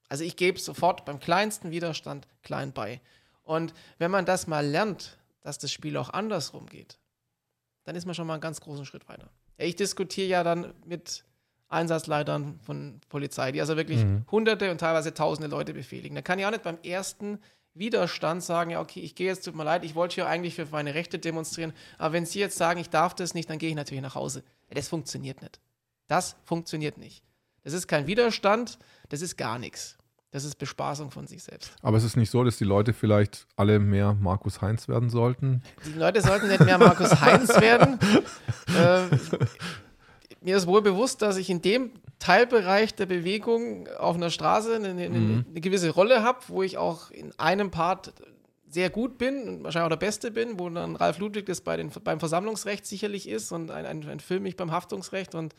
Also 0.08 0.24
ich 0.24 0.36
gebe 0.36 0.58
sofort 0.58 1.04
beim 1.04 1.20
kleinsten 1.20 1.70
Widerstand 1.70 2.26
klein 2.42 2.72
bei. 2.72 3.00
Und 3.42 3.74
wenn 3.98 4.10
man 4.10 4.24
das 4.26 4.46
mal 4.46 4.66
lernt, 4.66 5.18
dass 5.40 5.58
das 5.58 5.70
Spiel 5.72 5.96
auch 5.96 6.10
andersrum 6.10 6.66
geht, 6.66 6.98
dann 7.84 7.96
ist 7.96 8.06
man 8.06 8.14
schon 8.14 8.26
mal 8.26 8.34
einen 8.34 8.40
ganz 8.40 8.60
großen 8.60 8.86
Schritt 8.86 9.08
weiter. 9.08 9.28
Ich 9.58 9.76
diskutiere 9.76 10.26
ja 10.28 10.42
dann 10.42 10.72
mit 10.84 11.24
Einsatzleitern 11.68 12.58
von 12.60 13.00
Polizei, 13.08 13.52
die 13.52 13.60
also 13.60 13.76
wirklich 13.76 14.04
Mhm. 14.04 14.24
hunderte 14.30 14.70
und 14.70 14.78
teilweise 14.78 15.12
tausende 15.12 15.48
Leute 15.48 15.74
befehligen. 15.74 16.14
Da 16.14 16.22
kann 16.22 16.38
ich 16.38 16.46
auch 16.46 16.50
nicht 16.50 16.62
beim 16.62 16.78
ersten 16.82 17.40
Widerstand 17.74 18.42
sagen, 18.42 18.70
ja, 18.70 18.80
okay, 18.80 19.00
ich 19.00 19.14
gehe 19.14 19.26
jetzt, 19.26 19.44
tut 19.44 19.56
mir 19.56 19.64
leid, 19.64 19.84
ich 19.84 19.94
wollte 19.94 20.14
hier 20.14 20.28
eigentlich 20.28 20.54
für 20.54 20.66
meine 20.66 20.94
Rechte 20.94 21.18
demonstrieren, 21.18 21.72
aber 21.98 22.14
wenn 22.14 22.26
Sie 22.26 22.38
jetzt 22.38 22.56
sagen, 22.56 22.80
ich 22.80 22.90
darf 22.90 23.14
das 23.14 23.34
nicht, 23.34 23.50
dann 23.50 23.58
gehe 23.58 23.68
ich 23.68 23.74
natürlich 23.74 24.02
nach 24.02 24.14
Hause. 24.14 24.44
Das 24.70 24.88
funktioniert 24.88 25.42
nicht. 25.42 25.60
Das 26.08 26.36
funktioniert 26.44 26.98
nicht. 26.98 27.22
Das 27.62 27.72
ist 27.72 27.88
kein 27.88 28.06
Widerstand, 28.06 28.78
das 29.08 29.22
ist 29.22 29.36
gar 29.36 29.58
nichts. 29.58 29.96
Das 30.30 30.44
ist 30.44 30.56
Bespaßung 30.56 31.12
von 31.12 31.28
sich 31.28 31.44
selbst. 31.44 31.70
Aber 31.80 31.96
es 31.96 32.02
ist 32.02 32.16
nicht 32.16 32.30
so, 32.30 32.42
dass 32.42 32.56
die 32.56 32.64
Leute 32.64 32.92
vielleicht 32.92 33.46
alle 33.54 33.78
mehr 33.78 34.14
Markus 34.14 34.60
Heinz 34.60 34.88
werden 34.88 35.08
sollten. 35.08 35.62
Die 35.86 35.96
Leute 35.96 36.22
sollten 36.22 36.48
nicht 36.48 36.64
mehr 36.64 36.76
Markus 36.76 37.20
Heinz 37.20 37.48
werden. 37.60 37.98
Äh, 38.76 39.04
mir 40.40 40.56
ist 40.56 40.66
wohl 40.66 40.82
bewusst, 40.82 41.22
dass 41.22 41.36
ich 41.36 41.48
in 41.48 41.62
dem 41.62 41.92
Teilbereich 42.18 42.94
der 42.94 43.06
Bewegung 43.06 43.88
auf 43.98 44.16
einer 44.16 44.30
Straße 44.30 44.74
eine, 44.76 44.88
eine, 44.90 45.08
Mhm. 45.08 45.44
eine 45.50 45.60
gewisse 45.60 45.90
Rolle 45.90 46.22
habe, 46.22 46.40
wo 46.48 46.62
ich 46.62 46.78
auch 46.78 47.10
in 47.10 47.32
einem 47.38 47.70
Part 47.70 48.12
sehr 48.68 48.90
gut 48.90 49.18
bin 49.18 49.48
und 49.48 49.64
wahrscheinlich 49.64 49.86
auch 49.86 49.96
der 49.98 50.04
Beste 50.06 50.30
bin, 50.30 50.58
wo 50.58 50.68
dann 50.68 50.96
Ralf 50.96 51.18
Ludwig 51.18 51.46
das 51.46 51.60
bei 51.60 51.76
den, 51.76 51.90
beim 52.02 52.18
Versammlungsrecht 52.18 52.86
sicherlich 52.86 53.28
ist 53.28 53.52
und 53.52 53.70
ein, 53.70 53.86
ein, 53.86 54.08
ein 54.08 54.20
Film 54.20 54.46
ich 54.46 54.56
beim 54.56 54.72
Haftungsrecht 54.72 55.34
und 55.34 55.54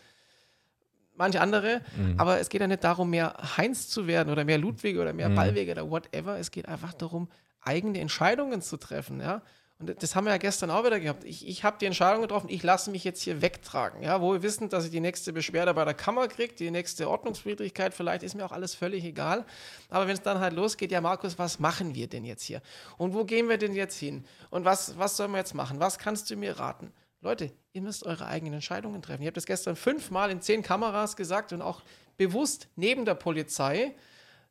manche 1.15 1.39
andere. 1.39 1.81
Mhm. 1.95 2.15
Aber 2.19 2.39
es 2.39 2.49
geht 2.49 2.61
ja 2.61 2.67
nicht 2.67 2.83
darum, 2.83 3.09
mehr 3.09 3.33
Heinz 3.57 3.87
zu 3.87 4.07
werden 4.07 4.29
oder 4.31 4.43
mehr 4.43 4.57
Ludwig 4.57 4.97
oder 4.97 5.13
mehr 5.13 5.29
Mhm. 5.29 5.35
Ballwege 5.35 5.71
oder 5.71 5.89
whatever. 5.89 6.37
Es 6.39 6.51
geht 6.51 6.67
einfach 6.67 6.93
darum, 6.93 7.29
eigene 7.61 7.99
Entscheidungen 7.99 8.61
zu 8.61 8.77
treffen, 8.77 9.21
ja. 9.21 9.41
Und 9.77 10.01
das 10.01 10.15
haben 10.15 10.23
wir 10.23 10.31
ja 10.31 10.37
gestern 10.37 10.71
auch 10.71 10.85
wieder 10.85 11.01
gehabt. 11.01 11.25
Ich, 11.25 11.45
ich 11.45 11.65
habe 11.65 11.77
die 11.79 11.85
Entscheidung 11.85 12.21
getroffen, 12.21 12.49
ich 12.49 12.63
lasse 12.63 12.89
mich 12.91 13.03
jetzt 13.03 13.21
hier 13.21 13.41
wegtragen. 13.41 14.01
Ja, 14.01 14.21
wo 14.21 14.31
wir 14.31 14.41
wissen, 14.41 14.69
dass 14.69 14.85
ich 14.85 14.91
die 14.91 15.01
nächste 15.01 15.33
Beschwerde 15.33 15.73
bei 15.73 15.83
der 15.83 15.93
Kammer 15.93 16.29
kriege, 16.29 16.53
die 16.53 16.71
nächste 16.71 17.09
Ordnungswidrigkeit, 17.09 17.93
vielleicht 17.93 18.23
ist 18.23 18.35
mir 18.35 18.45
auch 18.45 18.53
alles 18.53 18.73
völlig 18.73 19.03
egal. 19.03 19.45
Aber 19.89 20.07
wenn 20.07 20.13
es 20.13 20.21
dann 20.21 20.39
halt 20.39 20.53
losgeht, 20.53 20.91
ja, 20.91 21.01
Markus, 21.01 21.37
was 21.37 21.59
machen 21.59 21.93
wir 21.93 22.07
denn 22.07 22.23
jetzt 22.23 22.43
hier? 22.43 22.61
Und 22.97 23.13
wo 23.13 23.25
gehen 23.25 23.49
wir 23.49 23.57
denn 23.57 23.73
jetzt 23.73 23.97
hin? 23.97 24.23
Und 24.49 24.63
was, 24.63 24.97
was 24.97 25.17
sollen 25.17 25.31
wir 25.31 25.39
jetzt 25.39 25.53
machen? 25.53 25.81
Was 25.81 25.99
kannst 25.99 26.29
du 26.29 26.37
mir 26.37 26.57
raten? 26.57 26.93
Leute, 27.19 27.51
ihr 27.73 27.81
müsst 27.81 28.05
eure 28.05 28.27
eigenen 28.27 28.53
Entscheidungen 28.53 29.01
treffen. 29.01 29.23
Ich 29.23 29.27
habe 29.27 29.35
das 29.35 29.45
gestern 29.45 29.75
fünfmal 29.75 30.31
in 30.31 30.41
zehn 30.41 30.61
Kameras 30.61 31.17
gesagt 31.17 31.51
und 31.51 31.61
auch 31.61 31.81
bewusst 32.15 32.69
neben 32.77 33.03
der 33.03 33.15
Polizei, 33.15 33.93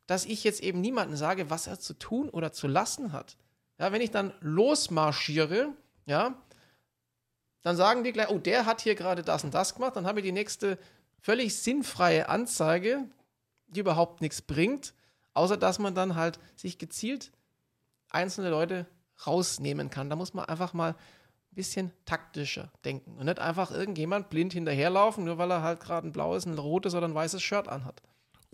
dass 0.05 0.25
ich 0.25 0.43
jetzt 0.43 0.61
eben 0.61 0.81
niemandem 0.81 1.17
sage, 1.17 1.49
was 1.49 1.65
er 1.65 1.79
zu 1.79 1.95
tun 1.95 2.29
oder 2.29 2.51
zu 2.51 2.67
lassen 2.67 3.11
hat. 3.11 3.37
Ja, 3.77 3.91
wenn 3.91 4.01
ich 4.01 4.11
dann 4.11 4.33
losmarschiere, 4.39 5.73
ja, 6.05 6.35
dann 7.61 7.75
sagen 7.75 8.03
die 8.03 8.11
gleich, 8.11 8.29
oh, 8.29 8.37
der 8.37 8.65
hat 8.65 8.81
hier 8.81 8.95
gerade 8.95 9.23
das 9.23 9.43
und 9.43 9.53
das 9.53 9.73
gemacht, 9.73 9.95
dann 9.95 10.05
habe 10.05 10.19
ich 10.19 10.25
die 10.25 10.31
nächste 10.31 10.77
völlig 11.19 11.57
sinnfreie 11.57 12.29
Anzeige, 12.29 13.09
die 13.67 13.79
überhaupt 13.79 14.21
nichts 14.21 14.41
bringt, 14.41 14.93
außer 15.33 15.57
dass 15.57 15.79
man 15.79 15.95
dann 15.95 16.15
halt 16.15 16.39
sich 16.55 16.77
gezielt 16.77 17.31
einzelne 18.09 18.49
Leute 18.49 18.85
rausnehmen 19.25 19.89
kann. 19.89 20.09
Da 20.09 20.15
muss 20.15 20.33
man 20.33 20.45
einfach 20.45 20.73
mal 20.73 20.91
ein 20.91 21.55
bisschen 21.55 21.91
taktischer 22.05 22.71
denken 22.85 23.17
und 23.17 23.25
nicht 23.25 23.39
einfach 23.39 23.71
irgendjemand 23.71 24.29
blind 24.29 24.53
hinterherlaufen, 24.53 25.25
nur 25.25 25.37
weil 25.37 25.51
er 25.51 25.63
halt 25.63 25.79
gerade 25.79 26.07
ein 26.07 26.11
blaues, 26.11 26.45
ein 26.45 26.57
rotes 26.57 26.93
oder 26.93 27.07
ein 27.07 27.15
weißes 27.15 27.41
Shirt 27.41 27.67
anhat. 27.67 28.01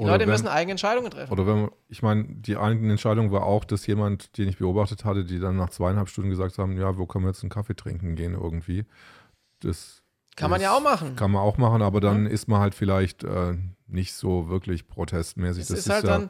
Die 0.01 0.07
Leute 0.07 0.21
wenn- 0.25 0.29
müssen 0.29 0.47
eigene 0.47 0.71
Entscheidungen 0.71 1.11
treffen. 1.11 1.31
Oder 1.31 1.47
wenn 1.47 1.61
man, 1.61 1.71
ich 1.89 2.01
meine, 2.01 2.25
die 2.25 2.57
eigene 2.57 2.91
Entscheidung 2.91 3.31
war 3.31 3.43
auch, 3.43 3.63
dass 3.65 3.85
jemand, 3.87 4.37
den 4.37 4.47
ich 4.49 4.57
beobachtet 4.57 5.05
hatte, 5.05 5.23
die 5.25 5.39
dann 5.39 5.55
nach 5.57 5.69
zweieinhalb 5.69 6.09
Stunden 6.09 6.29
gesagt 6.29 6.57
haben, 6.57 6.77
ja, 6.77 6.97
wo 6.97 7.05
können 7.05 7.25
wir 7.25 7.29
jetzt 7.29 7.43
einen 7.43 7.49
Kaffee 7.49 7.75
trinken 7.75 8.15
gehen 8.15 8.33
irgendwie. 8.33 8.85
Das 9.59 10.01
Kann 10.35 10.49
man 10.49 10.61
ja 10.61 10.75
auch 10.75 10.81
machen. 10.81 11.15
kann 11.15 11.31
man 11.31 11.41
auch 11.41 11.57
machen, 11.57 11.81
aber 11.81 11.99
dann 12.01 12.25
ist 12.25 12.47
man 12.47 12.59
halt 12.61 12.73
vielleicht 12.75 13.23
äh, 13.23 13.55
nicht 13.87 14.13
so 14.13 14.49
wirklich 14.49 14.87
protestmäßig. 14.87 15.63
Es 15.63 15.67
das 15.69 15.79
ist 15.79 15.89
halt 15.89 16.03
ja, 16.05 16.09
dann 16.17 16.29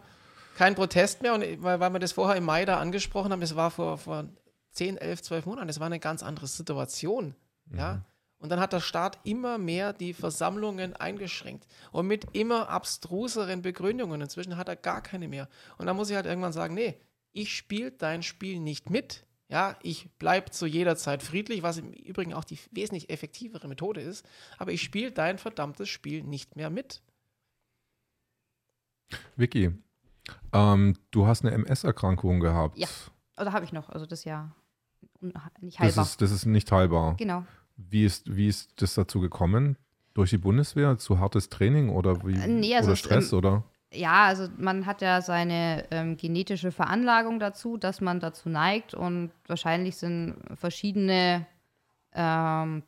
kein 0.58 0.76
Protest 0.76 1.22
mehr, 1.22 1.34
und 1.34 1.42
weil, 1.64 1.80
weil 1.80 1.92
wir 1.94 2.00
das 2.00 2.12
vorher 2.12 2.36
im 2.36 2.44
Mai 2.46 2.66
da 2.66 2.78
angesprochen 2.80 3.32
haben, 3.32 3.42
das 3.42 3.56
war 3.56 3.72
vor, 3.72 3.98
vor 3.98 4.26
10, 4.72 4.98
11, 4.98 5.22
12 5.24 5.46
Monaten, 5.46 5.68
das 5.68 5.80
war 5.80 5.88
eine 5.88 6.00
ganz 6.00 6.24
andere 6.24 6.48
Situation. 6.48 7.36
Mhm. 7.70 7.78
Ja? 8.42 8.44
Und 8.44 8.50
dann 8.50 8.60
hat 8.60 8.74
der 8.74 8.80
Staat 8.80 9.20
immer 9.24 9.58
mehr 9.58 9.94
die 9.94 10.14
Versammlungen 10.14 10.96
eingeschränkt 10.96 11.68
und 11.92 12.08
mit 12.08 12.26
immer 12.36 12.70
abstruseren 12.70 13.62
Begründungen. 13.62 14.20
Inzwischen 14.22 14.58
hat 14.58 14.68
er 14.68 14.76
gar 14.76 15.02
keine 15.02 15.28
mehr. 15.28 15.48
Und 15.78 15.86
dann 15.86 15.96
muss 15.96 16.10
ich 16.10 16.16
halt 16.16 16.26
irgendwann 16.26 16.54
sagen, 16.54 16.74
nee, 16.74 16.98
ich 17.34 17.56
spiele 17.56 17.92
dein 17.92 18.24
Spiel 18.24 18.60
nicht 18.60 18.90
mit. 18.90 19.26
Ja, 19.48 19.76
ich 19.84 20.10
bleibe 20.18 20.50
zu 20.52 20.66
jeder 20.66 20.96
Zeit 20.96 21.24
friedlich, 21.24 21.62
was 21.62 21.78
im 21.78 21.92
Übrigen 21.92 22.34
auch 22.34 22.46
die 22.46 22.58
wesentlich 22.72 23.10
effektivere 23.10 23.68
Methode 23.68 24.00
ist. 24.02 24.26
Aber 24.58 24.72
ich 24.72 24.82
spiele 24.82 25.12
dein 25.12 25.38
verdammtes 25.38 25.90
Spiel 25.90 26.24
nicht 26.24 26.56
mehr 26.56 26.70
mit. 26.70 27.02
Vicky, 29.36 29.72
ähm, 30.54 30.96
du 31.12 31.28
hast 31.28 31.44
eine 31.44 31.52
MS-Erkrankung 31.54 32.40
gehabt. 32.40 32.78
Ja. 32.78 32.88
Oder 33.38 33.52
habe 33.54 33.66
ich 33.66 33.74
noch, 33.74 33.90
also 33.90 34.06
das 34.06 34.24
Jahr 34.24 34.56
un- 35.22 35.34
nicht 35.60 35.80
Das 35.80 35.86
heilbar. 35.88 36.06
ist, 36.06 36.22
das 36.22 36.32
ist 36.32 36.46
nicht 36.46 36.72
heilbar. 36.72 37.16
genau. 37.18 37.46
Wie 37.90 38.06
ist, 38.06 38.36
wie 38.36 38.48
ist 38.48 38.82
das 38.82 38.94
dazu 38.94 39.20
gekommen? 39.20 39.78
Durch 40.14 40.30
die 40.30 40.38
Bundeswehr? 40.38 40.98
Zu 40.98 41.20
hartes 41.20 41.50
Training 41.50 41.90
oder 41.90 42.26
wie? 42.26 42.36
Äh, 42.36 42.48
nee, 42.48 42.76
also 42.76 42.88
oder 42.88 42.94
es, 42.94 43.00
Stress 43.00 43.32
ähm, 43.32 43.38
oder? 43.38 43.64
Ja, 43.94 44.26
also 44.26 44.48
man 44.58 44.86
hat 44.86 45.02
ja 45.02 45.22
seine 45.22 45.86
ähm, 45.92 46.16
genetische 46.18 46.72
Veranlagung 46.72 47.40
dazu, 47.40 47.78
dass 47.78 48.00
man 48.00 48.20
dazu 48.20 48.50
neigt 48.50 48.94
und 48.94 49.32
wahrscheinlich 49.48 49.98
sind 49.98 50.36
verschiedene 50.56 51.46
ähm, 52.14 52.84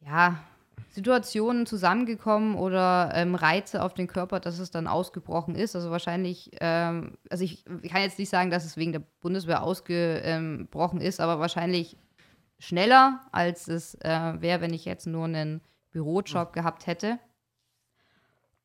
ja, 0.00 0.42
Situationen 0.90 1.66
zusammengekommen 1.66 2.54
oder 2.54 3.12
ähm, 3.14 3.34
Reize 3.34 3.82
auf 3.82 3.94
den 3.94 4.06
Körper, 4.06 4.40
dass 4.40 4.58
es 4.58 4.70
dann 4.70 4.86
ausgebrochen 4.86 5.54
ist. 5.54 5.74
Also 5.74 5.90
wahrscheinlich, 5.90 6.50
ähm, 6.60 7.16
also 7.30 7.44
ich, 7.44 7.64
ich 7.82 7.90
kann 7.90 8.02
jetzt 8.02 8.18
nicht 8.18 8.28
sagen, 8.28 8.50
dass 8.50 8.64
es 8.64 8.76
wegen 8.76 8.92
der 8.92 9.02
Bundeswehr 9.20 9.62
ausgebrochen 9.62 11.00
ist, 11.00 11.20
aber 11.20 11.40
wahrscheinlich 11.40 11.96
schneller, 12.62 13.20
als 13.32 13.66
es 13.68 13.94
äh, 13.96 14.40
wäre, 14.40 14.60
wenn 14.60 14.72
ich 14.72 14.84
jetzt 14.84 15.06
nur 15.06 15.24
einen 15.24 15.60
Bürojob 15.90 16.52
gehabt 16.52 16.86
hätte. 16.86 17.18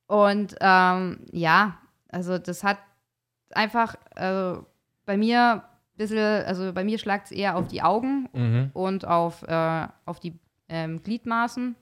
Und 0.05 0.55
ähm, 0.61 1.25
ja, 1.31 1.77
also 2.09 2.37
das 2.37 2.63
hat 2.63 2.77
einfach 3.51 3.95
äh, 4.15 4.55
bei 5.05 5.17
mir 5.17 5.63
ein 5.63 5.97
bisschen, 5.97 6.45
also 6.45 6.71
bei 6.73 6.83
mir 6.83 6.99
schlagt 6.99 7.25
es 7.25 7.31
eher 7.31 7.57
auf 7.57 7.67
die 7.67 7.81
Augen 7.81 8.29
Mhm. 8.33 8.69
und 8.73 9.05
auf, 9.05 9.43
äh, 9.43 9.87
auf 10.05 10.19
die 10.19 10.39
ähm, 10.69 11.01
Gliedmaßen. 11.01 11.75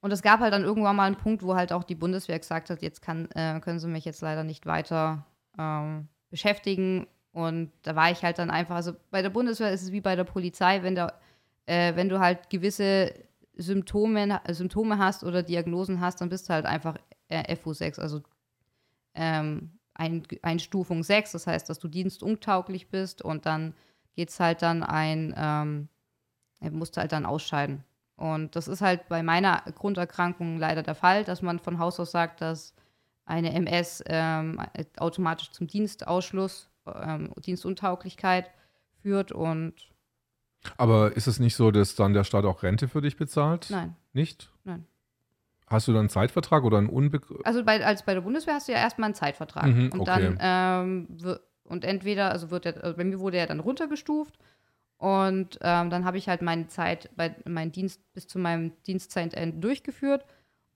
Und 0.00 0.12
es 0.12 0.22
gab 0.22 0.40
halt 0.40 0.52
dann 0.52 0.64
irgendwann 0.64 0.96
mal 0.96 1.04
einen 1.06 1.16
Punkt, 1.16 1.42
wo 1.42 1.54
halt 1.54 1.72
auch 1.72 1.84
die 1.84 1.94
Bundeswehr 1.94 2.38
gesagt 2.38 2.70
hat, 2.70 2.82
jetzt 2.82 3.00
kann, 3.02 3.30
äh, 3.32 3.60
können 3.60 3.78
sie 3.78 3.88
mich 3.88 4.04
jetzt 4.04 4.20
leider 4.22 4.44
nicht 4.44 4.66
weiter 4.66 5.24
ähm, 5.58 6.08
beschäftigen. 6.30 7.06
Und 7.34 7.72
da 7.82 7.96
war 7.96 8.12
ich 8.12 8.22
halt 8.22 8.38
dann 8.38 8.48
einfach, 8.48 8.76
also 8.76 8.92
bei 9.10 9.20
der 9.20 9.28
Bundeswehr 9.28 9.72
ist 9.72 9.82
es 9.82 9.90
wie 9.92 10.00
bei 10.00 10.14
der 10.14 10.22
Polizei, 10.22 10.84
wenn, 10.84 10.94
der, 10.94 11.18
äh, 11.66 11.96
wenn 11.96 12.08
du 12.08 12.20
halt 12.20 12.48
gewisse 12.48 13.12
Symptome, 13.56 14.40
Symptome 14.48 14.98
hast 14.98 15.24
oder 15.24 15.42
Diagnosen 15.42 16.00
hast, 16.00 16.20
dann 16.20 16.28
bist 16.28 16.48
du 16.48 16.54
halt 16.54 16.64
einfach 16.64 16.96
äh, 17.28 17.56
FU6, 17.56 18.00
also 18.00 18.22
ähm, 19.14 19.72
ein, 19.94 20.22
Einstufung 20.42 21.02
6, 21.02 21.32
das 21.32 21.48
heißt, 21.48 21.68
dass 21.68 21.80
du 21.80 21.88
dienstuntauglich 21.88 22.88
bist 22.88 23.20
und 23.20 23.46
dann 23.46 23.74
geht 24.14 24.28
es 24.28 24.38
halt 24.38 24.62
dann 24.62 24.84
ein, 24.84 25.34
ähm, 25.36 25.88
er 26.60 26.70
musste 26.70 27.00
halt 27.00 27.10
dann 27.10 27.26
ausscheiden. 27.26 27.82
Und 28.16 28.54
das 28.54 28.68
ist 28.68 28.80
halt 28.80 29.08
bei 29.08 29.24
meiner 29.24 29.62
Grunderkrankung 29.74 30.58
leider 30.58 30.84
der 30.84 30.94
Fall, 30.94 31.24
dass 31.24 31.42
man 31.42 31.58
von 31.58 31.80
Haus 31.80 31.98
aus 31.98 32.12
sagt, 32.12 32.40
dass 32.40 32.74
eine 33.24 33.52
MS 33.52 34.04
ähm, 34.06 34.60
automatisch 34.98 35.50
zum 35.50 35.66
Dienstausschluss, 35.66 36.70
ähm, 36.86 37.32
Dienstuntauglichkeit 37.44 38.50
führt 39.02 39.32
und 39.32 39.74
Aber 40.76 41.16
ist 41.16 41.26
es 41.26 41.40
nicht 41.40 41.56
so, 41.56 41.70
dass 41.70 41.94
dann 41.94 42.12
der 42.12 42.24
Staat 42.24 42.44
auch 42.44 42.62
Rente 42.62 42.88
für 42.88 43.00
dich 43.00 43.16
bezahlt? 43.16 43.68
nein. 43.70 43.96
Nicht? 44.12 44.50
Nein. 44.64 44.86
Hast 45.66 45.88
du 45.88 45.92
dann 45.92 46.00
einen 46.00 46.08
Zeitvertrag 46.08 46.62
oder 46.62 46.78
einen 46.78 46.88
Unbe 46.88 47.20
Also 47.44 47.64
bei, 47.64 47.84
als 47.84 48.04
bei 48.04 48.14
der 48.14 48.20
Bundeswehr 48.20 48.54
hast 48.54 48.68
du 48.68 48.72
ja 48.72 48.78
erstmal 48.78 49.06
einen 49.06 49.14
Zeitvertrag. 49.14 49.66
Mhm, 49.66 49.90
und 49.92 50.00
okay. 50.00 50.36
dann 50.36 50.38
ähm, 50.40 51.38
und 51.64 51.84
entweder, 51.84 52.30
also 52.30 52.50
wird 52.50 52.66
der, 52.66 52.84
also 52.84 52.96
bei 52.96 53.04
mir 53.04 53.18
wurde 53.18 53.38
er 53.38 53.46
dann 53.46 53.60
runtergestuft 53.60 54.38
und 54.98 55.58
ähm, 55.62 55.90
dann 55.90 56.04
habe 56.04 56.18
ich 56.18 56.28
halt 56.28 56.42
meine 56.42 56.68
Zeit 56.68 57.10
bei 57.16 57.34
meinen 57.46 57.72
Dienst 57.72 58.00
bis 58.12 58.26
zu 58.26 58.38
meinem 58.38 58.72
Dienstzeitende 58.84 59.58
durchgeführt 59.58 60.24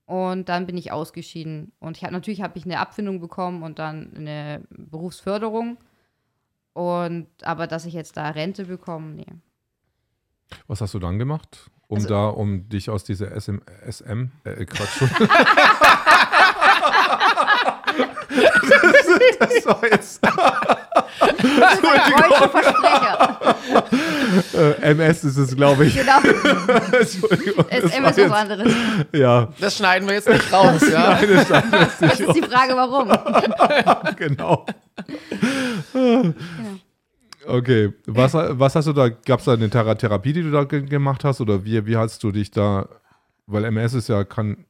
und 0.06 0.48
dann 0.48 0.66
bin 0.66 0.76
ich 0.76 0.90
ausgeschieden. 0.90 1.72
Und 1.78 1.96
ich 1.96 2.04
hab, 2.04 2.10
natürlich 2.10 2.42
habe 2.42 2.58
ich 2.58 2.64
eine 2.64 2.80
Abfindung 2.80 3.20
bekommen 3.20 3.62
und 3.62 3.78
dann 3.78 4.14
eine 4.16 4.62
Berufsförderung. 4.70 5.76
Und 6.78 7.26
aber 7.42 7.66
dass 7.66 7.86
ich 7.86 7.92
jetzt 7.92 8.16
da 8.16 8.28
Rente 8.28 8.66
bekomme, 8.66 9.12
nee. 9.14 9.26
Was 10.68 10.80
hast 10.80 10.94
du 10.94 11.00
dann 11.00 11.18
gemacht? 11.18 11.72
Um 11.88 11.96
Also- 11.96 12.08
da, 12.08 12.28
um 12.28 12.68
dich 12.68 12.88
aus 12.88 13.02
dieser 13.02 13.32
SM, 13.32 13.58
SM 13.90 14.26
äh, 14.44 14.64
Quatsch. 14.64 15.02
das, 18.30 19.38
das 19.40 19.66
war 19.66 19.84
jetzt. 19.90 20.20
Äh, 24.54 24.90
MS 24.90 25.24
ist 25.24 25.36
es, 25.36 25.56
glaube 25.56 25.86
ich. 25.86 25.94
Genau. 25.96 26.18
Entschuldigung. 27.00 27.64
ist 27.68 28.02
was 28.02 28.16
jetzt- 28.16 28.32
anderes. 28.32 28.72
Ja, 29.12 29.48
Das 29.60 29.76
schneiden 29.76 30.08
wir 30.08 30.14
jetzt 30.16 30.28
nicht 30.28 30.52
raus, 30.52 30.80
ja. 30.90 31.18
Nein, 31.20 31.28
das 31.48 31.98
Das 32.00 32.20
ist 32.20 32.34
die 32.34 32.42
Frage, 32.42 32.74
warum. 32.76 33.08
genau. 34.16 34.66
Okay, 37.46 37.92
was, 38.06 38.34
was 38.34 38.74
hast 38.74 38.86
du 38.88 38.92
da, 38.92 39.08
gab 39.08 39.38
es 39.38 39.46
da 39.46 39.52
eine 39.54 39.70
Thera 39.70 39.94
Therapie, 39.94 40.32
die 40.32 40.42
du 40.42 40.50
da 40.50 40.64
ge 40.64 40.82
gemacht 40.82 41.24
hast 41.24 41.40
oder 41.40 41.64
wie, 41.64 41.86
wie 41.86 41.96
hast 41.96 42.22
du 42.22 42.30
dich 42.30 42.50
da, 42.50 42.88
weil 43.46 43.64
MS 43.64 43.94
ist 43.94 44.08
ja, 44.08 44.24
kann, 44.24 44.66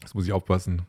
das 0.00 0.14
muss 0.14 0.26
ich 0.26 0.32
aufpassen, 0.32 0.82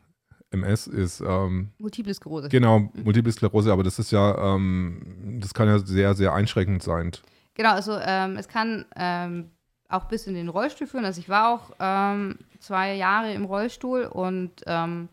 MS 0.50 0.86
ist, 0.86 1.20
ähm, 1.20 1.70
Multiple 1.78 2.14
Sklerose. 2.14 2.48
genau, 2.48 2.90
Multiple 3.04 3.32
Sklerose, 3.32 3.72
aber 3.72 3.82
das 3.82 3.98
ist 3.98 4.10
ja, 4.10 4.54
ähm, 4.54 5.38
das 5.40 5.52
kann 5.52 5.68
ja 5.68 5.78
sehr, 5.78 6.14
sehr 6.14 6.32
einschränkend 6.32 6.82
sein. 6.82 7.12
Genau, 7.54 7.72
also 7.72 7.98
ähm, 8.00 8.36
es 8.36 8.48
kann 8.48 8.86
ähm, 8.96 9.50
auch 9.88 10.04
bis 10.04 10.26
in 10.26 10.34
den 10.34 10.48
Rollstuhl 10.48 10.86
führen. 10.86 11.04
Also 11.04 11.20
ich 11.20 11.28
war 11.28 11.54
auch 11.54 11.72
ähm, 11.80 12.38
zwei 12.60 12.94
Jahre 12.94 13.32
im 13.32 13.44
Rollstuhl 13.44 14.04
und 14.04 14.52
ähm, 14.66 15.08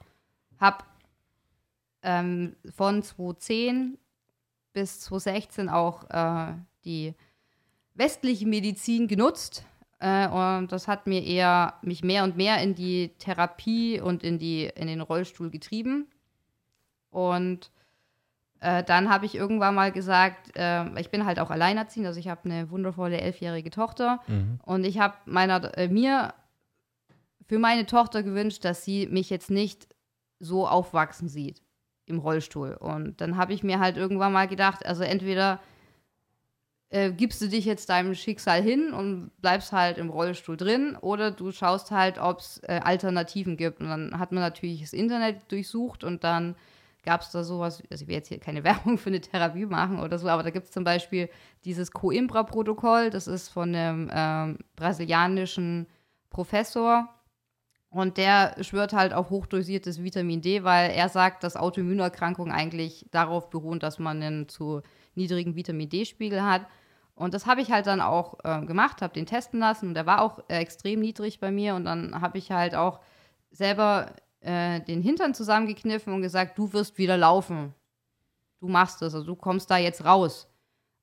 habe 0.59 0.83
von 2.75 3.01
2010 3.01 3.97
bis 4.73 4.99
2016 4.99 5.69
auch 5.69 6.07
äh, 6.11 6.53
die 6.83 7.15
westliche 7.95 8.45
Medizin 8.45 9.07
genutzt. 9.07 9.65
Äh, 10.05 10.27
und 10.27 10.71
das 10.71 10.87
hat 10.87 11.07
mir 11.07 11.23
eher 11.23 11.73
mich 11.81 12.03
mehr 12.03 12.23
und 12.23 12.37
mehr 12.37 12.61
in 12.61 12.75
die 12.75 13.15
Therapie 13.17 13.99
und 13.99 14.23
in, 14.23 14.37
die, 14.37 14.65
in 14.75 14.85
den 14.85 15.01
Rollstuhl 15.01 15.49
getrieben. 15.49 16.07
Und 17.09 17.71
äh, 18.59 18.83
dann 18.83 19.09
habe 19.09 19.25
ich 19.25 19.33
irgendwann 19.33 19.73
mal 19.73 19.91
gesagt, 19.91 20.55
äh, 20.55 20.99
ich 20.99 21.09
bin 21.09 21.25
halt 21.25 21.39
auch 21.39 21.49
alleinerziehend, 21.49 22.05
also 22.05 22.19
ich 22.19 22.27
habe 22.27 22.41
eine 22.45 22.69
wundervolle 22.69 23.19
elfjährige 23.19 23.71
Tochter 23.71 24.21
und 24.63 24.83
ich 24.83 24.99
habe 24.99 25.15
meiner 25.25 25.75
äh, 25.75 25.87
mir 25.87 26.35
für 27.47 27.57
meine 27.57 27.87
Tochter 27.87 28.21
gewünscht, 28.21 28.63
dass 28.63 28.85
sie 28.85 29.07
mich 29.07 29.31
jetzt 29.31 29.49
nicht 29.49 29.87
so 30.39 30.67
aufwachsen 30.67 31.29
sieht 31.29 31.63
im 32.05 32.19
Rollstuhl. 32.19 32.73
Und 32.73 33.21
dann 33.21 33.37
habe 33.37 33.53
ich 33.53 33.63
mir 33.63 33.79
halt 33.79 33.97
irgendwann 33.97 34.33
mal 34.33 34.47
gedacht, 34.47 34.85
also 34.85 35.03
entweder 35.03 35.59
äh, 36.89 37.11
gibst 37.11 37.41
du 37.41 37.47
dich 37.47 37.65
jetzt 37.65 37.89
deinem 37.89 38.15
Schicksal 38.15 38.61
hin 38.61 38.93
und 38.93 39.31
bleibst 39.41 39.71
halt 39.71 39.97
im 39.97 40.09
Rollstuhl 40.09 40.57
drin 40.57 40.97
oder 40.99 41.31
du 41.31 41.51
schaust 41.51 41.91
halt, 41.91 42.19
ob 42.19 42.39
es 42.39 42.61
äh, 42.63 42.79
Alternativen 42.83 43.57
gibt. 43.57 43.81
Und 43.81 43.87
dann 43.89 44.19
hat 44.19 44.31
man 44.31 44.41
natürlich 44.41 44.81
das 44.81 44.93
Internet 44.93 45.51
durchsucht 45.51 46.03
und 46.03 46.23
dann 46.23 46.55
gab 47.03 47.21
es 47.21 47.31
da 47.31 47.43
sowas, 47.43 47.83
also 47.89 48.03
ich 48.03 48.07
will 48.07 48.15
jetzt 48.15 48.27
hier 48.27 48.39
keine 48.39 48.63
Werbung 48.63 48.97
für 48.97 49.09
eine 49.09 49.21
Therapie 49.21 49.65
machen 49.65 49.99
oder 49.99 50.17
so, 50.17 50.27
aber 50.27 50.43
da 50.43 50.49
gibt 50.49 50.65
es 50.65 50.71
zum 50.71 50.83
Beispiel 50.83 51.29
dieses 51.63 51.91
Coimbra-Protokoll, 51.91 53.09
das 53.09 53.27
ist 53.27 53.49
von 53.49 53.73
einem 53.73 54.09
ähm, 54.13 54.57
brasilianischen 54.75 55.87
Professor 56.29 57.09
und 57.89 58.17
der 58.17 58.61
schwört 58.61 58.91
halt 58.91 59.13
auf 59.13 59.29
hochdosiertes 59.29 60.03
Vitamin 60.03 60.41
D, 60.41 60.63
weil 60.63 60.91
er 60.91 61.07
sagt, 61.07 61.43
dass 61.43 61.55
Autoimmunerkrankungen 61.55 62.53
eigentlich 62.53 63.05
darauf 63.11 63.49
beruhen, 63.49 63.79
dass 63.79 63.99
man 63.99 64.21
einen 64.21 64.49
zu 64.49 64.81
niedrigen 65.15 65.55
Vitamin 65.55 65.89
D-Spiegel 65.89 66.43
hat. 66.43 66.67
Und 67.15 67.33
das 67.33 67.45
habe 67.45 67.61
ich 67.61 67.71
halt 67.71 67.87
dann 67.87 68.01
auch 68.01 68.39
äh, 68.43 68.65
gemacht, 68.65 69.01
habe 69.01 69.13
den 69.13 69.25
testen 69.25 69.59
lassen 69.59 69.89
und 69.89 69.93
der 69.93 70.05
war 70.05 70.21
auch 70.21 70.39
äh, 70.49 70.57
extrem 70.57 70.99
niedrig 70.99 71.39
bei 71.39 71.49
mir 71.49 71.75
und 71.75 71.85
dann 71.85 72.19
habe 72.19 72.37
ich 72.37 72.51
halt 72.51 72.75
auch 72.75 72.99
selber 73.51 74.13
äh, 74.41 74.81
den 74.81 75.01
Hintern 75.01 75.33
zusammengekniffen 75.33 76.13
und 76.13 76.21
gesagt, 76.21 76.57
du 76.57 76.73
wirst 76.73 76.97
wieder 76.97 77.17
laufen. 77.17 77.73
Du 78.59 78.67
machst 78.67 79.01
es, 79.01 79.13
also 79.13 79.25
du 79.25 79.35
kommst 79.35 79.71
da 79.71 79.77
jetzt 79.77 80.03
raus. 80.03 80.49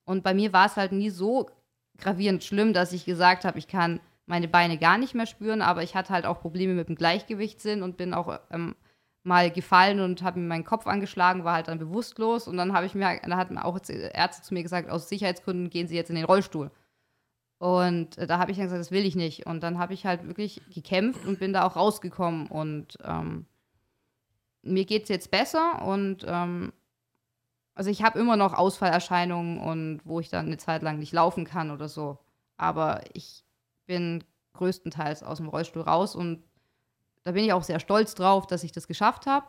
Und 0.04 0.22
bei 0.22 0.34
mir 0.34 0.52
war 0.52 0.66
es 0.66 0.76
halt 0.76 0.92
nie 0.92 1.10
so 1.10 1.48
gravierend 1.98 2.44
schlimm, 2.44 2.72
dass 2.72 2.92
ich 2.92 3.04
gesagt 3.04 3.44
habe, 3.44 3.58
ich 3.58 3.68
kann 3.68 4.00
meine 4.26 4.48
Beine 4.48 4.78
gar 4.78 4.98
nicht 4.98 5.14
mehr 5.14 5.26
spüren, 5.26 5.62
aber 5.62 5.82
ich 5.82 5.94
hatte 5.94 6.12
halt 6.12 6.26
auch 6.26 6.40
Probleme 6.40 6.74
mit 6.74 6.88
dem 6.88 6.96
Gleichgewichtssinn 6.96 7.82
und 7.82 7.96
bin 7.96 8.14
auch 8.14 8.38
ähm, 8.50 8.74
mal 9.24 9.50
gefallen 9.50 10.00
und 10.00 10.22
habe 10.22 10.40
mir 10.40 10.48
meinen 10.48 10.64
Kopf 10.64 10.86
angeschlagen, 10.86 11.44
war 11.44 11.54
halt 11.54 11.68
dann 11.68 11.78
bewusstlos 11.78 12.48
und 12.48 12.56
dann 12.56 12.72
habe 12.72 12.86
ich 12.86 12.94
mir, 12.94 13.20
dann 13.22 13.36
hatten 13.36 13.58
auch 13.58 13.78
Ärzte 13.88 14.42
zu 14.42 14.54
mir 14.54 14.62
gesagt, 14.62 14.90
aus 14.90 15.08
Sicherheitsgründen 15.08 15.70
gehen 15.70 15.86
Sie 15.86 15.96
jetzt 15.96 16.10
in 16.10 16.16
den 16.16 16.24
Rollstuhl. 16.24 16.70
Und 17.58 18.18
äh, 18.18 18.26
da 18.26 18.38
habe 18.38 18.50
ich 18.50 18.56
dann 18.56 18.66
gesagt, 18.66 18.80
das 18.80 18.90
will 18.90 19.04
ich 19.06 19.14
nicht. 19.14 19.46
Und 19.46 19.62
dann 19.62 19.78
habe 19.78 19.94
ich 19.94 20.04
halt 20.04 20.26
wirklich 20.26 20.60
gekämpft 20.74 21.24
und 21.24 21.38
bin 21.38 21.52
da 21.52 21.64
auch 21.64 21.76
rausgekommen. 21.76 22.48
Und 22.48 22.98
ähm, 23.04 23.46
mir 24.62 24.84
geht 24.84 25.04
es 25.04 25.08
jetzt 25.08 25.30
besser 25.30 25.82
und 25.82 26.24
ähm, 26.26 26.72
also 27.74 27.90
ich 27.90 28.02
habe 28.02 28.18
immer 28.18 28.36
noch 28.36 28.52
Ausfallerscheinungen 28.52 29.58
und 29.58 30.00
wo 30.04 30.20
ich 30.20 30.28
dann 30.28 30.46
eine 30.46 30.58
Zeit 30.58 30.82
lang 30.82 30.98
nicht 30.98 31.12
laufen 31.12 31.44
kann 31.44 31.70
oder 31.70 31.88
so. 31.88 32.18
Aber 32.56 33.00
ich 33.14 33.44
bin 33.86 34.24
größtenteils 34.52 35.22
aus 35.22 35.38
dem 35.38 35.48
Rollstuhl 35.48 35.82
raus 35.82 36.14
und 36.14 36.44
da 37.24 37.32
bin 37.32 37.44
ich 37.44 37.52
auch 37.52 37.62
sehr 37.62 37.80
stolz 37.80 38.14
drauf, 38.14 38.46
dass 38.46 38.64
ich 38.64 38.72
das 38.72 38.86
geschafft 38.86 39.26
habe. 39.26 39.46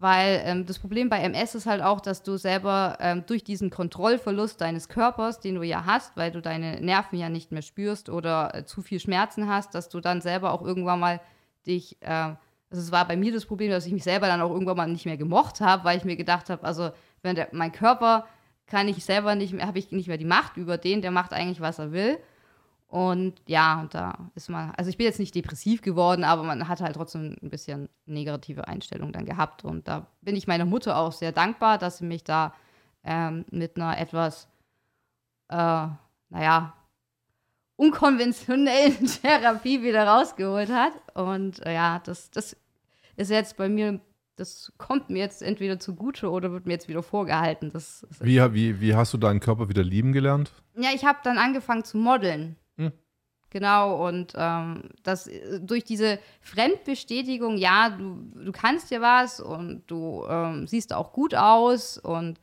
Weil 0.00 0.42
ähm, 0.44 0.64
das 0.64 0.78
Problem 0.78 1.08
bei 1.08 1.20
MS 1.20 1.56
ist 1.56 1.66
halt 1.66 1.82
auch, 1.82 2.00
dass 2.00 2.22
du 2.22 2.36
selber 2.36 2.98
ähm, 3.00 3.24
durch 3.26 3.42
diesen 3.42 3.70
Kontrollverlust 3.70 4.60
deines 4.60 4.88
Körpers, 4.88 5.40
den 5.40 5.56
du 5.56 5.62
ja 5.62 5.86
hast, 5.86 6.16
weil 6.16 6.30
du 6.30 6.40
deine 6.40 6.80
Nerven 6.80 7.18
ja 7.18 7.28
nicht 7.28 7.50
mehr 7.50 7.62
spürst 7.62 8.08
oder 8.08 8.54
äh, 8.54 8.64
zu 8.64 8.80
viel 8.80 9.00
Schmerzen 9.00 9.48
hast, 9.48 9.74
dass 9.74 9.88
du 9.88 10.00
dann 10.00 10.20
selber 10.20 10.52
auch 10.52 10.62
irgendwann 10.62 11.00
mal 11.00 11.20
dich, 11.66 12.00
äh, 12.00 12.06
also 12.10 12.38
es 12.70 12.92
war 12.92 13.08
bei 13.08 13.16
mir 13.16 13.32
das 13.32 13.44
Problem, 13.44 13.72
dass 13.72 13.86
ich 13.86 13.92
mich 13.92 14.04
selber 14.04 14.28
dann 14.28 14.40
auch 14.40 14.52
irgendwann 14.52 14.76
mal 14.76 14.88
nicht 14.88 15.04
mehr 15.04 15.16
gemocht 15.16 15.60
habe, 15.60 15.82
weil 15.82 15.98
ich 15.98 16.04
mir 16.04 16.16
gedacht 16.16 16.48
habe, 16.48 16.62
also 16.62 16.90
wenn 17.22 17.34
der, 17.34 17.48
mein 17.50 17.72
Körper 17.72 18.28
kann 18.66 18.86
ich 18.86 19.04
selber 19.04 19.34
nicht 19.34 19.52
mehr, 19.52 19.66
habe 19.66 19.80
ich 19.80 19.90
nicht 19.90 20.06
mehr 20.06 20.18
die 20.18 20.24
Macht 20.24 20.56
über 20.56 20.78
den, 20.78 21.02
der 21.02 21.10
macht 21.10 21.32
eigentlich, 21.32 21.60
was 21.60 21.80
er 21.80 21.90
will. 21.90 22.18
Und 22.88 23.42
ja, 23.46 23.80
und 23.82 23.92
da 23.92 24.30
ist 24.34 24.48
man, 24.48 24.70
also 24.70 24.88
ich 24.88 24.96
bin 24.96 25.04
jetzt 25.04 25.18
nicht 25.18 25.34
depressiv 25.34 25.82
geworden, 25.82 26.24
aber 26.24 26.42
man 26.42 26.68
hat 26.68 26.80
halt 26.80 26.96
trotzdem 26.96 27.36
ein 27.42 27.50
bisschen 27.50 27.90
negative 28.06 28.66
Einstellung 28.66 29.12
dann 29.12 29.26
gehabt. 29.26 29.62
Und 29.62 29.86
da 29.86 30.06
bin 30.22 30.34
ich 30.36 30.46
meiner 30.46 30.64
Mutter 30.64 30.96
auch 30.96 31.12
sehr 31.12 31.32
dankbar, 31.32 31.76
dass 31.76 31.98
sie 31.98 32.06
mich 32.06 32.24
da 32.24 32.54
ähm, 33.04 33.44
mit 33.50 33.76
einer 33.76 33.98
etwas, 33.98 34.48
äh, 35.48 35.86
naja, 36.30 36.72
unkonventionellen 37.76 39.06
Therapie 39.22 39.82
wieder 39.82 40.06
rausgeholt 40.06 40.70
hat. 40.70 40.92
Und 41.14 41.64
äh, 41.66 41.74
ja, 41.74 42.00
das, 42.02 42.30
das 42.30 42.56
ist 43.16 43.30
jetzt 43.30 43.58
bei 43.58 43.68
mir, 43.68 44.00
das 44.36 44.72
kommt 44.78 45.10
mir 45.10 45.18
jetzt 45.18 45.42
entweder 45.42 45.78
zugute 45.78 46.30
oder 46.30 46.52
wird 46.52 46.64
mir 46.64 46.72
jetzt 46.72 46.88
wieder 46.88 47.02
vorgehalten. 47.02 47.70
Das, 47.70 48.06
das 48.08 48.24
Wie, 48.24 48.40
wie, 48.54 48.80
wie 48.80 48.94
hast 48.94 49.12
du 49.12 49.18
deinen 49.18 49.40
Körper 49.40 49.68
wieder 49.68 49.82
lieben 49.82 50.14
gelernt? 50.14 50.52
ja, 50.74 50.88
ich 50.94 51.04
habe 51.04 51.18
dann 51.22 51.36
angefangen 51.36 51.84
zu 51.84 51.98
modeln. 51.98 52.56
Genau, 53.50 54.06
und 54.06 54.34
ähm, 54.36 54.90
das 55.02 55.26
äh, 55.26 55.60
durch 55.60 55.84
diese 55.84 56.18
Fremdbestätigung, 56.42 57.56
ja, 57.56 57.90
du, 57.90 58.30
du 58.34 58.52
kannst 58.52 58.90
dir 58.90 59.00
was 59.00 59.40
und 59.40 59.82
du 59.86 60.26
ähm, 60.28 60.66
siehst 60.66 60.92
auch 60.92 61.12
gut 61.12 61.34
aus 61.34 61.96
und 61.96 62.38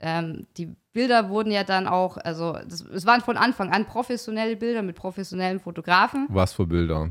ähm, 0.00 0.46
die 0.58 0.74
Bilder 0.92 1.30
wurden 1.30 1.50
ja 1.50 1.64
dann 1.64 1.88
auch, 1.88 2.18
also 2.18 2.58
das, 2.68 2.82
es 2.82 3.06
waren 3.06 3.22
von 3.22 3.38
Anfang 3.38 3.70
an 3.70 3.86
professionelle 3.86 4.56
Bilder 4.56 4.82
mit 4.82 4.96
professionellen 4.96 5.58
Fotografen. 5.58 6.26
Was 6.28 6.52
für 6.52 6.66
Bilder? 6.66 7.10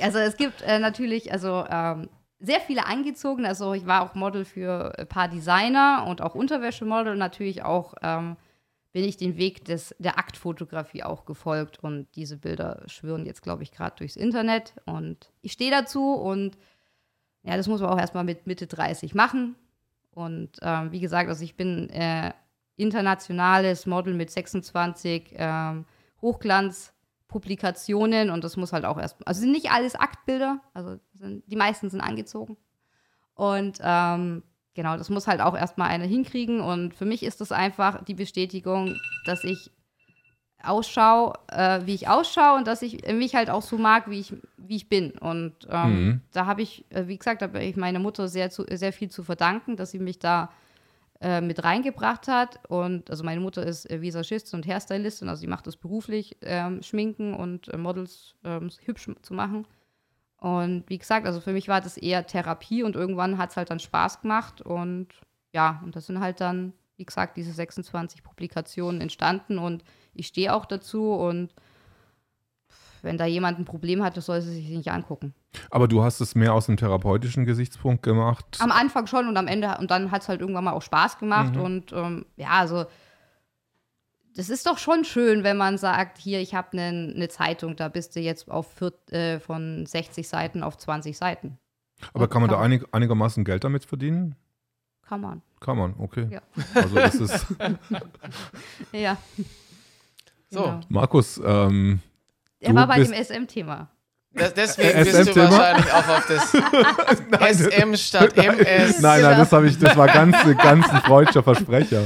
Also 0.00 0.18
es 0.18 0.36
gibt 0.36 0.62
äh, 0.62 0.78
natürlich, 0.78 1.32
also 1.32 1.66
ähm, 1.68 2.08
sehr 2.40 2.60
viele 2.60 2.86
angezogen. 2.86 3.44
Also 3.44 3.74
ich 3.74 3.86
war 3.86 4.02
auch 4.02 4.14
Model 4.14 4.44
für 4.44 4.98
ein 4.98 5.06
paar 5.06 5.28
Designer 5.28 6.06
und 6.08 6.22
auch 6.22 6.34
Unterwäschemodel. 6.34 7.12
Und 7.12 7.18
natürlich 7.18 7.62
auch 7.62 7.94
ähm, 8.02 8.36
bin 8.92 9.04
ich 9.04 9.16
den 9.16 9.36
Weg 9.36 9.64
des, 9.64 9.94
der 9.98 10.18
Aktfotografie 10.18 11.02
auch 11.02 11.24
gefolgt. 11.24 11.82
Und 11.82 12.06
diese 12.14 12.36
Bilder 12.36 12.82
schwirren 12.86 13.26
jetzt, 13.26 13.42
glaube 13.42 13.62
ich, 13.62 13.72
gerade 13.72 13.96
durchs 13.96 14.16
Internet. 14.16 14.74
Und 14.84 15.32
ich 15.40 15.52
stehe 15.52 15.70
dazu 15.70 16.12
und 16.12 16.58
ja, 17.42 17.56
das 17.56 17.66
muss 17.66 17.80
man 17.80 17.90
auch 17.90 17.98
erstmal 17.98 18.24
mit 18.24 18.46
Mitte 18.46 18.66
30 18.66 19.14
machen. 19.14 19.56
Und 20.12 20.50
ähm, 20.60 20.92
wie 20.92 21.00
gesagt, 21.00 21.28
also 21.28 21.42
ich 21.42 21.56
bin 21.56 21.88
äh, 21.90 22.32
internationales 22.76 23.86
Model 23.86 24.14
mit 24.14 24.30
26 24.30 25.34
ähm, 25.36 25.86
Hochglanzpublikationen 26.20 28.30
und 28.30 28.44
das 28.44 28.56
muss 28.56 28.72
halt 28.72 28.84
auch 28.84 28.98
erst, 28.98 29.16
also 29.26 29.40
sind 29.40 29.52
nicht 29.52 29.70
alles 29.70 29.94
Aktbilder, 29.94 30.60
also 30.74 30.98
sind, 31.14 31.44
die 31.46 31.56
meisten 31.56 31.88
sind 31.90 32.02
angezogen. 32.02 32.58
Und 33.34 33.78
ähm, 33.82 34.42
genau, 34.74 34.96
das 34.96 35.10
muss 35.10 35.26
halt 35.26 35.40
auch 35.40 35.56
erstmal 35.56 35.88
einer 35.88 36.06
hinkriegen 36.06 36.60
und 36.60 36.94
für 36.94 37.04
mich 37.04 37.22
ist 37.22 37.40
das 37.40 37.52
einfach 37.52 38.04
die 38.04 38.14
Bestätigung, 38.14 38.96
dass 39.24 39.44
ich 39.44 39.70
ausschaue, 40.62 41.34
äh, 41.48 41.80
wie 41.86 41.94
ich 41.94 42.08
ausschaue 42.08 42.56
und 42.58 42.66
dass 42.66 42.82
ich 42.82 43.06
mich 43.12 43.34
halt 43.34 43.50
auch 43.50 43.62
so 43.62 43.78
mag, 43.78 44.08
wie 44.08 44.20
ich, 44.20 44.32
wie 44.56 44.76
ich 44.76 44.88
bin. 44.88 45.10
Und 45.12 45.54
ähm, 45.68 45.92
Mhm. 45.92 46.20
da 46.32 46.46
habe 46.46 46.62
ich, 46.62 46.84
äh, 46.90 47.08
wie 47.08 47.18
gesagt, 47.18 47.42
habe 47.42 47.62
ich 47.62 47.76
meiner 47.76 47.98
Mutter 47.98 48.28
sehr, 48.28 48.50
zu, 48.50 48.64
sehr 48.70 48.92
viel 48.92 49.10
zu 49.10 49.24
verdanken, 49.24 49.76
dass 49.76 49.90
sie 49.90 49.98
mich 49.98 50.18
da 50.18 50.50
äh, 51.20 51.40
mit 51.40 51.64
reingebracht 51.64 52.28
hat. 52.28 52.60
Und 52.68 53.10
also 53.10 53.24
meine 53.24 53.40
Mutter 53.40 53.66
ist 53.66 53.90
äh, 53.90 54.00
Visagistin 54.00 54.58
und 54.58 54.66
Hairstylistin, 54.66 55.28
also 55.28 55.40
sie 55.40 55.46
macht 55.46 55.66
das 55.66 55.76
beruflich, 55.76 56.36
ähm, 56.42 56.82
Schminken 56.82 57.34
und 57.34 57.68
äh, 57.68 57.76
Models 57.76 58.34
ähm, 58.44 58.70
hübsch 58.84 59.10
zu 59.22 59.34
machen. 59.34 59.66
Und 60.42 60.82
wie 60.88 60.98
gesagt, 60.98 61.24
also 61.24 61.40
für 61.40 61.52
mich 61.52 61.68
war 61.68 61.80
das 61.80 61.96
eher 61.96 62.26
Therapie 62.26 62.82
und 62.82 62.96
irgendwann 62.96 63.38
hat 63.38 63.50
es 63.50 63.56
halt 63.56 63.70
dann 63.70 63.78
Spaß 63.78 64.22
gemacht. 64.22 64.60
Und 64.60 65.06
ja, 65.52 65.80
und 65.84 65.94
das 65.94 66.06
sind 66.06 66.18
halt 66.18 66.40
dann, 66.40 66.72
wie 66.96 67.04
gesagt, 67.04 67.36
diese 67.36 67.52
26 67.52 68.24
Publikationen 68.24 69.00
entstanden 69.00 69.58
und 69.58 69.84
ich 70.14 70.26
stehe 70.26 70.52
auch 70.52 70.64
dazu 70.64 71.12
und 71.12 71.54
wenn 73.02 73.18
da 73.18 73.24
jemand 73.26 73.58
ein 73.60 73.64
Problem 73.64 74.02
hat, 74.02 74.16
das 74.16 74.26
soll 74.26 74.40
sie 74.42 74.52
sich 74.52 74.68
nicht 74.68 74.90
angucken. 74.90 75.32
Aber 75.70 75.86
du 75.86 76.02
hast 76.02 76.20
es 76.20 76.34
mehr 76.34 76.54
aus 76.54 76.68
einem 76.68 76.76
therapeutischen 76.76 77.44
Gesichtspunkt 77.44 78.02
gemacht. 78.02 78.58
Am 78.60 78.72
Anfang 78.72 79.06
schon 79.06 79.28
und 79.28 79.36
am 79.36 79.46
Ende 79.46 79.76
und 79.78 79.90
dann 79.92 80.10
hat 80.10 80.22
es 80.22 80.28
halt 80.28 80.40
irgendwann 80.40 80.64
mal 80.64 80.72
auch 80.72 80.82
Spaß 80.82 81.18
gemacht 81.18 81.54
Mhm. 81.54 81.60
und 81.60 81.92
ähm, 81.92 82.26
ja, 82.36 82.48
also 82.50 82.86
das 84.34 84.48
ist 84.48 84.66
doch 84.66 84.78
schon 84.78 85.04
schön, 85.04 85.44
wenn 85.44 85.56
man 85.56 85.78
sagt, 85.78 86.18
hier, 86.18 86.40
ich 86.40 86.54
habe 86.54 86.68
eine 86.72 86.92
ne 86.92 87.28
Zeitung, 87.28 87.76
da 87.76 87.88
bist 87.88 88.16
du 88.16 88.20
jetzt 88.20 88.50
auf 88.50 88.66
vier, 88.72 88.92
äh, 89.10 89.38
von 89.40 89.84
60 89.86 90.26
Seiten 90.28 90.62
auf 90.62 90.76
20 90.78 91.16
Seiten. 91.16 91.58
Aber 92.14 92.28
kann 92.28 92.40
man 92.42 92.50
da 92.50 92.56
kann- 92.56 92.64
einig, 92.64 92.84
einigermaßen 92.92 93.44
Geld 93.44 93.64
damit 93.64 93.84
verdienen? 93.84 94.34
Kann 95.06 95.20
man. 95.20 95.42
Kann 95.60 95.76
man, 95.76 95.94
okay. 95.98 96.26
Ja. 96.30 96.40
Also 96.74 96.94
das 96.94 97.14
ist, 97.16 97.46
Ja. 98.92 99.16
So. 100.50 100.62
Genau. 100.62 100.80
Markus, 100.88 101.40
ähm, 101.44 102.00
Er 102.60 102.74
war 102.74 102.86
bei 102.86 103.02
dem 103.02 103.12
SM-Thema. 103.12 103.88
Das, 104.34 104.54
deswegen 104.54 105.04
bist 105.04 105.14
du 105.14 105.24
SM-Thema? 105.24 105.50
wahrscheinlich 105.50 105.92
auch 105.92 106.08
auf 106.08 106.26
das 106.26 107.58
SM 107.70 107.94
statt 107.96 108.36
MS. 108.36 109.00
nein, 109.00 109.22
nein, 109.22 109.38
das 109.38 109.52
habe 109.52 109.66
ich, 109.68 109.78
das 109.78 109.94
war 109.96 110.06
ganz, 110.06 110.36
ganz 110.56 110.88
ein 110.88 111.00
freudscher 111.02 111.42
Versprecher. 111.42 112.02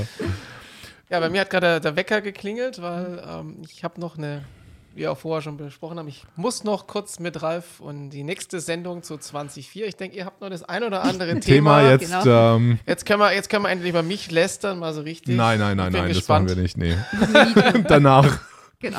Ja, 1.09 1.21
bei 1.21 1.29
mir 1.29 1.43
hat 1.43 1.51
gerade 1.51 1.81
der, 1.81 1.95
Wecker 1.95 2.21
geklingelt, 2.21 2.83
weil 2.83 3.23
ähm, 3.25 3.63
ich 3.71 3.85
habe 3.85 4.01
noch 4.01 4.19
eine, 4.19 4.45
wie 4.93 5.01
wir 5.01 5.13
auch 5.13 5.19
vorher 5.19 5.41
schon 5.41 5.57
besprochen 5.57 5.99
haben, 5.99 6.09
ich 6.09 6.25
muss 6.35 6.65
noch 6.65 6.89
kurz 6.89 7.21
mit 7.21 7.43
Ralf 7.43 7.79
und 7.79 8.11
die 8.11 8.25
nächste 8.25 8.59
Sendung 8.59 9.05
zu 9.05 9.17
2004. 9.17 9.87
Ich 9.87 9.95
denke, 9.95 10.17
ihr 10.17 10.25
habt 10.25 10.41
noch 10.41 10.51
das 10.51 10.65
ein 10.65 10.83
oder 10.83 11.05
andere 11.05 11.39
Thema. 11.41 11.79
Thema 11.79 11.91
jetzt, 11.91 12.23
genau. 12.23 12.57
ähm, 12.57 12.81
Jetzt 12.87 13.07
können, 13.07 13.21
wir, 13.21 13.33
jetzt 13.33 13.49
können 13.49 13.63
wir 13.63 13.71
endlich 13.71 13.91
über 13.91 14.03
mich 14.03 14.33
lästern, 14.33 14.81
mal 14.81 14.93
so 14.93 15.03
richtig. 15.03 15.37
nein, 15.37 15.61
nein, 15.61 15.77
nein, 15.77 15.93
nein, 15.93 16.09
das 16.09 16.17
gespannt. 16.19 16.47
machen 16.47 16.57
wir 16.57 16.63
nicht, 16.63 16.77
nee. 16.77 16.97
Danach. 17.89 18.41
genau. 18.81 18.99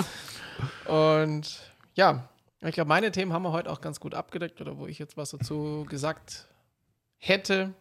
Und 0.86 1.60
ja, 1.96 2.30
ich 2.62 2.74
glaube, 2.74 2.88
meine 2.88 3.12
Themen 3.12 3.34
haben 3.34 3.44
wir 3.44 3.52
heute 3.52 3.70
auch 3.70 3.82
ganz 3.82 4.00
gut 4.00 4.16
abgedeckt 4.16 4.62
oder 4.62 4.78
wo 4.78 4.88
ich 4.88 4.98
jetzt 4.98 5.18
was 5.18 5.32
dazu 5.32 5.86
gesagt 5.90 6.48
hätte. 7.18 7.74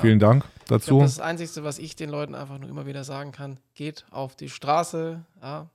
Vielen 0.00 0.18
Dank 0.18 0.44
dazu. 0.68 1.00
das 1.00 1.10
ist 1.10 1.18
das 1.18 1.24
Einzige, 1.26 1.64
was 1.64 1.78
ich 1.78 1.96
den 1.96 2.10
Leuten 2.10 2.34
einfach 2.34 2.58
nur 2.58 2.68
immer 2.68 2.86
wieder 2.86 3.04
sagen 3.04 3.32
kann. 3.32 3.58
Geht 3.74 4.04
auf 4.10 4.36
die 4.36 4.48
Straße. 4.48 5.24
Ja. 5.42 5.68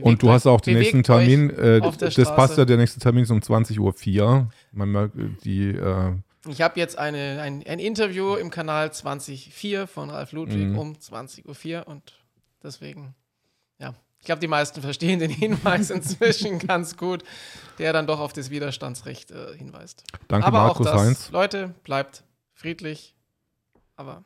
Und 0.00 0.22
du 0.22 0.30
hast 0.30 0.46
auch 0.46 0.60
den 0.62 0.78
nächsten 0.78 1.02
Termin, 1.02 1.50
äh, 1.50 1.80
das 1.80 2.16
passt 2.34 2.56
ja, 2.56 2.64
der 2.64 2.78
nächste 2.78 2.98
Termin 2.98 3.24
ist 3.24 3.30
um 3.30 3.40
20.04 3.40 4.22
Uhr. 4.22 4.48
Man 4.72 4.90
merkt, 4.90 5.16
äh, 5.16 5.28
die, 5.44 5.68
äh, 5.68 6.14
Ich 6.48 6.62
habe 6.62 6.80
jetzt 6.80 6.96
eine, 6.98 7.42
ein, 7.42 7.62
ein 7.66 7.78
Interview 7.78 8.36
im 8.36 8.50
Kanal 8.50 8.90
2004 8.92 9.86
von 9.86 10.08
Ralf 10.08 10.32
Ludwig 10.32 10.68
Mhm. 10.68 10.78
um 10.78 10.92
20.04 10.94 11.80
Uhr 11.80 11.88
und 11.88 12.14
deswegen, 12.62 13.14
ja, 13.78 13.92
ich 14.18 14.24
glaube, 14.24 14.40
die 14.40 14.48
meisten 14.48 14.80
verstehen 14.80 15.18
den 15.18 15.30
Hinweis 15.30 15.90
inzwischen 15.90 16.58
ganz 16.58 16.96
gut, 16.96 17.22
der 17.78 17.92
dann 17.92 18.06
doch 18.06 18.18
auf 18.20 18.32
das 18.32 18.48
Widerstandsrecht 18.48 19.30
äh, 19.30 19.54
hinweist. 19.58 20.04
danke 20.28 20.46
aber 20.46 20.58
Markus 20.62 20.86
auch 20.86 20.92
das, 20.92 21.02
Heinz. 21.02 21.30
Leute, 21.32 21.74
bleibt 21.84 22.24
friedlich, 22.62 23.16
aber 23.96 24.24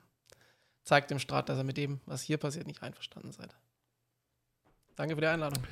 zeigt 0.85 1.11
dem 1.11 1.19
Staat, 1.19 1.49
dass 1.49 1.57
er 1.57 1.65
mit 1.65 1.79
dem, 1.79 2.01
was 2.05 2.21
hier 2.23 2.37
passiert, 2.37 2.67
nicht 2.67 2.83
einverstanden 2.83 3.33
seid. 3.33 3.57
Danke 4.95 5.15
für 5.15 5.23
die 5.23 5.27
Einladung. 5.27 5.63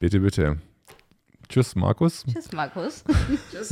Bitte, 0.00 0.18
bitte. 0.18 0.60
Tschüss, 1.48 1.76
Markus. 1.76 2.24
Tschüss, 2.26 2.50
Markus. 2.52 3.04
Tschüss. 3.52 3.70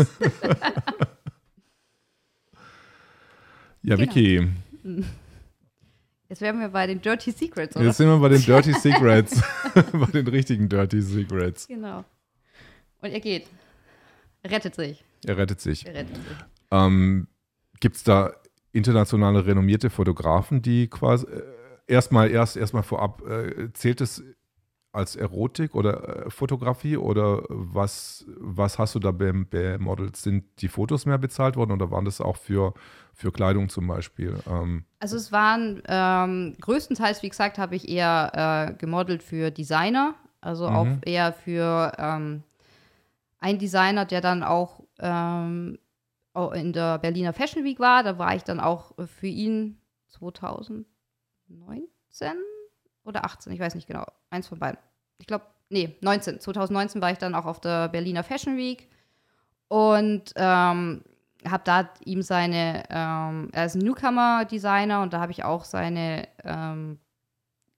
Ja, 3.82 3.97
Genau. 3.97 3.98
Vicky, 4.01 4.48
Jetzt 6.28 6.40
wären 6.40 6.60
wir 6.60 6.69
bei 6.69 6.86
den 6.86 7.01
Dirty 7.01 7.32
Secrets, 7.32 7.74
oder? 7.74 7.86
jetzt 7.86 7.97
sind 7.97 8.06
wir 8.06 8.19
bei 8.19 8.28
den 8.28 8.43
Dirty 8.43 8.73
Secrets. 8.81 9.40
bei 9.74 10.06
den 10.12 10.28
richtigen 10.28 10.69
Dirty 10.69 11.01
Secrets. 11.01 11.66
Genau. 11.66 12.05
Und 13.01 13.10
er 13.10 13.20
geht. 13.20 13.47
Rettet 14.44 14.74
sich. 14.77 15.05
Er 15.24 15.36
rettet 15.36 15.60
sich. 15.60 15.86
Er 15.86 15.94
rettet 15.94 16.15
sich. 16.16 16.24
Ähm, 16.70 17.27
Gibt 17.80 17.96
es 17.96 18.05
da 18.05 18.32
internationale 18.72 19.46
renommierte 19.46 19.90
Fotografen, 19.90 20.62
die 20.62 20.88
quasi 20.88 21.26
äh, 21.26 21.42
erstmal 21.86 22.30
erst 22.30 22.56
erstmal 22.56 22.82
vorab 22.82 23.22
äh, 23.26 23.72
zählt 23.72 24.00
es 24.00 24.22
als 24.92 25.16
Erotik 25.16 25.74
oder 25.74 26.26
äh, 26.26 26.30
Fotografie 26.30 26.96
oder 26.96 27.42
was, 27.48 28.24
was 28.38 28.78
hast 28.78 28.94
du 28.94 28.98
da 28.98 29.10
bem- 29.10 29.46
bemodelt? 29.48 30.16
Sind 30.16 30.44
die 30.60 30.68
Fotos 30.68 31.06
mehr 31.06 31.18
bezahlt 31.18 31.56
worden 31.56 31.72
oder 31.72 31.90
waren 31.90 32.05
das 32.05 32.20
auch 32.20 32.36
für, 32.36 32.74
für 33.14 33.30
Kleidung 33.30 33.68
zum 33.68 33.86
Beispiel? 33.86 34.34
Ähm, 34.46 34.84
Also 34.98 35.16
es 35.16 35.30
waren 35.30 35.82
ähm, 35.86 36.56
größtenteils, 36.60 37.22
wie 37.22 37.28
gesagt, 37.28 37.59
habe 37.59 37.76
ich 37.76 37.88
eher 37.88 38.68
äh, 38.70 38.74
gemodelt 38.74 39.22
für 39.22 39.50
Designer, 39.50 40.14
also 40.40 40.68
Mhm. 40.68 40.74
auch 40.76 40.86
eher 41.05 41.32
für 41.32 41.92
ähm, 41.98 42.42
einen 43.40 43.59
Designer, 43.59 44.05
der 44.05 44.20
dann 44.20 44.42
auch 44.42 44.80
ähm, 44.98 45.78
auch 45.78 45.88
in 46.55 46.72
der 46.72 46.98
Berliner 46.98 47.32
Fashion 47.32 47.64
Week 47.64 47.80
war. 47.80 48.02
Da 48.02 48.18
war 48.18 48.34
ich 48.34 48.44
dann 48.44 48.60
auch 48.60 48.92
für 49.06 49.26
ihn 49.26 49.80
2019 50.09 50.86
oder 53.05 53.24
18, 53.24 53.52
ich 53.52 53.60
weiß 53.60 53.74
nicht 53.74 53.86
genau, 53.86 54.05
eins 54.30 54.48
von 54.48 54.59
beiden. 54.59 54.78
Ich 55.18 55.26
glaube, 55.26 55.46
nee, 55.70 55.96
19. 56.00 56.40
2019 56.40 57.02
war 57.02 57.10
ich 57.10 57.18
dann 57.18 57.34
auch 57.34 57.46
auf 57.46 57.60
der 57.60 57.88
Berliner 57.88 58.22
Fashion 58.22 58.56
Week 58.56 58.88
und 59.68 60.32
ähm, 60.36 61.02
habe 61.46 61.62
da 61.64 61.88
ihm 62.05 62.22
seine, 62.22 62.84
ähm, 62.90 63.48
er 63.52 63.66
ist 63.66 63.76
ein 63.76 63.82
Newcomer-Designer 63.82 65.02
und 65.02 65.12
da 65.12 65.20
habe 65.20 65.32
ich 65.32 65.44
auch 65.44 65.64
seine 65.64 66.28
ähm, 66.44 66.98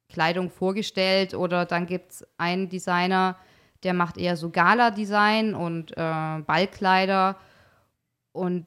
Kleidung 0.09 0.51
vorgestellt. 0.51 1.35
Oder 1.35 1.67
dann 1.67 1.87
gibt 1.87 2.13
es 2.13 2.27
einen 2.39 2.69
Designer, 2.69 3.37
der 3.83 3.95
macht 3.95 4.19
eher 4.19 4.37
so 4.37 4.51
Gala-Design 4.51 5.55
und 5.55 5.93
äh, 5.93 6.41
Ballkleider. 6.47 7.37
Und 8.33 8.67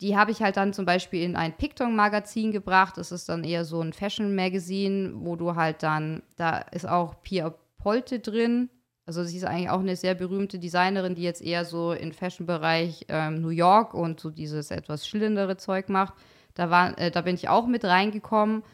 die 0.00 0.16
habe 0.16 0.30
ich 0.30 0.42
halt 0.42 0.56
dann 0.56 0.72
zum 0.72 0.84
Beispiel 0.84 1.22
in 1.22 1.36
ein 1.36 1.56
Picton-Magazin 1.56 2.52
gebracht. 2.52 2.98
Das 2.98 3.12
ist 3.12 3.28
dann 3.28 3.44
eher 3.44 3.64
so 3.64 3.80
ein 3.80 3.92
Fashion-Magazin, 3.92 5.14
wo 5.24 5.36
du 5.36 5.54
halt 5.54 5.82
dann, 5.82 6.22
da 6.36 6.58
ist 6.58 6.86
auch 6.86 7.22
Pia 7.22 7.54
Polte 7.78 8.18
drin. 8.18 8.68
Also 9.06 9.22
sie 9.24 9.36
ist 9.36 9.44
eigentlich 9.44 9.70
auch 9.70 9.80
eine 9.80 9.96
sehr 9.96 10.14
berühmte 10.14 10.58
Designerin, 10.58 11.14
die 11.14 11.22
jetzt 11.22 11.40
eher 11.40 11.64
so 11.64 11.92
im 11.92 12.12
Fashion-Bereich 12.12 13.06
ähm, 13.08 13.40
New 13.40 13.50
York 13.50 13.94
und 13.94 14.20
so 14.20 14.30
dieses 14.30 14.70
etwas 14.70 15.06
schillendere 15.06 15.56
Zeug 15.56 15.88
macht. 15.88 16.14
Da, 16.54 16.70
war, 16.70 16.98
äh, 16.98 17.10
da 17.10 17.20
bin 17.20 17.36
ich 17.36 17.48
auch 17.48 17.66
mit 17.66 17.84
reingekommen. 17.84 18.64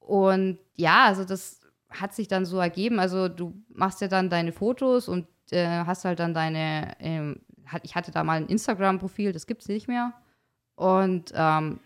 Und 0.00 0.58
ja, 0.74 1.04
also 1.04 1.24
das 1.24 1.60
hat 1.90 2.14
sich 2.14 2.28
dann 2.28 2.44
so 2.46 2.58
ergeben. 2.58 2.98
Also 2.98 3.28
du 3.28 3.52
machst 3.68 4.00
ja 4.00 4.08
dann 4.08 4.30
deine 4.30 4.52
Fotos 4.52 5.08
und 5.08 5.26
äh, 5.50 5.66
hast 5.66 6.04
halt 6.04 6.18
dann 6.18 6.34
deine, 6.34 6.96
ähm, 7.00 7.40
ich 7.82 7.94
hatte 7.94 8.10
da 8.10 8.24
mal 8.24 8.38
ein 8.38 8.46
Instagram-Profil, 8.46 9.32
das 9.32 9.46
gibt 9.46 9.62
es 9.62 9.68
nicht 9.68 9.88
mehr. 9.88 10.12
Und 10.74 11.32
ähm, 11.34 11.80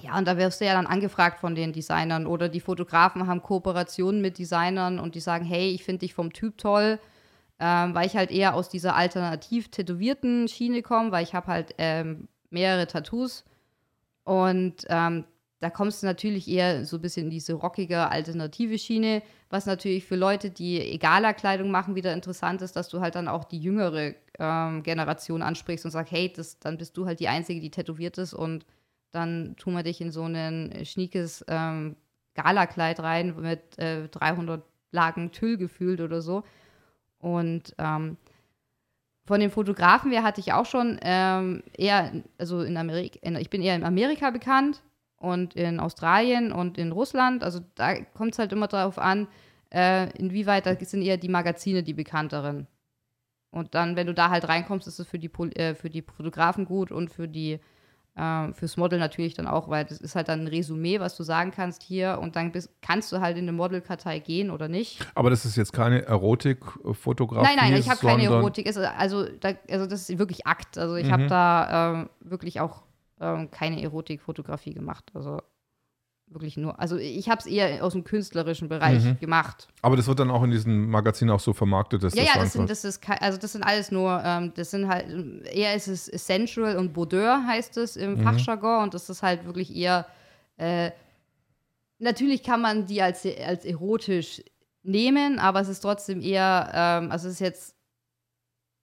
ja, 0.00 0.18
und 0.18 0.26
da 0.28 0.36
wirst 0.36 0.60
du 0.60 0.66
ja 0.66 0.74
dann 0.74 0.86
angefragt 0.86 1.40
von 1.40 1.54
den 1.54 1.72
Designern 1.72 2.26
oder 2.26 2.48
die 2.48 2.60
Fotografen 2.60 3.26
haben 3.26 3.42
Kooperationen 3.42 4.20
mit 4.20 4.38
Designern 4.38 4.98
und 4.98 5.14
die 5.14 5.20
sagen, 5.20 5.44
hey, 5.44 5.70
ich 5.70 5.84
finde 5.84 6.00
dich 6.00 6.14
vom 6.14 6.32
Typ 6.32 6.58
toll, 6.58 6.98
ähm, 7.58 7.94
weil 7.94 8.06
ich 8.06 8.16
halt 8.16 8.30
eher 8.30 8.54
aus 8.54 8.68
dieser 8.68 8.94
alternativ 8.94 9.70
tätowierten 9.70 10.48
Schiene 10.48 10.82
komme, 10.82 11.12
weil 11.12 11.24
ich 11.24 11.34
habe 11.34 11.46
halt 11.46 11.74
ähm, 11.78 12.28
mehrere 12.50 12.86
Tattoos 12.86 13.44
und 14.24 14.84
ähm, 14.88 15.24
da 15.66 15.70
kommst 15.70 16.00
du 16.00 16.06
natürlich 16.06 16.46
eher 16.46 16.84
so 16.84 16.96
ein 16.96 17.02
bisschen 17.02 17.24
in 17.24 17.30
diese 17.30 17.54
rockige, 17.54 18.08
alternative 18.08 18.78
Schiene, 18.78 19.20
was 19.50 19.66
natürlich 19.66 20.04
für 20.04 20.14
Leute, 20.14 20.48
die 20.48 20.80
egaler 20.80 21.34
Kleidung 21.34 21.72
machen, 21.72 21.96
wieder 21.96 22.12
interessant 22.12 22.62
ist, 22.62 22.76
dass 22.76 22.88
du 22.88 23.00
halt 23.00 23.16
dann 23.16 23.26
auch 23.26 23.42
die 23.42 23.58
jüngere 23.58 24.14
ähm, 24.38 24.84
Generation 24.84 25.42
ansprichst 25.42 25.84
und 25.84 25.90
sagst, 25.90 26.12
hey, 26.12 26.32
das, 26.32 26.60
dann 26.60 26.78
bist 26.78 26.96
du 26.96 27.04
halt 27.04 27.18
die 27.18 27.26
Einzige, 27.26 27.60
die 27.60 27.72
tätowiert 27.72 28.16
ist 28.16 28.32
und 28.32 28.64
dann 29.10 29.56
tun 29.56 29.74
wir 29.74 29.82
dich 29.82 30.00
in 30.00 30.12
so 30.12 30.22
ein 30.22 30.84
schniekes 30.84 31.44
ähm, 31.48 31.96
Galakleid 32.34 33.00
rein 33.00 33.34
mit 33.34 33.76
äh, 33.80 34.06
300 34.06 34.62
Lagen 34.92 35.32
Tüll 35.32 35.56
gefühlt 35.56 36.00
oder 36.00 36.22
so. 36.22 36.44
Und 37.18 37.74
ähm, 37.78 38.18
von 39.24 39.40
den 39.40 39.50
Fotografen 39.50 40.12
her 40.12 40.22
hatte 40.22 40.40
ich 40.40 40.52
auch 40.52 40.66
schon 40.66 41.00
ähm, 41.02 41.64
eher, 41.76 42.12
also 42.38 42.60
in 42.60 42.76
Amerika, 42.76 43.18
ich 43.40 43.50
bin 43.50 43.62
eher 43.62 43.74
in 43.74 43.82
Amerika 43.82 44.30
bekannt 44.30 44.80
und 45.18 45.54
in 45.54 45.80
Australien 45.80 46.52
und 46.52 46.78
in 46.78 46.92
Russland. 46.92 47.42
Also 47.44 47.60
da 47.74 47.94
kommt 48.02 48.32
es 48.32 48.38
halt 48.38 48.52
immer 48.52 48.66
darauf 48.68 48.98
an, 48.98 49.28
äh, 49.72 50.10
inwieweit 50.18 50.66
da 50.66 50.74
sind 50.78 51.02
eher 51.02 51.16
die 51.16 51.28
Magazine 51.28 51.82
die 51.82 51.94
bekannteren. 51.94 52.66
Und 53.50 53.74
dann, 53.74 53.96
wenn 53.96 54.06
du 54.06 54.12
da 54.14 54.28
halt 54.30 54.48
reinkommst, 54.48 54.86
ist 54.86 54.98
es 54.98 55.06
für 55.08 55.18
die, 55.18 55.28
Pol- 55.28 55.56
äh, 55.58 55.74
für 55.74 55.88
die 55.88 56.02
Fotografen 56.02 56.64
gut 56.66 56.92
und 56.92 57.10
für 57.10 57.26
die 57.28 57.58
äh, 58.18 58.52
fürs 58.54 58.76
Model 58.78 58.98
natürlich 58.98 59.34
dann 59.34 59.46
auch, 59.46 59.68
weil 59.68 59.84
das 59.84 59.98
ist 60.00 60.14
halt 60.16 60.28
dann 60.28 60.40
ein 60.42 60.46
Resümee, 60.48 61.00
was 61.00 61.16
du 61.16 61.22
sagen 61.22 61.50
kannst 61.50 61.82
hier 61.82 62.18
und 62.20 62.34
dann 62.36 62.50
bist, 62.52 62.70
kannst 62.80 63.12
du 63.12 63.20
halt 63.20 63.36
in 63.36 63.44
eine 63.44 63.52
Modelkartei 63.52 64.20
gehen 64.20 64.50
oder 64.50 64.68
nicht. 64.68 65.06
aber 65.14 65.28
das 65.30 65.44
ist 65.44 65.56
jetzt 65.56 65.72
keine 65.74 66.02
Erotikfotografie. 66.06 67.44
Nein, 67.46 67.56
nein, 67.72 67.80
ich 67.80 67.88
habe 67.90 68.00
keine 68.00 68.24
Erotik. 68.24 68.66
Also, 68.66 69.24
da, 69.40 69.52
also 69.70 69.86
das 69.86 70.08
ist 70.08 70.18
wirklich 70.18 70.46
Akt. 70.46 70.78
Also 70.78 70.96
ich 70.96 71.10
habe 71.10 71.24
Mhm. 71.24 71.28
da 71.28 71.92
ähm, 71.92 72.10
wirklich 72.20 72.60
auch 72.60 72.82
ähm, 73.20 73.50
keine 73.50 73.82
Erotikfotografie 73.82 74.74
gemacht. 74.74 75.10
Also 75.14 75.40
wirklich 76.28 76.56
nur. 76.56 76.78
Also 76.80 76.96
ich 76.96 77.28
habe 77.28 77.38
es 77.40 77.46
eher 77.46 77.84
aus 77.84 77.92
dem 77.92 78.02
künstlerischen 78.02 78.68
Bereich 78.68 79.04
Mhm. 79.04 79.18
gemacht. 79.20 79.68
Aber 79.82 79.96
das 79.96 80.08
wird 80.08 80.18
dann 80.18 80.30
auch 80.30 80.42
in 80.42 80.50
diesem 80.50 80.88
Magazin 80.90 81.30
auch 81.30 81.38
so 81.38 81.52
vermarktet, 81.52 82.02
dass 82.02 82.14
Ja, 82.14 82.24
ja, 82.24 82.34
das 82.34 82.52
sind, 82.52 82.68
das 82.68 82.84
ist, 82.84 83.00
also 83.20 83.38
das 83.38 83.52
sind 83.52 83.62
alles 83.62 83.92
nur, 83.92 84.20
ähm, 84.24 84.52
das 84.54 84.72
sind 84.72 84.88
halt, 84.88 85.08
eher 85.46 85.74
ist 85.74 85.86
es 85.86 86.06
Sensual 86.06 86.76
und 86.78 86.92
Boudoir 86.92 87.44
heißt 87.46 87.76
es 87.76 87.96
im 87.96 88.14
Mhm. 88.14 88.22
Fachjargon 88.24 88.84
und 88.84 88.94
das 88.94 89.08
ist 89.08 89.22
halt 89.22 89.44
wirklich 89.44 89.74
eher, 89.74 90.06
äh, 90.56 90.90
natürlich 91.98 92.42
kann 92.42 92.60
man 92.60 92.86
die 92.86 93.00
als, 93.02 93.24
als 93.24 93.64
erotisch 93.64 94.42
nehmen, 94.82 95.38
aber 95.38 95.60
es 95.60 95.68
ist 95.68 95.80
trotzdem 95.80 96.20
eher, 96.20 96.70
ähm, 96.74 97.10
also 97.12 97.28
es 97.28 97.34
ist 97.34 97.40
jetzt 97.40 97.76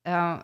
äh, 0.05 0.37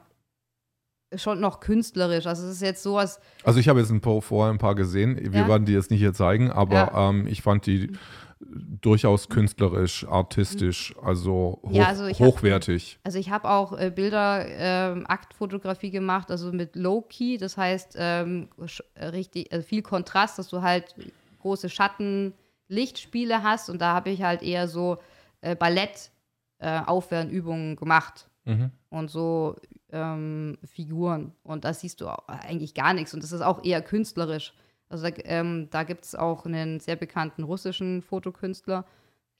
schon 1.16 1.40
noch 1.40 1.60
künstlerisch, 1.60 2.28
also 2.28 2.46
es 2.46 2.54
ist 2.56 2.62
jetzt 2.62 2.84
sowas, 2.84 3.20
Also 3.44 3.60
ich 3.60 3.68
habe 3.68 3.80
jetzt 3.80 3.90
ein 3.90 4.02
paar, 4.02 4.22
vorher 4.22 4.54
ein 4.54 4.60
paar 4.60 4.76
gesehen. 4.76 5.18
Wir 5.34 5.42
Ja. 5.42 5.48
werden 5.48 5.66
die 5.66 5.74
jetzt 5.74 5.90
nicht 5.92 6.00
hier 6.00 6.14
zeigen, 6.14 6.52
aber 6.52 6.74
Ja. 6.76 7.10
ähm, 7.10 7.26
ich 7.28 7.42
fand 7.42 7.66
die 7.66 7.92
durchaus 8.40 9.28
künstlerisch, 9.28 10.06
artistisch, 10.08 10.96
also, 11.02 11.60
hoch, 11.64 11.72
Ja, 11.72 11.88
also 11.88 12.06
ich 12.06 12.22
hab- 12.22 12.28
hochwertig. 12.28 13.00
Also 13.04 13.18
ich 13.20 13.30
habe 13.32 13.50
auch 13.50 13.78
äh, 13.78 13.92
Bilder, 13.94 14.46
ähm, 14.48 15.06
Aktfotografie 15.08 15.92
gemacht, 15.92 16.32
also 16.32 16.52
mit 16.54 16.76
Low-Key, 16.76 17.38
das 17.38 17.58
heißt 17.58 17.96
ähm, 17.98 18.50
äh, 18.96 19.06
richtig 19.08 19.52
äh, 19.52 19.62
viel 19.62 19.82
Kontrast, 19.82 20.40
dass 20.40 20.48
du 20.48 20.62
halt 20.62 20.96
große 21.40 21.70
Schatten, 21.70 22.34
Lichtspiele 22.70 23.42
hast 23.44 23.70
und 23.70 23.82
da 23.82 23.94
habe 23.96 24.12
ich 24.12 24.22
halt 24.22 24.44
eher 24.44 24.68
so 24.68 24.98
äh, 25.42 25.56
Ballett 25.56 26.12
äh, 26.60 26.82
Aufwärmübungen 26.86 27.76
gemacht 27.76 28.28
Mhm. 28.46 28.72
und 28.90 29.10
so 29.12 29.56
ähm, 29.92 30.58
Figuren 30.64 31.34
und 31.44 31.66
da 31.66 31.74
siehst 31.74 32.02
du 32.02 32.08
eigentlich 32.28 32.74
gar 32.74 32.94
nichts 32.94 33.14
und 33.14 33.24
das 33.24 33.32
ist 33.32 33.42
auch 33.42 33.64
eher 33.64 33.82
künstlerisch. 33.82 34.54
Also 34.90 35.10
da, 35.10 35.16
ähm, 35.26 35.68
da 35.70 35.84
gibt 35.84 36.06
es 36.06 36.16
auch 36.16 36.46
einen 36.46 36.80
sehr 36.80 36.96
bekannten 36.96 37.44
russischen 37.44 38.02
Fotokünstler, 38.02 38.86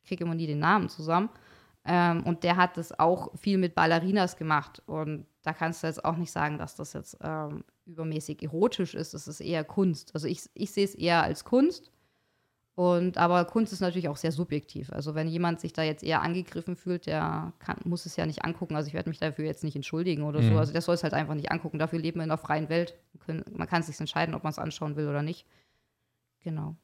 ich 0.02 0.08
kriege 0.08 0.24
immer 0.24 0.36
nie 0.36 0.48
den 0.48 0.60
Namen 0.60 0.90
zusammen, 0.90 1.30
ähm, 1.86 2.24
und 2.24 2.44
der 2.44 2.58
hat 2.58 2.78
das 2.78 2.98
auch 3.00 3.36
viel 3.38 3.58
mit 3.58 3.74
Ballerinas 3.76 4.38
gemacht. 4.38 4.82
Und 4.86 5.26
da 5.44 5.54
kannst 5.54 5.82
du 5.82 5.88
jetzt 5.88 6.04
auch 6.04 6.18
nicht 6.18 6.32
sagen, 6.32 6.58
dass 6.58 6.76
das 6.76 6.94
jetzt 6.94 7.18
ähm, 7.22 7.64
übermäßig 7.86 8.44
erotisch 8.44 8.94
ist. 8.96 9.14
Das 9.14 9.28
ist 9.28 9.40
eher 9.40 9.64
Kunst. 9.64 10.14
Also 10.14 10.28
ich, 10.28 10.50
ich 10.54 10.72
sehe 10.72 10.86
es 10.86 10.96
eher 10.96 11.24
als 11.24 11.46
Kunst. 11.46 11.92
Und, 12.80 13.18
aber 13.18 13.44
Kunst 13.44 13.74
ist 13.74 13.82
natürlich 13.82 14.08
auch 14.08 14.16
sehr 14.16 14.32
subjektiv. 14.32 14.94
Also 14.94 15.14
wenn 15.14 15.28
jemand 15.28 15.60
sich 15.60 15.74
da 15.74 15.84
jetzt 15.84 16.02
eher 16.02 16.22
angegriffen 16.22 16.78
fühlt, 16.78 17.08
der 17.08 17.52
kann, 17.60 17.76
muss 17.84 18.06
es 18.06 18.16
ja 18.16 18.26
nicht 18.26 18.46
angucken. 18.46 18.78
Also 18.78 18.88
ich 18.88 18.94
werde 18.94 19.10
mich 19.10 19.20
dafür 19.20 19.44
jetzt 19.44 19.66
nicht 19.66 19.76
entschuldigen 19.76 20.24
oder 20.24 20.42
so. 20.42 20.52
Mhm. 20.52 20.58
Also 20.60 20.72
der 20.72 20.82
soll 20.82 20.96
es 20.96 21.04
halt 21.04 21.14
einfach 21.14 21.34
nicht 21.34 21.52
angucken. 21.52 21.78
Dafür 21.78 22.00
leben 22.00 22.20
wir 22.20 22.24
in 22.24 22.32
einer 22.32 22.38
freien 22.38 22.70
Welt. 22.70 22.96
Man 23.28 23.68
kann 23.68 23.84
sich 23.84 24.00
entscheiden, 24.00 24.34
ob 24.34 24.46
man 24.46 24.52
es 24.52 24.60
anschauen 24.60 24.96
will 24.96 25.10
oder 25.10 25.22
nicht. 25.22 25.46
Genau. 26.42 26.78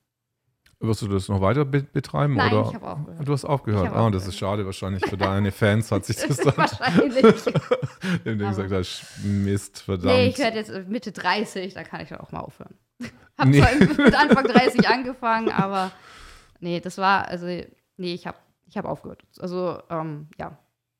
Wirst 0.80 1.02
du 1.02 1.08
das 1.08 1.30
noch 1.30 1.42
weiter 1.42 1.64
be 1.66 1.84
betreiben? 1.84 2.36
Nein, 2.36 2.54
oder? 2.54 2.68
ich 2.70 2.76
habe 2.76 2.88
aufgehört. 2.88 3.28
Du 3.28 3.32
hast 3.34 3.46
aufgehört. 3.46 3.82
Ah, 3.88 3.90
das 3.90 3.98
aufgehört. 4.02 4.28
ist 4.28 4.38
schade 4.38 4.66
wahrscheinlich 4.66 5.06
für 5.06 5.18
deine 5.18 5.52
Fans 5.52 5.92
hat 5.92 6.06
sich 6.06 6.18
das 6.18 6.38
dann 6.38 6.58
Wahrscheinlich. 6.58 7.24
Aber- 8.26 8.36
gesagt 8.50 8.72
hast, 8.72 9.06
Mist, 9.24 9.82
verdammt. 9.82 10.06
Nee, 10.14 10.28
ich 10.28 10.38
werde 10.38 10.58
jetzt 10.58 10.70
äh, 10.70 10.84
Mitte 10.88 11.12
30, 11.12 11.74
da 11.74 11.84
kann 11.84 12.02
ich 12.02 12.10
dann 12.10 12.20
auch 12.20 12.32
mal 12.32 12.42
aufhören. 12.42 12.76
Hab 13.38 13.48
Nee. 13.48 13.60
zwar 13.62 13.76
mit 14.06 14.16
Anfang 14.16 14.46
30 14.46 14.88
angefangen, 14.88 15.50
aber 15.50 15.92
nee, 16.60 16.80
das 16.80 16.98
war, 16.98 17.28
also, 17.28 17.46
nee, 17.48 18.14
ich 18.14 18.28
habe 18.28 18.38
ich 18.68 18.78
hab 18.78 18.86
aufgehört. 18.86 19.24
Also, 19.40 19.80
ähm, 19.90 20.28
ja. 20.40 20.58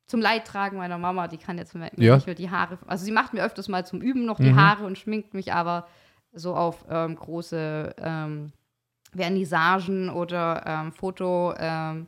Zum 0.08 0.20
Leidtragen 0.20 0.78
meiner 0.78 0.98
Mama, 0.98 1.26
die 1.26 1.36
kann 1.38 1.58
jetzt 1.58 1.74
mir 1.74 1.90
Ja. 1.96 2.14
nicht 2.14 2.26
mehr 2.26 2.36
die 2.36 2.48
Haare, 2.50 2.78
also 2.86 3.04
sie 3.04 3.10
macht 3.10 3.34
mir 3.34 3.44
öfters 3.44 3.68
mal 3.68 3.84
zum 3.84 4.00
Üben 4.00 4.24
noch 4.24 4.38
die 4.38 4.52
Mhm. 4.52 4.56
Haare 4.60 4.84
und 4.86 4.96
schminkt 4.98 5.34
mich 5.34 5.52
aber 5.52 5.86
so 6.32 6.54
auf 6.54 6.84
ähm, 6.88 7.16
große 7.16 7.94
ähm, 7.98 8.52
Vernissagen 9.16 10.08
oder 10.10 10.62
ähm, 10.66 10.92
Foto, 10.92 11.54
ähm, 11.58 12.06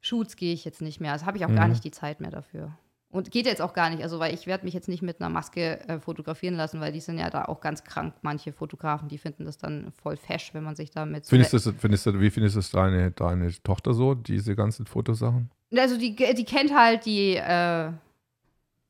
Shoots 0.00 0.36
gehe 0.36 0.52
ich 0.54 0.64
jetzt 0.64 0.80
nicht 0.80 1.00
mehr. 1.00 1.12
Also 1.12 1.26
habe 1.26 1.36
ich 1.36 1.44
auch 1.44 1.54
gar 1.54 1.64
Mhm. 1.66 1.72
nicht 1.72 1.84
die 1.84 1.90
Zeit 1.90 2.20
mehr 2.20 2.30
dafür. 2.30 2.72
Und 3.10 3.30
geht 3.30 3.46
jetzt 3.46 3.62
auch 3.62 3.72
gar 3.72 3.88
nicht, 3.88 4.02
also 4.02 4.18
weil 4.18 4.34
ich 4.34 4.46
werde 4.46 4.66
mich 4.66 4.74
jetzt 4.74 4.86
nicht 4.86 5.00
mit 5.02 5.18
einer 5.20 5.30
Maske 5.30 5.80
äh, 5.88 5.98
fotografieren 5.98 6.56
lassen, 6.56 6.78
weil 6.80 6.92
die 6.92 7.00
sind 7.00 7.18
ja 7.18 7.30
da 7.30 7.46
auch 7.46 7.60
ganz 7.62 7.82
krank, 7.82 8.14
manche 8.20 8.52
Fotografen, 8.52 9.08
die 9.08 9.16
finden 9.16 9.46
das 9.46 9.56
dann 9.56 9.90
voll 9.92 10.18
fesch, 10.18 10.52
wenn 10.52 10.62
man 10.62 10.76
sich 10.76 10.90
damit 10.90 11.26
Findest 11.26 11.54
du, 11.54 11.72
findest 11.72 12.04
du, 12.04 12.20
wie 12.20 12.28
findest 12.30 12.56
du 12.56 12.76
deine, 12.76 13.10
deine 13.10 13.50
Tochter 13.62 13.94
so, 13.94 14.14
diese 14.14 14.54
ganzen 14.54 14.84
Fotosachen? 14.84 15.50
Also 15.74 15.96
die, 15.98 16.14
die 16.14 16.44
kennt 16.44 16.74
halt 16.74 17.06
die 17.06 17.36
äh, 17.36 17.92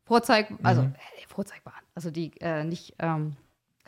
Vorzeig, 0.04 0.48
also 0.64 0.82
Mhm. 0.82 0.94
äh, 0.94 1.26
Vorzeigbaren, 1.28 1.84
also 1.94 2.10
die 2.10 2.32
äh, 2.40 2.64
nicht, 2.64 2.96
ähm, 2.98 3.36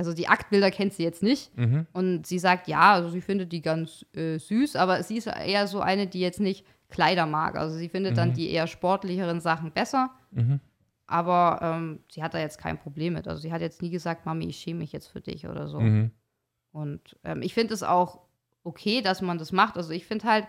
also 0.01 0.14
die 0.14 0.28
Aktbilder 0.28 0.70
kennt 0.70 0.94
sie 0.94 1.02
jetzt 1.02 1.22
nicht. 1.22 1.55
Mhm. 1.59 1.86
Und 1.93 2.27
sie 2.27 2.39
sagt, 2.39 2.68
ja, 2.68 2.94
also 2.94 3.10
sie 3.10 3.20
findet 3.20 3.52
die 3.52 3.60
ganz 3.60 4.06
äh, 4.14 4.39
süß, 4.39 4.74
aber 4.77 5.02
sie 5.02 5.18
ist 5.18 5.27
eher 5.27 5.66
so 5.66 5.81
eine, 5.81 6.06
die 6.06 6.20
jetzt 6.20 6.40
nicht 6.40 6.64
Kleider 6.89 7.27
mag. 7.27 7.56
Also 7.59 7.77
sie 7.77 7.90
findet 7.90 8.16
dann 8.16 8.31
Mhm. 8.31 8.35
die 8.35 8.48
eher 8.51 8.66
sportlicheren 8.66 9.40
Sachen 9.40 9.72
besser. 9.72 10.09
Mhm. 10.31 10.60
Aber 11.06 11.59
ähm, 11.60 12.01
sie 12.10 12.22
hat 12.22 12.32
da 12.32 12.39
jetzt 12.39 12.59
kein 12.59 12.78
Problem 12.78 13.12
mit. 13.12 13.28
Also 13.28 13.43
sie 13.43 13.52
hat 13.52 13.60
jetzt 13.60 13.82
nie 13.82 13.90
gesagt, 13.90 14.24
Mami, 14.24 14.47
ich 14.47 14.56
schäme 14.56 14.78
mich 14.78 14.93
jetzt 14.93 15.09
für 15.09 15.20
dich 15.20 15.47
oder 15.47 15.68
so. 15.68 15.81
Mhm. 15.81 16.12
Und 16.72 17.18
ähm, 17.22 17.43
ich 17.43 17.52
finde 17.52 17.74
es 17.74 17.82
auch 17.82 18.20
okay, 18.64 19.02
dass 19.02 19.20
man 19.20 19.36
das 19.36 19.52
macht. 19.52 19.77
Also 19.77 19.90
ich 19.90 20.06
finde 20.06 20.24
halt, 20.24 20.47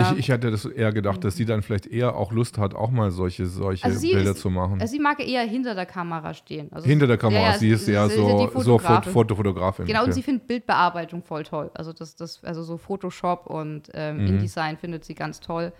Ich, 0.00 0.18
ich 0.18 0.30
hatte 0.30 0.50
das 0.50 0.64
eher 0.64 0.92
gedacht, 0.92 1.22
dass 1.24 1.36
sie 1.36 1.44
dann 1.44 1.62
vielleicht 1.62 1.86
eher 1.86 2.16
auch 2.16 2.32
Lust 2.32 2.58
hat, 2.58 2.74
auch 2.74 2.90
mal 2.90 3.10
solche, 3.10 3.46
solche 3.46 3.84
Also 3.84 4.00
Bilder 4.00 4.30
ist- 4.32 4.40
zu 4.40 4.50
machen. 4.50 4.80
also 4.80 4.90
sie 4.90 4.98
mag 4.98 5.20
eher 5.26 5.42
hinter 5.42 5.74
der 5.74 5.86
Kamera 5.86 6.32
stehen. 6.34 6.72
Also 6.72 6.86
Hinter 6.88 7.06
der 7.06 7.18
Kamera, 7.18 7.52
ja, 7.52 7.58
sie 7.58 7.68
ist 7.70 7.86
ja 7.88 8.08
so, 8.08 8.16
so 8.22 8.38
Fot 8.38 8.52
Fotografin. 8.52 9.12
Fotofotografin. 9.12 9.86
Genau, 9.86 10.00
und 10.00 10.04
okay. 10.06 10.12
sie 10.14 10.22
findet 10.22 10.46
Bildbearbeitung 10.46 11.22
voll 11.22 11.42
toll. 11.42 11.70
Also 11.74 11.92
das, 11.92 12.16
das, 12.16 12.42
also 12.44 12.62
so 12.62 12.76
Photoshop 12.76 13.46
und 13.46 13.88
ähm, 13.94 14.18
Mhm. 14.18 14.26
InDesign 14.26 14.76
findet 14.78 15.04
sie 15.04 15.14
ganz 15.14 15.40
toll. 15.40 15.72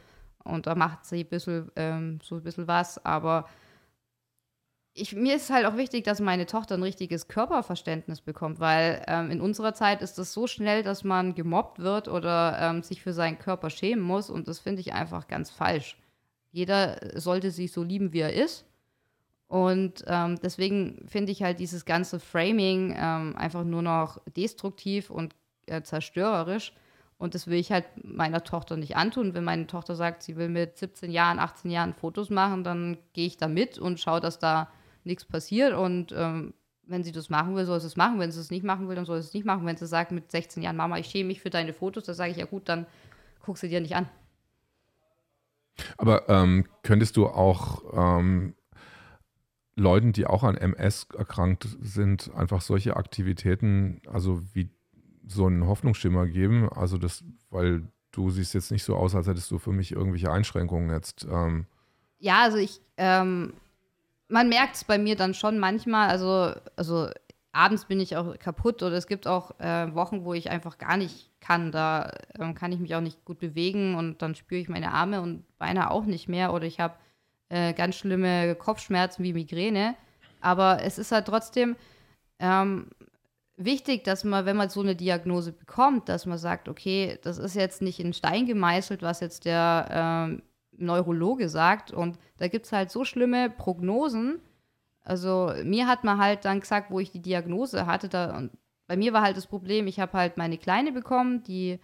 Und 0.45 0.67
da 0.67 0.75
macht 0.75 1.05
sie 1.05 1.21
ein 1.21 1.27
bisschen, 1.29 1.71
ähm, 1.77 2.19
so 2.23 2.35
ein 2.37 2.43
bisschen 2.43 2.67
was. 2.67 3.05
Aber 3.05 3.47
ich, 4.95 5.15
mir 5.15 5.37
ist 5.37 5.51
halt 5.51 5.65
auch 5.67 5.77
wichtig, 5.77 6.05
dass 6.05 6.21
meine 6.21 6.47
Tochter 6.47 6.75
ein 6.75 6.83
richtiges 6.83 7.29
Körperverständnis 7.29 8.21
bekommt, 8.21 8.61
weil 8.61 9.03
ähm, 9.09 9.31
in 9.31 9.41
unserer 9.41 9.73
Zeit 9.73 10.03
ist 10.03 10.19
es 10.19 10.33
so 10.33 10.47
schnell, 10.47 10.83
dass 10.83 11.03
man 11.03 11.35
gemobbt 11.35 11.79
wird 11.79 12.09
oder 12.09 12.59
ähm, 12.61 12.83
sich 12.83 13.01
für 13.03 13.15
seinen 13.15 13.39
Körper 13.39 13.71
schämen 13.71 14.05
muss. 14.05 14.29
Und 14.29 14.49
das 14.49 14.59
finde 14.59 14.81
ich 14.81 14.93
einfach 14.93 15.29
ganz 15.29 15.51
falsch. 15.51 15.97
Jeder 16.51 16.99
sollte 17.19 17.51
sich 17.51 17.73
so 17.73 17.83
lieben, 17.83 18.13
wie 18.13 18.21
er 18.21 18.35
ist. 18.35 18.67
Und 19.49 20.05
ähm, 20.07 20.39
deswegen 20.43 21.07
finde 21.09 21.33
ich 21.33 21.43
halt 21.43 21.59
dieses 21.59 21.85
ganze 21.85 22.21
Framing 22.21 22.95
ähm, 22.99 23.35
einfach 23.37 23.65
nur 23.65 23.83
noch 23.83 24.19
destruktiv 24.37 25.11
und 25.11 25.35
äh, 25.67 25.83
zerstörerisch. 25.83 26.75
Und 27.17 27.35
das 27.35 27.47
will 27.47 27.59
ich 27.59 27.71
halt 27.71 27.87
meiner 28.03 28.45
Tochter 28.45 28.77
nicht 28.77 28.97
antun. 28.97 29.33
Wenn 29.33 29.45
meine 29.45 29.67
Tochter 29.67 29.95
sagt, 29.95 30.23
sie 30.23 30.37
will 30.37 30.49
mit 30.49 30.77
17 30.77 31.11
Jahren, 31.11 31.39
18 31.39 31.71
Jahren 31.71 31.95
Fotos 31.95 32.31
machen, 32.31 32.65
dann 32.65 32.99
gehe 33.13 33.27
ich 33.27 33.37
da 33.37 33.49
mit 33.49 33.79
und 33.79 34.01
schaue, 34.01 34.21
dass 34.21 34.39
da 34.39 34.69
nichts 35.05 35.25
passiert. 35.25 35.75
Und 35.75 36.13
ähm, 36.17 36.55
wenn 36.85 37.03
sie 37.03 37.13
das 37.13 37.31
machen 37.31 37.55
will, 37.55 37.65
soll 37.65 37.81
sie 37.81 37.87
es 37.87 37.97
machen. 37.97 38.19
Wenn 38.19 38.33
sie 38.33 38.41
es 38.41 38.51
nicht 38.51 38.65
machen 38.65 38.89
will, 38.89 38.97
dann 38.97 39.05
soll 39.05 39.21
sie 39.23 39.29
es 39.29 39.35
nicht 39.35 39.47
machen. 39.47 39.67
Wenn 39.67 39.77
sie 39.77 39.87
sagt 39.87 40.13
mit 40.13 40.31
16 40.31 40.63
Jahren, 40.63 40.77
Mama, 40.77 40.99
ich 40.99 41.07
schäme 41.07 41.29
mich 41.29 41.41
für 41.41 41.51
deine 41.51 41.73
Fotos, 41.73 42.05
dann 42.05 42.15
sage 42.15 42.31
ich, 42.33 42.37
ja 42.37 42.47
gut, 42.47 42.69
dann 42.69 42.87
guck 43.41 43.59
sie 43.59 43.69
dir 43.69 43.81
nicht 43.81 43.95
an. 43.95 44.09
Aber 45.97 46.29
ähm, 46.29 46.67
könntest 46.83 47.17
du 47.17 47.27
auch 47.27 47.83
ähm, 47.95 48.55
Leuten, 49.75 50.13
die 50.13 50.27
auch 50.27 50.43
an 50.43 50.57
MS 50.57 51.07
erkrankt 51.17 51.69
sind, 51.81 52.31
einfach 52.35 52.61
solche 52.61 52.97
Aktivitäten, 52.97 54.03
also 54.11 54.43
wie 54.53 54.69
so 55.27 55.47
einen 55.47 55.67
Hoffnungsschimmer 55.67 56.27
geben? 56.27 56.69
Also 56.69 56.99
das, 56.99 57.25
weil 57.51 57.89
du 58.11 58.31
siehst 58.31 58.55
jetzt 58.55 58.71
nicht 58.71 58.85
so 58.85 58.97
aus, 58.97 59.15
als 59.15 59.27
hättest 59.27 59.51
du 59.51 59.59
für 59.59 59.73
mich 59.73 59.93
irgendwelche 59.93 60.31
Einschränkungen 60.31 60.91
jetzt. 60.91 61.27
Ähm, 61.31 61.67
Ja, 62.19 62.43
also 62.43 62.59
ich, 62.59 62.81
ähm, 62.99 63.55
man 64.33 64.49
merkt 64.49 64.77
es 64.77 64.85
bei 64.85 64.99
mir 64.99 65.15
dann 65.15 65.35
schon 65.35 65.59
manchmal, 65.59 66.09
also, 66.09 66.53
also 66.75 67.11
abends 67.53 67.85
bin 67.85 68.01
ich 68.01 68.17
auch 68.17 68.39
kaputt 68.39 68.83
oder 68.83 68.97
es 68.97 69.07
gibt 69.07 69.27
auch 69.27 69.61
äh, 69.61 69.95
Wochen, 69.95 70.25
wo 70.25 70.33
ich 70.33 70.51
einfach 70.51 70.79
gar 70.79 70.97
nicht 70.97 71.31
kann. 71.41 71.71
Da 71.71 72.11
ähm, 72.39 72.55
kann 72.55 72.73
ich 72.73 72.81
mich 72.81 72.95
auch 72.95 73.03
nicht 73.03 73.25
gut 73.27 73.39
bewegen 73.39 73.95
und 73.95 74.23
dann 74.23 74.35
spüre 74.35 74.61
ich 74.61 74.71
meine 74.71 74.93
Arme 74.93 75.21
und 75.21 75.45
Beine 75.59 75.91
auch 75.91 76.07
nicht 76.07 76.29
mehr 76.29 76.55
oder 76.55 76.65
ich 76.65 76.81
habe 76.81 76.95
äh, 77.51 77.75
ganz 77.75 77.97
schlimme 77.97 78.55
Kopfschmerzen 78.55 79.23
wie 79.23 79.35
Migräne. 79.35 79.95
Aber 80.41 80.83
es 80.83 80.99
ist 80.99 81.13
halt 81.13 81.27
trotzdem 81.27 81.77
ähm, 82.39 82.89
wichtig, 83.57 84.03
dass 84.03 84.25
man, 84.25 84.47
wenn 84.47 84.57
man 84.57 84.71
so 84.71 84.81
eine 84.81 84.97
Diagnose 84.97 85.53
bekommt, 85.53 86.09
dass 86.09 86.25
man 86.25 86.39
sagt, 86.39 86.69
okay, 86.69 87.19
das 87.23 87.37
ist 87.37 87.55
jetzt 87.55 87.83
nicht 87.83 88.01
in 88.01 88.15
Stein 88.15 88.47
gemeißelt, 88.47 89.03
was 89.03 89.21
jetzt 89.21 89.45
der 89.45 89.89
ähm, 89.91 90.43
Neurologe 90.77 91.49
sagt. 91.49 91.93
Und 91.93 92.19
da 92.39 92.49
gibt 92.49 92.67
es 92.67 92.73
halt 92.73 92.91
so 92.91 93.05
schlimme 93.05 93.51
Prognosen. 93.51 94.41
Also 95.05 95.53
mir 95.65 95.87
hat 95.87 96.05
man 96.05 96.19
halt 96.19 96.45
dann 96.45 96.61
gesagt, 96.61 96.91
wo 96.91 97.01
ich 97.01 97.11
die 97.11 97.23
Diagnose 97.23 97.87
hatte, 97.87 98.09
da, 98.09 98.37
und 98.37 98.53
bei 98.87 98.97
mir 98.97 99.13
war 99.13 99.23
halt 99.23 99.37
das 99.37 99.47
Problem, 99.47 99.87
ich 99.87 99.99
habe 99.99 100.13
halt 100.13 100.37
meine 100.37 100.59
Kleine 100.59 100.93
bekommen, 100.93 101.43
die, 101.43 101.81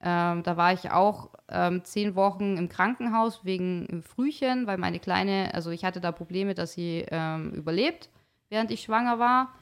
ähm, 0.00 0.42
da 0.42 0.56
war 0.56 0.72
ich 0.72 0.90
auch 0.90 1.30
ähm, 1.48 1.84
zehn 1.84 2.16
Wochen 2.16 2.56
im 2.56 2.68
Krankenhaus 2.68 3.44
wegen 3.44 3.86
im 3.86 4.02
Frühchen, 4.02 4.66
weil 4.66 4.78
meine 4.78 4.98
Kleine, 4.98 5.50
also 5.54 5.70
ich 5.70 5.84
hatte 5.84 6.00
da 6.00 6.10
Probleme, 6.12 6.54
dass 6.54 6.72
sie 6.72 7.04
ähm, 7.10 7.52
überlebt, 7.52 8.10
während 8.48 8.70
ich 8.70 8.82
schwanger 8.82 9.18
war. 9.18 9.54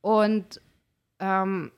Und 0.00 0.60
ähm, 1.20 1.70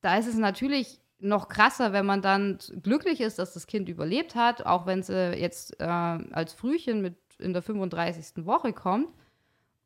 da 0.00 0.16
ist 0.16 0.26
es 0.26 0.36
natürlich 0.36 1.01
noch 1.22 1.48
krasser, 1.48 1.92
wenn 1.92 2.06
man 2.06 2.20
dann 2.20 2.58
glücklich 2.82 3.20
ist, 3.20 3.38
dass 3.38 3.54
das 3.54 3.66
Kind 3.66 3.88
überlebt 3.88 4.34
hat, 4.34 4.66
auch 4.66 4.86
wenn 4.86 5.02
sie 5.02 5.32
jetzt 5.34 5.80
äh, 5.80 5.84
als 5.84 6.52
Frühchen 6.52 7.00
mit 7.00 7.16
in 7.38 7.52
der 7.52 7.62
35. 7.62 8.44
Woche 8.44 8.72
kommt 8.72 9.08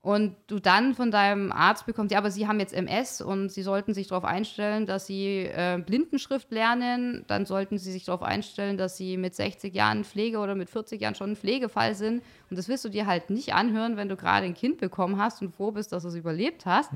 und 0.01 0.37
du 0.47 0.61
dann 0.61 0.95
von 0.95 1.11
deinem 1.11 1.53
Arzt 1.53 1.87
bekommst, 1.87 2.13
ja, 2.13 2.19
aber 2.19 2.31
sie 2.31 2.47
haben 2.47 2.61
jetzt 2.61 2.75
MS 2.75 3.21
und 3.21 3.51
sie 3.51 3.63
sollten 3.63 3.93
sich 3.93 4.09
darauf 4.09 4.25
einstellen, 4.25 4.87
dass 4.87 5.07
sie 5.07 5.47
äh, 5.47 5.83
Blindenschrift 5.85 6.51
lernen, 6.53 7.25
dann 7.27 7.45
sollten 7.45 7.79
sie 7.79 7.93
sich 7.93 8.05
darauf 8.05 8.23
einstellen, 8.23 8.79
dass 8.79 8.97
sie 8.97 9.17
mit 9.17 9.35
60 9.35 9.75
Jahren 9.75 10.05
Pflege 10.05 10.39
oder 10.39 10.55
mit 10.55 10.71
40 10.71 11.01
Jahren 11.01 11.15
schon 11.15 11.31
ein 11.31 11.37
Pflegefall 11.37 11.95
sind 11.95 12.23
und 12.51 12.59
das 12.59 12.69
willst 12.69 12.85
du 12.85 12.89
dir 12.89 13.07
halt 13.07 13.31
nicht 13.31 13.55
anhören, 13.55 13.97
wenn 13.97 14.09
du 14.09 14.17
gerade 14.17 14.47
ein 14.47 14.55
Kind 14.55 14.79
bekommen 14.79 15.19
hast 15.19 15.43
und 15.43 15.55
froh 15.55 15.71
bist, 15.73 15.93
dass 15.93 16.03
du 16.03 16.09
es 16.09 16.15
überlebt 16.15 16.67
hast. 16.67 16.93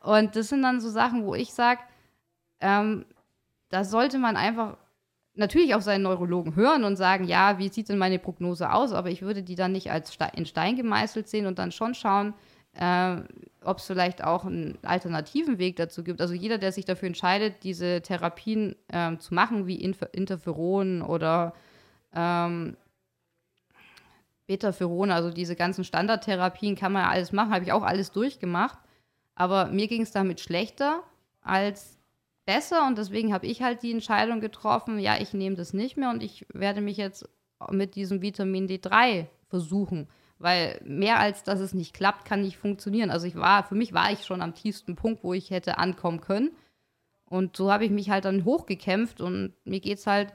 Und 0.00 0.36
das 0.36 0.48
sind 0.48 0.62
dann 0.62 0.80
so 0.80 0.88
Sachen, 0.90 1.24
wo 1.26 1.34
ich 1.34 1.52
sage, 1.52 1.80
ähm, 2.60 3.04
da 3.68 3.84
sollte 3.84 4.18
man 4.18 4.36
einfach 4.36 4.76
natürlich 5.34 5.74
auf 5.74 5.82
seinen 5.82 6.02
Neurologen 6.02 6.56
hören 6.56 6.84
und 6.84 6.96
sagen, 6.96 7.24
ja, 7.24 7.58
wie 7.58 7.68
sieht 7.68 7.88
denn 7.88 7.98
meine 7.98 8.18
Prognose 8.18 8.72
aus? 8.72 8.92
Aber 8.92 9.10
ich 9.10 9.22
würde 9.22 9.42
die 9.42 9.54
dann 9.54 9.72
nicht 9.72 9.90
als 9.90 10.16
in 10.34 10.46
Stein 10.46 10.76
gemeißelt 10.76 11.28
sehen 11.28 11.46
und 11.46 11.58
dann 11.58 11.70
schon 11.70 11.94
schauen, 11.94 12.34
äh, 12.74 13.16
ob 13.64 13.78
es 13.78 13.86
vielleicht 13.86 14.22
auch 14.22 14.44
einen 14.44 14.78
alternativen 14.82 15.58
Weg 15.58 15.76
dazu 15.76 16.02
gibt. 16.02 16.20
Also 16.20 16.34
jeder, 16.34 16.58
der 16.58 16.72
sich 16.72 16.84
dafür 16.84 17.08
entscheidet, 17.08 17.62
diese 17.62 18.02
Therapien 18.02 18.76
ähm, 18.92 19.20
zu 19.20 19.34
machen, 19.34 19.66
wie 19.66 19.76
Inf 19.76 20.04
Interferon 20.12 21.02
oder 21.02 21.54
ähm, 22.14 22.76
Betaferon, 24.46 25.10
also 25.10 25.30
diese 25.30 25.56
ganzen 25.56 25.84
Standardtherapien 25.84 26.74
kann 26.74 26.92
man 26.92 27.02
ja 27.02 27.10
alles 27.10 27.32
machen, 27.32 27.52
habe 27.52 27.64
ich 27.64 27.72
auch 27.72 27.82
alles 27.82 28.10
durchgemacht. 28.10 28.78
Aber 29.34 29.66
mir 29.66 29.86
ging 29.86 30.02
es 30.02 30.10
damit 30.10 30.40
schlechter 30.40 31.02
als 31.42 31.97
besser 32.48 32.86
und 32.86 32.96
deswegen 32.96 33.34
habe 33.34 33.46
ich 33.46 33.60
halt 33.60 33.82
die 33.82 33.92
Entscheidung 33.92 34.40
getroffen, 34.40 34.98
ja, 34.98 35.20
ich 35.20 35.34
nehme 35.34 35.54
das 35.54 35.74
nicht 35.74 35.98
mehr 35.98 36.08
und 36.08 36.22
ich 36.22 36.46
werde 36.54 36.80
mich 36.80 36.96
jetzt 36.96 37.28
mit 37.70 37.94
diesem 37.94 38.22
Vitamin 38.22 38.66
D3 38.66 39.26
versuchen, 39.48 40.08
weil 40.38 40.80
mehr 40.82 41.18
als 41.18 41.42
dass 41.42 41.60
es 41.60 41.74
nicht 41.74 41.92
klappt, 41.92 42.24
kann 42.24 42.40
nicht 42.40 42.56
funktionieren. 42.56 43.10
Also 43.10 43.26
ich 43.26 43.36
war, 43.36 43.64
für 43.64 43.74
mich 43.74 43.92
war 43.92 44.10
ich 44.12 44.24
schon 44.24 44.40
am 44.40 44.54
tiefsten 44.54 44.96
Punkt, 44.96 45.22
wo 45.24 45.34
ich 45.34 45.50
hätte 45.50 45.76
ankommen 45.76 46.22
können 46.22 46.52
und 47.26 47.54
so 47.54 47.70
habe 47.70 47.84
ich 47.84 47.90
mich 47.90 48.08
halt 48.08 48.24
dann 48.24 48.46
hochgekämpft 48.46 49.20
und 49.20 49.52
mir 49.66 49.80
geht 49.80 49.98
es 49.98 50.06
halt 50.06 50.32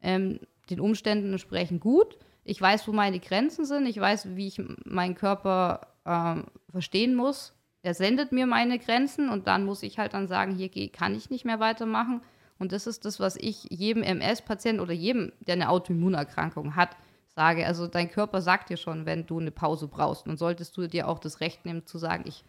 ähm, 0.00 0.38
den 0.70 0.78
Umständen 0.78 1.32
entsprechend 1.32 1.80
gut. 1.80 2.16
Ich 2.44 2.60
weiß, 2.60 2.86
wo 2.86 2.92
meine 2.92 3.18
Grenzen 3.18 3.64
sind, 3.64 3.86
ich 3.86 3.98
weiß, 3.98 4.36
wie 4.36 4.46
ich 4.46 4.62
meinen 4.84 5.16
Körper 5.16 5.88
ähm, 6.04 6.44
verstehen 6.70 7.16
muss 7.16 7.56
er 7.86 7.94
sendet 7.94 8.32
mir 8.32 8.48
meine 8.48 8.80
Grenzen 8.80 9.28
und 9.28 9.46
dann 9.46 9.64
muss 9.64 9.84
ich 9.84 10.00
halt 10.00 10.12
dann 10.12 10.26
sagen, 10.26 10.56
hier 10.56 10.90
kann 10.90 11.14
ich 11.14 11.30
nicht 11.30 11.44
mehr 11.44 11.60
weitermachen. 11.60 12.20
Und 12.58 12.72
das 12.72 12.88
ist 12.88 13.04
das, 13.04 13.20
was 13.20 13.36
ich 13.36 13.68
jedem 13.70 14.02
MS-Patienten 14.02 14.80
oder 14.80 14.92
jedem, 14.92 15.30
der 15.46 15.52
eine 15.52 15.68
Autoimmunerkrankung 15.68 16.74
hat, 16.74 16.96
sage. 17.28 17.64
Also 17.64 17.86
dein 17.86 18.10
Körper 18.10 18.42
sagt 18.42 18.70
dir 18.70 18.76
schon, 18.76 19.06
wenn 19.06 19.24
du 19.24 19.38
eine 19.38 19.52
Pause 19.52 19.86
brauchst. 19.86 20.26
Und 20.26 20.36
solltest 20.36 20.76
du 20.76 20.88
dir 20.88 21.06
auch 21.06 21.20
das 21.20 21.38
Recht 21.38 21.64
nehmen 21.64 21.86
zu 21.86 21.96
sagen, 21.96 22.24
ich 22.26 22.44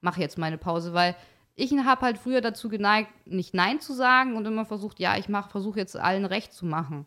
mache 0.00 0.22
jetzt 0.22 0.38
meine 0.38 0.56
Pause, 0.56 0.94
weil 0.94 1.16
ich 1.54 1.70
habe 1.72 2.00
halt 2.00 2.16
früher 2.16 2.40
dazu 2.40 2.70
geneigt, 2.70 3.10
nicht 3.26 3.52
Nein 3.52 3.78
zu 3.78 3.92
sagen 3.92 4.36
und 4.36 4.46
immer 4.46 4.64
versucht, 4.64 5.00
ja, 5.00 5.18
ich 5.18 5.26
versuche 5.50 5.80
jetzt 5.80 5.98
allen 5.98 6.24
recht 6.24 6.54
zu 6.54 6.64
machen. 6.64 7.06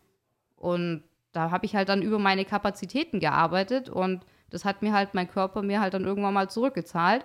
Und 0.54 1.02
da 1.32 1.50
habe 1.50 1.66
ich 1.66 1.74
halt 1.74 1.88
dann 1.88 2.02
über 2.02 2.20
meine 2.20 2.44
Kapazitäten 2.44 3.18
gearbeitet 3.18 3.88
und 3.88 4.24
das 4.50 4.64
hat 4.64 4.82
mir 4.82 4.92
halt 4.92 5.14
mein 5.14 5.28
Körper 5.28 5.62
mir 5.62 5.80
halt 5.80 5.94
dann 5.94 6.04
irgendwann 6.04 6.32
mal 6.32 6.48
zurückgezahlt 6.48 7.24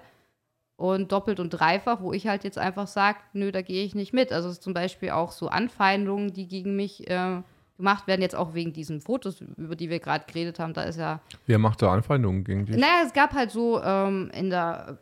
und 0.82 1.12
doppelt 1.12 1.40
und 1.40 1.52
dreifach, 1.52 2.02
wo 2.02 2.12
ich 2.14 2.28
halt 2.28 2.44
jetzt 2.44 2.58
einfach 2.58 2.88
sage, 2.88 3.20
nö, 3.34 3.52
da 3.52 3.62
gehe 3.62 3.84
ich 3.86 3.94
nicht 3.96 4.14
mit. 4.14 4.32
Also 4.32 4.52
zum 4.54 4.74
Beispiel 4.74 5.12
auch 5.12 5.32
so 5.32 5.48
Anfeindungen, 5.48 6.34
die 6.34 6.48
gegen 6.48 6.76
mich 6.76 7.10
äh, 7.10 7.42
gemacht 7.78 8.08
werden, 8.08 8.22
jetzt 8.22 8.36
auch 8.36 8.54
wegen 8.54 8.74
diesen 8.74 9.00
Fotos, 9.02 9.42
über 9.58 9.76
die 9.76 9.90
wir 9.90 10.00
gerade 10.00 10.26
geredet 10.28 10.60
haben. 10.60 10.74
Da 10.74 10.84
ist 10.84 10.98
ja 11.00 11.20
Wer 11.46 11.60
macht 11.60 11.82
da 11.82 11.92
Anfeindungen 11.94 12.44
gegen 12.44 12.66
dich? 12.66 12.76
naja, 12.78 13.04
es 13.06 13.14
gab 13.14 13.34
halt 13.34 13.52
so 13.52 13.82
ähm, 13.82 14.32
in 14.34 14.50
der 14.50 14.98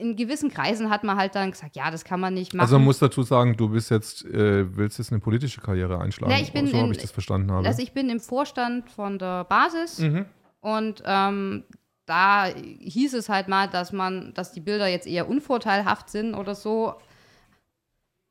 in 0.00 0.14
gewissen 0.14 0.48
Kreisen 0.48 0.90
hat 0.90 1.02
man 1.02 1.16
halt 1.16 1.34
dann 1.34 1.50
gesagt, 1.50 1.74
ja, 1.74 1.90
das 1.90 2.04
kann 2.04 2.20
man 2.20 2.34
nicht 2.34 2.54
machen. 2.54 2.60
Also 2.62 2.76
man 2.76 2.84
muss 2.84 3.00
dazu 3.00 3.22
sagen, 3.24 3.56
du 3.56 3.68
bist 3.68 3.90
jetzt, 3.90 4.24
äh, 4.26 4.76
willst 4.76 4.98
jetzt 4.98 5.10
eine 5.10 5.20
politische 5.20 5.60
Karriere 5.60 5.98
einschlagen. 5.98 6.32
Ja, 6.32 6.38
ich 6.38 6.52
bin 6.52 6.68
so 6.68 6.76
habe 6.78 6.92
ich 6.92 6.98
das 6.98 7.10
verstanden 7.10 7.50
habe. 7.50 7.66
also 7.66 7.82
ich 7.82 7.92
bin 7.92 8.08
im 8.08 8.20
Vorstand 8.20 8.88
von 8.90 9.18
der 9.18 9.42
Basis 9.44 9.98
Mhm. 9.98 10.26
und 10.60 11.02
ähm, 11.04 11.64
da 12.06 12.46
hieß 12.46 13.14
es 13.14 13.28
halt 13.28 13.48
mal, 13.48 13.68
dass 13.68 13.92
man, 13.92 14.34
dass 14.34 14.52
die 14.52 14.60
Bilder 14.60 14.86
jetzt 14.86 15.06
eher 15.06 15.28
unvorteilhaft 15.28 16.10
sind 16.10 16.34
oder 16.34 16.54
so, 16.54 16.94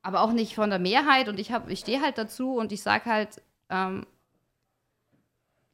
aber 0.01 0.21
auch 0.21 0.33
nicht 0.33 0.55
von 0.55 0.69
der 0.69 0.79
Mehrheit. 0.79 1.29
Und 1.29 1.39
ich 1.39 1.51
habe, 1.51 1.71
ich 1.71 1.79
stehe 1.79 2.01
halt 2.01 2.17
dazu 2.17 2.55
und 2.55 2.71
ich 2.71 2.81
sage 2.81 3.05
halt, 3.05 3.41
ähm, 3.69 4.05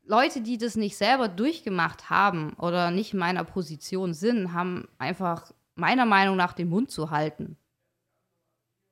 Leute, 0.04 0.42
die 0.42 0.58
das 0.58 0.76
nicht 0.76 0.98
selber 0.98 1.28
durchgemacht 1.28 2.10
haben 2.10 2.54
oder 2.54 2.92
nicht 2.92 3.14
in 3.14 3.20
meiner 3.20 3.44
Position 3.44 4.14
sind, 4.14 4.54
haben 4.54 4.88
einfach 4.98 5.52
meiner 5.76 6.06
Meinung 6.06 6.38
nach 6.38 6.54
den 6.54 6.70
Mund 6.70 6.92
zu 6.92 7.12
halten. 7.12 7.58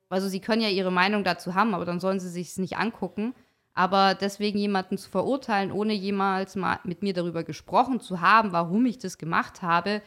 Also 0.08 0.28
sie 0.28 0.40
können 0.40 0.62
ja 0.62 0.68
ihre 0.68 0.92
Meinung 0.92 1.24
dazu 1.24 1.54
haben, 1.54 1.74
aber 1.74 1.84
dann 1.84 2.00
sollen 2.00 2.20
sie 2.20 2.28
sich 2.28 2.56
nicht 2.58 2.76
angucken. 2.76 3.34
Aber 3.76 4.14
deswegen 4.14 4.58
jemanden 4.58 4.96
zu 4.96 5.10
verurteilen, 5.10 5.70
ohne 5.70 5.92
jemals 5.92 6.56
mal 6.56 6.80
mit 6.84 7.02
mir 7.02 7.12
darüber 7.12 7.44
gesprochen 7.44 8.00
zu 8.00 8.22
haben, 8.22 8.52
warum 8.52 8.86
ich 8.86 8.98
das 8.98 9.18
gemacht 9.18 9.60
habe. 9.60 10.00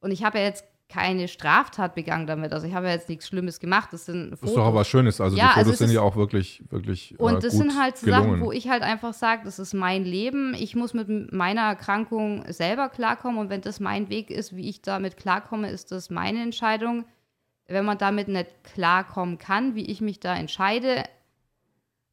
Und 0.00 0.12
ich 0.12 0.22
habe 0.22 0.38
ja 0.38 0.44
jetzt 0.44 0.64
keine 0.88 1.26
Straftat 1.26 1.96
begangen 1.96 2.28
damit. 2.28 2.52
Also 2.52 2.68
ich 2.68 2.74
habe 2.74 2.86
ja 2.86 2.92
jetzt 2.92 3.08
nichts 3.08 3.26
Schlimmes 3.26 3.58
gemacht. 3.58 3.88
Das 3.92 4.04
sind 4.04 4.30
Das 4.30 4.40
ist 4.40 4.56
doch 4.56 4.66
aber 4.66 4.80
was 4.80 4.88
Schönes. 4.88 5.20
Also 5.20 5.36
Ja, 5.36 5.46
die 5.46 5.58
also 5.58 5.70
Fotos 5.70 5.72
es 5.72 5.78
sind 5.78 5.90
ja 5.90 6.00
auch 6.00 6.14
wirklich, 6.14 6.62
wirklich 6.70 7.18
und 7.18 7.38
äh, 7.38 7.40
das 7.40 7.54
sind 7.54 7.76
halt 7.76 7.96
so 7.96 8.06
gelungen. 8.06 8.30
Sachen, 8.30 8.40
wo 8.40 8.52
ich 8.52 8.68
halt 8.68 8.84
einfach 8.84 9.14
sage, 9.14 9.42
das 9.44 9.58
ist 9.58 9.74
mein 9.74 10.04
Leben. 10.04 10.54
Ich 10.54 10.76
muss 10.76 10.94
mit 10.94 11.32
meiner 11.32 11.62
Erkrankung 11.62 12.44
selber 12.52 12.88
klarkommen. 12.88 13.38
Und 13.38 13.50
wenn 13.50 13.62
das 13.62 13.80
mein 13.80 14.10
Weg 14.10 14.30
ist, 14.30 14.54
wie 14.54 14.68
ich 14.68 14.80
damit 14.80 15.16
klarkomme, 15.16 15.70
ist 15.70 15.90
das 15.90 16.08
meine 16.08 16.40
Entscheidung. 16.40 17.04
Wenn 17.66 17.84
man 17.84 17.98
damit 17.98 18.28
nicht 18.28 18.62
klarkommen 18.62 19.38
kann, 19.38 19.74
wie 19.74 19.86
ich 19.86 20.00
mich 20.00 20.20
da 20.20 20.36
entscheide, 20.36 21.02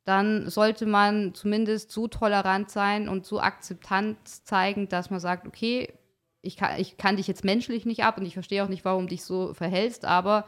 dann 0.09 0.49
sollte 0.49 0.87
man 0.87 1.35
zumindest 1.35 1.91
so 1.91 2.07
tolerant 2.07 2.71
sein 2.71 3.07
und 3.07 3.27
so 3.27 3.39
Akzeptanz 3.39 4.43
zeigen, 4.43 4.89
dass 4.89 5.11
man 5.11 5.19
sagt, 5.19 5.45
okay, 5.45 5.93
ich 6.41 6.57
kann, 6.57 6.79
ich 6.79 6.97
kann 6.97 7.17
dich 7.17 7.27
jetzt 7.27 7.45
menschlich 7.45 7.85
nicht 7.85 8.03
ab 8.03 8.17
und 8.17 8.25
ich 8.25 8.33
verstehe 8.33 8.63
auch 8.63 8.69
nicht, 8.69 8.85
warum 8.85 9.03
du 9.03 9.09
dich 9.09 9.23
so 9.23 9.53
verhältst, 9.53 10.05
aber 10.05 10.47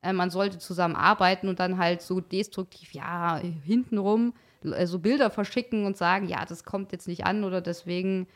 äh, 0.00 0.14
man 0.14 0.30
sollte 0.30 0.58
zusammen 0.58 0.96
arbeiten 0.96 1.48
und 1.48 1.60
dann 1.60 1.76
halt 1.76 2.00
so 2.00 2.22
destruktiv, 2.22 2.94
ja, 2.94 3.36
hintenrum 3.36 4.32
äh, 4.64 4.86
so 4.86 4.98
Bilder 4.98 5.28
verschicken 5.28 5.84
und 5.84 5.98
sagen, 5.98 6.26
ja, 6.26 6.46
das 6.46 6.64
kommt 6.64 6.92
jetzt 6.92 7.06
nicht 7.06 7.26
an 7.26 7.44
oder 7.44 7.60
deswegen 7.60 8.28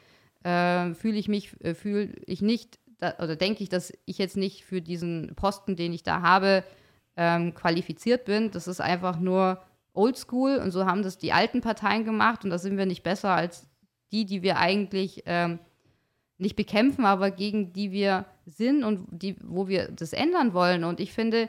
äh, 0.45 0.93
fühle 0.93 1.17
ich 1.17 1.29
mich, 1.29 1.59
äh, 1.65 1.73
fühle 1.73 2.13
ich 2.27 2.43
nicht, 2.43 2.79
da, 2.99 3.15
oder 3.19 3.37
denke 3.37 3.63
ich, 3.63 3.71
dass 3.71 3.95
ich 4.05 4.19
jetzt 4.19 4.37
nicht 4.37 4.67
für 4.67 4.83
diesen 4.83 5.33
Posten, 5.37 5.75
den 5.75 5.95
ich 5.95 6.03
da 6.03 6.21
habe, 6.21 6.65
ähm, 7.17 7.55
qualifiziert 7.55 8.27
bin. 8.27 8.51
Das 8.51 8.69
ist 8.69 8.83
einfach 8.83 9.19
nur 9.19 9.63
oldschool 9.97 10.59
und 10.59 10.71
so 10.71 10.87
haben 10.87 11.03
das 11.03 11.19
die 11.19 11.33
alten 11.33 11.61
Parteien 11.61 12.05
gemacht 12.05 12.45
und 12.45 12.51
da 12.51 12.59
sind 12.59 12.77
wir 12.77 12.87
nicht 12.87 13.03
besser 13.03 13.31
als 13.31 13.67
die, 14.13 14.25
die 14.25 14.43
wir 14.43 14.59
eigentlich 14.59 15.23
ähm, 15.27 15.59
nicht 16.39 16.57
bekämpfen, 16.57 17.05
aber 17.05 17.31
gegen 17.31 17.73
die 17.73 17.93
wir 17.93 18.27
sind 18.45 18.85
und 18.85 19.07
die, 19.11 19.37
wo 19.43 19.69
wir 19.69 19.89
das 19.91 20.13
ändern 20.13 20.55
wollen. 20.55 20.85
Und 20.85 21.01
ich 21.01 21.13
finde, 21.13 21.49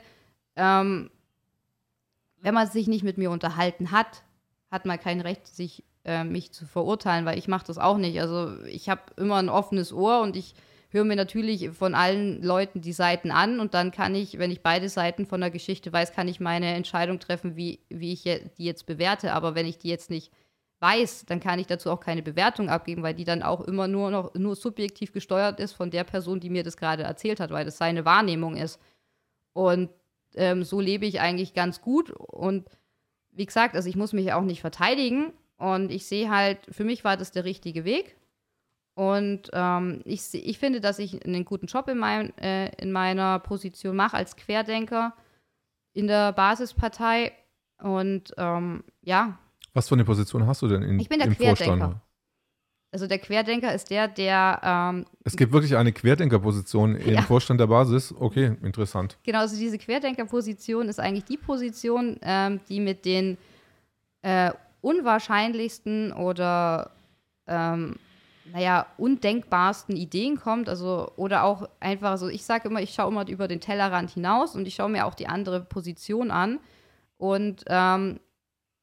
ähm, 0.56 1.10
wenn 2.40 2.54
man 2.54 2.66
sich 2.66 2.88
nicht 2.88 3.04
mit 3.04 3.18
mir 3.18 3.30
unterhalten 3.30 3.90
hat, 3.90 4.24
hat 4.70 4.86
man 4.86 4.98
kein 4.98 5.20
Recht, 5.20 5.46
sich 5.46 5.84
äh, 6.04 6.24
mich 6.24 6.52
zu 6.52 6.66
verurteilen, 6.66 7.26
weil 7.26 7.38
ich 7.38 7.48
mache 7.48 7.66
das 7.66 7.78
auch 7.78 7.98
nicht. 7.98 8.20
Also 8.20 8.62
ich 8.64 8.88
habe 8.88 9.02
immer 9.16 9.36
ein 9.36 9.48
offenes 9.48 9.92
Ohr 9.92 10.20
und 10.22 10.36
ich 10.36 10.54
höre 10.88 11.04
mir 11.04 11.16
natürlich 11.16 11.70
von 11.70 11.94
allen 11.94 12.42
Leuten 12.42 12.80
die 12.80 12.92
Seiten 12.92 13.30
an 13.30 13.60
und 13.60 13.74
dann 13.74 13.90
kann 13.90 14.14
ich, 14.14 14.38
wenn 14.38 14.50
ich 14.50 14.62
beide 14.62 14.88
Seiten 14.88 15.26
von 15.26 15.40
der 15.40 15.50
Geschichte 15.50 15.92
weiß, 15.92 16.12
kann 16.12 16.28
ich 16.28 16.40
meine 16.40 16.74
Entscheidung 16.74 17.18
treffen, 17.20 17.56
wie, 17.56 17.80
wie 17.88 18.12
ich 18.12 18.22
die 18.22 18.64
jetzt 18.64 18.86
bewerte. 18.86 19.32
Aber 19.32 19.54
wenn 19.54 19.66
ich 19.66 19.78
die 19.78 19.88
jetzt 19.88 20.10
nicht 20.10 20.32
weiß, 20.80 21.26
dann 21.26 21.40
kann 21.40 21.58
ich 21.58 21.66
dazu 21.66 21.90
auch 21.90 22.00
keine 22.00 22.22
Bewertung 22.22 22.70
abgeben, 22.70 23.02
weil 23.02 23.14
die 23.14 23.24
dann 23.24 23.42
auch 23.42 23.60
immer 23.62 23.88
nur 23.88 24.10
noch 24.10 24.34
nur 24.34 24.56
subjektiv 24.56 25.12
gesteuert 25.12 25.60
ist 25.60 25.72
von 25.72 25.90
der 25.90 26.04
Person, 26.04 26.40
die 26.40 26.50
mir 26.50 26.62
das 26.62 26.76
gerade 26.76 27.02
erzählt 27.02 27.40
hat, 27.40 27.50
weil 27.50 27.64
das 27.64 27.78
seine 27.78 28.04
Wahrnehmung 28.04 28.56
ist. 28.56 28.80
Und 29.52 29.90
ähm, 30.34 30.64
so 30.64 30.80
lebe 30.80 31.06
ich 31.06 31.20
eigentlich 31.20 31.52
ganz 31.52 31.80
gut. 31.80 32.10
Und 32.10 32.68
wie 33.32 33.46
gesagt, 33.46 33.74
also 33.74 33.88
ich 33.88 33.96
muss 33.96 34.12
mich 34.12 34.32
auch 34.32 34.42
nicht 34.42 34.60
verteidigen. 34.60 35.32
Und 35.58 35.90
ich 35.90 36.06
sehe 36.06 36.30
halt, 36.30 36.58
für 36.70 36.84
mich 36.84 37.04
war 37.04 37.16
das 37.16 37.32
der 37.32 37.44
richtige 37.44 37.84
Weg. 37.84 38.16
Und 38.98 39.42
ähm, 39.52 40.00
ich, 40.04 40.22
ich 40.34 40.58
finde, 40.58 40.80
dass 40.80 40.98
ich 40.98 41.24
einen 41.24 41.44
guten 41.44 41.66
Job 41.66 41.86
in, 41.86 41.98
mein, 41.98 42.36
äh, 42.38 42.68
in 42.82 42.90
meiner 42.90 43.38
Position 43.38 43.94
mache 43.94 44.16
als 44.16 44.34
Querdenker 44.34 45.12
in 45.92 46.08
der 46.08 46.32
Basispartei. 46.32 47.30
Und 47.80 48.34
ähm, 48.36 48.82
ja, 49.02 49.38
Was 49.72 49.88
für 49.88 49.94
eine 49.94 50.04
Position 50.04 50.48
hast 50.48 50.62
du 50.62 50.66
denn 50.66 50.82
in, 50.82 50.98
Ich 50.98 51.08
bin 51.08 51.20
der 51.20 51.28
im 51.28 51.36
Vorstand? 51.36 51.58
Querdenker. 51.78 52.00
also 52.90 53.06
der 53.06 53.20
Querdenker 53.20 53.72
ist 53.72 53.88
der, 53.88 54.08
der 54.08 54.60
ähm, 54.64 55.06
Es 55.22 55.36
gibt 55.36 55.52
wirklich 55.52 55.76
eine 55.76 55.92
Querdenkerposition 55.92 56.96
im 56.96 57.14
Ja. 57.14 57.22
Vorstand 57.22 57.60
der 57.60 57.68
Basis. 57.68 58.12
Okay, 58.18 58.56
interessant. 58.64 59.16
Genau, 59.22 59.38
also 59.38 59.56
diese 59.56 59.78
Querdenkerposition 59.78 60.88
ist 60.88 60.98
eigentlich 60.98 61.24
die 61.24 61.36
Position, 61.36 62.18
ähm, 62.22 62.58
die 62.68 62.80
mit 62.80 63.04
den 63.04 63.38
äh, 64.22 64.50
unwahrscheinlichsten 64.80 66.12
oder 66.12 66.90
ähm, 67.46 67.94
naja, 68.52 68.86
undenkbarsten 68.96 69.96
Ideen 69.96 70.36
kommt. 70.36 70.68
Also, 70.68 71.12
oder 71.16 71.44
auch 71.44 71.68
einfach, 71.80 72.10
also 72.10 72.28
ich 72.28 72.44
sage 72.44 72.68
immer, 72.68 72.80
ich 72.80 72.94
schaue 72.94 73.10
immer 73.10 73.28
über 73.28 73.48
den 73.48 73.60
Tellerrand 73.60 74.10
hinaus 74.10 74.54
und 74.54 74.66
ich 74.66 74.74
schaue 74.74 74.88
mir 74.90 75.06
auch 75.06 75.14
die 75.14 75.26
andere 75.26 75.60
Position 75.60 76.30
an. 76.30 76.60
Und 77.18 77.64
ähm, 77.68 78.20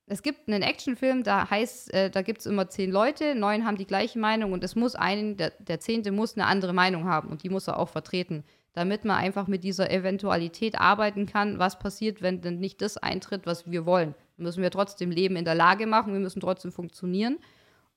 es 0.07 0.21
gibt 0.21 0.47
einen 0.47 0.61
Actionfilm, 0.61 1.23
da 1.23 1.49
heißt, 1.49 1.93
äh, 1.93 2.09
da 2.11 2.21
gibt 2.21 2.39
es 2.39 2.45
immer 2.45 2.69
zehn 2.69 2.91
Leute, 2.91 3.33
neun 3.33 3.65
haben 3.65 3.77
die 3.77 3.87
gleiche 3.87 4.19
Meinung 4.19 4.53
und 4.53 4.63
es 4.63 4.75
muss 4.75 4.93
einen, 4.93 5.35
der, 5.37 5.51
der 5.59 5.79
zehnte 5.79 6.11
muss 6.11 6.35
eine 6.35 6.45
andere 6.45 6.73
Meinung 6.73 7.05
haben 7.05 7.29
und 7.29 7.41
die 7.43 7.49
muss 7.49 7.67
er 7.67 7.79
auch 7.79 7.89
vertreten, 7.89 8.43
damit 8.73 9.03
man 9.03 9.17
einfach 9.17 9.47
mit 9.47 9.63
dieser 9.63 9.89
Eventualität 9.89 10.79
arbeiten 10.79 11.25
kann, 11.25 11.57
was 11.57 11.79
passiert, 11.79 12.21
wenn 12.21 12.41
denn 12.41 12.59
nicht 12.59 12.81
das 12.81 12.97
eintritt, 12.97 13.47
was 13.47 13.71
wir 13.71 13.85
wollen. 13.87 14.13
Müssen 14.37 14.61
wir 14.61 14.69
trotzdem 14.69 15.09
Leben 15.09 15.37
in 15.37 15.45
der 15.45 15.55
Lage 15.55 15.87
machen, 15.87 16.13
wir 16.13 16.19
müssen 16.19 16.41
trotzdem 16.41 16.71
funktionieren. 16.71 17.39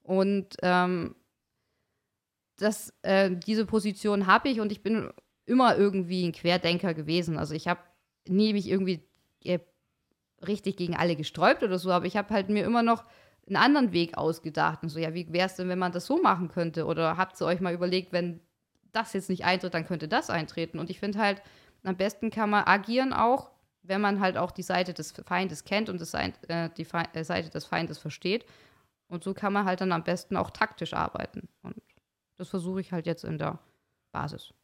Und 0.03 0.57
ähm, 0.63 1.15
das, 2.59 2.93
äh, 3.03 3.31
diese 3.31 3.65
Position 3.65 4.27
habe 4.27 4.49
ich 4.49 4.61
und 4.61 4.73
ich 4.73 4.83
bin 4.83 5.11
immer 5.47 5.77
irgendwie 5.77 6.27
ein 6.27 6.33
Querdenker 6.33 6.93
gewesen. 6.93 7.39
Also 7.39 7.55
ich 7.55 7.67
habe 7.69 7.81
nie 8.27 8.53
mich 8.53 8.69
irgendwie 8.69 9.03
äh, 9.45 9.61
richtig 10.47 10.77
gegen 10.77 10.97
alle 10.97 11.17
gesträubt 11.17 11.63
oder 11.63 11.79
so, 11.79 11.91
aber 11.91 12.05
ich 12.05 12.17
habe 12.17 12.35
halt 12.35 12.49
mir 12.49 12.65
immer 12.65 12.83
noch 12.83 13.05
einen 13.47 13.57
anderen 13.57 13.93
Weg 13.93 14.19
ausgedacht. 14.19 14.83
Und 14.83 14.91
so, 14.91 14.99
ja, 14.99 15.15
wie 15.15 15.33
wäre 15.33 15.47
es 15.47 15.55
denn, 15.55 15.69
wenn 15.69 15.79
man 15.79 15.93
das 15.93 16.07
so 16.07 16.21
machen 16.21 16.49
könnte? 16.49 16.85
Oder 16.85 17.17
habt 17.17 17.41
ihr 17.41 17.47
euch 17.47 17.61
mal 17.61 17.73
überlegt, 17.73 18.13
wenn 18.13 18.41
das 18.93 19.13
jetzt 19.15 19.31
nicht 19.31 19.45
eintritt, 19.45 19.75
dann 19.75 19.87
könnte 19.87 20.09
das 20.09 20.29
eintreten? 20.29 20.79
Und 20.79 20.91
ich 20.91 21.01
finde 21.01 21.19
halt, 21.19 21.43
am 21.83 21.97
besten 21.97 22.31
kann 22.31 22.51
man 22.51 22.65
agieren 22.65 23.13
auch, 23.13 23.51
wenn 23.83 24.01
man 24.01 24.21
halt 24.21 24.37
auch 24.37 24.51
die 24.51 24.63
Seite 24.63 24.93
des 24.93 25.13
Feindes 25.25 25.65
kennt 25.65 25.89
und 25.89 26.01
das, 26.01 26.13
äh, 26.13 26.69
die 26.77 26.85
Fei- 26.85 27.09
äh, 27.15 27.25
Seite 27.25 27.49
des 27.49 27.65
Feindes 27.65 27.99
versteht. 27.99 28.45
Und 29.09 29.25
so 29.25 29.33
kann 29.33 29.55
man 29.55 29.65
halt 29.65 29.81
dann 29.81 29.93
am 29.93 30.05
besten 30.05 30.37
auch 30.37 30.51
taktisch 30.51 30.93
arbeiten. 30.93 31.49
Und 31.63 31.77
das 32.39 32.49
versuche 32.49 32.81
ich 32.81 32.93
halt 32.93 33.07
jetzt 33.07 33.25
in 33.25 33.37
der 33.39 33.59
Basis. 34.13 34.55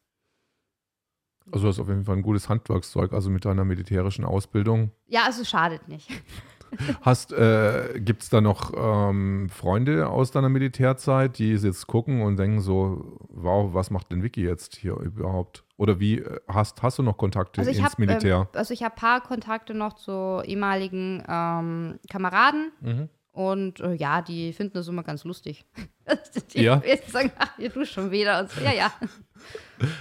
Also 1.51 1.65
du 1.65 1.69
hast 1.69 1.79
auf 1.79 1.87
jeden 1.89 2.05
Fall 2.05 2.15
ein 2.17 2.23
gutes 2.23 2.49
Handwerkszeug, 2.49 3.13
also 3.13 3.29
mit 3.29 3.45
deiner 3.45 3.65
militärischen 3.65 4.25
Ausbildung. 4.25 4.91
Ja, 5.05 5.25
also 5.25 5.43
schadet 5.43 5.87
nicht. 5.87 6.09
Hast, 7.01 7.31
äh, 7.31 8.01
gibt 8.01 8.23
es 8.23 8.29
da 8.29 8.41
noch 8.41 8.73
ähm, 8.75 9.47
Freunde 9.49 10.09
aus 10.09 10.31
deiner 10.31 10.49
Militärzeit, 10.49 11.37
die 11.37 11.51
jetzt 11.53 11.87
gucken 11.87 12.21
und 12.21 12.37
denken 12.37 12.59
so, 12.59 13.17
wow, 13.29 13.73
was 13.73 13.91
macht 13.91 14.11
denn 14.11 14.23
Vicky 14.23 14.41
jetzt 14.43 14.75
hier 14.75 14.97
überhaupt? 14.97 15.63
Oder 15.77 15.99
wie 15.99 16.19
äh, 16.19 16.39
hast, 16.49 16.81
hast 16.81 16.97
du 16.97 17.03
noch 17.03 17.17
Kontakte 17.17 17.61
Also 17.61 17.71
ich 17.71 17.77
ins 17.77 17.91
habe 17.91 18.05
Militär? 18.05 18.49
ähm, 18.51 18.59
also 18.59 18.73
ich 18.73 18.83
habe 18.83 18.95
paar 18.95 19.21
Kontakte 19.21 19.73
noch 19.73 19.93
zu 19.93 20.41
ehemaligen 20.43 21.23
ähm, 21.29 21.99
Kameraden 22.09 22.71
Mhm. 22.81 23.09
Und 23.35 23.81
äh, 23.81 23.93
ja, 23.93 24.21
die 24.21 24.53
finden 24.53 24.73
das 24.73 24.87
immer 24.87 25.03
ganz 25.03 25.23
lustig. 25.25 25.65
die 26.53 26.63
Ja? 26.63 26.81
jetzt 26.85 27.11
sagen, 27.11 27.31
ach, 27.37 27.51
du 27.57 27.85
schon 27.85 28.09
wieder 28.11 28.39
und 28.39 28.49
so. 28.51 28.61
Ja, 28.61 28.73
ja. 28.73 28.91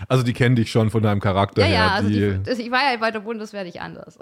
Also 0.09 0.23
die 0.23 0.32
kennen 0.32 0.55
dich 0.55 0.70
schon 0.70 0.89
von 0.90 1.02
deinem 1.02 1.20
Charakter 1.20 1.61
Ja, 1.62 1.66
her. 1.66 1.74
ja, 1.74 1.89
also 1.94 2.09
die, 2.09 2.62
ich 2.62 2.70
war 2.70 2.93
ja 2.93 2.97
bei 2.97 3.11
der 3.11 3.19
Bundeswehr 3.20 3.65
nicht 3.65 3.81
anders. 3.81 4.16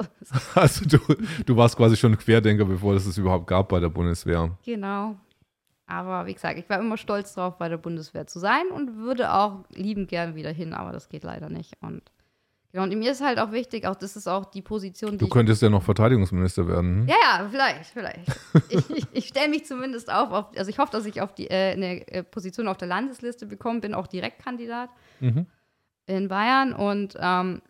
also 0.54 0.86
du, 0.86 0.98
du 1.44 1.56
warst 1.56 1.76
quasi 1.76 1.96
schon 1.96 2.16
Querdenker, 2.16 2.64
bevor 2.64 2.94
es 2.94 3.04
es 3.04 3.18
überhaupt 3.18 3.46
gab 3.46 3.68
bei 3.68 3.78
der 3.78 3.90
Bundeswehr. 3.90 4.56
genau. 4.64 5.16
Aber 5.86 6.24
wie 6.26 6.32
gesagt, 6.32 6.58
ich 6.58 6.68
war 6.70 6.78
immer 6.80 6.96
stolz 6.96 7.34
drauf, 7.34 7.58
bei 7.58 7.68
der 7.68 7.76
Bundeswehr 7.76 8.26
zu 8.26 8.38
sein 8.38 8.68
und 8.74 8.96
würde 8.96 9.34
auch 9.34 9.64
liebend 9.74 10.08
gern 10.08 10.34
wieder 10.34 10.50
hin, 10.50 10.72
aber 10.72 10.90
das 10.92 11.10
geht 11.10 11.22
leider 11.22 11.50
nicht. 11.50 11.74
Und 11.82 12.00
Genau, 12.72 12.84
und 12.84 12.98
mir 12.98 13.12
ist 13.12 13.20
halt 13.22 13.38
auch 13.38 13.52
wichtig, 13.52 13.86
auch 13.86 13.94
das 13.96 14.16
ist 14.16 14.26
auch 14.26 14.46
die 14.46 14.62
Position, 14.62 15.12
die 15.12 15.18
Du 15.18 15.28
könntest 15.28 15.60
ja 15.60 15.68
noch 15.68 15.82
Verteidigungsminister 15.82 16.66
werden. 16.66 17.02
hm? 17.02 17.08
Ja, 17.08 17.16
ja, 17.22 17.48
vielleicht, 17.50 17.90
vielleicht. 17.90 18.20
ich 18.70 18.90
ich, 18.90 19.06
ich 19.12 19.28
stelle 19.28 19.50
mich 19.50 19.66
zumindest 19.66 20.10
auf, 20.10 20.30
auf, 20.32 20.56
also 20.56 20.70
ich 20.70 20.78
hoffe, 20.78 20.90
dass 20.92 21.04
ich 21.04 21.20
auf 21.20 21.34
die, 21.34 21.50
äh, 21.50 21.72
eine 21.72 22.06
äh, 22.08 22.22
Position 22.22 22.68
auf 22.68 22.78
der 22.78 22.88
Landesliste 22.88 23.44
bekomme, 23.46 23.80
bin 23.80 23.94
auch 23.94 24.06
Direktkandidat 24.06 24.88
Mhm. 25.20 25.46
in 26.06 26.28
Bayern 26.28 26.72
und 26.72 27.14
ähm, 27.20 27.60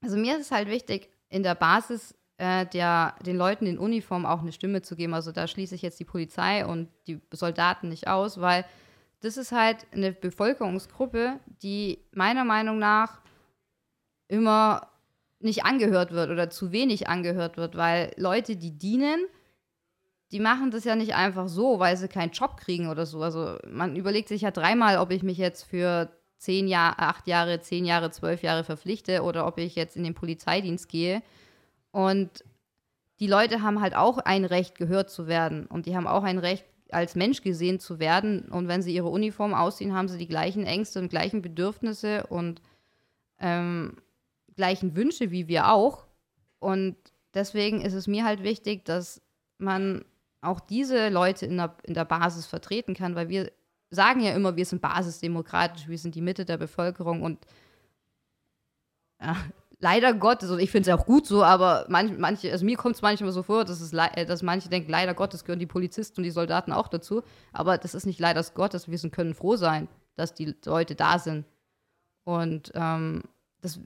also 0.00 0.16
mir 0.16 0.36
ist 0.36 0.42
es 0.42 0.50
halt 0.52 0.68
wichtig, 0.68 1.10
in 1.28 1.42
der 1.42 1.56
Basis 1.56 2.14
äh, 2.36 2.64
der, 2.66 3.16
den 3.26 3.36
Leuten 3.36 3.66
in 3.66 3.76
Uniform 3.78 4.24
auch 4.24 4.40
eine 4.42 4.52
Stimme 4.52 4.80
zu 4.82 4.94
geben. 4.94 5.12
Also 5.12 5.32
da 5.32 5.48
schließe 5.48 5.74
ich 5.74 5.82
jetzt 5.82 5.98
die 5.98 6.04
Polizei 6.04 6.64
und 6.64 6.88
die 7.08 7.20
Soldaten 7.32 7.88
nicht 7.88 8.06
aus, 8.06 8.40
weil 8.40 8.64
das 9.20 9.36
ist 9.36 9.50
halt 9.50 9.78
eine 9.92 10.12
Bevölkerungsgruppe, 10.12 11.40
die 11.62 11.98
meiner 12.12 12.44
Meinung 12.44 12.78
nach 12.78 13.20
immer 14.28 14.88
nicht 15.40 15.64
angehört 15.64 16.12
wird 16.12 16.30
oder 16.30 16.50
zu 16.50 16.72
wenig 16.72 17.08
angehört 17.08 17.56
wird, 17.56 17.76
weil 17.76 18.12
Leute, 18.16 18.56
die 18.56 18.76
dienen, 18.76 19.26
die 20.30 20.40
machen 20.40 20.70
das 20.70 20.84
ja 20.84 20.94
nicht 20.94 21.14
einfach 21.14 21.48
so, 21.48 21.78
weil 21.78 21.96
sie 21.96 22.08
keinen 22.08 22.32
Job 22.32 22.56
kriegen 22.56 22.88
oder 22.88 23.06
so. 23.06 23.22
Also 23.22 23.56
man 23.66 23.96
überlegt 23.96 24.28
sich 24.28 24.42
ja 24.42 24.50
dreimal, 24.50 24.98
ob 24.98 25.10
ich 25.10 25.22
mich 25.22 25.38
jetzt 25.38 25.64
für 25.64 26.10
zehn 26.36 26.68
Jahre, 26.68 26.98
acht 26.98 27.26
Jahre, 27.26 27.60
zehn 27.60 27.84
Jahre, 27.84 28.10
zwölf 28.10 28.42
Jahre 28.42 28.64
verpflichte 28.64 29.22
oder 29.22 29.46
ob 29.46 29.58
ich 29.58 29.74
jetzt 29.74 29.96
in 29.96 30.04
den 30.04 30.14
Polizeidienst 30.14 30.88
gehe. 30.88 31.22
Und 31.90 32.44
die 33.20 33.26
Leute 33.26 33.62
haben 33.62 33.80
halt 33.80 33.96
auch 33.96 34.18
ein 34.18 34.44
Recht, 34.44 34.76
gehört 34.76 35.10
zu 35.10 35.26
werden. 35.26 35.66
Und 35.66 35.86
die 35.86 35.96
haben 35.96 36.06
auch 36.06 36.22
ein 36.22 36.38
Recht, 36.38 36.64
als 36.90 37.16
Mensch 37.16 37.42
gesehen 37.42 37.80
zu 37.80 37.98
werden. 37.98 38.48
Und 38.48 38.68
wenn 38.68 38.82
sie 38.82 38.94
ihre 38.94 39.08
Uniform 39.08 39.54
ausziehen, 39.54 39.94
haben 39.94 40.08
sie 40.08 40.18
die 40.18 40.28
gleichen 40.28 40.64
Ängste 40.64 41.00
und 41.00 41.08
gleichen 41.08 41.42
Bedürfnisse 41.42 42.26
und 42.28 42.62
ähm, 43.40 43.96
gleichen 44.58 44.96
Wünsche 44.96 45.30
wie 45.30 45.48
wir 45.48 45.72
auch. 45.72 46.06
Und 46.58 46.96
deswegen 47.32 47.80
ist 47.80 47.94
es 47.94 48.06
mir 48.06 48.24
halt 48.24 48.42
wichtig, 48.42 48.84
dass 48.84 49.22
man 49.56 50.04
auch 50.42 50.60
diese 50.60 51.08
Leute 51.08 51.46
in 51.46 51.56
der, 51.56 51.76
in 51.84 51.94
der 51.94 52.04
Basis 52.04 52.44
vertreten 52.44 52.94
kann, 52.94 53.14
weil 53.14 53.28
wir 53.28 53.50
sagen 53.90 54.20
ja 54.20 54.32
immer, 54.32 54.56
wir 54.56 54.66
sind 54.66 54.82
basisdemokratisch, 54.82 55.88
wir 55.88 55.96
sind 55.96 56.14
die 56.14 56.20
Mitte 56.20 56.44
der 56.44 56.58
Bevölkerung 56.58 57.22
und 57.22 57.38
ja, 59.20 59.36
leider 59.80 60.12
Gottes, 60.12 60.50
und 60.50 60.58
ich 60.58 60.70
finde 60.72 60.90
es 60.90 60.98
auch 60.98 61.06
gut 61.06 61.24
so, 61.26 61.44
aber 61.44 61.86
manch, 61.88 62.18
manche, 62.18 62.50
also 62.50 62.64
mir 62.64 62.76
kommt 62.76 62.96
es 62.96 63.02
manchmal 63.02 63.30
so 63.30 63.44
vor, 63.44 63.64
dass, 63.64 63.80
es, 63.80 63.92
äh, 63.92 64.26
dass 64.26 64.42
manche 64.42 64.68
denken, 64.68 64.90
leider 64.90 65.14
Gottes 65.14 65.44
gehören 65.44 65.60
die 65.60 65.66
Polizisten 65.66 66.20
und 66.20 66.24
die 66.24 66.32
Soldaten 66.32 66.72
auch 66.72 66.88
dazu, 66.88 67.22
aber 67.52 67.78
das 67.78 67.94
ist 67.94 68.06
nicht 68.06 68.18
leider 68.18 68.42
Gottes, 68.54 68.88
wir 68.88 68.98
sind, 68.98 69.14
können 69.14 69.34
froh 69.34 69.54
sein, 69.54 69.88
dass 70.16 70.34
die 70.34 70.56
Leute 70.64 70.96
da 70.96 71.20
sind. 71.20 71.46
Und 72.24 72.72
ähm, 72.74 73.22
das, 73.60 73.80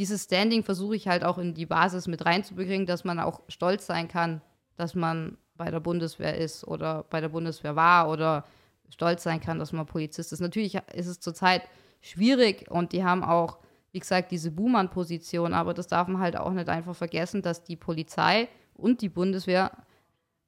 dieses 0.00 0.24
Standing 0.24 0.64
versuche 0.64 0.96
ich 0.96 1.08
halt 1.08 1.24
auch 1.24 1.36
in 1.36 1.52
die 1.52 1.66
Basis 1.66 2.06
mit 2.06 2.24
reinzubringen, 2.24 2.86
dass 2.86 3.04
man 3.04 3.20
auch 3.20 3.42
stolz 3.48 3.84
sein 3.84 4.08
kann, 4.08 4.40
dass 4.76 4.94
man 4.94 5.36
bei 5.56 5.70
der 5.70 5.80
Bundeswehr 5.80 6.38
ist 6.38 6.66
oder 6.66 7.04
bei 7.10 7.20
der 7.20 7.28
Bundeswehr 7.28 7.76
war 7.76 8.08
oder 8.08 8.46
stolz 8.88 9.22
sein 9.22 9.42
kann, 9.42 9.58
dass 9.58 9.72
man 9.72 9.84
Polizist 9.84 10.32
ist. 10.32 10.40
Natürlich 10.40 10.76
ist 10.94 11.06
es 11.06 11.20
zurzeit 11.20 11.68
schwierig 12.00 12.70
und 12.70 12.92
die 12.92 13.04
haben 13.04 13.22
auch, 13.22 13.58
wie 13.92 13.98
gesagt, 13.98 14.30
diese 14.30 14.50
Buhmann-Position, 14.50 15.52
aber 15.52 15.74
das 15.74 15.86
darf 15.86 16.08
man 16.08 16.22
halt 16.22 16.34
auch 16.34 16.52
nicht 16.52 16.70
einfach 16.70 16.96
vergessen, 16.96 17.42
dass 17.42 17.62
die 17.62 17.76
Polizei 17.76 18.48
und 18.72 19.02
die 19.02 19.10
Bundeswehr 19.10 19.70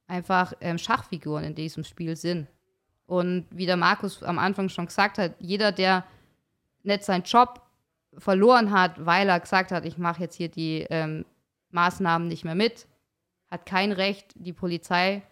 einfach 0.07 0.55
ähm, 0.63 0.79
Schachfiguren 0.79 1.45
in 1.45 1.55
diesem 1.55 1.85
Spiel 1.85 2.17
sind. 2.17 2.49
Und 3.05 3.49
wie 3.51 3.67
der 3.67 3.77
Markus 3.77 4.23
am 4.23 4.39
Anfang 4.39 4.71
schon 4.71 4.87
gesagt 4.87 5.19
hat, 5.19 5.35
jeder, 5.41 5.73
der 5.73 6.07
nicht 6.85 7.05
seinen 7.05 7.25
Job 7.25 7.61
verloren 8.19 8.71
hat, 8.71 9.05
weil 9.05 9.29
er 9.29 9.41
gesagt 9.41 9.73
hat, 9.73 9.85
ich 9.85 9.99
mache 9.99 10.23
jetzt 10.23 10.37
hier 10.37 10.49
die 10.49 10.87
ähm, 10.91 11.25
Maßnahmen 11.71 12.29
nicht 12.29 12.45
mehr 12.45 12.55
mit, 12.55 12.87
hat 13.51 13.67
kein 13.67 13.93
Recht, 13.93 14.33
die 14.35 14.53
Polizei 14.53 15.23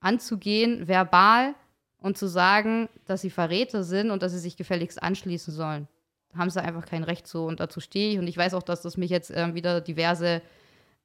anzugehen, 0.00 0.88
verbal 0.88 1.54
und 1.98 2.16
zu 2.16 2.26
sagen, 2.26 2.88
dass 3.06 3.20
sie 3.20 3.30
Verräter 3.30 3.84
sind 3.84 4.10
und 4.10 4.22
dass 4.22 4.32
sie 4.32 4.38
sich 4.38 4.56
gefälligst 4.56 5.02
anschließen 5.02 5.52
sollen. 5.52 5.88
Da 6.32 6.38
haben 6.38 6.50
sie 6.50 6.62
einfach 6.62 6.86
kein 6.86 7.04
Recht 7.04 7.26
zu 7.26 7.44
und 7.44 7.60
dazu 7.60 7.80
stehe 7.80 8.12
ich. 8.12 8.18
Und 8.18 8.26
ich 8.26 8.36
weiß 8.36 8.54
auch, 8.54 8.62
dass 8.62 8.82
das 8.82 8.96
mich 8.96 9.10
jetzt 9.10 9.30
ähm, 9.34 9.54
wieder 9.54 9.80
diverse 9.80 10.42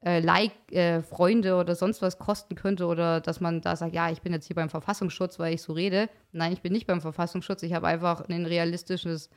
äh, 0.03 0.19
Like, 0.19 0.53
äh, 0.71 1.01
Freunde 1.01 1.55
oder 1.55 1.75
sonst 1.75 2.01
was 2.01 2.19
kosten 2.19 2.55
könnte 2.55 2.85
oder 2.85 3.21
dass 3.21 3.41
man 3.41 3.61
da 3.61 3.75
sagt, 3.75 3.93
ja, 3.93 4.11
ich 4.11 4.21
bin 4.21 4.33
jetzt 4.33 4.45
hier 4.45 4.55
beim 4.55 4.69
Verfassungsschutz, 4.69 5.39
weil 5.39 5.55
ich 5.55 5.61
so 5.61 5.73
rede. 5.73 6.09
Nein, 6.31 6.53
ich 6.53 6.61
bin 6.61 6.73
nicht 6.73 6.87
beim 6.87 7.01
Verfassungsschutz. 7.01 7.63
Ich 7.63 7.73
habe 7.73 7.87
einfach 7.87 8.27
ein 8.29 8.45
realistisches 8.45 9.29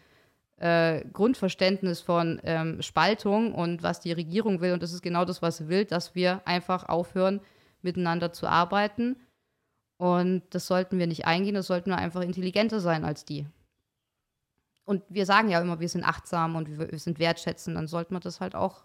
äh, 0.61 1.05
Grundverständnis 1.13 2.01
von 2.01 2.41
ähm, 2.45 2.83
Spaltung 2.83 3.55
und 3.55 3.83
was 3.83 4.01
die 4.01 4.13
Regierung 4.13 4.61
will. 4.61 4.73
Und 4.73 4.83
das 4.83 4.93
ist 4.93 5.03
genau 5.03 5.25
das, 5.25 5.43
was 5.43 5.59
sie 5.59 5.69
will, 5.69 5.85
dass 5.85 6.15
wir 6.15 6.43
einfach 6.47 6.89
aufhören, 6.89 7.41
miteinander 7.83 8.33
zu 8.33 8.47
arbeiten. 8.47 9.17
Und 9.97 10.43
das 10.51 10.67
sollten 10.67 10.99
wir 10.99 11.07
nicht 11.07 11.27
eingehen, 11.27 11.55
das 11.55 11.67
sollten 11.67 11.91
wir 11.91 11.99
einfach 11.99 12.23
intelligenter 12.23 12.81
sein 12.81 13.05
als 13.05 13.25
die. 13.25 13.47
Und 14.85 15.03
wir 15.09 15.27
sagen 15.27 15.49
ja 15.51 15.61
immer, 15.61 15.81
wir 15.81 15.89
sind 15.89 16.05
achtsam 16.05 16.57
und 16.57 16.69
wir, 16.69 16.91
wir 16.91 16.99
sind 16.99 17.19
wertschätzend, 17.19 17.77
dann 17.77 17.89
sollte 17.89 18.13
man 18.13 18.23
das 18.23 18.41
halt 18.41 18.55
auch 18.55 18.85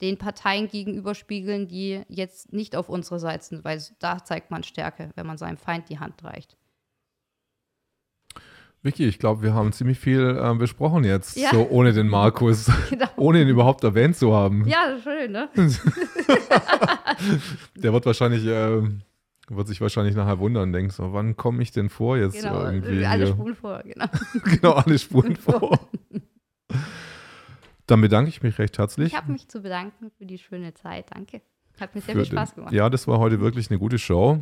den 0.00 0.16
Parteien 0.16 0.68
gegenüberspiegeln, 0.68 1.68
die 1.68 2.02
jetzt 2.08 2.52
nicht 2.52 2.76
auf 2.76 2.88
unserer 2.88 3.18
Seite 3.18 3.44
sind, 3.44 3.64
weil 3.64 3.82
da 3.98 4.24
zeigt 4.24 4.50
man 4.50 4.62
Stärke, 4.62 5.10
wenn 5.16 5.26
man 5.26 5.38
seinem 5.38 5.56
Feind 5.56 5.88
die 5.88 5.98
Hand 5.98 6.22
reicht. 6.24 6.56
Vicky, 8.82 9.06
ich 9.06 9.18
glaube, 9.18 9.42
wir 9.42 9.54
haben 9.54 9.72
ziemlich 9.72 9.98
viel 9.98 10.38
äh, 10.40 10.54
besprochen 10.54 11.02
jetzt, 11.04 11.36
Ja. 11.36 11.50
so 11.50 11.68
ohne 11.68 11.92
den 11.92 12.08
Markus, 12.08 12.70
Genau. 12.90 13.06
ohne 13.16 13.42
ihn 13.42 13.48
überhaupt 13.48 13.82
erwähnt 13.84 14.16
zu 14.16 14.32
haben. 14.34 14.66
Ja, 14.68 14.96
schön, 15.02 15.32
ne? 15.32 15.48
Der 17.76 17.92
wird 17.92 18.06
wahrscheinlich, 18.06 18.44
äh, 18.46 18.82
wird 19.48 19.68
sich 19.68 19.80
wahrscheinlich 19.80 20.14
nachher 20.14 20.38
wundern, 20.38 20.72
denkt 20.72 20.92
so, 20.92 21.12
wann 21.12 21.36
komme 21.36 21.62
ich 21.62 21.72
denn 21.72 21.88
vor 21.88 22.16
jetzt 22.16 22.40
Genau, 22.40 22.64
irgendwie 22.64 23.04
alle 23.04 23.24
hier? 23.24 23.32
Spuren 23.34 23.54
vor, 23.54 23.82
genau. 23.84 24.06
genau, 24.44 24.72
alle 24.72 24.98
Spuren 24.98 25.36
vor. 25.36 25.78
Dann 27.86 28.00
bedanke 28.00 28.28
ich 28.28 28.42
mich 28.42 28.58
recht 28.58 28.78
herzlich. 28.78 29.08
Ich 29.08 29.16
habe 29.16 29.32
mich 29.32 29.48
zu 29.48 29.60
bedanken 29.62 30.10
für 30.18 30.26
die 30.26 30.38
schöne 30.38 30.74
Zeit, 30.74 31.06
danke. 31.14 31.40
Hat 31.80 31.94
mir 31.94 32.00
sehr 32.00 32.14
für 32.14 32.24
viel 32.24 32.32
Spaß 32.32 32.50
den- 32.50 32.56
gemacht. 32.56 32.74
Ja, 32.74 32.90
das 32.90 33.06
war 33.08 33.18
heute 33.18 33.40
wirklich 33.40 33.70
eine 33.70 33.78
gute 33.78 33.98
Show. 33.98 34.40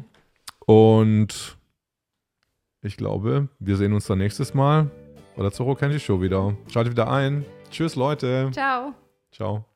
Und 0.66 1.56
ich 2.82 2.96
glaube, 2.96 3.48
wir 3.58 3.76
sehen 3.76 3.92
uns 3.92 4.06
dann 4.06 4.18
nächstes 4.18 4.54
Mal 4.54 4.90
bei 5.36 5.42
der 5.42 5.52
Zorro 5.52 5.74
Kenji 5.74 6.00
Show 6.00 6.20
wieder. 6.20 6.56
Schaltet 6.68 6.92
wieder 6.92 7.10
ein. 7.10 7.44
Tschüss, 7.70 7.96
Leute. 7.96 8.50
Ciao. 8.52 8.94
Ciao. 9.32 9.75